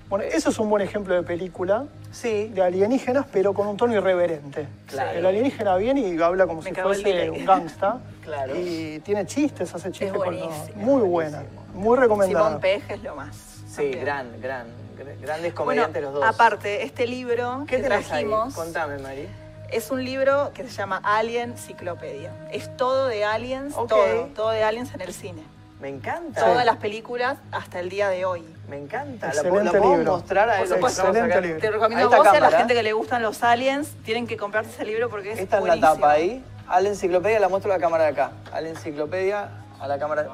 Bueno, 0.09 0.25
eso 0.25 0.51
es 0.51 0.59
un 0.59 0.69
buen 0.69 0.83
ejemplo 0.83 1.15
de 1.15 1.23
película 1.23 1.85
Sí. 2.11 2.49
de 2.53 2.61
alienígenas, 2.61 3.27
pero 3.33 3.55
con 3.55 3.69
un 3.69 3.77
tono 3.77 3.95
irreverente. 3.95 4.67
Claro. 4.89 5.17
El 5.17 5.27
alienígena 5.27 5.77
viene 5.77 6.01
y 6.01 6.21
habla 6.21 6.45
como 6.49 6.61
Me 6.61 6.71
si 6.71 6.75
fuese 6.75 7.31
un 7.31 7.45
gangsta. 7.45 7.99
Claro. 8.27 8.57
Y 8.57 8.99
tiene 9.05 9.25
chistes, 9.27 9.73
hace 9.73 9.93
chistes 9.93 10.13
con 10.13 10.35
los- 10.35 10.41
buenísimo. 10.49 10.83
Muy 10.83 11.03
buena, 11.03 11.45
muy 11.73 11.97
recomendada. 11.97 12.47
Simón 12.47 12.61
Pej 12.61 12.83
es 12.89 13.03
lo 13.05 13.15
más. 13.15 13.37
Sí, 13.69 13.93
gran, 13.93 14.41
gran, 14.41 14.67
gr- 14.99 15.21
grandes 15.21 15.53
Bueno, 15.53 15.55
comediantes 15.55 16.03
los 16.03 16.15
dos. 16.15 16.25
aparte, 16.25 16.83
este 16.83 17.07
libro 17.07 17.61
¿qué 17.69 17.77
que 17.77 17.83
ahí? 17.83 18.03
trajimos 18.03 18.53
Contame, 18.53 18.99
Mari. 18.99 19.29
Es 19.71 19.91
un 19.91 20.05
libro 20.05 20.53
que 20.55 20.63
se 20.65 20.71
llama 20.71 21.01
Alien 21.03 21.57
Ciclopedia. 21.59 22.33
Es 22.53 22.75
todo 22.77 23.07
de 23.09 23.25
aliens, 23.25 23.75
todo, 23.75 24.27
todo 24.35 24.51
de 24.51 24.63
aliens 24.65 24.95
en 24.95 25.01
el 25.01 25.13
cine. 25.13 25.43
Me 25.81 25.89
encanta. 25.91 26.41
Todas 26.43 26.65
las 26.65 26.77
películas 26.77 27.37
hasta 27.53 27.81
el 27.81 27.91
día 27.91 28.09
de 28.09 28.25
hoy. 28.25 28.43
Me 28.69 28.79
encanta. 28.79 29.27
¿La, 29.27 29.33
Excelente 29.35 29.59
po- 29.59 29.65
la 29.65 29.71
puedo 29.83 29.97
libro. 29.99 30.13
mostrar 30.13 30.49
a 30.51 30.63
libro. 30.65 31.61
Te 31.61 31.71
recomiendo 31.71 32.07
a 32.15 32.17
vos 32.19 32.27
y 32.33 32.37
a 32.37 32.41
la 32.41 32.51
gente 32.51 32.75
que 32.75 32.83
le 32.83 32.93
gustan 32.95 33.23
los 33.23 33.43
aliens, 33.43 33.91
tienen 34.05 34.27
que 34.27 34.37
comprarse 34.39 34.71
ese 34.71 34.85
libro 34.87 35.11
porque 35.11 35.33
es 35.33 35.39
Esta 35.39 35.59
es 35.59 35.65
la 35.65 35.69
buenísimo. 35.75 35.95
tapa 35.95 36.13
ahí. 36.13 36.43
A 36.69 36.81
la 36.81 36.89
enciclopedia 36.89 37.39
la 37.39 37.49
muestro 37.49 37.71
a 37.73 37.77
la 37.77 37.81
cámara 37.81 38.05
de 38.05 38.11
acá. 38.11 38.33
A 38.53 38.61
la 38.61 38.69
enciclopedia, 38.71 39.51
a 39.79 39.87
la 39.87 39.99
cámara. 39.99 40.27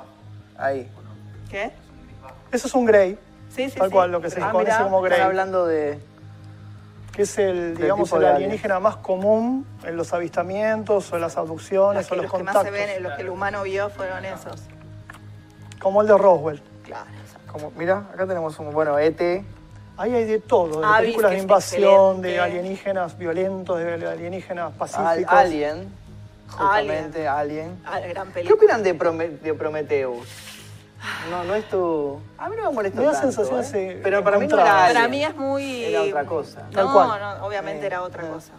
Ahí. 0.56 0.88
¿Qué? 1.50 1.72
Eso 2.52 2.68
es 2.68 2.74
un 2.74 2.84
Grey, 2.86 3.18
Sí, 3.54 3.68
sí, 3.68 3.78
tal 3.78 3.88
sí. 3.88 3.92
cual, 3.92 4.12
lo 4.12 4.20
que 4.22 4.30
se 4.30 4.40
Ah, 4.40 4.50
conoce 4.52 4.70
mirá, 4.72 4.84
como 4.84 5.02
Grey. 5.02 5.14
están 5.14 5.26
hablando 5.28 5.66
de. 5.66 5.98
Que 7.12 7.22
es 7.22 7.38
el, 7.38 7.76
digamos, 7.76 8.10
el 8.12 8.24
alienígena 8.24 8.80
más 8.80 8.96
común 8.96 9.66
en 9.84 9.96
los 9.96 10.12
avistamientos 10.12 11.12
o 11.12 11.16
en 11.16 11.20
las 11.22 11.36
abducciones 11.36 12.02
Los 12.02 12.08
que, 12.08 12.14
o 12.14 12.16
los, 12.16 12.24
los 12.24 12.38
que 12.38 12.42
más 12.44 12.62
se 12.62 12.70
ven, 12.70 13.02
los 13.02 13.12
que 13.14 13.22
el 13.22 13.28
humano 13.30 13.62
vio 13.62 13.90
fueron 13.90 14.24
esos. 14.24 14.62
Como 15.80 16.00
el 16.02 16.08
de 16.08 16.16
Roswell. 16.16 16.62
Claro. 16.84 17.06
Como, 17.50 17.70
mira, 17.76 18.08
acá 18.14 18.26
tenemos 18.26 18.58
un, 18.58 18.72
bueno, 18.72 18.98
E 18.98 19.06
ET. 19.06 19.44
Ahí 19.98 20.14
hay 20.14 20.24
de 20.24 20.40
todo, 20.40 20.80
de 20.80 20.86
Avis, 20.86 21.00
películas 21.00 21.30
de 21.32 21.38
invasión, 21.38 22.22
de 22.22 22.40
alienígenas 22.40 23.18
violentos, 23.18 23.78
de 23.78 24.08
alienígenas 24.08 24.72
Al- 24.72 24.78
pacíficos. 24.78 25.32
Alien. 25.34 25.92
Justamente, 26.48 27.28
Alien. 27.28 27.78
Ah, 27.84 28.00
gran 28.00 28.32
¿Qué 28.32 28.52
opinan 28.52 28.82
de, 28.82 28.98
Prome- 28.98 29.38
de 29.40 29.54
Prometheus? 29.54 30.26
No, 31.30 31.44
no 31.44 31.54
es 31.54 31.68
tu... 31.68 32.20
A 32.38 32.48
mí 32.48 32.56
no 32.56 32.68
me 32.68 32.74
molesta 32.74 33.00
Me 33.00 33.06
da 33.06 33.12
tanto, 33.12 33.26
sensaciones, 33.32 33.72
¿eh? 33.74 33.90
eh, 33.92 34.00
Pero 34.02 34.22
para 34.22 34.38
mí 34.38 34.46
no 34.46 34.54
encontradas. 34.54 34.90
era 34.90 35.00
Para 35.00 35.08
mí 35.08 35.24
es 35.24 35.36
muy. 35.36 35.84
Era 35.84 36.02
otra 36.02 36.24
cosa. 36.24 36.62
Tal 36.72 36.86
No, 36.86 36.92
cual. 36.92 37.20
no, 37.20 37.46
obviamente 37.46 37.82
Eh, 37.82 37.86
era 37.86 38.02
otra 38.02 38.24
eh. 38.26 38.30
cosa. 38.30 38.52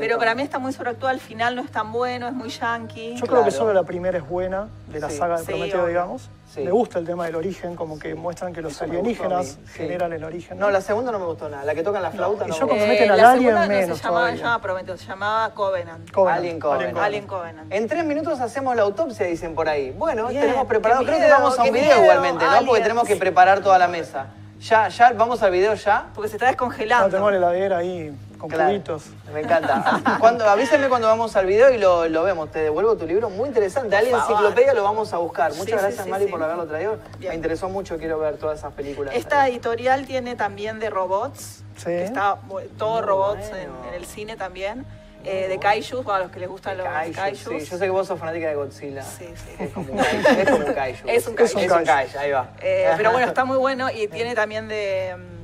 Pero 0.00 0.18
para 0.18 0.34
mí 0.34 0.42
está 0.42 0.58
muy 0.58 0.72
sobreactuado. 0.72 1.12
Al 1.14 1.20
final 1.20 1.56
no 1.56 1.62
es 1.62 1.70
tan 1.70 1.92
bueno, 1.92 2.28
es 2.28 2.34
muy 2.34 2.48
yankee. 2.50 3.16
Yo 3.16 3.26
creo 3.26 3.44
que 3.44 3.50
solo 3.50 3.72
la 3.72 3.84
primera 3.84 4.18
es 4.18 4.28
buena, 4.28 4.68
de 4.88 5.00
la 5.00 5.08
Sí. 5.10 5.16
saga 5.16 5.36
de 5.38 5.40
Sí, 5.44 5.52
Prometeo, 5.52 5.78
obvio. 5.80 5.88
digamos. 5.88 6.30
Sí. 6.52 6.60
Me 6.62 6.70
gusta 6.70 6.98
el 6.98 7.06
tema 7.06 7.26
del 7.26 7.36
origen, 7.36 7.76
como 7.76 7.98
que 7.98 8.14
muestran 8.14 8.52
que 8.54 8.62
los 8.62 8.72
Eso 8.72 8.84
alienígenas 8.84 9.58
generan 9.74 10.12
el 10.14 10.24
origen. 10.24 10.58
No, 10.58 10.70
la 10.70 10.80
segunda 10.80 11.12
no 11.12 11.18
me 11.18 11.26
gustó 11.26 11.48
nada. 11.48 11.64
La 11.64 11.74
que 11.74 11.82
tocan 11.82 12.02
la 12.02 12.10
flauta 12.10 12.46
y 12.46 12.48
no, 12.48 12.54
yo 12.54 12.60
me 12.62 12.68
cuando 12.68 12.84
gustó. 12.86 12.88
meten 12.92 13.10
al 13.10 13.18
Eh, 13.18 13.22
la 13.22 13.30
alien, 13.32 13.44
segunda 13.44 13.62
no 13.62 13.68
menos 13.68 13.98
se 13.98 14.02
llamaba, 14.04 14.18
todavía. 14.20 14.36
se 14.36 14.42
llamaba 14.44 14.62
Prometeo, 14.62 14.96
se 14.96 15.06
llamaba 15.06 15.54
Covenant. 15.54 16.10
Covenant, 16.10 16.38
Alien 16.38 16.60
Covenant. 16.60 16.98
Alien 16.98 17.26
Covenant. 17.26 17.72
En 17.72 17.86
tres 17.88 18.04
minutos 18.04 18.40
hacemos 18.40 18.76
la 18.76 18.82
autopsia, 18.82 19.26
dicen 19.26 19.54
por 19.54 19.68
ahí. 19.68 19.90
Bueno, 19.90 20.28
Bien, 20.28 20.42
tenemos 20.42 20.66
preparado. 20.66 21.04
Creo 21.04 21.18
que 21.18 21.28
vamos 21.30 21.58
a 21.58 21.62
un 21.62 21.72
video 21.72 21.84
miedo, 21.84 22.02
igualmente, 22.02 22.44
¿no? 22.46 22.66
Porque 22.66 22.82
tenemos 22.82 23.06
que 23.06 23.16
preparar 23.16 23.60
toda 23.60 23.78
la 23.78 23.88
mesa. 23.88 24.26
Ya, 24.60 24.88
ya, 24.88 25.12
vamos 25.12 25.42
al 25.42 25.50
video 25.52 25.74
ya. 25.74 26.06
Porque 26.14 26.28
se 26.30 26.36
está 26.36 26.46
No, 26.46 26.50
descongelando. 26.52 27.10
tengo 27.10 27.30
la 27.30 27.36
heladera 27.36 27.78
ahí 27.78 28.10
con 28.38 28.48
Claro. 28.48 28.70
cubitos. 28.70 29.04
Me 29.32 29.40
encanta. 29.40 30.00
Cuando, 30.20 30.44
avísenme 30.48 30.88
cuando 30.88 31.08
vamos 31.08 31.34
al 31.36 31.46
video 31.46 31.70
y 31.72 31.78
lo, 31.78 32.08
lo 32.08 32.22
vemos. 32.22 32.50
Te 32.50 32.60
devuelvo 32.60 32.96
tu 32.96 33.06
libro, 33.06 33.30
muy 33.30 33.48
interesante. 33.48 33.96
Favor. 34.00 34.20
Enciclopedia 34.20 34.74
lo 34.74 34.84
vamos 34.84 35.12
a 35.12 35.18
buscar. 35.18 35.50
Muchas 35.52 35.64
sí, 35.66 35.72
gracias, 35.72 36.04
sí, 36.04 36.10
Mari, 36.10 36.24
sí. 36.26 36.30
por 36.30 36.42
haberlo 36.42 36.66
traído. 36.66 36.98
Bien. 37.18 37.30
Me 37.30 37.36
interesó 37.36 37.68
mucho, 37.68 37.98
quiero 37.98 38.18
ver 38.18 38.36
todas 38.36 38.58
esas 38.58 38.72
películas. 38.72 39.14
Esta 39.14 39.46
editorial 39.48 40.06
tiene 40.06 40.36
también 40.36 40.78
de 40.78 40.88
robots, 40.90 41.64
Sí. 41.76 41.84
que 41.86 42.04
está 42.04 42.38
todo 42.78 42.94
Muy 42.96 43.02
robots 43.06 43.44
en, 43.46 43.70
bueno. 43.70 43.88
en 43.88 43.94
el 43.94 44.06
cine 44.06 44.36
también. 44.36 44.86
Eh, 45.24 45.48
de 45.48 45.58
kaijus, 45.58 46.04
para 46.06 46.20
los 46.22 46.30
que 46.30 46.38
les 46.38 46.48
gustan 46.48 46.78
los 46.78 46.86
Kaiju, 46.86 47.12
kaijus. 47.14 47.38
sí. 47.40 47.58
Yo 47.70 47.76
sé 47.76 47.84
que 47.84 47.90
vos 47.90 48.06
sos 48.06 48.18
fanática 48.20 48.48
de 48.48 48.54
Godzilla. 48.54 49.02
Sí, 49.02 49.26
sí. 49.34 49.50
Es 49.58 49.70
como 49.72 49.92
un 49.92 49.98
kaiju. 49.98 50.28
Es 50.40 50.48
como 50.50 50.64
un 50.66 50.72
kaiju. 50.72 51.04
Es 51.08 51.26
un 51.26 51.34
kaiju. 51.34 51.58
Es 51.58 51.70
un 51.72 51.84
kaiju, 51.84 52.18
ahí 52.20 52.30
va. 52.30 52.50
Eh, 52.62 52.92
pero 52.96 53.10
bueno, 53.10 53.26
está 53.26 53.44
muy 53.44 53.56
bueno 53.58 53.90
y 53.90 54.06
tiene 54.08 54.36
también 54.36 54.68
de, 54.68 55.16
mm, 55.18 55.37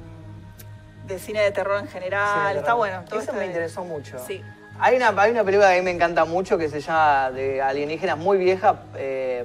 de 1.07 1.19
cine 1.19 1.41
de 1.41 1.51
terror 1.51 1.81
en 1.81 1.89
general. 1.89 2.53
Sí, 2.53 2.59
está 2.59 2.75
bueno. 2.75 3.03
todo 3.05 3.17
Eso 3.21 3.21
está 3.21 3.33
me 3.33 3.41
bien. 3.41 3.51
interesó 3.53 3.85
mucho. 3.85 4.19
Sí. 4.19 4.43
Hay 4.81 4.97
una, 4.97 5.09
hay 5.17 5.31
una 5.31 5.45
película 5.45 5.69
que 5.69 5.75
a 5.75 5.79
mí 5.79 5.85
me 5.85 5.91
encanta 5.93 6.25
mucho 6.25 6.59
que 6.59 6.69
se 6.69 6.81
llama 6.81 7.31
de 7.31 7.63
alienígenas 7.63 8.19
muy 8.19 8.39
vieja, 8.39 8.81
eh, 8.97 9.45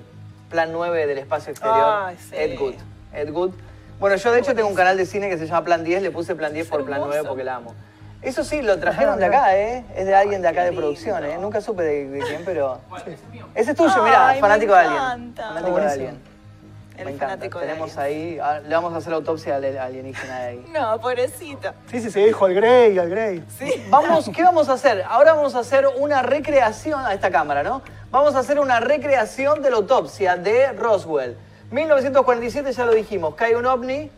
Plan 0.49 0.72
9 0.72 1.05
del 1.05 1.18
espacio 1.20 1.51
exterior. 1.51 1.86
Ay, 2.05 2.18
sí. 2.18 2.36
Ed 2.36 2.60
Wood. 2.60 2.74
Ed 3.14 3.30
Wood. 3.30 3.51
Bueno, 3.99 4.16
yo 4.16 4.32
de 4.32 4.39
hecho 4.39 4.55
tengo 4.55 4.68
un 4.68 4.76
canal 4.76 4.97
de 4.97 5.05
cine 5.05 5.30
que 5.30 5.38
se 5.38 5.45
llama 5.45 5.64
Plan 5.64 5.84
10, 5.84 6.01
le 6.01 6.12
puse 6.12 6.34
Plan 6.36 6.53
10 6.53 6.68
por 6.68 6.84
Plan 6.86 6.99
hermoso. 7.01 7.18
9 7.18 7.28
porque 7.28 7.43
la 7.43 7.55
amo. 7.57 7.76
Eso 8.22 8.43
sí, 8.43 8.62
lo 8.62 8.80
trajeron 8.80 9.20
de 9.20 9.26
acá, 9.26 9.55
¿eh? 9.57 9.86
Es 9.95 10.05
de 10.05 10.16
alguien 10.16 10.41
de 10.41 10.47
acá 10.47 10.64
de 10.64 10.72
producción, 10.74 11.24
¿eh? 11.24 11.38
Nunca 11.39 11.62
supe 11.62 11.84
de, 11.84 12.10
de 12.10 12.20
quién, 12.20 12.41
pero... 12.43 12.82
Ese 13.55 13.72
es 13.72 13.78
tuyo, 13.78 14.03
mirá, 14.03 14.30
Ay, 14.30 14.36
me 14.38 14.41
fanático 14.41 14.74
de 14.74 14.80
Alien. 14.80 14.93
encanta. 14.95 15.47
Fanático 15.49 15.78
de. 15.80 15.88
Alien. 15.88 16.20
El 17.00 17.06
me 17.06 17.12
encanta. 17.12 17.34
fanático 17.36 17.60
de 17.60 17.68
Tenemos 17.68 17.97
ahí, 17.97 18.38
ah, 18.41 18.60
le 18.60 18.76
vamos 18.76 18.93
a 18.93 18.97
hacer 18.97 19.10
la 19.12 19.16
autopsia 19.18 19.56
al 19.56 19.66
alienígena 19.78 20.39
de 20.39 20.47
ahí. 20.47 20.66
No, 20.74 21.00
pobrecito. 21.00 21.74
Sí, 21.89 22.02
sí, 22.02 22.12
se 22.12 22.20
dijo 22.26 22.45
al 22.45 22.54
Grey, 22.54 22.97
al 23.00 23.10
Grey. 23.10 23.43
Sí. 23.58 23.86
Vamos, 23.89 24.30
¿qué 24.36 24.43
vamos 24.43 24.70
a 24.70 24.74
hacer? 24.74 25.04
Ahora 25.08 25.34
vamos 25.34 25.56
a 25.56 25.60
hacer 25.60 25.88
una 25.97 26.22
recreación 26.22 27.00
a 27.06 27.14
esta 27.14 27.32
cámara, 27.32 27.64
¿no? 27.64 27.82
Vamos 28.12 28.36
a 28.36 28.39
hacer 28.39 28.60
una 28.60 28.80
recreación 28.80 29.62
de 29.62 29.70
la 29.70 29.78
autopsia 29.78 30.36
de 30.36 30.72
Roswell. 30.74 31.38
1947 31.72 32.72
ya 32.74 32.86
lo 32.86 32.93
dijimos, 32.93 33.36
cae 33.36 33.56
un 33.56 33.66
ovni. 33.66 34.12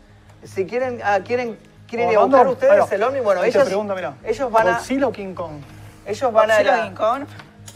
Si 0.44 0.66
quieren, 0.66 1.00
ah, 1.04 1.20
quieren, 1.24 1.58
quieren 1.88 2.10
ir 2.10 2.16
a 2.16 2.20
Orlando, 2.22 2.50
buscar 2.50 2.70
ustedes 2.78 2.92
el 2.92 3.02
ovni, 3.02 3.20
bueno, 3.20 3.42
Ahí 3.42 3.52
te 3.52 3.58
ellos, 3.58 3.68
pregunta, 3.68 3.94
mirá. 3.94 4.14
ellos 4.24 4.50
van 4.50 4.68
a, 4.68 4.72
¿Godzilla 4.78 5.06
o 5.06 5.12
King 5.12 5.34
Kong? 5.34 5.60
ellos 6.06 6.32
van 6.32 6.50
a 6.50 6.54
Godzilla 6.56 6.76
la- 6.78 6.82
King 6.84 6.94
Kong. 6.96 7.24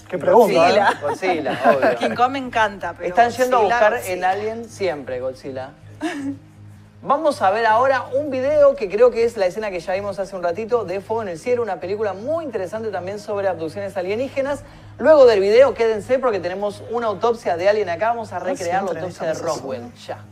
Qué 0.09 0.19
pregunta, 0.19 0.61
Godzilla. 0.61 0.91
¿eh? 0.91 0.95
Godzilla, 1.03 1.61
obvio. 1.77 1.97
King 1.99 2.15
Kong 2.15 2.31
me 2.33 2.39
encanta, 2.39 2.93
pero 2.97 3.09
Están 3.09 3.31
yendo 3.31 3.57
a 3.59 3.61
buscar 3.63 3.93
Godzilla. 3.95 4.13
en 4.15 4.25
Alien 4.25 4.65
siempre, 4.69 5.21
Godzilla. 5.21 5.71
Vamos 7.03 7.41
a 7.43 7.51
ver 7.51 7.67
ahora 7.67 8.05
un 8.15 8.31
video 8.31 8.75
que 8.75 8.89
creo 8.89 9.11
que 9.11 9.25
es 9.25 9.37
la 9.37 9.47
escena 9.47 9.71
que 9.71 9.79
ya 9.81 9.95
vimos 9.95 10.19
hace 10.19 10.35
un 10.35 10.43
ratito 10.43 10.85
de 10.85 11.01
Fuego 11.01 11.23
en 11.23 11.29
el 11.29 11.39
Cielo, 11.39 11.63
una 11.63 11.79
película 11.79 12.15
muy 12.15 12.45
interesante 12.45 12.89
también 12.91 13.19
sobre 13.21 13.49
abducciones 13.49 13.97
alienígenas. 13.97 14.65
Luego 14.99 15.27
del 15.27 15.41
video, 15.41 15.75
quédense 15.75 16.19
porque 16.19 16.41
tenemos 16.41 16.83
una 16.91 17.07
autopsia 17.09 17.57
de 17.57 17.69
Alien 17.69 17.91
acá. 17.91 18.09
Vamos 18.09 18.33
a 18.33 18.39
recrear 18.39 18.83
la 18.85 18.91
autopsia 18.91 19.27
de. 19.29 19.35
Roswell. 19.35 19.93
Ya. 20.07 20.25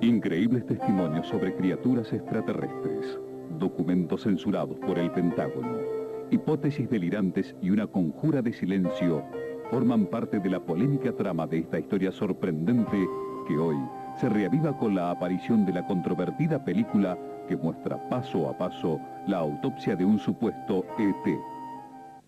Increíbles 0.00 0.66
testimonios 0.66 1.26
sobre 1.26 1.54
criaturas 1.54 2.12
extraterrestres, 2.12 3.18
documentos 3.58 4.22
censurados 4.22 4.78
por 4.78 4.98
el 4.98 5.10
Pentágono, 5.10 5.78
hipótesis 6.30 6.88
delirantes 6.88 7.54
y 7.62 7.70
una 7.70 7.86
conjura 7.86 8.42
de 8.42 8.52
silencio 8.52 9.24
forman 9.70 10.06
parte 10.06 10.38
de 10.38 10.50
la 10.50 10.60
polémica 10.60 11.12
trama 11.12 11.46
de 11.46 11.58
esta 11.58 11.78
historia 11.78 12.12
sorprendente 12.12 13.08
que 13.48 13.56
hoy 13.56 13.76
se 14.20 14.28
reaviva 14.28 14.76
con 14.78 14.94
la 14.94 15.10
aparición 15.10 15.66
de 15.66 15.72
la 15.72 15.86
controvertida 15.86 16.64
película 16.64 17.18
que 17.48 17.56
muestra 17.56 18.08
paso 18.08 18.48
a 18.48 18.56
paso 18.56 18.98
la 19.26 19.38
autopsia 19.38 19.96
de 19.96 20.04
un 20.04 20.18
supuesto 20.18 20.84
ET. 20.98 21.38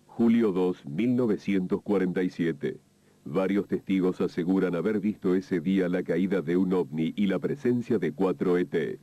Julio 0.07 0.51
2, 0.51 0.85
1947. 0.85 2.79
Varios 3.25 3.67
testigos 3.67 4.21
aseguran 4.21 4.75
haber 4.75 4.99
visto 4.99 5.35
ese 5.35 5.59
día 5.59 5.89
la 5.89 6.03
caída 6.03 6.41
de 6.41 6.57
un 6.57 6.73
ovni 6.73 7.13
y 7.15 7.27
la 7.27 7.39
presencia 7.39 7.99
de 7.99 8.11
cuatro 8.11 8.57
ET. 8.57 8.99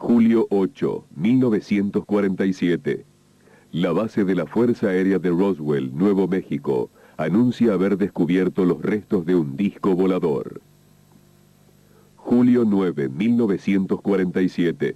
Julio 0.00 0.46
8, 0.50 1.04
1947. 1.16 3.04
La 3.72 3.90
base 3.90 4.24
de 4.24 4.36
la 4.36 4.46
Fuerza 4.46 4.86
Aérea 4.86 5.18
de 5.18 5.30
Roswell, 5.30 5.92
Nuevo 5.92 6.28
México, 6.28 6.88
anuncia 7.16 7.72
haber 7.72 7.98
descubierto 7.98 8.64
los 8.64 8.80
restos 8.80 9.26
de 9.26 9.34
un 9.34 9.56
disco 9.56 9.96
volador. 9.96 10.60
Julio 12.14 12.64
9, 12.64 13.08
1947. 13.08 14.94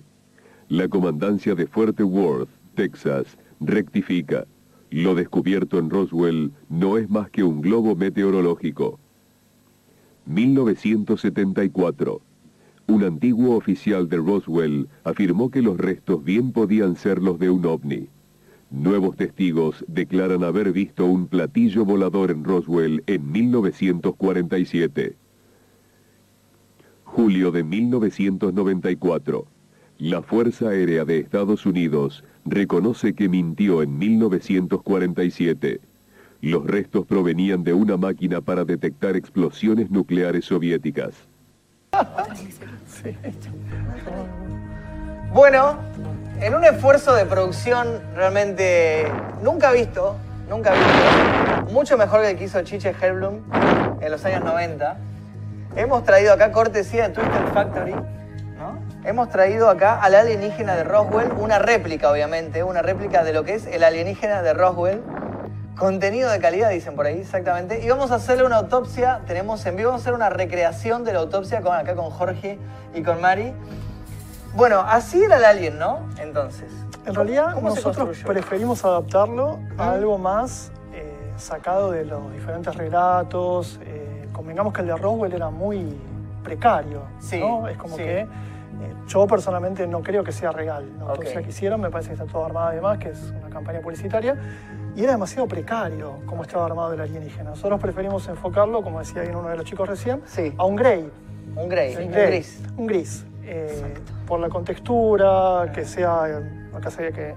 La 0.69 0.87
comandancia 0.87 1.57
de 1.57 1.67
Fuerte 1.67 2.05
Worth, 2.05 2.49
Texas, 2.77 3.37
rectifica. 3.59 4.47
Lo 4.91 5.17
descubierto 5.17 5.81
en 5.81 5.91
Roswell 5.91 6.53
no 6.69 6.97
es 6.97 7.11
más 7.11 7.29
que 7.29 7.43
un 7.43 7.61
globo 7.61 7.97
meteorológico. 7.97 9.01
1974. 10.27 12.23
Un 12.93 13.05
antiguo 13.05 13.57
oficial 13.57 14.07
de 14.11 14.19
Roswell 14.19 14.87
afirmó 15.05 15.51
que 15.51 15.63
los 15.63 15.79
restos 15.79 16.23
bien 16.23 16.53
podían 16.53 16.95
ser 16.95 17.23
los 17.23 17.39
de 17.39 17.49
un 17.49 17.65
ovni. 17.65 18.09
Nuevos 18.71 19.17
testigos 19.17 19.83
declaran 19.89 20.45
haber 20.45 20.73
visto 20.73 21.07
un 21.07 21.27
platillo 21.27 21.87
volador 21.87 22.31
en 22.31 22.45
Roswell 22.45 23.03
en 23.07 23.33
1947. 23.33 25.17
Julio 27.05 27.51
de 27.51 27.65
1994. 27.65 29.47
La 29.97 30.21
Fuerza 30.21 30.69
Aérea 30.69 31.07
de 31.07 31.17
Estados 31.17 31.65
Unidos 31.65 32.23
reconoce 32.45 33.15
que 33.15 33.31
mintió 33.31 33.81
en 33.83 33.97
1947. 33.97 35.81
Los 36.43 36.67
restos 36.67 37.07
provenían 37.07 37.65
de 37.65 37.73
una 37.73 37.97
máquina 37.97 38.43
para 38.43 38.67
detectar 38.67 39.17
explosiones 39.17 39.91
nucleares 39.91 40.45
soviéticas. 40.45 41.32
Bueno, 45.33 45.77
en 46.41 46.55
un 46.55 46.65
esfuerzo 46.65 47.15
de 47.15 47.27
producción 47.27 48.01
realmente 48.15 49.07
nunca 49.43 49.73
visto, 49.73 50.17
nunca 50.49 50.73
visto, 50.73 51.71
mucho 51.71 51.99
mejor 51.99 52.23
que 52.23 52.31
el 52.31 52.39
que 52.39 52.45
hizo 52.45 52.63
Chiche 52.63 52.95
Hellblum 52.99 53.43
en 54.01 54.11
los 54.11 54.25
años 54.25 54.43
90, 54.43 54.97
hemos 55.77 56.05
traído 56.05 56.33
acá 56.33 56.51
cortesía 56.51 57.09
de 57.09 57.15
Twister 57.15 57.47
Factory, 57.53 57.93
¿no? 57.93 58.79
Hemos 59.05 59.29
traído 59.29 59.69
acá 59.69 60.01
al 60.01 60.15
alienígena 60.15 60.77
de 60.77 60.85
Roswell, 60.85 61.31
una 61.33 61.59
réplica 61.59 62.11
obviamente, 62.11 62.63
una 62.63 62.81
réplica 62.81 63.23
de 63.23 63.35
lo 63.35 63.45
que 63.45 63.55
es 63.55 63.67
el 63.67 63.85
alienígena 63.85 64.41
de 64.41 64.55
Roswell. 64.55 65.03
Contenido 65.77 66.31
de 66.31 66.39
calidad, 66.39 66.71
dicen 66.71 66.95
por 66.95 67.07
ahí, 67.07 67.21
exactamente. 67.21 67.83
Y 67.85 67.89
vamos 67.89 68.11
a 68.11 68.17
hacerle 68.17 68.45
una 68.45 68.57
autopsia, 68.57 69.23
tenemos 69.27 69.65
en 69.67 69.77
vivo, 69.77 69.89
vamos 69.89 70.03
a 70.03 70.05
hacer 70.05 70.15
una 70.15 70.29
recreación 70.29 71.05
de 71.05 71.15
la 71.15 71.21
autopsia 71.21 71.63
con, 71.63 71.75
acá 71.75 71.95
con 71.95 72.11
Jorge 72.11 72.59
y 72.95 73.03
con 73.03 73.21
Mari. 73.21 73.55
Bueno, 74.55 74.81
así 74.81 75.23
era 75.23 75.39
el 75.39 75.45
alien, 75.45 75.79
¿no? 75.79 76.01
Entonces. 76.19 76.71
En 77.07 77.15
realidad, 77.15 77.55
¿Cómo 77.55 77.71
se 77.71 77.77
nosotros 77.77 78.19
preferimos 78.25 78.85
adaptarlo 78.85 79.59
a 79.79 79.93
algo 79.93 80.19
más 80.19 80.71
eh, 80.93 81.33
sacado 81.37 81.91
de 81.91 82.05
los 82.05 82.33
diferentes 82.33 82.75
relatos. 82.77 83.81
Eh, 83.83 84.29
convengamos 84.33 84.73
que 84.73 84.83
el 84.83 84.89
de 84.89 84.97
Roswell 84.97 85.33
era 85.33 85.49
muy, 85.51 85.97
precario. 86.43 87.03
Sí, 87.19 87.41
¿no? 87.41 87.69
Es 87.69 87.79
como 87.79 87.97
sí. 87.97 88.03
que 88.03 88.21
eh, 88.21 88.27
yo 89.07 89.27
personalmente 89.27 89.87
no 89.87 90.03
creo 90.03 90.25
que 90.25 90.33
sea 90.33 90.53
real. 90.53 90.91
La 90.99 91.11
autopsia 91.11 91.39
Ok. 91.39 91.45
que 91.45 91.51
hicieron 91.51 91.81
me 91.81 91.91
parece 91.91 92.11
que 92.11 92.15
está 92.15 92.27
todo 92.27 92.45
armado 92.45 92.69
además, 92.69 92.99
que 92.99 93.11
es 93.11 93.33
una 93.39 93.49
campaña 93.49 93.81
publicitaria. 93.81 94.37
Y 94.95 95.03
era 95.05 95.13
demasiado 95.13 95.47
precario 95.49 96.19
como 96.27 96.43
estaba 96.43 96.67
armado 96.67 96.93
el 96.93 97.01
alienígena. 97.01 97.51
Nosotros 97.51 97.81
preferimos 97.81 98.29
enfocarlo, 98.29 98.83
como 98.83 98.99
decía 98.99 99.23
bien 99.23 99.35
uno 99.37 99.49
de 99.49 99.57
los 99.57 99.65
chicos 99.65 99.89
recién, 99.89 100.21
Sí. 100.27 100.53
a 100.59 100.65
un 100.65 100.77
grey. 100.77 101.11
Un 101.57 101.69
grey, 101.69 101.97
Un 101.97 102.03
un 102.05 102.11
grey, 102.13 102.27
gris. 102.27 102.63
Un 102.77 102.87
gris. 102.87 103.27
Eh, 103.45 103.95
por 104.27 104.39
la 104.41 104.49
contextura, 104.49 105.71
que 105.75 105.85
sea. 105.85 106.25
Acá 106.75 106.91
se 106.91 107.03
ve 107.03 107.13
que 107.13 107.35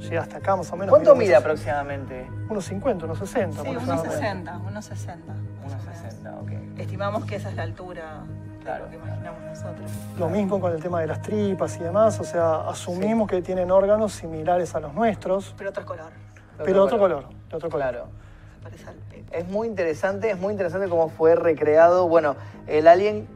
llega 0.00 0.22
hasta 0.22 0.36
acá 0.38 0.56
más 0.56 0.70
o 0.72 0.76
menos. 0.76 0.90
¿Cuánto 0.90 1.14
mide 1.14 1.34
aproximadamente? 1.34 2.26
Unos 2.48 2.64
50, 2.66 3.04
unos 3.06 3.18
60. 3.18 3.62
Sí, 3.62 3.68
unos 3.68 3.82
aproximadamente. 3.82 4.16
60, 4.16 4.58
unos 4.68 4.84
60. 4.84 5.26
más 5.32 5.36
o 5.36 5.66
Unos 5.76 5.84
menos. 5.86 5.98
60, 6.02 6.34
ok. 6.40 6.50
Estimamos 6.78 7.24
que 7.24 7.36
esa 7.36 7.50
es 7.50 7.56
la 7.56 7.62
altura 7.62 8.20
Claro, 8.62 8.86
de 8.86 8.92
lo 8.96 9.02
que 9.02 9.06
imaginamos 9.08 9.40
nosotros. 9.42 9.90
Lo 10.18 10.28
mismo 10.28 10.60
con 10.60 10.72
el 10.72 10.82
tema 10.82 11.00
de 11.00 11.06
las 11.06 11.22
tripas 11.22 11.76
y 11.76 11.80
demás, 11.80 12.18
o 12.20 12.24
sea, 12.24 12.68
asumimos 12.68 13.28
que 13.28 13.42
tienen 13.42 13.70
órganos 13.70 14.12
similares 14.12 14.74
a 14.74 14.80
los 14.80 14.92
nuestros, 14.94 15.54
Pero 15.58 15.70
otro 15.70 15.84
color. 15.84 16.10
Pero 16.58 16.84
otro 16.84 16.98
color, 16.98 17.28
de 17.50 17.56
otro 17.56 17.70
color. 17.70 17.90
Claro. 17.90 18.08
Es 19.30 19.46
muy 19.48 19.68
interesante, 19.68 20.30
es 20.30 20.38
muy 20.38 20.52
interesante 20.52 20.88
cómo 20.88 21.08
fue 21.08 21.34
recreado. 21.34 22.08
Bueno, 22.08 22.36
el 22.66 22.86
alien, 22.86 23.26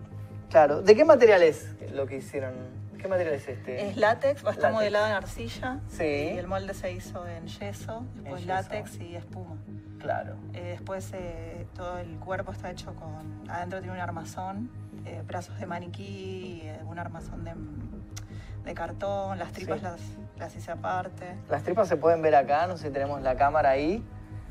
claro. 0.51 0.81
¿De 0.81 0.95
qué 0.95 1.05
material 1.05 1.43
es 1.43 1.75
lo 1.93 2.07
que 2.07 2.17
hicieron? 2.19 2.55
¿Qué 2.99 3.07
material 3.09 3.35
es 3.35 3.49
este? 3.49 3.89
Es 3.89 3.97
látex, 3.97 4.45
va 4.45 4.51
a 4.51 4.53
estar 4.55 4.73
modelado 4.73 5.07
en 5.07 5.13
arcilla. 5.13 5.79
Sí. 5.89 6.05
Y 6.05 6.39
el 6.39 6.47
molde 6.47 6.75
se 6.75 6.93
hizo 6.93 7.27
en 7.27 7.47
yeso, 7.47 8.05
después 8.15 8.47
látex 8.47 8.99
y 9.01 9.17
espuma. 9.17 9.57
Claro. 10.01 10.35
Eh, 10.55 10.71
después 10.71 11.11
eh, 11.13 11.67
todo 11.75 11.99
el 11.99 12.19
cuerpo 12.19 12.53
está 12.53 12.71
hecho 12.71 12.95
con. 12.95 13.49
Adentro 13.51 13.81
tiene 13.81 13.95
un 13.95 14.01
armazón, 14.01 14.71
eh, 15.05 15.23
brazos 15.27 15.59
de 15.59 15.67
maniquí, 15.67 16.63
eh, 16.65 16.81
un 16.87 16.99
armazón 16.99 17.45
de, 17.45 17.53
de 18.65 18.75
cartón, 18.75 19.39
las 19.39 19.53
tripas 19.53 19.79
Sí. 19.79 19.85
las, 19.85 20.01
las 20.39 20.55
hice 20.55 20.73
aparte. 20.73 21.37
Las 21.49 21.63
tripas 21.63 21.89
se 21.89 21.97
pueden 21.97 22.23
ver 22.23 22.35
acá, 22.35 22.67
no 22.67 22.77
sé 22.77 22.89
si 22.89 22.93
tenemos 22.93 23.21
la 23.23 23.37
cámara 23.37 23.71
ahí. 23.71 24.05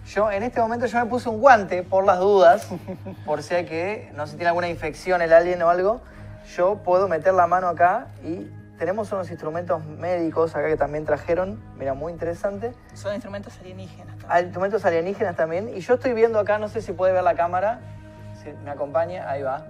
Yo 0.06 0.32
en 0.32 0.44
este 0.44 0.62
momento 0.62 0.86
yo 0.86 1.00
me 1.00 1.06
puse 1.06 1.28
un 1.30 1.40
guante 1.40 1.84
por 1.84 2.06
las 2.06 2.20
dudas, 2.20 2.70
por 3.26 3.44
si 3.44 3.56
hay 3.56 3.66
que, 3.66 4.12
no 4.16 4.26
sé 4.26 4.32
si 4.32 4.38
tiene 4.38 4.50
alguna 4.50 4.70
infección 4.70 5.22
el 5.22 5.34
alien 5.34 5.62
o 5.62 5.70
algo. 5.70 6.02
Yo 6.56 6.78
puedo 6.78 7.08
meter 7.08 7.34
la 7.34 7.48
mano 7.48 7.68
acá 7.68 8.08
y 8.24 8.50
tenemos 8.78 9.12
unos 9.12 9.30
instrumentos 9.30 9.84
médicos 9.86 10.56
acá 10.56 10.68
que 10.68 10.78
también 10.78 11.04
trajeron, 11.04 11.62
mira, 11.78 11.94
muy 11.94 12.14
interesante. 12.14 12.74
Son 12.94 13.14
instrumentos 13.14 13.58
alienígenas. 13.60 14.18
también. 14.18 14.46
Instrumentos 14.46 14.86
alienígenas 14.86 15.36
también. 15.36 15.70
Y 15.76 15.82
yo 15.82 15.96
estoy 15.96 16.14
viendo 16.14 16.40
acá, 16.40 16.58
no 16.58 16.70
sé 16.70 16.82
si 16.82 16.94
puede 16.94 17.12
ver 17.12 17.24
la 17.24 17.36
cámara, 17.36 17.80
si 18.42 18.52
me 18.64 18.72
acompaña, 18.72 19.30
ahí 19.30 19.42
va. 19.42 19.66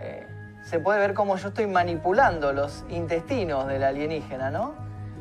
Eh, 0.00 0.26
se 0.64 0.80
puede 0.80 0.98
ver 0.98 1.14
cómo 1.14 1.36
yo 1.36 1.48
estoy 1.48 1.66
manipulando 1.66 2.52
los 2.52 2.84
intestinos 2.90 3.68
del 3.68 3.84
alienígena, 3.84 4.50
¿no? 4.50 4.74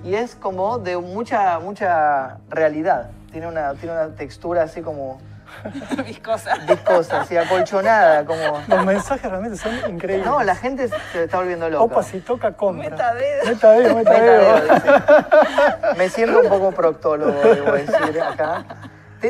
Y 0.03 0.15
es 0.15 0.35
como 0.35 0.77
de 0.77 0.97
mucha, 0.97 1.57
mucha 1.59 2.37
realidad. 2.49 3.09
Tiene 3.31 3.47
una, 3.47 3.73
tiene 3.73 3.93
una 3.95 4.15
textura 4.15 4.63
así 4.63 4.81
como 4.81 5.19
Viscosa. 6.05 6.55
viscosa, 6.67 7.21
así 7.21 7.37
acolchonada, 7.37 8.25
como... 8.25 8.61
Los 8.67 8.85
mensajes 8.85 9.29
realmente 9.29 9.57
son 9.57 9.73
increíbles. 9.89 10.25
No, 10.27 10.43
la 10.43 10.55
gente 10.55 10.89
se 11.11 11.23
está 11.23 11.37
volviendo 11.37 11.69
loca. 11.69 11.83
Opa, 11.83 12.03
si 12.03 12.19
toca 12.19 12.51
contra. 12.53 12.89
Metadedo. 12.89 13.45
Metadedo, 13.45 13.95
metadedo. 13.95 14.53
Metadeo, 14.53 14.75
dice. 14.75 15.97
Me 15.97 16.09
siento 16.09 16.39
un 16.41 16.49
poco 16.49 16.71
proctólogo, 16.71 17.39
debo 17.41 17.71
decir, 17.73 18.21
acá. 18.21 18.65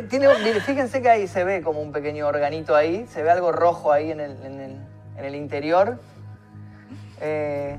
Tiene, 0.10 0.28
fíjense 0.62 1.02
que 1.02 1.10
ahí 1.10 1.28
se 1.28 1.44
ve 1.46 1.62
como 1.62 1.82
un 1.82 1.92
pequeño 1.94 2.28
organito 2.28 2.76
ahí, 2.76 3.06
se 3.08 3.24
ve 3.24 3.32
algo 3.32 3.52
rojo 3.54 3.92
ahí 3.94 4.12
en 4.12 4.20
el, 4.20 4.32
en 4.44 4.60
el- 4.60 4.80
en 5.18 5.24
el 5.26 5.36
interior. 5.36 5.98
Eh, 7.22 7.78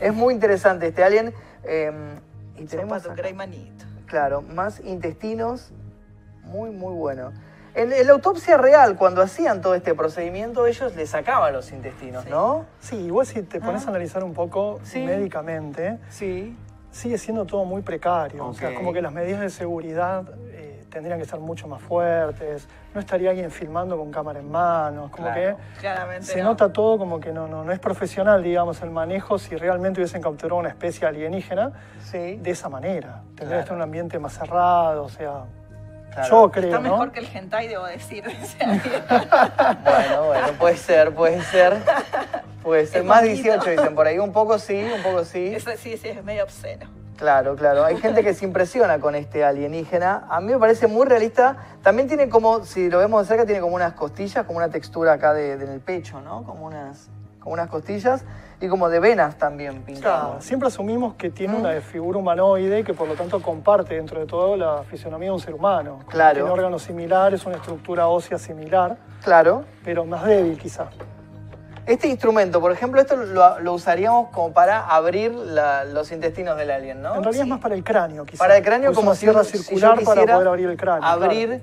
es 0.00 0.14
muy 0.14 0.34
interesante 0.34 0.88
este 0.88 1.04
alien. 1.04 1.32
eh, 1.64 1.92
y 2.56 2.64
tenemos, 2.66 2.94
Zapato, 3.02 3.12
acá, 3.12 3.22
Grey 3.22 3.32
Manito. 3.34 3.84
claro, 4.06 4.42
más 4.42 4.80
intestinos. 4.80 5.72
Muy, 6.44 6.70
muy 6.70 6.92
bueno. 6.94 7.32
En, 7.74 7.92
en 7.92 8.06
la 8.06 8.12
autopsia 8.12 8.56
real, 8.56 8.96
cuando 8.96 9.22
hacían 9.22 9.60
todo 9.60 9.74
este 9.74 9.94
procedimiento, 9.94 10.66
ellos 10.66 10.94
le 10.96 11.06
sacaban 11.06 11.52
los 11.52 11.70
intestinos, 11.70 12.24
Sí. 12.24 12.30
¿no? 12.30 12.66
Sí, 12.80 12.96
igual 12.96 13.24
si 13.26 13.42
te 13.42 13.60
pones 13.60 13.86
a 13.86 13.90
analizar 13.90 14.24
un 14.24 14.34
poco 14.34 14.78
Ah. 14.80 14.84
Sí. 14.84 15.04
médicamente, 15.06 15.98
Sí. 16.10 16.56
sigue 16.90 17.16
siendo 17.16 17.44
todo 17.46 17.64
muy 17.64 17.82
precario. 17.82 18.44
O 18.46 18.52
sea, 18.54 18.74
como 18.74 18.92
que 18.92 19.00
las 19.00 19.12
medidas 19.12 19.40
de 19.40 19.48
seguridad 19.50 20.24
eh, 20.48 20.69
tendrían 20.90 21.18
que 21.18 21.24
ser 21.24 21.38
mucho 21.40 21.66
más 21.68 21.80
fuertes. 21.80 22.68
No 22.92 23.00
estaría 23.00 23.30
alguien 23.30 23.50
filmando 23.50 23.96
con 23.96 24.10
cámara 24.10 24.40
en 24.40 24.50
manos. 24.50 25.10
Como 25.10 25.28
Claro. 25.32 25.56
que 25.56 25.80
Claramente. 25.80 26.26
se 26.26 26.38
no. 26.42 26.50
nota 26.50 26.72
todo 26.72 26.98
como 26.98 27.20
que 27.20 27.32
no, 27.32 27.46
no, 27.48 27.64
no 27.64 27.72
es 27.72 27.78
profesional, 27.78 28.42
digamos, 28.42 28.82
el 28.82 28.90
manejo 28.90 29.38
si 29.38 29.56
realmente 29.56 30.00
hubiesen 30.00 30.20
capturado 30.20 30.56
una 30.58 30.68
especie 30.68 31.06
alienígena 31.06 31.72
Sí. 32.02 32.36
de 32.36 32.50
esa 32.50 32.68
manera. 32.68 33.22
Tendría 33.36 33.36
Claro. 33.36 33.50
que 33.56 33.60
estar 33.60 33.72
en 33.72 33.76
un 33.76 33.82
ambiente 33.82 34.18
más 34.18 34.34
cerrado, 34.34 35.04
o 35.04 35.08
sea, 35.08 35.44
Claro. 36.12 36.28
yo 36.28 36.50
creo, 36.50 36.64
Está 36.66 36.78
¿no? 36.78 36.90
mejor 36.90 37.12
que 37.12 37.20
el 37.20 37.26
hentai, 37.32 37.68
debo 37.68 37.86
decir. 37.86 38.24
Bueno, 39.84 40.24
bueno, 40.26 40.48
puede 40.58 40.76
ser, 40.76 41.14
puede 41.14 41.40
ser. 41.42 41.76
Puede 42.62 42.86
ser. 42.88 43.00
Es 43.02 43.06
Más 43.06 43.20
bonito. 43.22 43.42
18 43.42 43.70
dicen 43.70 43.94
por 43.94 44.06
ahí. 44.06 44.18
Un 44.18 44.32
poco 44.32 44.58
sí, 44.58 44.82
un 44.94 45.02
poco 45.02 45.24
sí. 45.24 45.54
Eso 45.54 45.70
sí, 45.76 45.96
sí, 45.96 46.08
es 46.08 46.24
medio 46.24 46.44
obsceno. 46.44 46.86
Claro, 47.20 47.54
claro. 47.54 47.84
Hay 47.84 47.98
gente 47.98 48.24
que 48.24 48.32
se 48.32 48.46
impresiona 48.46 48.98
con 48.98 49.14
este 49.14 49.44
alienígena. 49.44 50.24
A 50.30 50.40
mí 50.40 50.52
me 50.54 50.58
parece 50.58 50.86
muy 50.86 51.06
realista. 51.06 51.54
También 51.82 52.08
tiene 52.08 52.30
como, 52.30 52.64
si 52.64 52.88
lo 52.88 52.98
vemos 52.98 53.20
de 53.20 53.28
cerca, 53.28 53.44
tiene 53.44 53.60
como 53.60 53.74
unas 53.76 53.92
costillas, 53.92 54.46
como 54.46 54.56
una 54.56 54.70
textura 54.70 55.12
acá 55.12 55.34
de, 55.34 55.58
de 55.58 55.66
en 55.66 55.70
el 55.72 55.80
pecho, 55.80 56.22
¿no? 56.22 56.44
Como 56.44 56.64
unas, 56.64 57.10
como 57.38 57.52
unas 57.52 57.68
costillas 57.68 58.24
y 58.58 58.68
como 58.68 58.88
de 58.88 59.00
venas 59.00 59.36
también 59.36 59.72
Claro, 59.82 59.86
pintadas. 59.86 60.44
siempre 60.44 60.68
asumimos 60.68 61.14
que 61.14 61.28
tiene 61.28 61.56
una 61.56 61.78
figura 61.82 62.18
humanoide 62.18 62.84
que 62.84 62.94
por 62.94 63.06
lo 63.06 63.14
tanto 63.14 63.40
comparte 63.42 63.94
dentro 63.96 64.18
de 64.20 64.24
todo 64.26 64.56
la 64.56 64.82
fisionomía 64.84 65.28
de 65.28 65.32
un 65.34 65.40
ser 65.40 65.52
humano. 65.54 65.98
Claro. 66.08 66.36
Tiene 66.36 66.50
órganos 66.50 66.82
similares, 66.82 67.44
una 67.44 67.56
estructura 67.56 68.08
ósea 68.08 68.38
similar, 68.38 68.96
Claro. 69.22 69.64
pero 69.84 70.06
más 70.06 70.24
débil 70.24 70.56
quizá. 70.58 70.86
Este 71.90 72.06
instrumento, 72.06 72.60
por 72.60 72.70
ejemplo, 72.70 73.00
esto 73.00 73.16
lo, 73.16 73.58
lo 73.58 73.72
usaríamos 73.74 74.28
como 74.30 74.52
para 74.52 74.86
abrir 74.86 75.32
la- 75.32 75.84
los 75.84 76.12
intestinos 76.12 76.56
del 76.56 76.70
alien, 76.70 77.02
¿no? 77.02 77.16
En 77.16 77.22
realidad 77.24 77.44
es 77.44 77.48
más 77.50 77.60
para 77.60 77.74
el 77.74 77.82
cráneo 77.82 78.24
quizá. 78.24 78.38
Para 78.38 78.56
el 78.58 78.62
cráneo 78.62 78.92
como 78.92 79.08
una 79.08 79.14
si, 79.16 79.20
sierra 79.20 79.42
si 79.42 79.56
yo 79.58 79.62
circular 79.64 80.04
para 80.04 80.22
poder 80.34 80.46
abrir 80.48 80.68
el 80.70 80.76
cráneo. 80.76 81.00
claro. 81.00 81.24
Abrir 81.24 81.60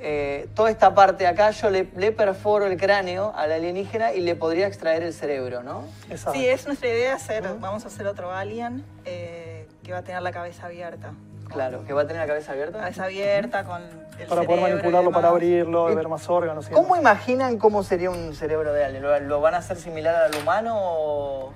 eh, 0.00 0.48
toda 0.54 0.70
esta 0.70 0.94
parte 0.94 1.24
de 1.24 1.28
acá, 1.28 1.50
yo 1.52 1.70
le, 1.70 1.88
le 1.96 2.10
perforo 2.10 2.66
el 2.66 2.76
cráneo 2.76 3.32
al 3.36 3.52
alienígena 3.52 4.12
y 4.14 4.20
le 4.20 4.34
podría 4.34 4.66
extraer 4.66 5.02
el 5.04 5.12
cerebro, 5.12 5.62
¿no? 5.62 5.84
Exacto. 6.10 6.32
Sí, 6.38 6.48
es 6.48 6.66
nuestra 6.66 6.88
idea 6.88 7.14
hacer, 7.14 7.44
vamos 7.60 7.84
a 7.84 7.88
hacer 7.88 8.06
otro 8.08 8.32
alien 8.32 8.84
eh, 9.04 9.66
que 9.84 9.92
va 9.92 9.98
a 9.98 10.02
tener 10.02 10.22
la 10.22 10.32
cabeza 10.32 10.66
abierta. 10.66 11.12
Claro, 11.48 11.84
que 11.84 11.92
va 11.92 12.02
a 12.02 12.06
tener 12.06 12.22
la 12.22 12.26
cabeza 12.28 12.52
abierta. 12.52 12.78
Cabeza 12.78 13.04
abierta 13.04 13.64
con 13.64 13.82
el 14.18 14.26
para 14.26 14.42
poder 14.42 14.60
manipularlo, 14.60 15.10
para 15.12 15.28
abrirlo, 15.28 15.90
¿Y 15.90 15.94
ver 15.94 16.08
más 16.08 16.28
órganos. 16.28 16.68
y 16.68 16.72
¿Cómo 16.72 16.94
demás. 16.96 17.00
imaginan 17.00 17.58
cómo 17.58 17.82
sería 17.82 18.10
un 18.10 18.34
cerebro 18.34 18.72
de 18.72 18.84
alien? 18.84 19.02
¿Lo, 19.02 19.18
lo 19.20 19.40
van 19.40 19.54
a 19.54 19.58
hacer 19.58 19.76
similar 19.78 20.14
al 20.14 20.34
humano 20.40 20.74
o 20.76 21.52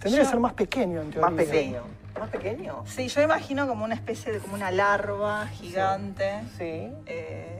Tendría 0.00 0.24
que 0.24 0.30
ser 0.30 0.40
más 0.40 0.52
pequeño 0.52 1.00
en 1.00 1.10
teoría. 1.10 1.30
más 1.30 1.32
pequeño? 1.46 1.82
¿Más 2.18 2.28
pequeño? 2.28 2.84
Sí, 2.86 3.08
yo 3.08 3.22
imagino 3.22 3.66
como 3.66 3.84
una 3.84 3.94
especie 3.94 4.32
de 4.32 4.38
como 4.38 4.54
una 4.54 4.70
larva 4.70 5.46
gigante, 5.48 6.42
Sí. 6.58 6.92
eh, 7.06 7.53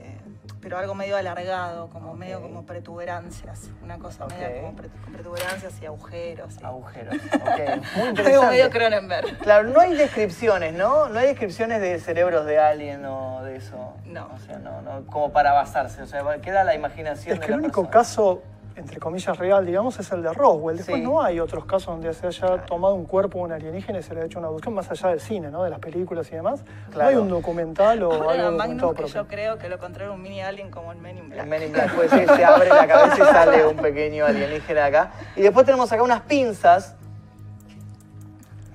pero 0.65 0.79
algo 0.79 0.95
medio 0.95 1.15
alargado, 1.15 1.89
como 1.91 2.15
medio 2.15 2.41
como 2.41 2.65
protuberancias, 2.65 3.69
una 3.83 3.99
cosa 3.99 4.25
Ok. 4.25 4.31
media 4.33 4.61
como 4.63 4.75
pre- 4.75 4.89
con 4.89 5.13
protuberancias 5.13 5.79
y 5.79 5.85
agujeros. 5.85 6.55
y- 6.59 6.65
Agujeros. 6.65 7.13
Ok. 7.35 7.45
Muy 7.45 7.67
Algo 7.67 8.09
interesante. 8.09 8.47
medio 8.47 8.69
Cronenberg. 8.71 9.37
Claro, 9.37 9.67
no 9.69 9.79
hay 9.79 9.93
descripciones, 9.95 10.73
¿no? 10.73 11.07
No 11.09 11.19
hay 11.19 11.27
descripciones 11.27 11.81
de 11.81 11.99
cerebros 11.99 12.47
de 12.47 12.57
alien 12.57 13.05
o 13.05 13.43
de 13.43 13.57
eso. 13.57 13.93
No. 14.05 14.27
O 14.33 14.39
sea, 14.39 14.57
no, 14.57 14.81
no, 14.81 15.05
como 15.05 15.31
para 15.31 15.53
basarse. 15.53 16.01
O 16.01 16.07
sea, 16.07 16.23
queda 16.41 16.63
la 16.63 16.73
imaginación 16.73 17.35
Es 17.35 17.39
de 17.41 17.45
que 17.45 17.51
la 17.51 17.57
el 17.57 17.63
único 17.65 17.83
persona. 17.83 17.91
caso, 18.01 18.41
entre 18.75 18.99
comillas, 18.99 19.37
real, 19.37 19.65
digamos, 19.65 19.97
es 19.99 20.11
el 20.11 20.21
de 20.21 20.33
Roswell. 20.33 20.75
Después 20.77 20.97
Sí. 20.99 21.03
no 21.03 21.21
hay 21.21 21.39
otros 21.39 21.63
casos 21.65 21.85
donde 21.87 22.13
se 22.13 22.27
haya 22.27 22.65
tomado 22.65 22.93
un 22.93 23.05
cuerpo 23.05 23.37
de 23.39 23.43
un 23.45 23.51
alienígena 23.53 23.99
y 23.99 24.03
se 24.03 24.13
le 24.13 24.19
haya 24.19 24.27
hecho 24.27 24.39
una 24.39 24.47
abducción, 24.49 24.73
más 24.73 24.91
allá 24.91 25.09
del 25.09 25.21
cine, 25.21 25.49
¿no? 25.49 25.63
De 25.63 25.69
las 25.69 25.79
películas 25.79 26.27
y 26.31 26.35
demás. 26.35 26.61
Claro. 26.91 27.03
No 27.03 27.07
hay 27.07 27.15
un 27.15 27.29
documental 27.29 28.03
o 28.03 28.11
Ahora 28.11 28.31
algo 28.33 28.51
documentado 28.51 28.89
que 28.91 28.95
propio. 28.97 29.13
yo 29.21 29.27
creo 29.27 29.57
que 29.57 29.69
lo 29.69 29.79
contrario 29.79 30.13
un 30.13 30.21
mini 30.21 30.41
alien 30.41 30.69
como 30.71 30.91
el 30.91 30.97
Men 30.97 31.17
in 31.17 31.29
Black. 31.29 31.43
El 31.43 31.49
Men 31.49 31.63
in 31.63 31.71
Black 31.71 32.09
ser 32.09 32.25
que 32.25 32.35
se 32.35 32.43
abre 32.45 32.67
la 32.69 32.85
cabeza 32.87 33.15
y 33.17 33.33
sale 33.33 33.65
un 33.65 33.77
pequeño 33.77 34.25
alienígena 34.25 34.81
de 34.81 34.87
acá. 34.87 35.11
Y 35.37 35.41
después 35.41 35.65
tenemos 35.65 35.89
acá 35.91 36.03
unas 36.03 36.21
pinzas. 36.23 36.95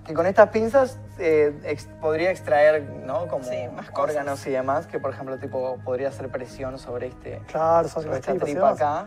Que 0.07 0.15
con 0.15 0.27
estas 0.27 0.49
pinzas 0.49 0.99
eh, 1.19 1.55
ex- 1.65 1.87
podría 2.01 2.31
extraer, 2.31 2.83
¿no? 3.05 3.29
Como 3.29 3.45
Sí, 3.45 3.57
más 3.77 3.91
cosas. 3.91 4.11
órganos 4.17 4.47
y 4.47 4.51
demás, 4.51 4.87
que 4.87 4.99
por 4.99 5.13
ejemplo, 5.13 5.39
tipo, 5.39 5.77
podría 5.85 6.09
hacer 6.09 6.29
presión 6.31 6.79
sobre 6.79 7.09
este, 7.09 7.41
Claro, 7.47 7.87
sobre 7.89 8.17
esta 8.17 8.35
tripa 8.35 8.71
acá. 8.71 9.07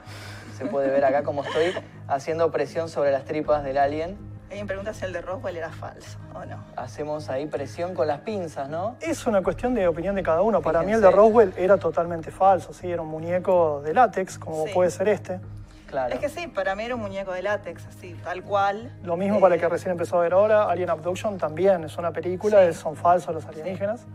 Se 0.57 0.65
puede 0.65 0.89
ver 0.89 1.03
acá 1.05 1.23
como 1.23 1.43
estoy 1.43 1.73
haciendo 2.07 2.51
presión 2.51 2.89
sobre 2.89 3.11
las 3.11 3.25
tripas 3.25 3.63
del 3.63 3.77
alien. 3.77 4.17
Alguien 4.49 4.67
pregunta 4.67 4.93
si 4.93 5.03
el 5.05 5.13
de 5.13 5.21
Roswell 5.21 5.57
era 5.57 5.71
falso 5.71 6.19
o 6.35 6.45
no. 6.45 6.63
Hacemos 6.75 7.29
ahí 7.29 7.47
presión 7.47 7.95
con 7.95 8.07
las 8.07 8.19
pinzas, 8.19 8.69
¿no? 8.69 8.95
Es 9.01 9.25
una 9.25 9.41
cuestión 9.41 9.73
de 9.73 9.87
opinión 9.87 10.13
de 10.15 10.21
cada 10.21 10.43
uno. 10.43 10.61
Para 10.61 10.83
mí 10.83 10.91
el 10.91 11.01
de 11.01 11.09
Roswell 11.09 11.53
era 11.57 11.77
totalmente 11.77 12.29
falso, 12.29 12.71
sí, 12.71 12.91
era 12.91 13.01
un 13.01 13.07
muñeco 13.07 13.81
de 13.83 13.93
látex, 13.95 14.37
como 14.37 14.65
Sí. 14.67 14.71
puede 14.73 14.91
ser 14.91 15.07
este. 15.09 15.39
Claro. 15.87 16.13
Es 16.13 16.19
que 16.19 16.29
sí, 16.29 16.47
para 16.47 16.75
mí 16.75 16.83
era 16.83 16.95
un 16.95 17.01
muñeco 17.01 17.31
de 17.33 17.41
látex, 17.43 17.85
así, 17.87 18.13
tal 18.23 18.43
cual. 18.43 18.91
Lo 19.03 19.15
mismo 19.17 19.37
Eh, 19.37 19.41
para 19.41 19.55
el 19.55 19.61
que 19.61 19.69
recién 19.69 19.91
empezó 19.91 20.17
a 20.19 20.21
ver 20.21 20.33
ahora, 20.33 20.63
Alien 20.69 20.89
Abduction 20.91 21.37
también 21.37 21.83
es 21.83 21.97
una 21.97 22.11
película, 22.11 22.71
Sí. 22.71 22.79
son 22.79 22.95
falsos 22.95 23.33
los 23.33 23.45
alienígenas. 23.45 24.05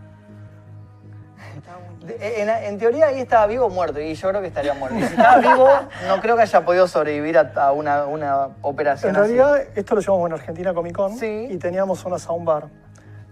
En, 2.20 2.48
en 2.48 2.78
teoría 2.78 3.06
ahí 3.08 3.20
estaba 3.20 3.46
vivo 3.46 3.66
o 3.66 3.70
muerto, 3.70 4.00
y 4.00 4.14
yo 4.14 4.28
creo 4.28 4.40
que 4.40 4.48
estaría 4.48 4.74
muerto. 4.74 4.98
Y 4.98 5.02
si 5.02 5.14
estaba 5.14 5.36
vivo, 5.38 5.68
no 6.08 6.20
creo 6.20 6.36
que 6.36 6.42
haya 6.42 6.64
podido 6.64 6.88
sobrevivir 6.88 7.38
a, 7.38 7.52
a 7.56 7.72
una, 7.72 8.04
una 8.06 8.48
operación 8.62 9.10
En 9.14 9.22
así. 9.22 9.34
realidad, 9.36 9.68
esto 9.74 9.94
lo 9.94 10.00
llevamos 10.00 10.26
en 10.28 10.32
Argentina 10.34 10.74
Comic 10.74 10.94
Con 10.96 11.16
Sí. 11.18 11.48
y 11.50 11.56
teníamos 11.58 12.04
una 12.04 12.18
soundbar. 12.18 12.64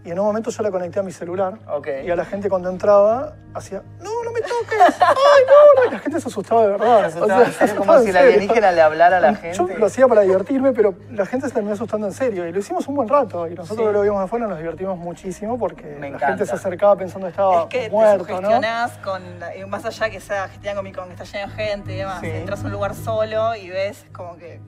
Y 0.06 0.12
en 0.12 0.20
un 0.20 0.26
momento 0.26 0.50
yo 0.50 0.62
la 0.62 0.70
conecté 0.70 1.00
a 1.00 1.02
mi 1.02 1.10
celular 1.10 1.54
Ok. 1.68 1.88
y 2.04 2.10
a 2.10 2.14
la 2.14 2.24
gente 2.24 2.48
cuando 2.48 2.70
entraba 2.70 3.34
hacía, 3.54 3.82
no, 4.00 4.22
no 4.22 4.30
me 4.30 4.40
toques, 4.40 4.78
ay, 5.00 5.42
no, 5.48 5.82
no, 5.82 5.88
y 5.88 5.92
la 5.92 5.98
gente 5.98 6.20
se 6.20 6.28
asustaba 6.28 6.62
de 6.62 6.68
verdad. 6.68 7.00
Se 7.10 7.18
asustaba 7.18 7.42
como 7.44 7.50
asustaba 7.64 8.02
si 8.02 8.12
la 8.12 8.20
alienígena 8.20 8.70
le 8.70 8.82
hablara 8.82 9.16
a 9.16 9.20
la 9.20 9.34
gente. 9.34 9.56
Yo 9.58 9.66
lo 9.66 9.86
hacía 9.86 10.06
para 10.06 10.20
divertirme, 10.20 10.72
pero 10.72 10.94
la 11.10 11.26
gente 11.26 11.48
se 11.48 11.54
terminó 11.54 11.74
asustando 11.74 12.06
en 12.06 12.12
serio. 12.12 12.46
Y 12.46 12.52
lo 12.52 12.58
hicimos 12.60 12.86
un 12.86 12.94
buen 12.94 13.08
rato. 13.08 13.48
Y 13.48 13.54
nosotros 13.54 13.78
Sí. 13.78 13.84
que 13.86 13.92
lo 13.94 14.02
vimos 14.02 14.22
afuera 14.22 14.46
nos 14.46 14.58
divertimos 14.58 14.96
muchísimo 14.96 15.58
porque 15.58 15.82
Me 15.86 15.98
la 16.00 16.06
encanta. 16.06 16.26
gente 16.28 16.46
se 16.46 16.54
acercaba 16.54 16.94
pensando 16.94 17.26
que 17.26 17.30
estaba 17.32 17.62
Es 17.62 17.66
que 17.68 17.80
te 17.86 17.90
muerto, 17.90 18.18
¿no? 18.18 18.26
sugestionás 18.36 18.98
con, 18.98 19.22
más 19.70 19.84
allá 19.86 20.08
que 20.10 20.20
sea 20.20 20.48
Comic 20.76 20.94
Con, 20.96 21.08
que 21.08 21.14
está 21.14 21.24
lleno 21.24 21.48
de 21.48 21.64
gente 21.64 21.92
y 21.94 21.96
demás, 21.96 22.20
Sí. 22.20 22.26
entras 22.30 22.62
a 22.62 22.66
un 22.66 22.72
lugar 22.72 22.94
solo 22.94 23.56
y 23.56 23.70
ves 23.70 24.06
como 24.12 24.36
que... 24.36 24.60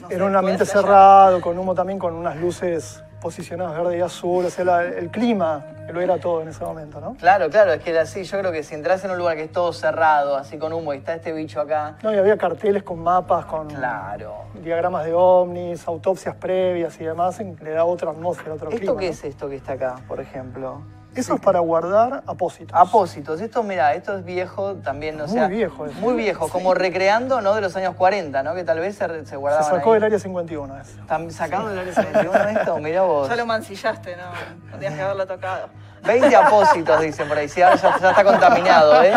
no 0.00 0.08
sé, 0.08 0.14
Era 0.14 0.24
un 0.24 0.34
ambiente 0.36 0.64
cerrado, 0.64 1.42
con 1.42 1.58
humo 1.58 1.74
también, 1.74 1.98
con 1.98 2.14
unas 2.14 2.36
luces 2.36 3.02
posicionadas 3.30 3.76
verde 3.76 3.98
y 3.98 4.00
azul. 4.00 4.44
O 4.44 4.50
sea, 4.50 4.64
la- 4.64 4.84
el 4.84 5.10
clima 5.10 5.64
lo 5.92 6.00
era 6.00 6.16
todo 6.18 6.42
en 6.42 6.48
ese 6.48 6.64
momento, 6.64 7.00
¿no? 7.00 7.14
Claro, 7.14 7.50
claro, 7.50 7.72
es 7.72 7.82
que 7.82 7.96
así 7.98 8.22
yo 8.22 8.38
creo 8.38 8.52
que 8.52 8.62
si 8.62 8.74
entras 8.74 9.04
en 9.04 9.10
un 9.10 9.18
lugar 9.18 9.36
que 9.36 9.42
es 9.44 9.52
todo 9.52 9.72
cerrado, 9.72 10.36
así 10.36 10.58
con 10.58 10.72
humo, 10.72 10.94
y 10.94 10.98
está 10.98 11.14
este 11.14 11.32
bicho 11.32 11.60
acá, 11.60 11.96
No, 12.04 12.14
y 12.14 12.18
había 12.18 12.36
carteles 12.36 12.84
con 12.84 13.00
mapas, 13.00 13.44
con 13.46 13.66
claro. 13.68 14.44
diagramas 14.62 15.04
de 15.06 15.12
ovnis, 15.14 15.86
autopsias 15.88 16.36
previas 16.36 17.00
y 17.00 17.04
demás, 17.04 17.40
le 17.40 17.70
da 17.70 17.84
otra 17.84 18.10
atmósfera, 18.12 18.54
otro 18.54 18.68
¿Esto 18.70 18.78
clima. 18.78 19.00
qué 19.00 19.06
¿no? 19.06 19.12
es 19.12 19.24
esto 19.24 19.48
que 19.48 19.56
está 19.56 19.72
acá, 19.72 19.96
por 20.06 20.20
ejemplo? 20.20 20.80
Eso 21.16 21.34
es 21.34 21.40
para 21.40 21.60
guardar 21.60 22.22
apósitos. 22.26 22.78
Apósitos, 22.78 23.40
esto 23.40 23.62
mira, 23.62 23.94
esto 23.94 24.16
es 24.18 24.24
viejo 24.24 24.74
también, 24.76 25.20
o 25.20 25.24
Muy 25.26 25.32
sea, 25.32 25.48
viejo 25.48 25.86
eso. 25.86 25.94
muy 25.98 26.14
viejo, 26.14 26.48
como 26.48 26.74
recreando, 26.74 27.40
¿no? 27.40 27.54
De 27.54 27.60
los 27.62 27.74
años 27.76 27.94
40, 27.96 28.42
¿no? 28.42 28.54
Que 28.54 28.64
tal 28.64 28.78
vez 28.80 28.96
se, 28.96 29.08
se 29.08 29.26
Se 29.26 29.36
guardaban 29.36 29.64
sacó 29.66 29.90
ahí. 29.92 29.94
del 29.94 30.04
área 30.04 30.18
51 30.18 30.80
eso. 30.80 31.00
¿Están 31.00 31.30
sacando 31.30 31.70
del 31.70 31.78
área 31.78 31.92
51 31.94 32.48
esto? 32.60 32.78
Mirá 32.78 33.02
vos. 33.02 33.28
Ya 33.28 33.36
lo 33.36 33.46
mancillaste, 33.46 34.16
no, 34.16 34.24
no 34.70 34.72
tenías 34.72 34.94
que 34.94 35.00
haberlo 35.02 35.26
tocado. 35.26 35.68
20 36.04 36.36
apósitos, 36.36 37.00
dicen 37.00 37.26
por 37.26 37.38
ahí. 37.38 37.48
Sí, 37.48 37.62
ahora 37.62 37.76
ya, 37.76 37.98
ya 37.98 38.10
está 38.10 38.22
contaminado, 38.24 39.02
¿eh? 39.02 39.12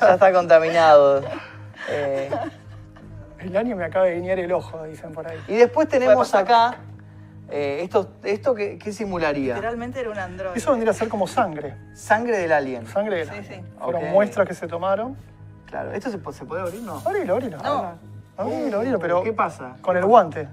Ya 0.00 0.14
está 0.14 0.32
contaminado. 0.32 1.22
Eh, 1.88 2.30
El 3.38 3.56
año 3.56 3.74
me 3.74 3.84
acaba 3.84 4.04
de 4.04 4.14
guiñar 4.16 4.38
el 4.38 4.52
ojo, 4.52 4.82
dicen 4.84 5.12
por 5.12 5.26
ahí. 5.26 5.38
y 5.48 5.56
después 5.56 5.88
tenemos 5.88 6.32
acá, 6.34 6.76
eh, 7.50 7.80
esto, 7.82 8.12
esto 8.24 8.54
que, 8.54 8.78
¿qué 8.78 8.92
simularía? 8.92 9.54
Literalmente 9.54 10.00
era 10.00 10.10
un 10.10 10.18
androide. 10.18 10.58
Eso 10.58 10.70
vendría 10.70 10.90
a 10.92 10.94
ser 10.94 11.08
como 11.08 11.26
sangre. 11.26 11.74
Sangre 11.94 12.38
del 12.38 12.52
alien. 12.52 12.86
Sangre 12.86 13.18
de 13.18 13.24
la- 13.26 13.34
Sí, 13.34 13.44
sí. 13.44 13.60
Fueron 13.78 14.10
muestras 14.10 14.46
que 14.48 14.54
se 14.54 14.66
tomaron. 14.66 15.16
Claro, 15.66 15.92
¿esto 15.92 16.10
se, 16.10 16.18
puede 16.18 16.62
abrir, 16.62 16.82
no? 16.82 17.00
Abrilo, 17.04 17.34
abrilo. 17.34 17.56
No. 17.58 17.92
Abrilo, 18.36 18.78
abrilo, 18.78 18.98
pero 18.98 19.22
¿Qué 19.22 19.32
pasa? 19.32 19.76
con 19.82 19.96
el 19.96 20.04
guante. 20.04 20.48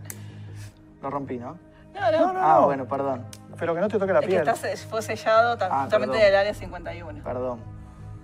Lo 1.01 1.09
rompí, 1.09 1.37
¿no? 1.37 1.57
No, 1.93 2.11
no, 2.11 2.19
No, 2.27 2.33
no, 2.33 2.39
Ah, 2.41 2.57
no. 2.59 2.65
bueno, 2.65 2.85
perdón. 2.87 3.25
Pero 3.57 3.75
que 3.75 3.81
no 3.81 3.87
te 3.89 3.99
toque 3.99 4.13
la 4.13 4.19
es 4.19 4.25
que 4.25 4.31
piel. 4.31 4.47
está, 4.47 4.55
se- 4.55 4.77
fue 4.77 5.01
sellado 5.01 5.57
Ah, 5.61 5.81
justamente 5.81 6.13
perdón. 6.13 6.25
del 6.31 6.35
área 6.35 6.53
51. 6.53 7.23
Perdón. 7.23 7.59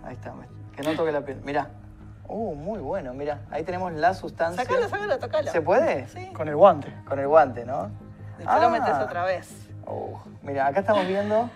Ahí 0.05 0.13
está. 0.13 0.33
Que 0.75 0.83
no 0.83 0.93
toque 0.95 1.11
la 1.11 1.21
piel. 1.21 1.41
Mirá. 1.43 1.69
Uh, 2.27 2.55
muy 2.55 2.79
bueno, 2.79 3.13
mirá. 3.13 3.41
Ahí 3.51 3.63
tenemos 3.63 3.91
la 3.93 4.13
sustancia. 4.13 4.63
Sacalo, 4.63 4.87
sacalo, 4.89 5.17
tocalo. 5.19 5.51
¿Se 5.51 5.61
puede? 5.61 6.07
Sí. 6.07 6.31
Con 6.33 6.47
el 6.47 6.55
guante. 6.55 6.93
Con 7.07 7.19
el 7.19 7.27
guante, 7.27 7.65
¿no? 7.65 7.91
Después 8.37 8.61
lo 8.61 8.67
Ah. 8.67 8.69
metes 8.69 8.95
otra 8.95 9.23
vez. 9.25 9.49
Uh, 9.87 10.17
mira, 10.41 10.67
acá 10.67 10.79
estamos 10.81 11.05
viendo 11.07 11.49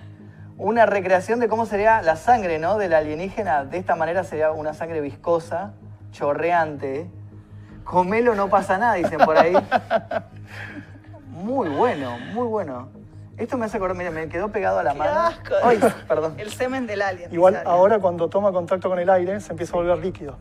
una 0.57 0.85
recreación 0.85 1.39
de 1.39 1.47
cómo 1.47 1.65
sería 1.65 2.01
la 2.01 2.15
sangre, 2.15 2.59
¿no? 2.59 2.77
Del 2.77 2.93
alienígena. 2.93 3.65
De 3.65 3.77
esta 3.77 3.95
manera 3.95 4.23
sería 4.23 4.51
una 4.51 4.73
sangre 4.73 5.01
viscosa, 5.01 5.71
chorreante. 6.11 7.09
Comelo 7.83 8.35
no 8.35 8.49
pasa 8.49 8.77
nada, 8.77 8.93
dicen 8.95 9.19
por 9.19 9.37
ahí. 9.37 9.53
Muy 11.29 11.69
bueno, 11.69 12.17
muy 12.33 12.45
bueno. 12.47 12.89
Esto 13.37 13.57
me 13.57 13.65
hace 13.65 13.77
acordar, 13.77 13.95
mira, 13.95 14.11
me 14.11 14.27
quedó 14.27 14.49
pegado 14.49 14.79
a 14.79 14.83
la 14.83 14.91
¡Qué 14.91 14.97
mano. 14.99 15.19
asco! 15.21 15.53
Ay, 15.63 15.79
perdón. 16.07 16.33
El 16.37 16.51
semen 16.51 16.85
del 16.85 17.01
alien. 17.01 17.33
Igual 17.33 17.61
ahora 17.65 17.97
cuando 17.99 18.27
toma 18.27 18.51
contacto 18.51 18.89
con 18.89 18.99
el 18.99 19.09
aire 19.09 19.39
se 19.39 19.53
empieza 19.53 19.73
a 19.73 19.79
volver 19.79 19.97
líquido. 19.99 20.37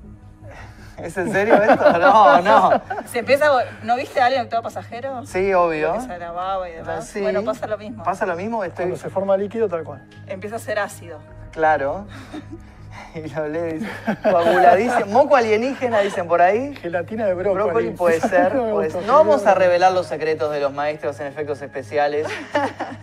¿Es 1.03 1.17
en 1.17 1.33
serio 1.33 1.55
esto? 1.63 1.85
No, 1.99 2.41
no. 2.43 2.83
Se 3.07 3.21
empieza 3.21 3.47
¿No 3.83 3.97
viste 3.97 4.21
a 4.21 4.27
alguien 4.27 4.43
octavo 4.43 4.63
pasajero? 4.63 5.25
Sí, 5.27 5.53
obvio. 5.53 5.95
Que 5.95 6.01
se 6.01 6.15
grababa 6.15 6.69
y 6.69 6.73
demás. 6.73 7.07
Sí. 7.07 7.21
Bueno, 7.21 7.43
pasa 7.45 7.67
lo 7.67 7.79
mismo. 7.79 8.05
Pasa 8.05 8.27
lo 8.27 8.37
mismo, 8.37 8.65
estoy. 8.65 8.85
Cuando 8.85 8.97
se 8.97 9.11
forma 9.11 9.37
líquido, 9.37 9.69
tal 9.69 9.85
cual. 9.85 10.03
Empieza 10.27 10.57
a 10.57 10.59
ser 10.59 10.79
ácido. 10.79 11.19
Claro. 11.53 12.07
Y 13.15 13.29
lo 13.31 13.49
lee, 13.49 13.79
dice. 13.79 13.89
Coaguladísimo. 14.23 15.07
Moco 15.07 15.37
alienígena, 15.37 16.01
dicen 16.01 16.29
por 16.29 16.43
ahí. 16.43 16.75
Gelatina 16.77 17.27
de 17.27 17.35
brócoli. 17.35 17.65
Brócoli 17.65 17.91
puede 17.91 18.21
ser. 18.21 18.55
No 19.07 19.15
vamos 19.15 19.47
a 19.47 19.55
revelar 19.55 19.93
los 19.93 20.07
secretos 20.07 20.53
de 20.53 20.61
los 20.61 20.73
maestros 20.73 21.19
en 21.21 21.27
efectos 21.27 21.63
especiales. 21.63 22.27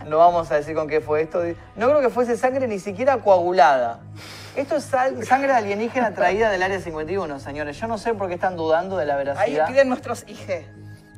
No 0.06 0.18
vamos 0.18 0.50
a 0.50 0.56
decir 0.56 0.74
con 0.74 0.86
qué 0.86 1.00
fue 1.00 1.22
esto. 1.22 1.42
No 1.74 1.88
creo 1.88 2.00
que 2.00 2.10
fuese 2.10 2.36
sangre 2.36 2.68
ni 2.68 2.78
siquiera 2.78 3.18
coagulada. 3.18 3.98
Esto 4.56 4.76
es 4.76 4.84
sal- 4.84 5.24
sangre 5.24 5.52
alienígena 5.52 6.12
traída 6.14 6.50
del 6.50 6.62
área 6.62 6.80
51, 6.80 7.38
señores. 7.40 7.78
Yo 7.78 7.86
no 7.86 7.98
sé 7.98 8.14
por 8.14 8.28
qué 8.28 8.34
están 8.34 8.56
dudando 8.56 8.96
de 8.96 9.04
la 9.06 9.14
Ahí 9.14 9.18
veracidad. 9.24 9.66
piden 9.68 9.88
nuestros 9.88 10.24
IG. 10.26 10.66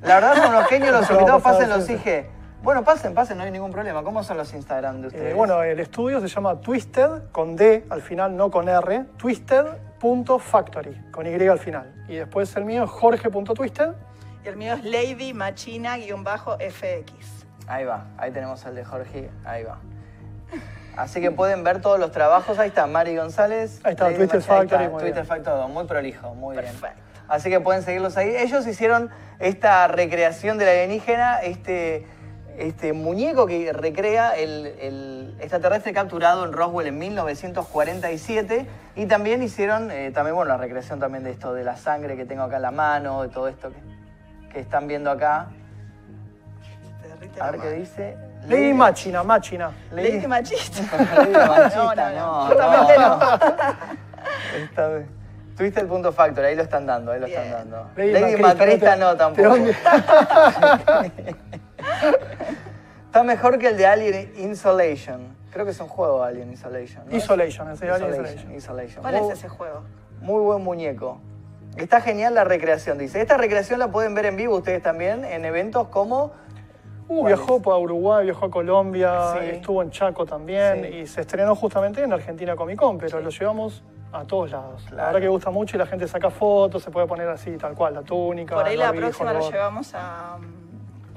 La 0.03 0.17
verdad 0.17 0.37
son 0.37 0.51
unos 0.55 0.67
genios 0.69 0.93
los 0.93 1.11
invitados. 1.11 1.43
Pasen 1.43 1.71
los. 1.71 1.89
IG. 1.89 2.27
Bueno, 2.63 2.83
pasen, 2.83 3.15
pasen, 3.15 3.39
no 3.39 3.45
hay 3.45 3.53
ningún 3.53 3.71
problema. 3.71 4.03
¿Cómo 4.03 4.25
son 4.25 4.37
los 4.37 4.53
Instagram 4.53 5.01
de 5.01 5.07
ustedes? 5.07 5.31
Eh, 5.31 5.35
bueno, 5.35 5.63
el 5.63 5.79
estudio 5.79 6.21
se 6.21 6.27
llama 6.27 6.61
Twisted, 6.61 7.31
con 7.31 7.55
D 7.55 7.87
al 7.89 8.03
final, 8.03 8.37
no 8.37 8.51
con 8.51 8.69
R, 8.69 9.05
twisted.factory, 9.17 11.11
con 11.13 11.25
Y 11.29 11.47
al 11.47 11.61
final. 11.61 11.95
Y 12.09 12.17
después 12.17 12.55
el 12.57 12.65
mío 12.65 12.83
es 12.85 12.91
jorge.twisted. 12.91 13.91
Y 14.45 14.49
el 14.49 14.57
mío 14.57 14.75
es 14.75 14.83
Lady 14.85 15.33
Machina-FX. 15.35 17.13
Ahí 17.69 17.85
va, 17.85 18.07
ahí 18.17 18.33
tenemos 18.33 18.67
al 18.67 18.75
de 18.75 18.85
Jorge, 18.85 19.31
ahí 19.45 19.63
va. 19.63 19.79
Así 20.99 21.21
que 21.21 21.31
pueden 21.31 21.63
ver 21.63 21.81
todos 21.81 22.01
los 22.01 22.11
trabajos. 22.11 22.59
Ahí 22.59 22.71
está, 22.71 22.89
Mari 22.89 23.17
González. 23.17 23.81
Ahí 23.85 23.93
está, 23.93 24.11
Lady 24.11 24.17
Twisted 24.17 24.41
Machi, 24.41 24.51
ahí 24.51 24.59
Factory, 24.59 24.85
está, 24.85 24.91
muy 24.91 25.01
Twisted 25.01 25.15
bien. 25.15 25.27
Factory, 25.27 25.73
muy 25.73 25.85
prolijo, 25.85 26.35
muy 26.35 26.57
Perfecto. 26.57 26.87
bien. 26.87 26.95
Así 27.29 27.51
que 27.51 27.61
pueden 27.61 27.83
seguirlos 27.83 28.17
ahí. 28.17 28.35
Ellos 28.35 28.67
hicieron 28.67 29.09
esta 29.39 29.87
recreación 29.87 30.59
del 30.59 30.69
alienígena, 30.71 31.39
este, 31.43 32.05
este 32.59 32.93
muñeco 32.95 33.47
que 33.47 33.73
recrea 33.73 34.33
el, 34.37 34.67
el 34.81 35.37
extraterrestre 35.39 35.93
capturado 35.93 36.45
en 36.45 36.53
Roswell 36.53 36.89
en 36.89 36.99
1947. 36.99 38.67
Y 38.97 39.07
también 39.07 39.41
hicieron, 39.41 39.93
eh, 39.93 40.11
también, 40.11 40.35
bueno, 40.35 40.49
la 40.51 40.57
recreación 40.57 40.99
también 40.99 41.23
de 41.23 41.31
esto, 41.31 41.55
de 41.55 41.63
la 41.63 41.77
sangre 41.77 42.17
que 42.17 42.25
tengo 42.25 42.43
acá 42.43 42.57
en 42.57 42.63
la 42.63 42.73
mano, 42.73 43.23
de 43.23 43.29
todo 43.29 43.47
esto 43.47 43.71
que, 43.71 44.49
que 44.53 44.59
están 44.59 44.89
viendo 44.89 45.13
acá. 45.13 45.47
A 47.39 47.51
ver 47.53 47.61
qué 47.61 47.71
dice. 47.71 48.17
Lady 48.49 48.73
Machina, 48.73 49.23
Machina. 49.23 49.71
Lady 49.93 50.27
Machista. 50.27 50.83
Lady 51.19 51.33
Machista, 51.33 51.77
No, 51.77 51.95
no, 51.95 52.11
no. 52.11 52.17
no, 52.19 52.47
Justamente 52.47 52.99
no. 52.99 53.19
Está 54.65 54.89
bien. 54.89 55.19
Twisted.factor, 55.57 56.45
ahí 56.45 56.55
lo 56.55 56.63
están 56.63 56.87
dando, 56.87 57.11
ahí 57.13 57.19
lo 57.21 57.27
están 57.27 57.51
dando. 57.51 57.91
Lady 57.97 58.13
Lady, 58.13 58.37
Macrista, 58.41 58.95
no 58.97 59.17
tampoco. 59.17 59.57
Está 63.07 63.23
mejor 63.25 63.59
que 63.59 63.69
el 63.69 63.77
de 63.77 63.87
Alien 63.87 64.33
Insolation. 64.37 65.37
Creo 65.51 65.65
que 65.65 65.71
es 65.73 65.81
un 65.81 65.89
juego 65.89 66.23
Alien 66.23 66.51
Insolation. 66.51 67.05
¿no? 67.09 67.17
Isolation, 67.17 67.71
ese 67.71 67.91
Alien 67.91 68.11
Isolation. 68.11 68.37
Isolation. 68.37 68.55
Isolation. 68.55 69.03
¿Cuál 69.03 69.15
Muy- 69.21 69.33
es 69.33 69.39
ese 69.39 69.49
juego? 69.49 69.83
Muy 70.21 70.41
buen 70.43 70.63
muñeco. 70.63 71.19
Está 71.77 72.01
genial 72.01 72.35
la 72.35 72.45
recreación, 72.45 72.99
dice. 72.99 73.21
Esta 73.21 73.37
recreación 73.37 73.79
la 73.79 73.89
pueden 73.89 74.15
ver 74.15 74.27
en 74.27 74.37
vivo 74.37 74.57
ustedes 74.57 74.83
también 74.83 75.25
en 75.25 75.45
eventos 75.45 75.89
como... 75.89 76.33
Uh, 77.09 77.21
¿Cuál 77.21 77.27
viajó 77.35 77.73
a 77.73 77.79
Uruguay, 77.79 78.25
viajó 78.27 78.47
a 78.47 78.51
Colombia, 78.51 79.33
Sí. 79.33 79.39
estuvo 79.51 79.83
en 79.83 79.91
Chaco 79.91 80.27
también 80.27 80.83
Sí. 80.85 80.97
y 80.99 81.07
se 81.07 81.23
estrenó 81.23 81.55
justamente 81.55 82.03
en 82.03 82.13
Argentina 82.13 82.55
Comic 82.55 82.79
Con, 82.79 82.99
pero 82.99 83.21
lo 83.21 83.31
llevamos 83.31 83.83
a 84.13 84.25
todos 84.25 84.51
lados. 84.51 84.83
La 84.85 84.91
Claro. 84.91 85.07
verdad 85.07 85.21
que 85.21 85.29
gusta 85.29 85.51
mucho 85.51 85.77
y 85.77 85.79
la 85.79 85.87
gente 85.87 86.07
saca 86.07 86.31
fotos, 86.31 86.83
se 86.83 86.91
puede 86.91 87.07
poner 87.07 87.29
así, 87.29 87.57
tal 87.57 87.75
cual, 87.75 87.95
la 87.95 88.03
túnica. 88.03 88.55
Por 88.55 88.67
ahí 88.67 88.77
la 88.77 88.93
próxima 88.93 89.33
lo 89.33 89.51
llevamos 89.51 89.95
a... 89.95 90.37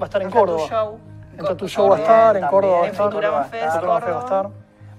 a 0.00 0.04
estar 0.04 0.22
en 0.22 0.30
Córdoba. 0.30 0.66
Show. 0.68 0.98
En 1.38 1.56
tu 1.56 1.68
show 1.68 1.88
va 1.88 1.96
a 1.96 2.00
estar, 2.00 2.36
en 2.36 2.46
Córdoba 2.46 2.72
va 2.78 2.82
a 2.82 2.86
en 2.86 2.92
estar. 2.92 3.06
Estar. 3.06 3.10
Futurama 3.12 3.44
Fest 3.44 3.84
va 3.86 3.96
a 3.96 4.20
estar. 4.20 4.48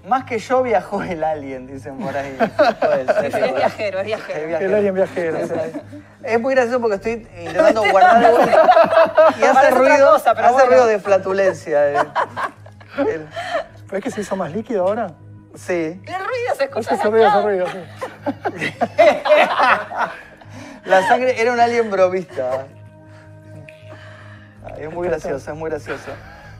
Más 0.06 0.24
que 0.24 0.38
yo 0.38 0.62
viajó 0.62 1.02
el 1.02 1.24
alien, 1.24 1.66
dicen 1.66 1.96
por 1.98 2.14
ahí. 2.14 2.36
Puede 2.80 3.06
ser, 3.06 3.32
Sí, 3.32 3.38
es 3.38 3.54
viajero, 3.54 4.00
es 4.00 4.06
viajero. 4.06 4.58
El 4.58 4.74
alien 4.74 4.94
viajero. 4.94 5.38
Es 6.22 6.40
muy 6.40 6.54
gracioso 6.54 6.80
porque 6.80 6.96
estoy 6.96 7.12
intentando 7.38 7.82
guardar 7.90 8.24
algo 8.24 8.38
y 9.40 9.44
hace 9.44 9.70
ruido, 9.70 10.10
cosa, 10.12 10.34
pero 10.34 10.46
hace 10.48 10.54
bueno. 10.54 10.68
ruido 10.70 10.86
de 10.86 10.98
flatulencia. 10.98 11.92
eh. 11.92 11.96
El- 12.98 13.26
¿Ves 13.90 14.02
que 14.02 14.10
se 14.10 14.20
hizo 14.22 14.36
más 14.36 14.52
líquido 14.52 14.86
ahora? 14.86 15.08
sí. 15.54 16.00
El 16.04 16.14
ruido 16.14 16.54
se 16.58 16.64
escucha 16.64 16.94
Ese 16.96 17.08
ruido, 17.08 17.28
ese 17.28 17.42
ruido, 17.42 17.66
sí. 17.68 18.74
La 20.84 21.06
sangre 21.08 21.40
era 21.40 21.52
un 21.52 21.60
alien 21.60 21.90
bromista. 21.90 22.66
Ay, 24.64 24.84
es 24.84 24.92
muy 24.92 25.08
gracioso, 25.08 25.50
es 25.52 25.56
muy 25.56 25.70
gracioso. 25.70 26.10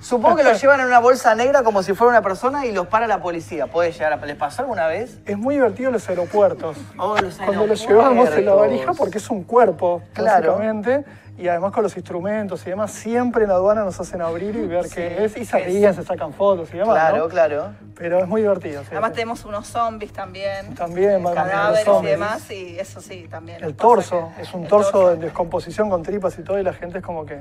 Supongo 0.04 0.36
que 0.36 0.44
lo 0.44 0.52
llevan 0.52 0.80
en 0.80 0.86
una 0.86 0.98
bolsa 0.98 1.34
negra 1.34 1.62
como 1.62 1.82
si 1.82 1.94
fuera 1.94 2.10
una 2.10 2.20
persona 2.22 2.66
y 2.66 2.72
los 2.72 2.86
para 2.88 3.06
la 3.06 3.22
policía. 3.22 3.66
Puede 3.68 3.90
llegar 3.90 4.12
a... 4.12 4.16
¿Les 4.26 4.36
pasó 4.36 4.60
alguna 4.60 4.86
vez? 4.86 5.18
Es 5.24 5.38
muy 5.38 5.54
divertido 5.54 5.90
los 5.90 6.06
aeropuertos. 6.10 6.76
Oh, 6.98 7.16
los 7.16 7.36
Cuando 7.36 7.66
lo 7.66 7.72
llevamos 7.74 8.26
en 8.28 8.30
la 8.32 8.36
aeropuertos. 8.52 8.60
valija, 8.60 8.92
porque 8.92 9.16
es 9.18 9.30
un 9.30 9.44
cuerpo, 9.44 10.02
Claro. 10.12 10.52
básicamente. 10.52 11.04
Y 11.38 11.48
además 11.48 11.72
con 11.72 11.82
los 11.82 11.96
instrumentos 11.96 12.64
y 12.66 12.70
demás, 12.70 12.92
siempre 12.92 13.44
en 13.44 13.48
la 13.48 13.56
aduana 13.56 13.82
nos 13.82 13.98
hacen 13.98 14.20
abrir 14.20 14.54
y 14.54 14.66
ver 14.66 14.88
qué 14.88 15.24
es. 15.24 15.36
Y 15.38 15.44
se 15.46 15.58
ríen, 15.58 15.94
se 15.94 16.04
sacan 16.04 16.32
fotos 16.34 16.68
y 16.74 16.76
demás. 16.76 16.94
Claro, 16.94 17.16
¿no? 17.16 17.28
claro. 17.28 17.72
Pero 17.96 18.18
es 18.18 18.28
muy 18.28 18.42
divertido. 18.42 18.82
sí, 18.82 18.88
Además 18.92 19.10
sí. 19.10 19.14
tenemos 19.16 19.44
unos 19.46 19.66
zombies 19.66 20.12
también. 20.12 20.74
También, 20.74 21.22
más 21.22 21.34
cadáveres 21.34 21.88
y 22.02 22.06
demás, 22.06 22.50
y 22.50 22.78
eso 22.78 23.00
sí, 23.00 23.26
también. 23.30 23.64
El 23.64 23.74
torso, 23.74 24.30
que- 24.36 24.42
es 24.42 24.52
un 24.52 24.68
torso 24.68 25.08
de 25.10 25.16
descomposición 25.16 25.88
con 25.88 26.02
tripas 26.02 26.38
y 26.38 26.42
todo, 26.42 26.58
y 26.58 26.62
la 26.62 26.74
gente 26.74 26.98
es 26.98 27.04
como 27.04 27.24
que. 27.26 27.38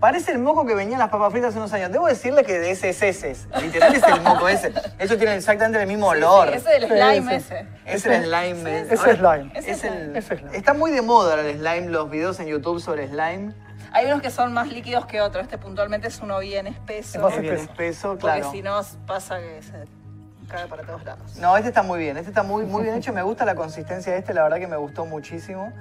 Parece 0.00 0.32
el 0.32 0.38
moco 0.38 0.64
que 0.64 0.74
venía 0.74 0.94
en 0.94 0.98
las 0.98 1.10
papas 1.10 1.30
fritas 1.30 1.50
hace 1.50 1.58
unos 1.58 1.72
años. 1.74 1.92
Debo 1.92 2.06
decirle 2.06 2.42
que 2.42 2.58
de 2.58 2.70
ese 2.70 2.88
es 2.88 3.02
ese. 3.02 3.36
Literal 3.60 3.94
es 3.94 4.02
el 4.02 4.20
moco 4.22 4.48
ese. 4.48 4.72
Ellos 4.98 5.18
tienen 5.18 5.36
exactamente 5.36 5.80
el 5.80 5.86
mismo 5.86 6.06
olor. 6.08 6.48
Sí, 6.48 6.54
ese 6.56 6.70
del 6.70 6.82
Sí, 6.82 6.88
slime 6.88 7.36
ese. 7.36 7.66
Es 7.84 8.06
el 8.06 8.24
slime. 8.24 8.80
Ese 8.80 8.94
Ahora, 8.96 9.16
slime. 9.16 9.52
Es 9.54 9.84
el, 9.84 10.16
Ese 10.16 10.36
slime. 10.38 10.56
Está 10.56 10.72
muy 10.72 10.90
de 10.90 11.02
moda 11.02 11.32
ahora 11.32 11.42
el 11.46 11.58
slime, 11.58 11.88
los 11.90 12.08
videos 12.10 12.40
en 12.40 12.46
YouTube 12.46 12.80
sobre 12.80 13.08
slime. 13.08 13.52
Hay 13.92 14.06
unos 14.06 14.22
que 14.22 14.30
son 14.30 14.54
más 14.54 14.68
líquidos 14.68 15.04
que 15.04 15.20
otros. 15.20 15.44
Este 15.44 15.58
puntualmente 15.58 16.08
es 16.08 16.18
uno 16.20 16.38
bien 16.38 16.66
espeso. 16.66 17.18
Es 17.18 17.22
más 17.22 17.38
Bien 17.38 17.54
espeso. 17.54 17.70
espeso, 17.72 18.08
Porque 18.18 18.38
claro. 18.40 18.50
si 18.52 18.62
no 18.62 18.80
pasa 19.06 19.38
que 19.38 19.60
se 19.62 19.84
cae 20.48 20.66
para 20.66 20.82
todos 20.84 21.04
lados. 21.04 21.36
No, 21.36 21.54
este 21.56 21.68
está 21.68 21.82
muy 21.82 21.98
bien. 21.98 22.16
Este 22.16 22.30
está 22.30 22.42
muy, 22.42 22.64
muy 22.64 22.84
bien 22.84 22.94
hecho. 22.94 23.12
Me 23.12 23.22
gusta 23.22 23.44
la 23.44 23.54
consistencia 23.54 24.12
de 24.12 24.18
este. 24.20 24.32
La 24.32 24.44
verdad 24.44 24.58
que 24.58 24.66
me 24.66 24.76
gustó 24.78 25.04
muchísimo. 25.04 25.72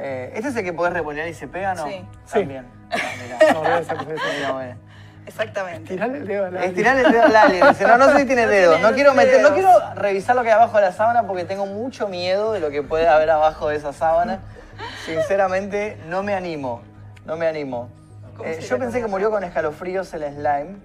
Eh, 0.00 0.32
¿Este 0.34 0.48
es 0.50 0.56
el 0.56 0.64
que 0.64 0.72
podés 0.72 0.92
reponer 0.94 1.26
y 1.28 1.34
se 1.34 1.48
pega, 1.48 1.74
no? 1.74 1.86
Sí. 1.86 2.04
También. 2.32 2.66
Ah, 2.90 2.96
mirá. 3.22 3.52
No. 3.52 3.62
Mirá. 3.62 4.76
Exactamente. 5.26 5.92
Tirale 5.92 6.18
el 6.18 6.26
dedo 6.26 6.46
a 6.46 6.50
la 6.50 6.64
Estirarle 6.64 7.02
el 7.02 7.12
dedo 7.12 7.22
al 7.24 7.36
alien. 7.36 7.68
Dice, 7.68 7.86
no, 7.86 7.98
no 7.98 8.10
sé 8.12 8.20
si 8.20 8.24
tiene 8.26 8.46
No 8.46 8.50
dedos. 8.50 8.80
No 8.80 8.92
quiero 8.92 9.12
meter, 9.12 9.42
no 9.42 9.50
dedos. 9.50 9.52
quiero 9.52 9.94
revisar 9.94 10.34
lo 10.36 10.42
que 10.42 10.48
hay 10.48 10.54
abajo 10.54 10.76
de 10.78 10.84
la 10.84 10.92
sábana 10.92 11.24
porque 11.26 11.44
tengo 11.44 11.66
mucho 11.66 12.08
miedo 12.08 12.52
de 12.54 12.60
lo 12.60 12.70
que 12.70 12.82
puede 12.82 13.06
haber 13.08 13.28
abajo 13.30 13.68
de 13.68 13.76
esa 13.76 13.92
sábana. 13.92 14.40
Sinceramente, 15.04 15.98
no 16.08 16.22
me 16.22 16.34
animo. 16.34 16.80
No 17.26 17.36
me 17.36 17.46
animo. 17.46 17.90
¿Cómo 18.36 18.48
Eh, 18.48 18.60
yo 18.60 18.78
pensé 18.78 19.00
con 19.00 19.06
que 19.08 19.10
murió 19.10 19.30
con 19.30 19.44
escalofríos 19.44 20.12
el 20.14 20.22
slime. 20.34 20.76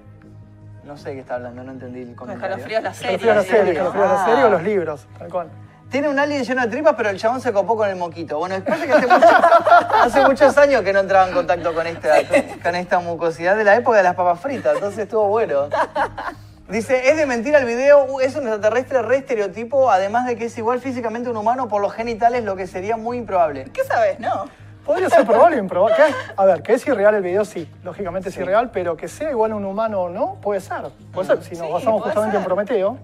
No 0.84 0.98
sé 0.98 1.10
de 1.10 1.15
qué 1.15 1.22
está 1.22 1.35
hablando, 1.35 1.64
no 1.64 1.72
entendí 1.72 2.02
el 2.02 2.07
Con 2.07 2.27
comentario. 2.27 2.57
escalofríos 2.57 2.84
la 2.84 2.94
serie. 2.94 3.15
Escalofrío 3.15 3.31
a 3.31 3.35
la 3.35 3.44
serie, 3.44 3.57
serie. 3.60 3.72
escalofrío 3.73 4.03
a 4.03 4.07
la 4.07 4.22
Ah. 4.22 4.26
serie 4.26 4.44
o 4.44 4.49
los 4.49 4.64
libros, 4.64 5.07
tal 5.18 5.30
cual. 5.30 5.48
Tiene 5.94 6.10
un 6.10 6.18
alien 6.18 6.44
lleno 6.44 6.64
de 6.64 6.68
tripas, 6.70 6.95
pero 6.98 7.11
el 7.11 7.20
chabón 7.20 7.40
se 7.40 7.53
copó 7.53 7.78
con 7.78 7.88
el 7.88 7.95
moquito. 7.95 8.40
Bueno, 8.40 8.56
después 8.56 8.82
de 8.82 8.88
que 8.88 8.94
hace, 8.94 9.06
mucho- 9.06 9.28
hace 10.02 10.26
muchos 10.26 10.57
años 10.57 10.82
que 10.82 10.91
no 10.91 11.02
entraba 11.02 11.28
en 11.28 11.36
contacto 11.36 11.72
con 11.72 11.86
esta, 11.86 12.15
con 12.64 12.74
esta 12.74 12.99
mucosidad 12.99 13.56
de 13.56 13.64
la 13.64 13.76
época 13.76 13.98
de 13.98 14.03
las 14.03 14.15
papas 14.15 14.40
fritas, 14.40 14.74
entonces 14.74 14.98
estuvo 15.03 15.28
bueno. 15.28 15.70
Dice, 16.68 17.10
es 17.11 17.15
de 17.18 17.28
mentira 17.28 17.60
el 17.60 17.65
video, 17.65 18.06
uh, 18.06 18.20
es 18.22 18.36
un 18.36 18.41
extraterrestre 18.48 19.03
re 19.03 19.18
estereotipo, 19.18 19.91
además 19.91 20.26
de 20.26 20.36
que 20.36 20.45
es 20.45 20.57
igual 20.57 20.80
físicamente 20.82 21.28
a 21.28 21.32
un 21.32 21.38
humano 21.38 21.68
por 21.68 21.80
los 21.80 21.94
genitales, 21.94 22.44
lo 22.44 22.56
que 22.56 22.65
sería 22.65 22.98
muy 22.98 23.20
improbable. 23.20 23.65
¿Qué 23.65 23.84
sabes? 23.84 24.20
No. 24.20 24.45
Podría 24.84 25.11
ser 25.11 25.28
probable 25.28 25.57
o 25.57 25.60
improbable. 25.60 25.95
A 26.36 26.45
ver, 26.45 26.64
que 26.64 26.74
es 26.74 26.88
irreal 26.88 27.14
el 27.14 27.22
video, 27.22 27.45
sí, 27.45 27.72
lógicamente 27.84 28.30
es 28.30 28.38
irreal, 28.38 28.72
pero 28.72 28.98
que 28.98 29.07
sea 29.07 29.30
igual 29.30 29.52
a 29.52 29.56
un 29.57 29.65
humano 29.65 30.02
o 30.02 30.10
no, 30.10 30.38
puede 30.41 30.60
ser. 30.60 30.90
Puede 31.14 31.28
ser. 31.28 31.44
Si 31.44 31.56
nos 31.56 31.68
Sí, 31.68 31.72
basamos 31.74 32.02
justamente 32.02 32.38
en. 32.38 32.44
Prometeo, 32.44 32.98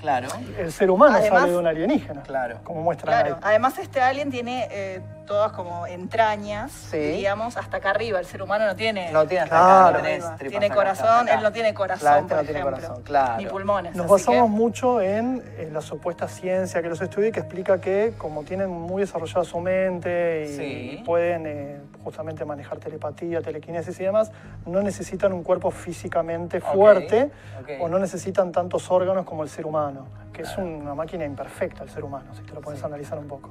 Claro, 0.00 0.28
el 0.58 0.72
ser 0.72 0.90
humano 0.90 1.16
Además- 1.18 1.40
sale 1.42 1.52
de 1.52 1.58
un 1.58 1.66
alienígena. 1.66 2.22
Claro. 2.22 2.60
Como 2.64 2.80
muestran 2.82 3.12
Claro. 3.20 3.34
ahí. 3.36 3.40
Además, 3.50 3.78
este 3.78 4.00
alien 4.00 4.30
tiene 4.30 4.66
eh, 4.70 5.00
todas 5.30 5.52
como 5.52 5.86
entrañas, 5.86 6.72
Sí. 6.72 6.98
diríamos, 6.98 7.56
hasta 7.56 7.76
acá 7.76 7.90
arriba. 7.90 8.18
El 8.18 8.26
ser 8.26 8.42
humano 8.42 8.66
no 8.66 8.74
tiene. 8.74 9.12
no 9.12 9.24
tiene 9.28 9.44
hasta 9.44 9.56
Claro. 9.56 9.98
acá, 9.98 10.36
no 10.42 10.48
Tiene 10.48 10.66
acá, 10.66 10.74
corazón, 10.74 11.28
acá. 11.28 11.34
él 11.36 11.42
no 11.44 11.52
tiene 11.52 11.72
corazón, 11.72 12.00
Claro, 12.00 12.16
este 12.22 12.28
por 12.34 12.36
no 12.38 12.42
tiene 12.42 12.58
ejemplo. 12.58 12.76
corazón, 12.80 13.02
claro. 13.04 13.36
Ni 13.36 13.46
pulmones. 13.46 13.94
Nos 13.94 14.08
basamos 14.08 14.42
que- 14.50 14.56
mucho 14.56 15.00
en, 15.00 15.40
en 15.56 15.72
la 15.72 15.80
supuesta 15.82 16.26
ciencia 16.26 16.82
que 16.82 16.88
los 16.88 17.00
estudia 17.00 17.28
y 17.28 17.32
que 17.32 17.38
explica 17.38 17.80
que 17.80 18.12
como 18.18 18.42
tienen 18.42 18.70
muy 18.70 19.02
desarrollada 19.02 19.44
su 19.44 19.60
mente 19.60 20.46
y, 20.50 20.56
Sí. 20.56 20.90
y 21.00 21.04
pueden 21.04 21.46
eh, 21.46 21.80
justamente 22.02 22.44
manejar 22.44 22.78
telepatía, 22.78 23.40
telequinesis 23.40 24.00
y 24.00 24.02
demás, 24.02 24.32
no 24.66 24.82
necesitan 24.82 25.32
un 25.32 25.44
cuerpo 25.44 25.70
físicamente 25.70 26.60
fuerte 26.60 27.30
ok. 27.60 27.68
o 27.82 27.88
no 27.88 28.00
necesitan 28.00 28.50
tantos 28.50 28.90
órganos 28.90 29.24
como 29.24 29.44
el 29.44 29.48
ser 29.48 29.64
humano, 29.64 30.06
que 30.32 30.42
es 30.42 30.56
una 30.58 30.94
máquina 30.94 31.24
imperfecta 31.24 31.82
el 31.84 31.90
ser 31.90 32.02
humano, 32.02 32.34
si 32.34 32.42
te 32.42 32.52
lo 32.54 32.60
pones 32.62 32.82
a 32.82 32.86
analizar 32.86 33.18
un 33.18 33.28
poco. 33.28 33.50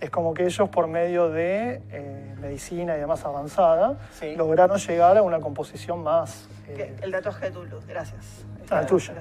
Es 0.00 0.10
como 0.10 0.34
que 0.34 0.42
ellos 0.44 0.68
por 0.68 0.86
medio 0.88 1.13
de 1.22 1.80
eh, 1.90 2.34
medicina 2.40 2.96
y 2.96 3.00
demás 3.00 3.24
avanzada 3.24 3.96
Sí. 4.12 4.34
lograron 4.36 4.78
llegar 4.78 5.16
a 5.16 5.22
una 5.22 5.40
composición 5.40 6.02
más... 6.02 6.48
eh, 6.68 6.94
El 7.00 7.10
tatuaje 7.12 7.46
de 7.46 7.50
Tulu, 7.52 7.80
gracias. 7.88 8.44
Ah, 8.70 8.80
el 8.80 8.86
tuyo. 8.86 9.12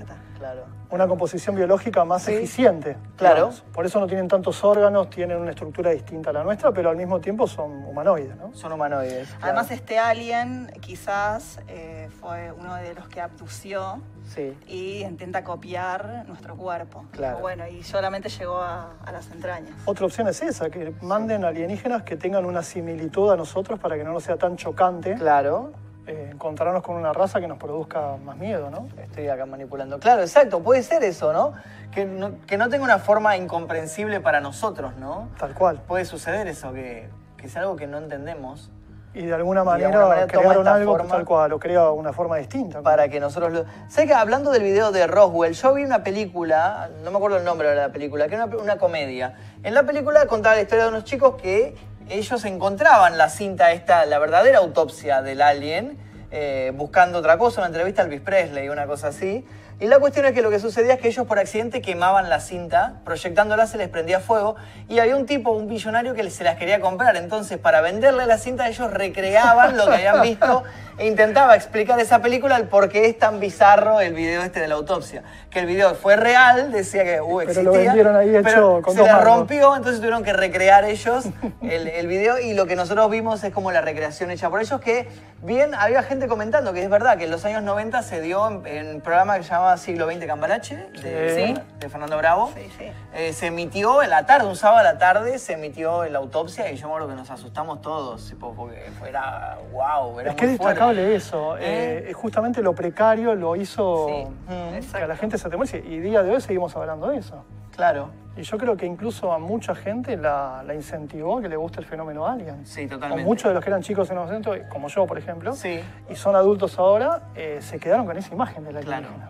Claro. 0.44 0.66
una 0.90 1.08
composición 1.08 1.56
biológica 1.56 2.04
más 2.06 2.24
Sí. 2.24 2.34
eficiente. 2.34 2.98
Claro. 3.16 3.36
digamos. 3.36 3.62
Por 3.74 3.86
eso 3.86 4.00
no 4.00 4.08
tienen 4.08 4.28
tantos 4.28 4.62
órganos, 4.64 5.10
tienen 5.10 5.38
una 5.38 5.52
estructura 5.52 5.90
distinta 5.92 6.30
a 6.32 6.34
la 6.34 6.44
nuestra, 6.44 6.72
pero 6.72 6.90
al 6.90 6.98
mismo 6.98 7.20
tiempo 7.22 7.48
son 7.48 7.84
humanoides, 7.86 8.36
¿no? 8.36 8.54
Son 8.54 8.72
humanoides. 8.74 9.30
claro. 9.30 9.44
Además, 9.46 9.72
este 9.72 9.98
alien 9.98 10.72
quizás 10.82 11.60
eh, 11.70 12.10
fue 12.20 12.52
uno 12.52 12.76
de 12.76 12.94
los 12.94 13.08
que 13.08 13.22
abdució 13.22 14.02
Sí. 14.26 14.56
y 14.68 15.04
intenta 15.04 15.44
copiar 15.44 16.26
nuestro 16.28 16.56
cuerpo. 16.56 17.06
Claro. 17.12 17.40
Bueno, 17.40 17.68
y 17.68 17.82
solamente 17.84 18.30
llegó 18.30 18.58
a, 18.58 18.92
a 19.04 19.12
las 19.12 19.32
entrañas. 19.32 19.74
Otra 19.86 20.06
opción 20.06 20.28
es 20.28 20.42
esa, 20.44 20.70
que 20.70 20.94
manden 21.02 21.44
alienígenas 21.46 22.04
que 22.04 22.18
tengan 22.18 22.46
una 22.46 22.62
similitud 22.64 23.32
a 23.32 23.36
nosotros 23.38 23.80
para 23.80 23.96
que 23.98 24.04
no 24.04 24.12
nos 24.14 24.24
sea 24.24 24.36
tan 24.38 24.58
chocante 24.58 25.16
Claro. 25.16 25.72
Eh, 26.06 26.30
encontrarnos 26.34 26.84
con 26.84 26.98
una 26.98 27.14
raza 27.14 27.40
que 27.40 27.48
nos 27.48 27.58
produzca 27.58 28.18
más 28.18 28.36
miedo, 28.36 28.70
¿no? 28.70 28.90
Estoy 29.02 29.30
acá 29.30 29.46
manipulando. 29.46 30.00
Claro, 30.00 30.22
exacto, 30.22 30.62
puede 30.62 30.84
ser 30.84 31.02
eso, 31.04 31.32
¿no? 31.32 31.54
Que 31.92 32.04
no, 32.06 32.42
que 32.46 32.58
no 32.58 32.68
tenga 32.70 32.84
una 32.84 33.00
forma 33.00 33.38
incomprensible 33.38 34.20
para 34.20 34.42
nosotros, 34.42 34.96
¿no? 34.98 35.30
Tal 35.38 35.54
cual. 35.54 35.82
Puede 35.88 36.04
suceder 36.04 36.48
eso, 36.48 36.74
que, 36.74 37.10
que 37.38 37.48
es 37.48 37.56
algo 37.56 37.78
que 37.78 37.88
no 37.88 38.00
entendemos 38.00 38.70
Y 39.14 39.28
de 39.28 39.34
alguna 39.34 39.62
de 39.62 39.66
manera, 39.66 39.88
alguna 39.88 40.08
manera 40.08 40.28
toma 40.28 40.42
crearon 40.42 40.68
algo 40.68 40.92
forma. 40.98 41.10
tal 41.10 41.26
cual, 41.26 41.54
o 41.54 41.60
crea 41.60 41.90
una 41.92 42.12
forma 42.12 42.36
distinta. 42.38 42.82
para 42.82 43.08
que 43.08 43.22
nosotros 43.22 43.54
lo... 43.54 43.66
Sé 43.88 44.06
que 44.06 44.14
hablando 44.14 44.52
del 44.52 44.64
video 44.64 44.92
de 44.92 45.08
Roswell, 45.08 45.54
yo 45.54 45.74
vi 45.74 45.86
una 45.86 46.04
película, 46.04 46.90
no 47.04 47.12
me 47.12 47.18
acuerdo 47.18 47.38
el 47.38 47.46
nombre 47.46 47.70
de 47.70 47.76
la 47.76 47.94
película, 47.94 48.28
que 48.28 48.36
era 48.36 48.46
una, 48.46 48.58
una 48.58 48.78
comedia. 48.78 49.38
En 49.64 49.74
la 49.74 49.84
película 49.84 50.26
contaba 50.26 50.56
la 50.56 50.64
historia 50.64 50.84
de 50.84 50.90
unos 50.90 51.06
chicos 51.06 51.36
que 51.42 51.76
ellos 52.10 52.46
encontraban 52.46 53.18
la 53.18 53.30
cinta 53.30 53.72
esta, 53.72 54.06
la 54.06 54.20
verdadera 54.20 54.60
autopsia 54.60 55.22
del 55.22 55.42
alien, 55.42 55.98
eh, 56.32 56.72
buscando 56.76 57.20
otra 57.20 57.38
cosa, 57.38 57.62
una 57.62 57.68
entrevista 57.68 58.02
a 58.02 58.06
Elvis 58.06 58.22
Presley, 58.22 58.70
una 58.70 58.86
cosa 58.86 59.10
así. 59.10 59.46
Y 59.84 59.88
la 59.88 60.00
cuestión 60.00 60.26
es 60.26 60.32
que 60.32 60.42
lo 60.42 60.50
que 60.50 60.60
sucedía 60.60 60.94
es 60.94 61.02
que 61.02 61.10
ellos 61.10 61.28
por 61.28 61.40
accidente 61.40 61.82
quemaban 61.82 62.30
la 62.30 62.40
cinta, 62.40 62.94
proyectándola 63.04 63.68
se 63.68 63.78
les 63.78 63.90
prendía 63.90 64.22
fuego, 64.22 64.56
y 64.88 65.00
había 65.00 65.18
un 65.18 65.26
tipo, 65.26 65.52
un 65.52 65.68
billonario 65.68 66.14
que 66.14 66.30
se 66.30 66.46
las 66.46 66.56
quería 66.56 66.80
comprar. 66.80 67.18
Entonces, 67.18 67.58
para 67.58 67.82
venderle 67.82 68.26
la 68.26 68.38
cinta, 68.38 68.70
ellos 68.70 68.90
recreaban 68.94 69.76
lo 69.76 69.88
que 69.88 69.96
habían 69.96 70.22
visto 70.22 70.64
e 70.98 71.08
intentaba 71.08 71.56
explicar 71.56 72.00
esa 72.00 72.22
película 72.22 72.56
el 72.56 72.68
por 72.68 72.88
qué 72.88 73.08
es 73.08 73.18
tan 73.18 73.42
bizarro 73.42 74.00
el 74.00 74.14
video 74.14 74.42
este 74.44 74.62
de 74.62 74.70
la 74.70 74.76
autopsia. 74.76 75.24
Que 75.50 75.60
el 75.60 75.66
video 75.66 75.96
fue 75.96 76.16
real, 76.16 76.72
decía 76.72 77.04
que 77.04 77.20
uh, 77.20 77.40
Pero 77.40 77.42
existía, 77.42 77.64
lo 77.64 77.72
vendieron 77.74 78.16
ahí 78.16 78.30
hecho 78.30 78.44
pero 78.44 78.82
con 78.82 78.96
se 78.96 79.02
mangos. 79.02 79.24
rompió, 79.24 79.76
entonces 79.76 80.00
tuvieron 80.00 80.24
que 80.24 80.32
recrear 80.32 80.86
ellos 80.86 81.26
el, 81.62 81.88
el 81.88 82.08
video 82.08 82.40
y 82.40 82.54
lo 82.54 82.68
que 82.68 82.76
nosotros 82.76 83.10
vimos 83.10 83.44
es 83.44 83.52
como 83.52 83.72
la 83.72 83.82
recreación 83.82 84.32
hecha 84.32 84.50
por 84.50 84.62
ellos 84.62 84.80
que 84.80 85.08
bien 85.42 85.74
había 85.76 86.04
gente 86.04 86.28
comentando 86.28 86.74
que 86.74 86.84
es 86.84 86.90
verdad 86.90 87.18
que 87.18 87.26
en 87.26 87.32
los 87.32 87.44
años 87.46 87.64
90 87.64 88.02
se 88.04 88.22
dio 88.22 88.48
en, 88.48 88.66
en 88.68 88.96
un 88.96 89.02
programa 89.02 89.38
que 89.38 89.44
se 89.44 89.50
llamaba 89.50 89.73
Siglo 89.78 90.06
XX 90.10 90.26
Cambalache 90.26 90.76
de, 91.02 91.56
Sí. 91.56 91.62
de 91.80 91.90
Fernando 91.90 92.18
Bravo. 92.18 92.52
Sí, 92.56 92.70
sí. 92.78 92.86
Eh, 93.14 93.34
se 93.34 93.48
emitió 93.48 94.02
en 94.04 94.10
la 94.10 94.26
tarde, 94.26 94.48
un 94.48 94.56
sábado 94.56 94.80
a 94.80 94.84
la 94.84 94.98
tarde, 94.98 95.40
se 95.40 95.54
emitió 95.54 96.04
la 96.06 96.20
autopsia 96.20 96.72
y 96.72 96.76
yo 96.78 96.88
me 96.88 96.94
acuerdo 96.94 97.10
que 97.10 97.16
nos 97.16 97.30
asustamos 97.30 97.82
todos, 97.82 98.30
tipo, 98.30 98.54
porque 98.54 98.90
fuera 99.00 99.58
wow, 99.72 100.20
era 100.20 100.32
Es 100.32 100.36
que 100.36 100.46
es 100.46 100.58
fuerte. 100.58 100.68
destacable 100.68 101.16
eso. 101.16 101.58
¿Eh? 101.58 101.62
eh, 101.64 102.06
es 102.10 102.16
justamente 102.16 102.62
lo 102.62 102.74
precario 102.74 103.36
lo 103.36 103.56
hizo 103.56 104.08
Mm, 104.48 104.92
que 104.92 105.04
a 105.04 105.08
la 105.08 105.16
gente 105.16 105.38
se 105.38 105.48
atemorice. 105.48 105.78
Y 105.80 106.00
día 106.00 106.24
de 106.24 106.32
hoy 106.32 106.42
seguimos 106.42 106.76
hablando 106.76 107.08
de 107.10 107.18
eso. 107.18 107.44
Claro, 107.76 108.10
Y 108.36 108.42
yo 108.42 108.58
creo 108.58 108.76
que 108.76 108.88
incluso 108.88 109.32
a 109.32 109.38
mucha 109.38 109.76
gente 109.76 110.18
la, 110.18 110.64
la 110.66 110.74
incentivó 110.74 111.38
a 111.38 111.42
que 111.44 111.50
le 111.50 111.56
guste 111.56 111.80
el 111.80 111.86
fenómeno 111.86 112.26
alien. 112.28 112.66
sí, 112.66 112.86
O 112.86 112.90
totalmente. 112.90 113.24
muchos 113.26 113.50
de 113.50 113.54
los 113.54 113.64
que 113.64 113.70
eran 113.70 113.84
chicos 113.84 114.10
en 114.10 114.18
ese 114.18 114.26
momento, 114.26 114.56
como 114.70 114.88
yo, 114.88 115.06
por 115.06 115.20
ejemplo, 115.20 115.54
Sí. 115.54 115.80
y 116.10 116.16
son 116.16 116.36
adultos 116.36 116.80
ahora, 116.80 117.22
eh, 117.36 117.60
se 117.62 117.80
quedaron 117.80 118.08
con 118.08 118.18
esa 118.18 118.34
imagen 118.34 118.64
de 118.64 118.74
la 118.74 118.80
Claro. 118.82 119.06
alienígena. 119.08 119.30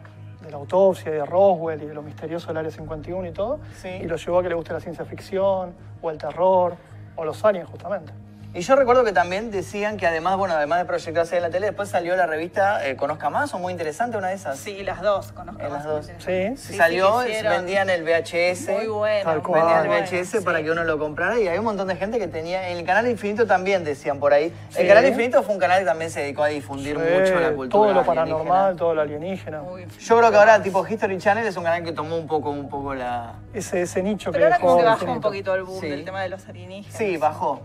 La 0.54 0.60
autopsia, 0.60 1.12
de 1.12 1.26
Roswell 1.26 1.82
y 1.82 1.88
de 1.88 1.96
lo 1.96 2.04
misterioso 2.04 2.50
del 2.50 2.58
Área 2.58 2.70
51 2.70 3.28
y 3.28 3.32
todo. 3.32 3.60
Sí. 3.76 3.88
Y 3.88 4.04
lo 4.04 4.18
llevó 4.18 4.38
a 4.38 4.44
que 4.44 4.50
le 4.50 4.54
guste 4.54 4.72
la 4.72 4.80
ciencia 4.80 5.04
ficción, 5.04 5.74
o 6.00 6.12
el 6.12 6.20
terror, 6.20 6.76
o 7.16 7.26
los 7.26 7.44
aliens, 7.44 7.68
justamente. 7.68 8.14
Y 8.56 8.62
yo 8.62 8.76
recuerdo 8.76 9.04
que 9.04 9.14
también 9.14 9.50
decían 9.50 9.98
que 9.98 10.06
además, 10.06 10.38
bueno, 10.38 10.54
además 10.54 10.78
de 10.78 10.86
proyectarse 10.86 11.36
en 11.38 11.42
la 11.42 11.50
tele, 11.50 11.66
después 11.66 11.90
salió 11.90 12.16
la 12.16 12.28
revista 12.28 12.88
eh, 12.88 12.96
Conozca 12.96 13.32
Más, 13.32 13.52
o 13.56 13.58
muy 13.58 13.72
interesante, 13.72 14.16
una 14.16 14.28
de 14.28 14.36
esas. 14.36 14.60
Sí, 14.60 14.84
las 14.84 15.02
dos, 15.02 15.32
conozco. 15.32 15.60
En 15.60 15.70
las 15.74 15.78
más 15.80 15.86
dos. 15.86 16.08
interesante. 16.08 16.56
Sí. 16.58 16.62
Sí, 16.68 16.72
Sí, 16.74 16.78
salió, 16.78 17.24
sí, 17.24 17.32
vendían 17.50 17.90
el 17.90 18.04
VHS. 18.04 18.70
Muy 18.70 18.86
bueno. 18.88 19.24
Tal 19.24 19.38
muy 19.38 19.44
cual. 19.44 19.62
Vendían 19.64 19.82
el 19.82 19.88
bueno, 19.88 20.06
VHS 20.06 20.30
sí. 20.30 20.40
para 20.46 20.62
que 20.62 20.70
uno 20.70 20.84
lo 20.84 21.00
comprara 21.00 21.40
y 21.40 21.48
había 21.48 21.60
un 21.62 21.66
montón 21.66 21.88
de 21.88 21.96
gente 21.96 22.20
que 22.20 22.28
tenía. 22.28 22.70
En 22.70 22.78
el 22.78 22.86
canal 22.86 23.08
Infinito 23.10 23.48
también 23.48 23.84
decían 23.84 24.20
por 24.20 24.34
ahí. 24.34 24.54
Sí. 24.70 24.82
El 24.82 24.88
canal 24.88 25.08
Infinito 25.08 25.42
fue 25.42 25.56
un 25.56 25.60
canal 25.60 25.80
que 25.80 25.86
también 25.86 26.12
se 26.12 26.20
dedicó 26.22 26.44
a 26.44 26.48
difundir 26.50 26.96
mucho 27.00 27.40
la 27.40 27.48
Eh, 27.48 27.54
cultura. 27.56 27.70
todo 27.72 27.86
lo 27.86 27.90
alienígena. 28.02 28.06
paranormal, 28.06 28.76
todo 28.76 28.94
lo 28.94 29.02
alienígena. 29.02 29.62
Muy- 29.64 29.88
Yo 30.00 30.18
creo 30.20 30.30
que 30.30 30.38
ahora 30.38 30.62
tipo 30.62 30.88
History 30.88 31.18
Channel 31.18 31.48
es 31.48 31.58
un 31.58 31.64
canal 31.64 31.84
que 31.84 31.92
tomó 31.92 32.18
un 32.18 32.28
poco, 32.28 32.52
un 32.52 32.70
poco 32.70 32.94
la. 32.94 33.34
Ese, 33.52 33.82
ese 33.82 34.04
nicho 34.04 34.32
Pero 34.32 34.42
que 34.42 34.46
ahora 34.46 34.60
como 34.60 34.76
dejó 34.76 34.84
que 35.00 35.06
bajó 35.06 35.12
un 35.12 35.22
poquito 35.22 35.56
el 35.56 35.64
boom 35.64 35.80
Sí. 35.82 35.90
del 35.90 36.06
tema 36.06 36.22
de 36.22 36.30
los 36.30 36.48
alienígenas. 36.48 36.96
Sí, 36.96 37.18
bajó. 37.18 37.62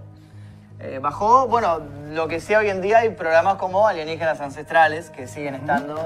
Eh, 0.80 1.00
bajó, 1.00 1.48
bueno, 1.48 1.80
lo 2.10 2.28
que 2.28 2.40
sí 2.40 2.54
hoy 2.54 2.68
en 2.68 2.80
día 2.80 2.98
hay 2.98 3.10
programas 3.10 3.56
como 3.56 3.88
Alienígenas 3.88 4.40
Ancestrales, 4.40 5.10
que 5.10 5.26
siguen 5.26 5.56
estando, 5.56 6.00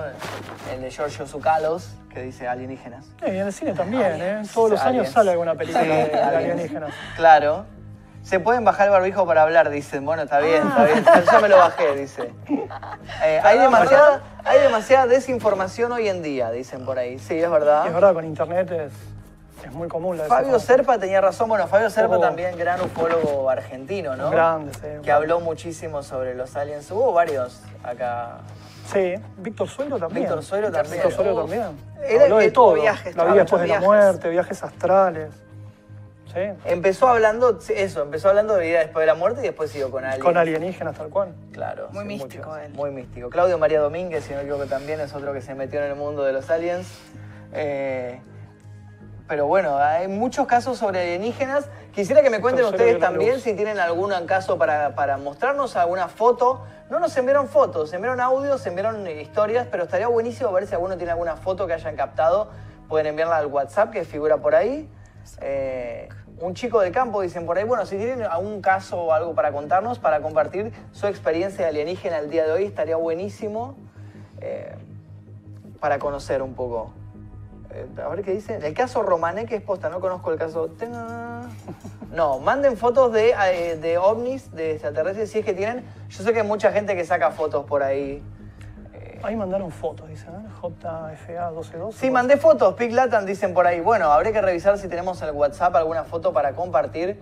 el 0.73 0.81
de 0.81 0.90
Giorgio 0.90 1.27
Zucalos, 1.27 1.94
que 2.09 2.23
dice 2.23 2.49
alienígenas. 2.49 3.05
Eh, 3.20 3.35
y 3.35 3.39
en 3.39 3.47
el 3.49 3.53
cine 3.53 3.74
también, 3.74 4.20
¿eh? 4.20 4.43
Todos 4.55 4.70
los 4.70 4.81
Aliens. 4.81 5.09
años 5.09 5.12
sale 5.15 5.31
alguna 5.32 5.55
película 5.55 5.82
Sí, 5.85 5.89
de, 5.89 6.15
alienígenas. 6.23 6.94
Claro. 7.16 7.66
Se 8.23 8.40
pueden 8.40 8.65
bajar 8.65 8.86
el 8.86 8.93
barbijo 8.93 9.27
para 9.27 9.43
hablar, 9.43 9.69
dicen. 9.69 10.07
Bueno, 10.07 10.23
está 10.23 10.39
bien, 10.39 10.66
está 10.66 10.85
bien. 10.85 11.05
Yo 11.31 11.40
me 11.40 11.49
lo 11.49 11.59
bajé, 11.59 11.94
dice. 11.97 12.32
Eh, 13.24 13.40
hay, 13.44 13.59
demasiada, 13.59 14.23
hay 14.44 14.61
demasiada 14.61 15.07
desinformación 15.07 15.93
hoy 15.93 16.09
en 16.09 16.23
día, 16.23 16.51
dicen 16.51 16.85
por 16.85 16.99
ahí. 16.99 17.19
Sí, 17.19 17.35
es 17.35 17.40
Y 17.40 17.44
es 17.44 17.51
verdad. 17.51 17.85
verdad, 17.93 18.15
con 18.15 18.24
internet 18.24 18.70
es, 18.70 18.93
es 19.66 19.72
muy 19.72 19.89
común 19.89 20.16
la 20.18 20.24
Fabio 20.24 20.52
desinformación. 20.52 20.76
Serpa 20.78 20.98
tenía 20.98 21.20
razón. 21.20 21.48
Bueno, 21.48 21.66
Fabio 21.68 21.90
Serpa 21.90 22.16
Oh. 22.16 22.20
también, 22.20 22.56
gran 22.56 22.80
ufólogo 22.80 23.48
argentino, 23.51 24.16
¿no? 24.16 24.30
Grande, 24.30 24.72
sí. 24.74 24.86
Que 25.02 25.12
habló 25.12 25.40
muchísimo 25.40 26.02
sobre 26.02 26.34
los 26.34 26.55
aliens. 26.56 26.90
Hubo 26.90 27.12
varios 27.12 27.60
acá. 27.82 28.39
Sí, 28.93 29.14
Víctor 29.39 29.68
Suero 29.68 29.98
también. 29.98 30.24
Víctor 30.24 30.43
Suero 30.43 30.70
también. 30.70 30.94
Víctor 30.94 31.12
Suero 31.12 31.34
Uf. 31.34 31.40
también. 31.43 31.62
Era- 32.02 32.24
Habló 32.24 32.39
de 32.39 32.51
todo. 32.51 32.74
viajes, 32.74 33.14
la 33.16 33.24
vida 33.24 33.34
después 33.43 33.62
de 33.62 33.68
la 33.68 33.80
muerte, 33.80 34.28
viajes 34.28 34.62
astrales. 34.62 35.30
Sí. 36.34 36.40
Empezó 36.64 37.09
hablando, 37.09 37.59
eso, 37.76 38.02
empezó 38.02 38.30
hablando 38.30 38.55
de 38.55 38.66
vida 38.66 38.78
después 38.78 39.02
de 39.02 39.06
la 39.06 39.14
muerte 39.14 39.40
y 39.40 39.44
después 39.44 39.70
siguió 39.70 39.90
con 39.90 40.02
aliens. 40.02 40.24
Con 40.24 40.36
alienígenas 40.39 40.97
tal 40.97 41.10
cual. 41.10 41.34
Claro. 41.52 41.89
Muy 41.93 42.05
sí, 42.05 42.09
místico 42.09 42.48
muchos. 42.48 42.64
él. 42.66 42.72
Muy 42.72 42.90
místico. 42.90 43.28
Claudio 43.28 43.59
María 43.59 43.80
Domínguez, 43.80 44.24
si 44.24 44.30
no 44.30 44.36
me 44.39 44.43
equivoco, 44.44 44.64
también 44.64 44.98
es 45.01 45.14
otro 45.14 45.34
que 45.34 45.43
se 45.43 45.55
metió 45.55 45.80
en 45.84 45.90
el 45.90 45.94
mundo 45.94 46.22
de 46.24 46.32
los 46.32 46.48
aliens. 46.48 46.89
Eh, 47.52 48.18
pero 49.28 49.47
bueno, 49.47 49.78
hay 49.78 50.09
muchos 50.09 50.47
casos 50.47 50.78
sobre 50.78 51.01
alienígenas. 51.01 51.69
Quisiera 51.93 52.23
que 52.23 52.31
me 52.31 52.40
cuenten 52.40 52.65
ustedes 52.65 52.94
de 52.94 53.01
también 53.01 53.35
luz. 53.35 53.43
si 53.43 53.55
tienen 53.55 53.78
algún 53.78 54.12
caso 54.27 54.59
para, 54.59 54.94
para 54.94 55.16
mostrarnos 55.16 55.77
alguna 55.77 56.09
foto. 56.09 56.65
No 56.90 57.01
nos 57.01 57.16
enviaron 57.16 57.49
fotos, 57.49 57.90
se 57.90 57.97
enviaron 57.97 58.20
audios, 58.20 58.61
se 58.61 58.69
enviaron 58.69 59.07
eh, 59.07 59.23
historias, 59.23 59.66
pero 59.70 59.85
estaría 59.85 60.09
buenísimo 60.09 60.53
ver 60.53 60.66
si 60.66 60.74
alguno 60.74 60.97
tiene 60.97 61.12
alguna 61.12 61.36
foto 61.36 61.66
que 61.66 61.73
hayan 61.73 61.97
captado. 61.97 62.51
Pueden 62.89 63.07
enviarla 63.07 63.39
al 63.39 63.47
WhatsApp 63.47 63.90
que 63.90 64.05
figura 64.05 64.39
por 64.39 64.55
ahí. 64.55 64.90
Eh, 65.40 66.09
un 66.40 66.55
chico 66.55 66.81
del 66.81 66.93
campo, 66.93 67.23
dicen 67.23 67.47
por 67.47 67.57
ahí, 67.57 67.65
bueno, 67.65 67.86
si 67.86 67.97
tienen 67.97 68.23
algún 68.23 68.61
caso 68.61 69.01
o 69.01 69.12
algo 69.12 69.35
para 69.35 69.53
contarnos, 69.53 69.99
para 69.99 70.20
compartir 70.20 70.73
su 70.90 71.07
experiencia 71.07 71.65
de 71.65 71.70
alienígena 71.70 72.19
el 72.19 72.31
día 72.31 72.44
de 72.44 72.53
hoy, 72.53 72.65
estaría 72.65 72.97
buenísimo 72.97 73.77
eh, 74.40 74.74
para 75.78 75.99
conocer 75.99 76.43
un 76.43 76.55
poco. 76.55 76.93
Eh, 77.74 77.86
a 78.03 78.09
ver 78.09 78.23
qué 78.23 78.32
dice. 78.32 78.57
El 78.57 78.74
caso 78.74 79.03
Romané, 79.03 79.47
que 79.47 79.57
es 79.57 79.62
posta, 79.62 79.89
no 79.89 80.01
conozco 80.01 80.31
el 80.31 80.39
caso. 80.39 80.70
No, 82.12 82.39
manden 82.39 82.77
fotos 82.77 83.12
de, 83.12 83.31
eh, 83.31 83.77
de 83.77 83.99
ovnis, 83.99 84.53
de 84.53 84.73
extraterrestres, 84.73 85.31
si 85.31 85.39
es 85.39 85.44
que 85.44 85.55
tienen. 85.55 85.85
Yo 86.09 86.23
sé 86.23 86.32
que 86.32 86.40
hay 86.40 86.47
mucha 86.47 86.70
gente 86.73 86.94
que 86.94 87.05
saca 87.05 87.31
fotos 87.31 87.65
por 87.65 87.82
ahí. 87.82 88.23
Ahí 89.23 89.36
mandaron 89.36 89.70
fotos, 89.70 90.09
dicen, 90.09 90.35
¿eh? 90.35 90.49
JFA 90.61 91.51
1212. 91.51 91.99
Sí, 91.99 92.11
mandé 92.11 92.36
fotos, 92.36 92.74
Pic 92.74 92.90
Latan 92.90 93.24
dicen 93.24 93.55
por 93.55 93.69
ahí. 93.69 93.81
Bueno, 93.81 94.11
habría 94.11 94.32
que 94.32 94.43
revisar 94.43 94.78
si 94.78 94.89
tenemos 94.89 95.23
en 95.23 95.28
el 95.28 95.35
WhatsApp 95.35 95.77
alguna 95.77 96.03
foto 96.03 96.32
para 96.32 96.55
compartir. 96.57 97.20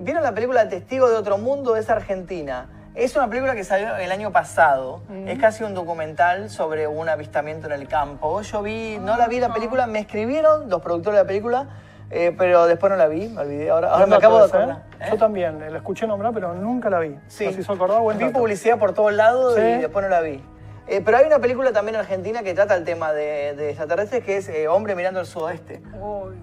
¿Vieron 0.00 0.24
la 0.24 0.34
película 0.34 0.68
Testigo 0.68 1.08
de 1.08 1.14
otro 1.14 1.38
mundo? 1.38 1.76
Es 1.76 1.88
argentina. 1.90 2.75
Es 2.96 3.14
una 3.14 3.28
película 3.28 3.54
que 3.54 3.62
salió 3.62 3.94
el 3.96 4.10
año 4.10 4.32
pasado. 4.32 5.02
Es 5.26 5.38
casi 5.38 5.62
un 5.62 5.74
documental 5.74 6.48
sobre 6.48 6.86
un 6.86 7.10
avistamiento 7.10 7.66
en 7.66 7.74
el 7.74 7.86
campo. 7.88 8.40
Yo 8.40 8.62
vi, 8.62 8.96
no 8.98 9.18
la 9.18 9.28
vi 9.28 9.38
la 9.38 9.52
película, 9.52 9.86
me 9.86 9.98
escribieron 9.98 10.70
los 10.70 10.80
productores 10.80 11.18
de 11.18 11.24
la 11.24 11.26
película, 11.26 11.66
eh, 12.10 12.34
pero 12.38 12.66
después 12.66 12.90
no 12.90 12.96
la 12.96 13.06
vi, 13.06 13.28
me 13.28 13.42
olvidé. 13.42 13.68
Ahora, 13.68 14.06
me 14.06 14.16
acabo 14.16 14.38
de 14.38 14.44
¿eh? 14.44 14.48
acordar. 14.48 14.82
¿eh? 14.98 15.08
Yo 15.10 15.18
también, 15.18 15.62
eh, 15.62 15.70
la 15.70 15.76
escuché 15.76 16.06
nombrar, 16.06 16.32
pero 16.32 16.54
nunca 16.54 16.88
la 16.88 17.00
vi. 17.00 17.18
Sí. 17.26 17.44
Nos 17.44 17.58
hizo 17.58 17.74
acordar, 17.74 18.00
buen 18.00 18.16
Vi 18.16 18.30
publicidad 18.30 18.78
por 18.78 18.94
todos 18.94 19.12
lados 19.12 19.56
Sí. 19.56 19.60
y 19.60 19.78
después 19.82 20.02
no 20.02 20.08
la 20.08 20.22
vi. 20.22 20.42
Eh, 20.88 21.02
pero 21.04 21.18
hay 21.18 21.26
una 21.26 21.38
película 21.38 21.72
también 21.72 21.96
argentina 21.96 22.42
que 22.42 22.54
trata 22.54 22.74
el 22.76 22.84
tema 22.84 23.12
de, 23.12 23.54
de 23.56 23.68
extraterrestres 23.70 24.24
que 24.24 24.38
es 24.38 24.50
Hombre 24.70 24.94
mirando 24.94 25.20
al 25.20 25.26
sudoeste. 25.26 25.80
Muy 25.80 26.34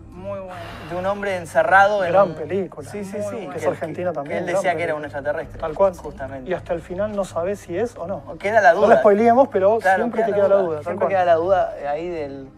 bueno. 0.44 0.60
De 0.90 0.96
un 0.96 1.06
hombre 1.06 1.36
encerrado 1.36 2.04
en 2.06 2.12
Gran 2.12 2.34
película. 2.36 2.90
Sí, 2.90 3.04
sí, 3.04 3.18
sí. 3.30 3.48
Que 3.48 3.58
es 3.58 3.66
argentina 3.68 4.12
también, 4.14 4.38
Que 4.38 4.40
él 4.40 4.46
gran 4.46 4.56
decía 4.64 4.76
que 4.76 4.84
era 4.84 4.96
un 4.96 5.04
extraterrestre. 5.04 5.60
Tal 5.60 5.74
cual. 5.74 5.94
Justamente. 5.96 6.50
Y 6.50 6.54
hasta 6.54 6.74
el 6.74 6.82
final 6.82 7.16
no 7.16 7.26
sabés 7.26 7.60
si 7.60 7.78
es 7.78 7.96
o 7.98 8.08
no. 8.08 8.38
Queda 8.40 8.62
la 8.62 8.74
No 8.74 8.82
duda. 8.82 8.88
la 8.96 9.00
spoileemos, 9.00 9.48
pero 9.50 9.78
Claro, 9.80 9.98
siempre 10.04 10.24
te 10.24 10.34
queda 10.34 10.48
la 10.48 10.56
duda. 10.58 10.76
tal 10.78 10.84
Siempre 10.86 11.08
queda 11.08 11.26
la 11.26 11.36
duda 11.36 11.74
eh, 11.80 11.88
ahí 11.88 12.08
del. 12.10 12.50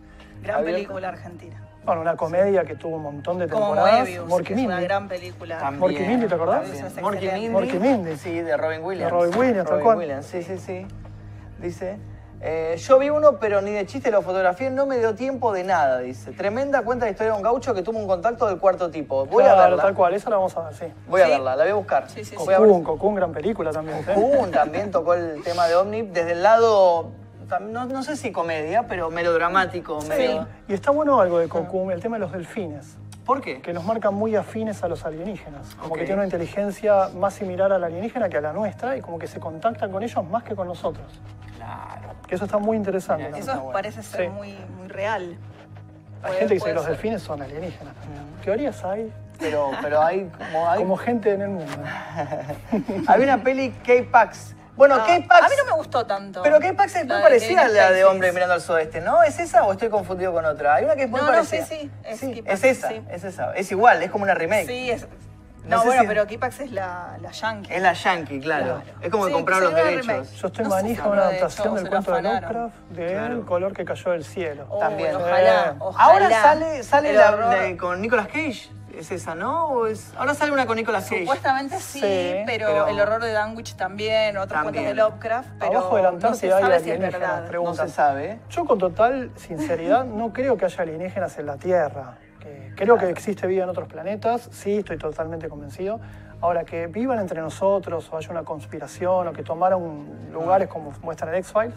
Gran 0.42 0.58
abierto. 0.60 0.76
película 0.76 1.10
argentina. 1.10 1.62
Bueno, 1.86 2.02
una 2.02 2.16
comedia 2.16 2.64
que 2.66 2.74
tuvo 2.76 2.96
un 2.96 3.04
montón 3.04 3.38
de 3.38 3.48
Como 3.48 3.68
temporadas. 3.74 4.00
Moebius, 4.02 4.28
Morky 4.28 4.46
que 4.48 4.54
es 4.56 4.60
una 4.60 4.76
Mindy. 4.76 4.88
gran 4.88 5.08
película. 5.08 5.58
También, 5.60 5.80
Morky 5.80 6.00
Mindy, 6.00 6.28
¿te 6.28 6.34
acordás? 6.36 6.68
Morky. 7.02 7.28
Mindy. 7.28 7.50
Morky 7.50 7.78
Mindy. 7.80 8.18
Sí, 8.18 8.42
de 8.42 8.58
Robin 8.58 8.82
Williams. 8.84 9.12
De 9.12 9.18
Robin 9.20 9.38
Williams, 9.38 9.58
tal 9.66 9.72
Robin 9.74 9.84
cual. 9.84 9.98
Williams, 10.00 10.26
sí, 10.26 10.42
sí, 10.42 10.58
sí. 10.58 10.88
Dice. 11.60 11.98
Eh, 12.48 12.78
yo 12.78 13.00
vi 13.00 13.10
uno, 13.10 13.40
pero 13.40 13.60
ni 13.62 13.72
de 13.72 13.88
chiste 13.88 14.12
lo 14.12 14.22
fotografié, 14.22 14.70
no 14.70 14.86
me 14.86 15.00
dio 15.00 15.16
tiempo 15.16 15.52
de 15.52 15.64
nada, 15.64 15.98
dice. 16.00 16.32
Tremenda 16.32 16.84
cuenta 16.84 17.06
de 17.06 17.12
historia 17.12 17.32
de 17.32 17.38
un 17.38 17.44
gaucho 17.44 17.74
que 17.74 17.82
tuvo 17.82 17.98
un 17.98 18.06
contacto 18.08 18.46
del 18.46 18.60
cuarto 18.60 18.92
tipo. 18.92 19.26
Voy 19.26 19.44
Claro, 19.44 19.60
a 19.62 19.64
verla. 19.70 19.82
tal 19.82 19.96
cual, 19.96 20.14
esa 20.14 20.30
la 20.30 20.36
vamos 20.36 20.56
a 20.56 20.66
ver, 20.66 20.74
sí. 20.76 20.86
Voy 21.08 21.22
a 21.22 21.26
Sí. 21.26 21.32
verla, 21.32 21.56
la 21.56 21.64
voy 21.64 21.72
a 21.72 21.76
buscar. 21.76 22.08
Sí, 22.08 22.24
sí, 22.24 22.36
Cocoon, 22.36 22.84
Cocoon, 22.84 23.16
gran 23.16 23.32
película 23.32 23.72
también. 23.72 24.06
¿sí? 24.06 24.12
Cocoon 24.14 24.52
también 24.52 24.92
tocó 24.92 25.16
el 25.16 25.42
tema 25.44 25.68
de 25.68 25.74
OVNI 25.76 26.04
desde 26.04 26.34
el 26.34 26.44
lado, 26.44 27.10
no, 27.62 27.86
no 27.86 28.04
sé 28.04 28.16
si 28.16 28.32
comedia, 28.32 28.84
pero 28.88 29.10
melodramático. 29.10 30.00
medio- 30.04 30.48
Y 30.68 30.74
está 30.74 30.92
bueno 30.92 31.20
algo 31.20 31.40
de 31.40 31.50
Cocoon, 31.50 31.92
el 31.92 32.00
tema 32.00 32.18
de 32.18 32.20
los 32.20 32.32
delfines, 32.32 32.96
¿Por 33.26 33.42
qué? 33.42 33.60
que 33.60 33.74
nos 33.74 33.84
marcan 33.86 34.14
muy 34.14 34.36
afines 34.36 34.84
a 34.84 34.88
los 34.88 35.04
alienígenas. 35.04 35.74
Como 35.82 35.96
que 35.96 36.02
tienen 36.02 36.18
una 36.20 36.26
inteligencia 36.26 37.10
más 37.16 37.34
similar 37.34 37.74
a 37.74 37.80
la 37.80 37.88
alienígena 37.88 38.30
que 38.30 38.38
a 38.38 38.42
la 38.42 38.54
nuestra 38.54 38.96
y 38.98 39.02
como 39.02 39.18
que 39.18 39.26
se 39.26 39.40
contactan 39.40 39.92
con 39.92 40.04
ellos 40.04 40.24
más 40.26 40.44
que 40.44 40.56
con 40.56 40.68
nosotros. 40.68 41.08
Claro. 41.66 42.16
Que 42.28 42.36
eso 42.36 42.46
está 42.46 42.58
muy 42.58 42.78
interesante. 42.78 43.30
Eso 43.38 43.54
bueno. 43.56 43.72
parece 43.72 44.04
ser 44.04 44.22
Sí. 44.26 44.28
muy, 44.30 44.54
muy 44.78 44.88
real. 44.88 45.38
Hay 46.22 46.22
Puede- 46.22 46.34
gente 46.40 46.48
que 46.48 46.54
dice 46.56 46.66
que 46.68 46.74
los 46.74 46.86
delfines 46.88 47.22
son 47.22 47.42
alienígenas. 47.42 47.94
Teorías 48.44 48.84
hay, 48.84 49.12
Pero, 49.40 49.72
pero 49.82 50.02
hay 50.02 50.30
como 50.38 50.70
hay, 50.70 50.80
como 50.80 50.98
gente 50.98 51.34
en 51.34 51.42
el 51.42 51.50
mundo. 51.50 51.72
había 53.08 53.26
una 53.34 53.44
peli 53.44 53.72
K-Pax. 53.86 54.56
Bueno, 54.76 54.96
Ah, 54.96 55.06
K-Pax. 55.08 55.46
A 55.46 55.50
mí 55.50 55.56
no 55.58 55.66
me 55.66 55.78
gustó 55.78 56.06
tanto. 56.06 56.42
Pero 56.44 56.60
K-Pax 56.60 56.96
es 56.98 57.06
muy 57.08 57.22
parecida 57.22 57.66
a 57.66 57.68
la 57.70 57.92
de. 57.92 58.04
Hombre 58.06 58.32
mirando 58.34 58.54
al 58.56 58.62
sudeste, 58.62 59.02
¿no? 59.02 59.24
¿Es 59.24 59.40
esa 59.40 59.64
o 59.66 59.72
estoy 59.72 59.90
confundido 59.90 60.34
con 60.34 60.46
otra? 60.46 60.76
Hay 60.76 60.86
una 60.86 60.96
que 60.96 61.04
es 61.04 61.10
muy 61.10 61.20
No, 61.22 61.28
no, 61.28 61.32
parecida. 61.34 61.66
sí, 61.66 61.76
sí, 61.82 61.92
es 62.04 62.20
sí, 62.20 62.44
es 62.46 62.64
esa, 62.64 62.90
sí. 62.90 63.02
es 63.10 63.24
esa. 63.24 63.54
Es 63.56 63.72
igual, 63.72 64.04
es 64.04 64.12
como 64.12 64.24
una 64.26 64.34
remake. 64.34 64.68
Sí, 64.68 64.92
es. 64.92 65.08
No 65.66 65.78
No, 65.78 65.82
sé 65.82 65.88
bueno, 65.88 66.02
si- 66.04 66.08
pero 66.08 66.28
Kipax 66.28 66.60
es 66.60 66.72
la, 66.72 67.18
la 67.22 67.32
yankee. 67.32 67.74
Es 67.74 67.82
la 67.82 67.94
Yankee, 67.94 68.40
claro. 68.40 68.66
Claro. 68.66 68.82
Es 69.02 69.10
como 69.10 69.26
Sí, 69.28 69.34
compraron 69.34 69.64
los 69.66 69.76
derechos. 69.76 70.08
remake. 70.08 70.26
Yo 70.36 70.48
estoy 70.48 70.64
No 70.64 70.70
manija 70.70 71.04
de 71.04 71.10
una 71.10 71.22
adaptación 71.24 71.68
hecho, 71.68 71.76
del 71.76 71.90
cuento 71.90 72.12
de. 72.12 72.22
Lovecraft 72.22 72.76
de 72.92 73.08
Claro. 73.08 73.34
El 73.36 73.46
color 73.46 73.74
que 73.74 73.86
cayó 73.86 74.12
del 74.12 74.24
cielo. 74.26 74.66
Oh, 74.70 74.80
También. 74.80 75.16
Ojalá, 75.16 75.66
Eh. 75.72 75.76
ojalá. 75.80 76.14
Ahora 76.14 76.30
sale, 76.42 76.84
sale 76.84 77.14
la, 77.14 77.32
de- 77.50 77.78
con 77.78 78.02
Nicolas 78.02 78.28
Cage. 78.28 78.70
¿Es 78.96 79.12
esa, 79.12 79.36
no? 79.36 79.66
¿O 79.66 79.88
es- 79.88 80.14
Ahora 80.18 80.34
sale 80.36 80.54
una 80.54 80.66
con 80.66 80.78
Nicolas 80.78 81.04
Cage. 81.04 81.22
Supuestamente 81.24 81.78
sí, 81.82 82.00
Sí, 82.00 82.44
pero, 82.46 82.68
pero- 82.68 82.88
el 82.88 82.98
horror 83.02 83.22
de 83.22 83.34
Danwich 83.34 83.76
también, 83.76 84.38
otros 84.38 84.54
También. 84.54 84.86
cuentos 84.86 84.88
de 84.88 84.94
Lovecraft, 84.96 85.50
pero 85.60 85.72
Abajo 85.80 85.96
de 85.98 86.04
la 86.04 86.10
no 86.12 86.16
Antártida 86.16 86.40
se 86.40 86.64
hay 86.64 86.64
si. 86.80 87.64
No 87.64 87.74
se 87.74 87.90
sabe. 87.90 88.40
Yo 88.50 88.66
con 88.66 88.80
total 88.80 89.32
sinceridad 89.36 90.06
no 90.06 90.32
creo 90.32 90.56
que 90.58 90.64
haya 90.66 90.82
alienígenas 90.84 91.38
en 91.38 91.46
la 91.48 91.58
Tierra. 91.58 92.14
Que 92.46 92.72
creo 92.76 92.98
que 92.98 93.10
existe 93.10 93.48
vida 93.48 93.64
en 93.64 93.70
otros 93.70 93.88
planetas, 93.88 94.50
sí, 94.52 94.78
estoy 94.78 94.98
totalmente 94.98 95.50
convencido. 95.50 96.00
Ahora, 96.42 96.64
que 96.64 96.88
vivan 96.88 97.20
entre 97.20 97.42
nosotros 97.42 98.08
o 98.12 98.18
haya 98.18 98.30
una 98.30 98.44
conspiración 98.44 99.28
o 99.28 99.34
que 99.34 99.42
tomaron 99.42 100.06
lugares 100.32 100.68
como 100.68 100.92
muestran 101.02 101.30
en 101.34 101.40
X-Files, 101.40 101.74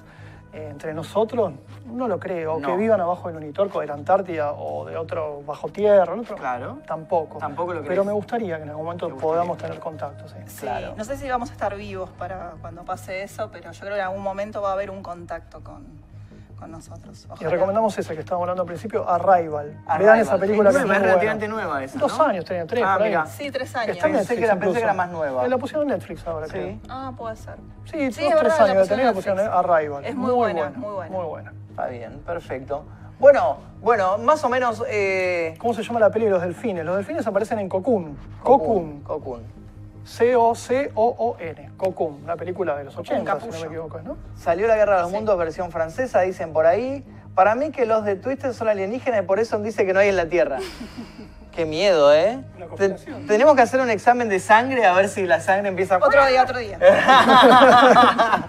eh, 0.53 0.69
entre 0.71 0.93
nosotros, 0.95 1.53
no 1.87 2.09
lo 2.09 2.19
creo. 2.19 2.55
O 2.55 2.61
No. 2.61 2.69
que 2.69 2.77
vivan 2.77 3.01
abajo 3.01 3.29
del 3.29 3.37
Unitorco 3.39 3.81
de 3.81 3.87
la 3.87 3.95
Antártida 3.95 4.53
o 4.53 4.85
de 4.87 4.97
otro 4.97 5.43
bajo 5.47 5.69
tierra, 5.69 6.15
otro, 6.15 6.37
Claro. 6.37 6.79
tampoco. 6.87 7.39
Tampoco 7.39 7.75
lo 7.75 7.83
Pero 7.85 8.05
me 8.05 8.13
gustaría 8.13 8.57
que 8.57 8.65
en 8.65 8.71
algún 8.71 8.85
momento 8.87 9.09
podamos 9.17 9.57
tener 9.59 9.79
contacto, 9.79 10.29
sí. 10.29 10.37
Sí, 10.47 10.61
Claro. 10.67 10.95
no 10.97 11.05
sé 11.05 11.17
si 11.17 11.29
vamos 11.29 11.51
a 11.51 11.53
estar 11.53 11.75
vivos 11.77 12.11
para 12.19 12.55
cuando 12.61 12.85
pase 12.85 13.23
eso, 13.23 13.49
pero 13.53 13.71
yo 13.73 13.81
creo 13.81 13.93
que 13.95 14.01
en 14.01 14.07
algún 14.07 14.23
momento 14.23 14.61
va 14.61 14.71
a 14.71 14.73
haber 14.73 14.91
un 14.91 15.03
contacto 15.03 15.63
con, 15.63 15.87
con 16.59 16.71
nosotros. 16.73 17.25
Y 17.29 17.33
Ojalá. 17.33 17.51
recomendamos 17.51 17.97
esa 17.99 18.15
que 18.15 18.21
estábamos 18.21 18.45
hablando 18.45 18.63
al 18.63 18.67
principio, 18.67 19.09
Arrival. 19.09 19.81
Arrival. 19.87 19.99
Vean 19.99 20.19
esa 20.21 20.39
película 20.39 20.71
que 20.71 20.77
es 20.79 20.83
relativamente 20.89 21.49
nueva 21.49 21.85
esa, 21.85 21.99
Dos 21.99 22.19
¿no? 22.19 22.25
años 22.25 22.45
tenía, 22.45 22.67
tres, 22.67 22.83
Ah, 22.85 22.95
por 22.95 23.03
ahí. 23.05 23.09
mira. 23.11 23.27
Sí, 23.27 23.51
tres 23.51 23.77
años. 23.77 23.97
Está 23.97 24.07
en 24.09 24.13
Pensé 24.15 24.35
Netflix 24.35 24.39
que 24.39 24.45
era- 24.45 24.55
pensé 24.55 24.65
que 24.65 24.69
incluso. 24.71 24.85
era 24.85 24.95
más 24.95 25.11
nueva. 25.11 25.45
Eh, 25.45 25.49
La 25.49 25.59
pusieron 25.59 25.83
en 25.91 25.97
Netflix 25.99 26.27
ahora, 26.27 26.47
Sí. 26.47 26.53
creo. 26.53 26.79
Ah, 26.89 27.13
puede 27.17 27.37
ser. 27.37 27.57
Sí, 27.85 27.91
Sí, 27.93 27.99
dos, 28.01 28.13
tres 28.13 28.33
verdad, 28.35 28.59
la 28.59 28.65
años 28.65 28.69
de 28.69 28.75
pusieron 28.75 28.89
tener, 28.89 29.05
la 29.05 29.09
en 29.11 29.15
pusieron 29.15 29.41
en. 29.41 29.47
Arrival. 29.53 30.05
Es 30.05 30.15
muy 30.17 30.33
buena, 30.33 30.71
muy 30.77 30.95
buena. 30.95 31.17
Muy 31.17 31.25
buena. 31.27 31.53
Está 31.71 31.87
bien, 31.87 32.19
perfecto. 32.27 32.85
Bueno, 33.21 33.57
bueno, 33.81 34.17
más 34.19 34.45
o 34.45 34.49
menos... 34.49 34.83
Eh, 34.89 35.57
¿Cómo 35.59 35.75
se 35.75 35.83
llama 35.83 35.99
la 36.01 36.11
peli 36.11 36.27
de 36.27 36.31
los 36.33 36.43
delfines? 36.43 36.85
Los 36.85 36.97
delfines 36.97 37.27
aparecen 37.27 37.59
en 37.59 37.69
Cocoon. 37.69 38.17
Cocoon. 38.45 39.01
Cocoon. 39.01 39.43
C-O-C-O-O-N. 39.43 39.58
Cocoon. 41.77 42.23
Una 42.25 42.37
película 42.37 42.77
de 42.77 42.85
los 42.85 42.97
80, 42.97 43.41
si 43.41 43.47
no 43.47 43.53
me 43.53 43.67
equivoco, 43.67 44.01
¿no? 44.03 44.17
Salió 44.37 44.67
la 44.67 44.77
Guerra 44.77 44.97
de 44.97 45.03
los 45.03 45.13
Mundos 45.13 45.37
versión 45.39 45.71
francesa, 45.71 46.21
dicen 46.23 46.53
por 46.53 46.67
ahí. 46.67 47.05
Para 47.35 47.55
mí 47.55 47.71
que 47.71 47.87
los 47.87 48.05
de 48.05 48.17
Twister 48.17 48.53
son 48.55 48.69
alienígenas 48.69 49.23
y 49.23 49.27
por 49.27 49.39
eso 49.39 49.59
dice 49.59 49.85
que 49.87 49.93
no 49.93 50.01
hay 50.01 50.09
en 50.09 50.17
la 50.17 50.27
Tierra. 50.27 50.59
Qué 51.55 51.65
miedo, 51.67 52.15
¿eh? 52.15 52.41
Una 52.57 52.67
Te- 52.77 52.91
tenemos 53.27 53.55
que 53.57 53.63
hacer 53.63 53.81
un 53.81 53.91
examen 53.91 54.29
de 54.29 54.39
sangre 54.41 54.87
a 54.87 54.93
ver 54.95 55.09
si 55.09 55.27
la 55.27 55.41
sangre 55.41 55.69
empieza 55.69 55.97
a... 55.97 55.99
Otro 55.99 56.25
día, 56.31 56.43
otro 56.43 56.59
día. 56.59 56.79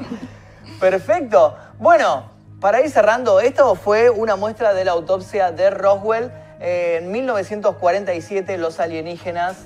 Perfecto. 0.79 1.55
Bueno, 1.79 2.29
para 2.61 2.81
ir 2.81 2.89
cerrando, 2.89 3.39
esto 3.39 3.75
fue 3.75 4.09
una 4.09 4.35
muestra 4.35 4.73
de 4.73 4.85
la 4.85 4.91
autopsia 4.91 5.51
de 5.51 5.69
Roswell. 5.71 6.31
Eh, 6.61 6.99
en 7.01 7.11
1947 7.11 8.57
los 8.57 8.79
alienígenas 8.79 9.65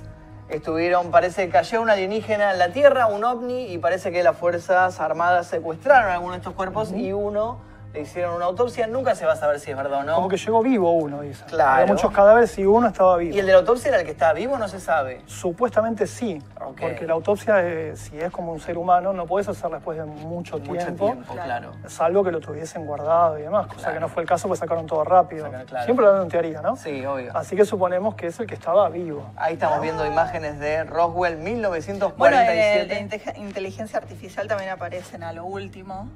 estuvieron, 0.49 1.11
parece 1.11 1.45
que 1.45 1.51
cayó 1.51 1.81
un 1.81 1.89
alienígena 1.89 2.51
en 2.51 2.59
la 2.59 2.69
Tierra, 2.71 3.07
un 3.07 3.23
ovni, 3.23 3.71
y 3.71 3.77
parece 3.77 4.11
que 4.11 4.23
las 4.23 4.37
Fuerzas 4.37 4.99
Armadas 4.99 5.47
secuestraron 5.47 6.11
a 6.11 6.15
alguno 6.15 6.33
de 6.33 6.39
estos 6.39 6.53
cuerpos 6.53 6.91
y 6.91 7.13
uno 7.13 7.59
le 7.93 8.01
hicieron 8.01 8.33
una 8.35 8.45
autopsia. 8.45 8.87
Nunca 8.87 9.13
se 9.15 9.25
va 9.25 9.33
a 9.33 9.35
saber 9.35 9.59
si 9.59 9.69
es 9.71 9.77
verdad 9.77 9.99
o 9.99 10.03
no. 10.03 10.15
Como 10.15 10.27
que 10.29 10.37
llegó 10.37 10.61
vivo 10.63 10.91
uno, 10.91 11.21
dice. 11.21 11.45
Claro. 11.45 11.71
Había 11.81 11.93
muchos 11.93 12.11
cadáveres 12.11 12.57
y 12.57 12.65
uno 12.65 12.87
estaba 12.87 13.17
vivo. 13.17 13.35
¿Y 13.35 13.39
el 13.39 13.45
de 13.45 13.51
la 13.51 13.59
autopsia 13.59 13.89
era 13.89 13.99
el 13.99 14.05
que 14.05 14.11
estaba 14.11 14.33
vivo? 14.33 14.57
No 14.57 14.67
se 14.67 14.79
sabe. 14.79 15.21
Supuestamente 15.27 16.07
sí, 16.07 16.41
porque 16.57 17.05
la 17.05 17.13
autopsia, 17.13 17.61
eh, 17.61 17.95
si 17.95 18.19
es 18.19 18.31
como 18.31 18.51
un 18.51 18.59
ser 18.59 18.77
humano, 18.79 19.13
no 19.13 19.27
puedes 19.27 19.47
hacerla 19.47 19.77
después 19.77 19.97
de 19.97 20.05
mucho, 20.05 20.57
Mucho 20.57 20.71
tiempo, 20.73 21.05
tiempo, 21.05 21.33
claro. 21.33 21.71
salvo 21.87 22.23
que 22.23 22.31
lo 22.31 22.39
tuviesen 22.39 22.85
guardado 22.85 23.37
y 23.37 23.43
demás, 23.43 23.67
cosa 23.67 23.79
Claro. 23.79 23.93
que 23.93 23.99
no 23.99 24.07
fue 24.09 24.23
el 24.23 24.29
caso, 24.29 24.47
pues 24.47 24.59
sacaron 24.59 24.87
todo 24.87 25.03
rápido. 25.03 25.45
Sacaron, 25.45 25.67
claro. 25.67 25.85
Siempre 25.85 26.05
hablando 26.05 26.23
en 26.23 26.29
teoría, 26.31 26.61
¿no? 26.61 26.75
Sí, 26.75 27.05
obvio. 27.05 27.31
Así 27.37 27.55
que 27.55 27.63
suponemos 27.63 28.15
que 28.15 28.27
es 28.27 28.39
el 28.39 28.47
que 28.47 28.55
estaba 28.55 28.89
vivo. 28.89 29.29
Ahí 29.35 29.53
estamos 29.53 29.79
viendo 29.81 30.03
imágenes 30.05 30.57
de 30.59 30.83
Roswell 30.83 31.35
Bueno, 31.35 31.43
1947. 31.43 32.81
en 32.81 33.09
la 33.09 33.15
inte- 33.15 33.33
inteligencia 33.39 33.99
artificial 33.99 34.47
también 34.47 34.71
aparecen 34.71 35.21
a 35.23 35.31
lo 35.31 35.45
último, 35.45 36.07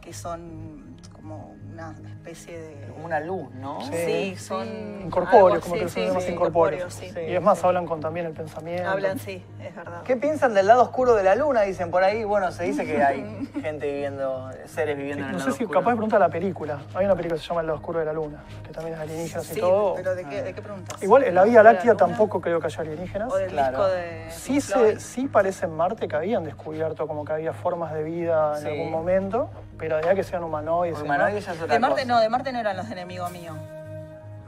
que 0.00 0.12
son 0.12 0.79
como 1.20 1.54
una 1.72 1.94
especie 2.08 2.60
de... 2.60 2.86
Como 2.92 3.04
una 3.06 3.20
luz, 3.20 3.50
¿no? 3.54 3.80
Sí, 3.82 4.36
son... 4.36 4.66
Incorpóreos, 5.04 5.62
como 5.64 5.74
que 5.76 5.88
son 5.88 6.04
sí, 6.06 6.10
más 6.12 6.24
sí, 6.24 6.32
incorpóreos. 6.32 6.92
sí. 6.94 7.10
Y 7.28 7.34
es 7.34 7.42
más, 7.42 7.62
hablan 7.64 7.86
con 7.86 8.00
también 8.00 8.26
el 8.26 8.32
pensamiento. 8.32 8.88
Hablan, 8.88 9.18
sí, 9.18 9.44
es 9.62 9.74
verdad. 9.74 10.02
¿Qué 10.04 10.16
piensan 10.16 10.54
del 10.54 10.66
lado 10.66 10.82
oscuro 10.82 11.14
de 11.14 11.22
la 11.22 11.34
luna? 11.34 11.62
Dicen 11.62 11.90
por 11.90 12.02
ahí. 12.02 12.24
Bueno, 12.24 12.50
se 12.52 12.64
dice 12.64 12.84
que 12.84 13.02
hay 13.02 13.48
gente 13.62 13.86
viviendo, 13.90 14.50
seres 14.66 14.96
viviendo 14.96 15.24
en 15.24 15.30
el 15.30 15.32
No 15.32 15.38
lado 15.38 15.50
sé 15.50 15.56
si 15.58 15.64
oscuro. 15.64 15.80
capaz 15.80 15.90
de 15.90 15.96
preguntar 15.96 16.20
la 16.20 16.28
película. 16.28 16.80
Hay 16.94 17.04
una 17.06 17.14
película 17.14 17.36
que 17.38 17.42
se 17.42 17.48
llama 17.48 17.60
El 17.62 17.66
lado 17.68 17.78
oscuro 17.78 17.98
de 18.00 18.04
la 18.04 18.12
luna, 18.12 18.44
que 18.64 18.72
también 18.72 18.94
es 18.96 19.00
alienígenas 19.00 19.46
Sí, 19.46 19.58
y 19.58 19.60
todo. 19.60 19.94
pero 19.94 20.14
¿de 20.14 20.24
qué, 20.24 20.42
de 20.42 20.54
qué 20.54 20.62
preguntas? 20.62 21.02
Igual 21.02 21.24
en 21.24 21.34
la 21.34 21.44
Vía 21.44 21.58
¿De 21.58 21.64
la 21.64 21.72
Láctea 21.72 21.94
tampoco 21.94 22.40
creo 22.40 22.60
que 22.60 22.66
haya 22.66 22.80
alienígenas. 22.80 23.32
¿O 23.32 23.36
del 23.36 23.50
Claro. 23.50 23.78
disco 23.78 23.88
de 23.88 24.30
Sí, 24.30 24.60
se, 24.60 25.00
sí 25.00 25.26
parece 25.28 25.66
en 25.66 25.76
Marte 25.76 26.08
que 26.08 26.16
habían 26.16 26.44
descubierto 26.44 27.06
como 27.06 27.24
que 27.24 27.32
había 27.32 27.52
formas 27.52 27.92
de 27.92 28.02
vida 28.02 28.54
en 28.56 28.62
Sí. 28.62 28.68
algún 28.68 28.90
momento, 28.90 29.50
pero 29.80 29.96
de 29.96 30.14
que 30.14 30.22
sean 30.22 30.44
humanoides. 30.44 30.98
y 30.98 31.02
Humanoide 31.02 31.32
demás. 31.34 31.46
ya 31.46 31.52
es 31.52 31.60
otra 31.62 31.72
De 31.74 31.80
Marte 31.80 32.02
cosa. 32.02 32.06
no, 32.14 32.20
de 32.20 32.28
Marte 32.28 32.52
no 32.52 32.60
eran 32.60 32.76
los 32.76 32.86
de 32.86 32.92
enemigo 32.92 33.28
mío. 33.30 33.56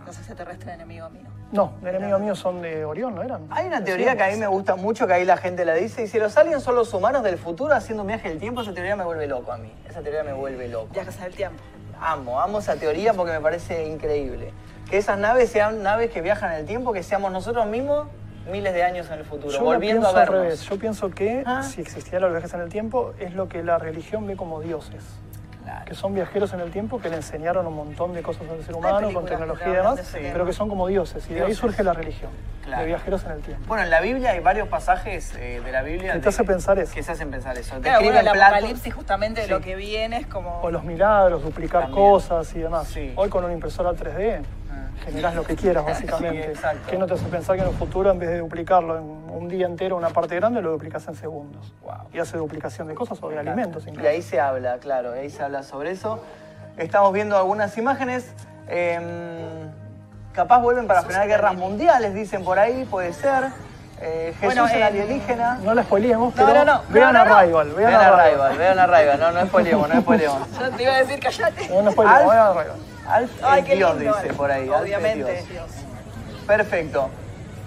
Los 0.06 0.18
extraterrestres 0.18 0.66
de 0.66 0.72
enemigo 0.74 1.08
mío. 1.10 1.26
No, 1.52 1.72
de 1.80 1.90
enemigos 1.90 2.20
míos 2.20 2.38
son 2.38 2.60
de 2.60 2.84
Orión, 2.84 3.14
¿no 3.14 3.22
eran? 3.22 3.46
Hay 3.50 3.66
una 3.66 3.82
teoría 3.82 4.16
que 4.16 4.22
a 4.24 4.28
mí 4.28 4.36
me 4.36 4.46
gusta 4.46 4.76
mucho, 4.76 5.06
que 5.06 5.14
ahí 5.14 5.24
la 5.24 5.36
gente 5.36 5.64
la 5.64 5.74
dice, 5.74 6.02
y 6.02 6.06
si 6.06 6.18
los 6.18 6.36
aliens 6.36 6.62
son 6.62 6.74
los 6.74 6.92
humanos 6.92 7.22
del 7.22 7.38
futuro 7.38 7.74
haciendo 7.74 8.02
un 8.02 8.08
viaje 8.08 8.28
del 8.28 8.38
tiempo, 8.38 8.62
esa 8.62 8.72
teoría 8.74 8.94
me 8.96 9.04
vuelve 9.04 9.26
loco 9.26 9.52
a 9.52 9.56
mí. 9.58 9.72
Esa 9.88 10.00
teoría 10.02 10.22
me 10.22 10.32
vuelve 10.32 10.68
loco. 10.68 10.88
Viajes 10.92 11.16
en 11.18 11.24
el 11.24 11.34
tiempo. 11.34 11.62
Amo, 12.00 12.40
amo 12.40 12.58
esa 12.58 12.76
teoría 12.76 13.14
porque 13.14 13.32
me 13.32 13.40
parece 13.40 13.86
increíble. 13.86 14.52
Que 14.90 14.98
esas 14.98 15.18
naves 15.18 15.50
sean 15.50 15.82
naves 15.82 16.10
que 16.10 16.20
viajan 16.20 16.52
en 16.52 16.60
el 16.60 16.66
tiempo, 16.66 16.92
que 16.92 17.02
seamos 17.02 17.32
nosotros 17.32 17.66
mismos 17.66 18.08
miles 18.50 18.74
de 18.74 18.82
años 18.82 19.06
en 19.10 19.18
el 19.20 19.24
futuro, 19.24 19.52
Yo 19.52 19.64
volviendo 19.64 20.06
a 20.06 20.10
pienso 20.12 20.18
al 20.18 20.26
vernos. 20.26 20.42
revés. 20.44 20.62
Yo 20.62 20.78
pienso 20.78 21.10
que 21.10 21.42
Ah. 21.46 21.62
si 21.62 21.80
existieran 21.80 22.22
los 22.22 22.32
viajes 22.32 22.52
en 22.54 22.60
el 22.60 22.68
tiempo, 22.68 23.14
es 23.18 23.34
lo 23.34 23.48
que 23.48 23.62
la 23.62 23.78
religión 23.78 24.26
ve 24.26 24.36
como 24.36 24.60
dioses. 24.60 25.02
Claro. 25.62 25.84
Que 25.84 25.94
son 25.94 26.12
viajeros 26.12 26.52
en 26.54 26.60
el 26.60 26.72
tiempo 26.72 27.00
que 27.00 27.08
le 27.08 27.14
enseñaron 27.16 27.64
un 27.68 27.74
montón 27.76 28.12
de 28.14 28.22
cosas 28.22 28.42
al 28.50 28.64
ser 28.64 28.74
humano, 28.74 29.12
con 29.12 29.24
tecnología 29.26 29.68
y 29.68 29.72
demás, 29.76 30.00
pero 30.12 30.44
que 30.44 30.52
son 30.52 30.68
como 30.68 30.88
dioses. 30.88 31.24
Y 31.30 31.34
de 31.34 31.44
ahí 31.44 31.54
surge 31.54 31.84
la 31.84 31.92
religión, 31.92 32.32
Claro. 32.64 32.80
de 32.82 32.88
viajeros 32.88 33.24
en 33.24 33.30
el 33.30 33.42
tiempo. 33.42 33.64
Bueno, 33.68 33.84
en 33.84 33.90
la 33.90 34.00
Biblia 34.00 34.30
hay 34.32 34.40
varios 34.40 34.66
pasajes 34.66 35.32
eh, 35.36 35.60
de 35.64 35.70
la 35.72 35.82
Biblia 35.82 36.14
Que 36.14 36.18
te 36.18 36.28
hace 36.30 36.42
pensar 36.42 36.80
eso. 36.80 36.92
Que 36.92 37.04
se 37.04 37.12
hacen 37.12 37.30
pensar 37.30 37.56
eso. 37.56 37.78
Claro, 37.80 38.02
bueno, 38.02 38.18
el 38.18 38.24
platos- 38.26 38.42
apocalipsis 38.42 38.92
justamente 38.92 39.44
Sí. 39.44 39.50
lo 39.50 39.60
que 39.60 39.76
viene 39.76 40.16
es 40.16 40.26
como... 40.26 40.60
O 40.62 40.70
los 40.72 40.82
milagros, 40.82 41.44
duplicar 41.44 41.82
También. 41.82 42.02
cosas 42.10 42.52
y 42.56 42.58
demás. 42.58 42.88
Sí. 42.88 43.12
Hoy 43.14 43.28
con 43.28 43.44
una 43.44 43.52
impresora 43.54 43.92
3D 43.94 44.40
Ah. 44.40 44.42
Generás 45.04 45.34
lo 45.34 45.44
que 45.44 45.56
quieras, 45.56 45.84
básicamente. 45.84 46.42
Sí, 46.44 46.48
exacto. 46.50 46.80
¿Qué 46.90 46.96
no 46.98 47.06
te 47.06 47.14
hace 47.14 47.24
pensar 47.26 47.56
que 47.56 47.62
en 47.62 47.68
el 47.68 47.74
futuro, 47.74 48.10
en 48.10 48.18
vez 48.18 48.28
de 48.30 48.38
duplicarlo 48.38 48.98
en 48.98 49.04
un 49.04 49.48
día 49.48 49.66
entero, 49.66 49.96
una 49.96 50.10
parte 50.10 50.34
grande, 50.36 50.62
lo 50.62 50.72
duplicas 50.72 51.06
en 51.08 51.14
segundos? 51.14 51.72
Wow. 51.82 52.08
Y 52.12 52.18
hace 52.18 52.36
duplicación 52.36 52.88
de 52.88 52.94
cosas 52.94 53.18
o 53.22 53.28
de 53.28 53.38
alimentos 53.38 53.84
Y 53.86 53.90
incluso. 53.90 54.08
ahí 54.08 54.22
se 54.22 54.40
habla, 54.40 54.78
claro, 54.78 55.12
ahí 55.12 55.30
se 55.30 55.42
habla 55.42 55.62
sobre 55.62 55.90
eso. 55.92 56.22
Estamos 56.76 57.12
viendo 57.12 57.36
algunas 57.36 57.76
imágenes. 57.76 58.32
em, 58.68 59.02
capaz 60.32 60.60
vuelven 60.60 60.86
para 60.86 61.02
frenar 61.02 61.26
guerras 61.28 61.54
mundiales, 61.54 62.14
dicen 62.14 62.42
por 62.44 62.58
ahí, 62.58 62.84
puede 62.86 63.12
ser. 63.12 63.48
Eh, 64.00 64.34
Jesús 64.40 64.42
Bueno, 64.46 64.66
el 64.66 64.80
eh, 64.80 64.84
alienígena. 64.84 65.58
No 65.62 65.74
la 65.74 65.82
spoileemos, 65.84 66.32
pero 66.34 66.48
no, 66.48 66.64
no. 66.64 66.82
vean 66.88 67.12
No, 67.12 67.18
no, 67.20 67.24
no. 67.30 67.36
Arrival, 67.36 67.68
vean, 67.74 67.90
Vean 67.90 67.94
Arrival. 68.00 68.20
Arrival, 68.20 68.58
vean 68.58 68.78
Arrival, 68.78 69.20
no, 69.20 69.32
no 69.32 69.46
spoilemos, 69.46 69.88
no 69.88 70.00
spoilemos. 70.00 70.58
Yo 70.58 70.70
te 70.70 70.82
iba 70.82 70.92
a 70.92 70.98
decir, 70.98 71.20
callate. 71.20 71.68
No, 71.68 71.82
no 71.82 71.92
spoileemos, 71.92 72.32
vean 72.32 72.46
Arrival. 72.46 72.76
Ay, 73.42 73.62
qué 73.64 73.76
Dios, 73.76 73.96
lindo. 73.98 74.16
dice 74.20 74.34
por 74.34 74.50
ahí. 74.50 74.68
Obviamente. 74.68 75.44
Dios. 75.50 75.70
Perfecto. 76.46 77.08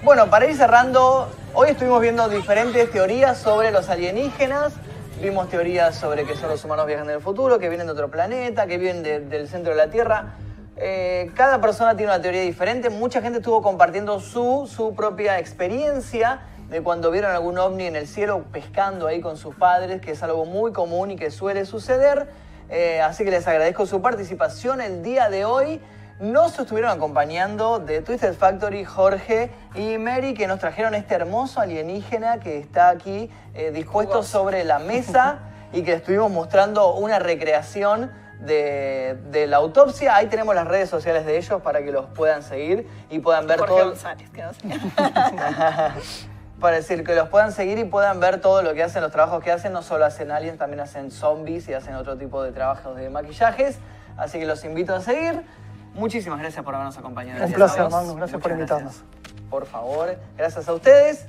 Bueno, 0.04 0.30
para 0.30 0.46
ir 0.46 0.56
cerrando, 0.56 1.30
hoy 1.54 1.70
estuvimos 1.72 2.02
viendo 2.02 2.28
diferentes 2.30 2.92
teorías 2.92 3.38
sobre 3.38 3.72
los 3.72 3.90
alienígenas. 3.90 4.74
Vimos 5.22 5.50
teorías 5.50 5.96
sobre 5.96 6.26
que 6.26 6.36
son 6.36 6.50
los 6.50 6.64
humanos 6.66 6.86
viajan 6.86 7.10
en 7.10 7.16
el 7.16 7.22
futuro, 7.22 7.58
que 7.58 7.70
vienen 7.70 7.88
de 7.88 7.94
otro 7.94 8.10
planeta, 8.12 8.68
que 8.68 8.78
vienen 8.78 9.02
de- 9.04 9.20
del 9.22 9.48
centro 9.48 9.72
de 9.72 9.78
la 9.78 9.90
Tierra. 9.90 10.34
Eh, 10.78 11.32
cada 11.36 11.62
persona 11.62 11.96
tiene 11.96 12.12
una 12.12 12.22
teoría 12.22 12.42
diferente. 12.42 12.90
Mucha 12.90 13.22
gente 13.22 13.40
estuvo 13.40 13.62
compartiendo 13.62 14.20
su, 14.20 14.70
su 14.70 14.94
propia 14.94 15.40
experiencia 15.40 16.42
de 16.70 16.82
cuando 16.82 17.12
vieron 17.12 17.32
algún 17.32 17.58
ovni 17.58 17.86
en 17.86 17.96
el 17.96 18.08
cielo 18.08 18.44
pescando 18.52 19.08
ahí 19.08 19.22
con 19.22 19.38
sus 19.38 19.56
padres, 19.56 20.02
que 20.02 20.12
es 20.12 20.22
algo 20.24 20.46
muy 20.46 20.74
común 20.74 21.12
y 21.12 21.16
que 21.16 21.32
suele 21.32 21.66
suceder. 21.66 22.28
Eh, 22.70 23.02
así 23.02 23.24
que 23.24 23.32
les 23.32 23.48
agradezco 23.48 23.86
su 23.86 24.02
participación 24.02 24.82
el 24.82 25.04
día 25.04 25.30
de 25.30 25.46
hoy. 25.46 25.82
Nos 26.20 26.58
estuvieron 26.58 26.92
acompañando 26.92 27.80
de 27.80 28.02
Twisted 28.02 28.36
Factory 28.36 28.86
Jorge 28.86 29.52
y 29.76 29.98
Mary 29.98 30.34
que 30.34 30.48
nos 30.48 30.60
trajeron 30.60 30.96
este 30.96 31.14
hermoso 31.16 31.60
alienígena 31.60 32.40
que 32.40 32.58
está 32.58 32.90
aquí 32.90 33.30
eh, 33.54 33.72
dispuesto 33.72 34.24
sobre 34.24 34.64
la 34.64 34.80
mesa 34.80 35.40
y 35.74 35.84
que 35.84 35.94
estuvimos 35.94 36.32
mostrando 36.32 36.94
una 36.96 37.20
recreación 37.20 38.12
de, 38.40 39.18
de 39.30 39.48
la 39.48 39.58
autopsia. 39.58 40.16
Ahí 40.16 40.28
tenemos 40.28 40.56
las 40.56 40.68
redes 40.68 40.90
sociales 40.90 41.26
de 41.26 41.38
ellos 41.38 41.62
para 41.62 41.84
que 41.84 41.92
los 41.92 42.06
puedan 42.08 42.44
seguir 42.44 42.88
y 43.10 43.20
puedan 43.20 43.46
ver 43.46 43.60
Jorge 43.60 43.76
todo. 43.76 43.90
González, 43.90 44.30
que 44.30 44.42
no 44.42 44.54
sé. 44.54 44.62
para 46.60 46.78
decir 46.78 47.04
que 47.04 47.16
los 47.16 47.30
puedan 47.30 47.52
seguir 47.52 47.78
y 47.78 47.84
puedan 47.84 48.20
ver 48.20 48.40
todo 48.42 48.62
lo 48.62 48.74
que 48.74 48.84
hacen, 48.84 49.02
los 49.02 49.12
trabajos 49.12 49.44
que 49.44 49.52
hacen. 49.52 49.74
No 49.74 49.82
solo 49.82 50.06
hacen 50.06 50.32
aliens, 50.32 50.58
también 50.58 50.80
hacen 50.80 51.12
zombies 51.12 51.68
y 51.68 51.74
hacen 51.74 51.96
otro 51.96 52.18
tipo 52.18 52.42
de 52.44 52.52
trabajos 52.52 52.96
de 52.96 53.10
maquillajes. 53.10 53.78
Así 54.18 54.40
que 54.40 54.46
los 54.46 54.64
invito 54.64 54.96
a 54.96 55.02
seguir. 55.02 55.46
Muchísimas 55.94 56.40
gracias 56.40 56.64
por 56.64 56.76
habernos 56.76 56.98
acompañado. 56.98 57.46
Un 57.46 57.52
Gracias 57.52 57.58
placer, 57.58 57.84
vos. 57.84 57.92
Magnus, 57.94 58.16
gracias 58.18 58.42
por 58.42 58.52
invitarnos. 58.52 59.04
gracias. 59.04 59.50
Por 59.50 59.66
favor, 59.66 60.18
gracias 60.38 60.68
a 60.68 60.74
ustedes. 60.74 61.26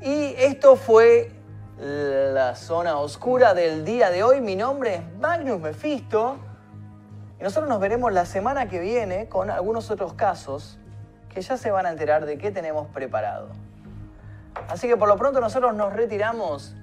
Y 0.00 0.34
esto 0.38 0.76
fue 0.76 1.32
la 1.78 2.54
zona 2.54 2.98
oscura 2.98 3.54
del 3.54 3.84
día 3.84 4.10
de 4.10 4.22
hoy. 4.22 4.40
Mi 4.40 4.56
nombre 4.56 4.96
es 4.96 5.02
Magnus 5.20 5.60
Mephisto. 5.60 6.38
Y 7.40 7.42
nosotros 7.42 7.68
nos 7.68 7.80
veremos 7.80 8.12
la 8.12 8.26
semana 8.26 8.68
que 8.68 8.80
viene 8.80 9.28
con 9.28 9.50
algunos 9.50 9.90
otros 9.90 10.14
casos 10.14 10.78
que 11.28 11.40
ya 11.40 11.56
se 11.56 11.70
van 11.70 11.86
a 11.86 11.90
enterar 11.90 12.26
de 12.26 12.38
qué 12.38 12.50
tenemos 12.50 12.88
preparado. 12.88 13.50
Así 14.68 14.88
que 14.88 14.96
por 14.96 15.08
lo 15.08 15.16
pronto 15.16 15.40
nosotros 15.40 15.74
nos 15.74 15.92
retiramos 15.92 16.74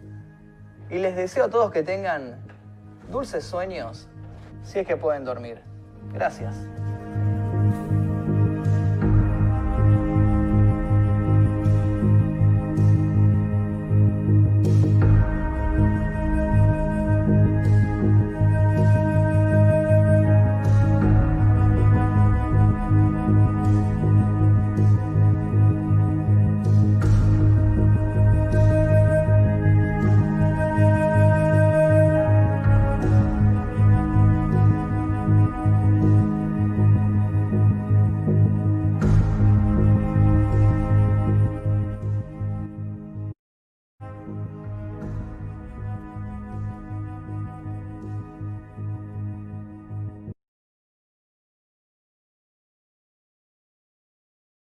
y 0.89 0.97
les 0.97 1.15
deseo 1.15 1.45
a 1.45 1.49
todos 1.49 1.71
que 1.71 1.83
tengan 1.83 2.37
dulces 3.11 3.43
sueños 3.43 4.07
si 4.63 4.79
es 4.79 4.87
que 4.87 4.97
pueden 4.97 5.25
dormir. 5.25 5.61
Gracias. 6.13 6.55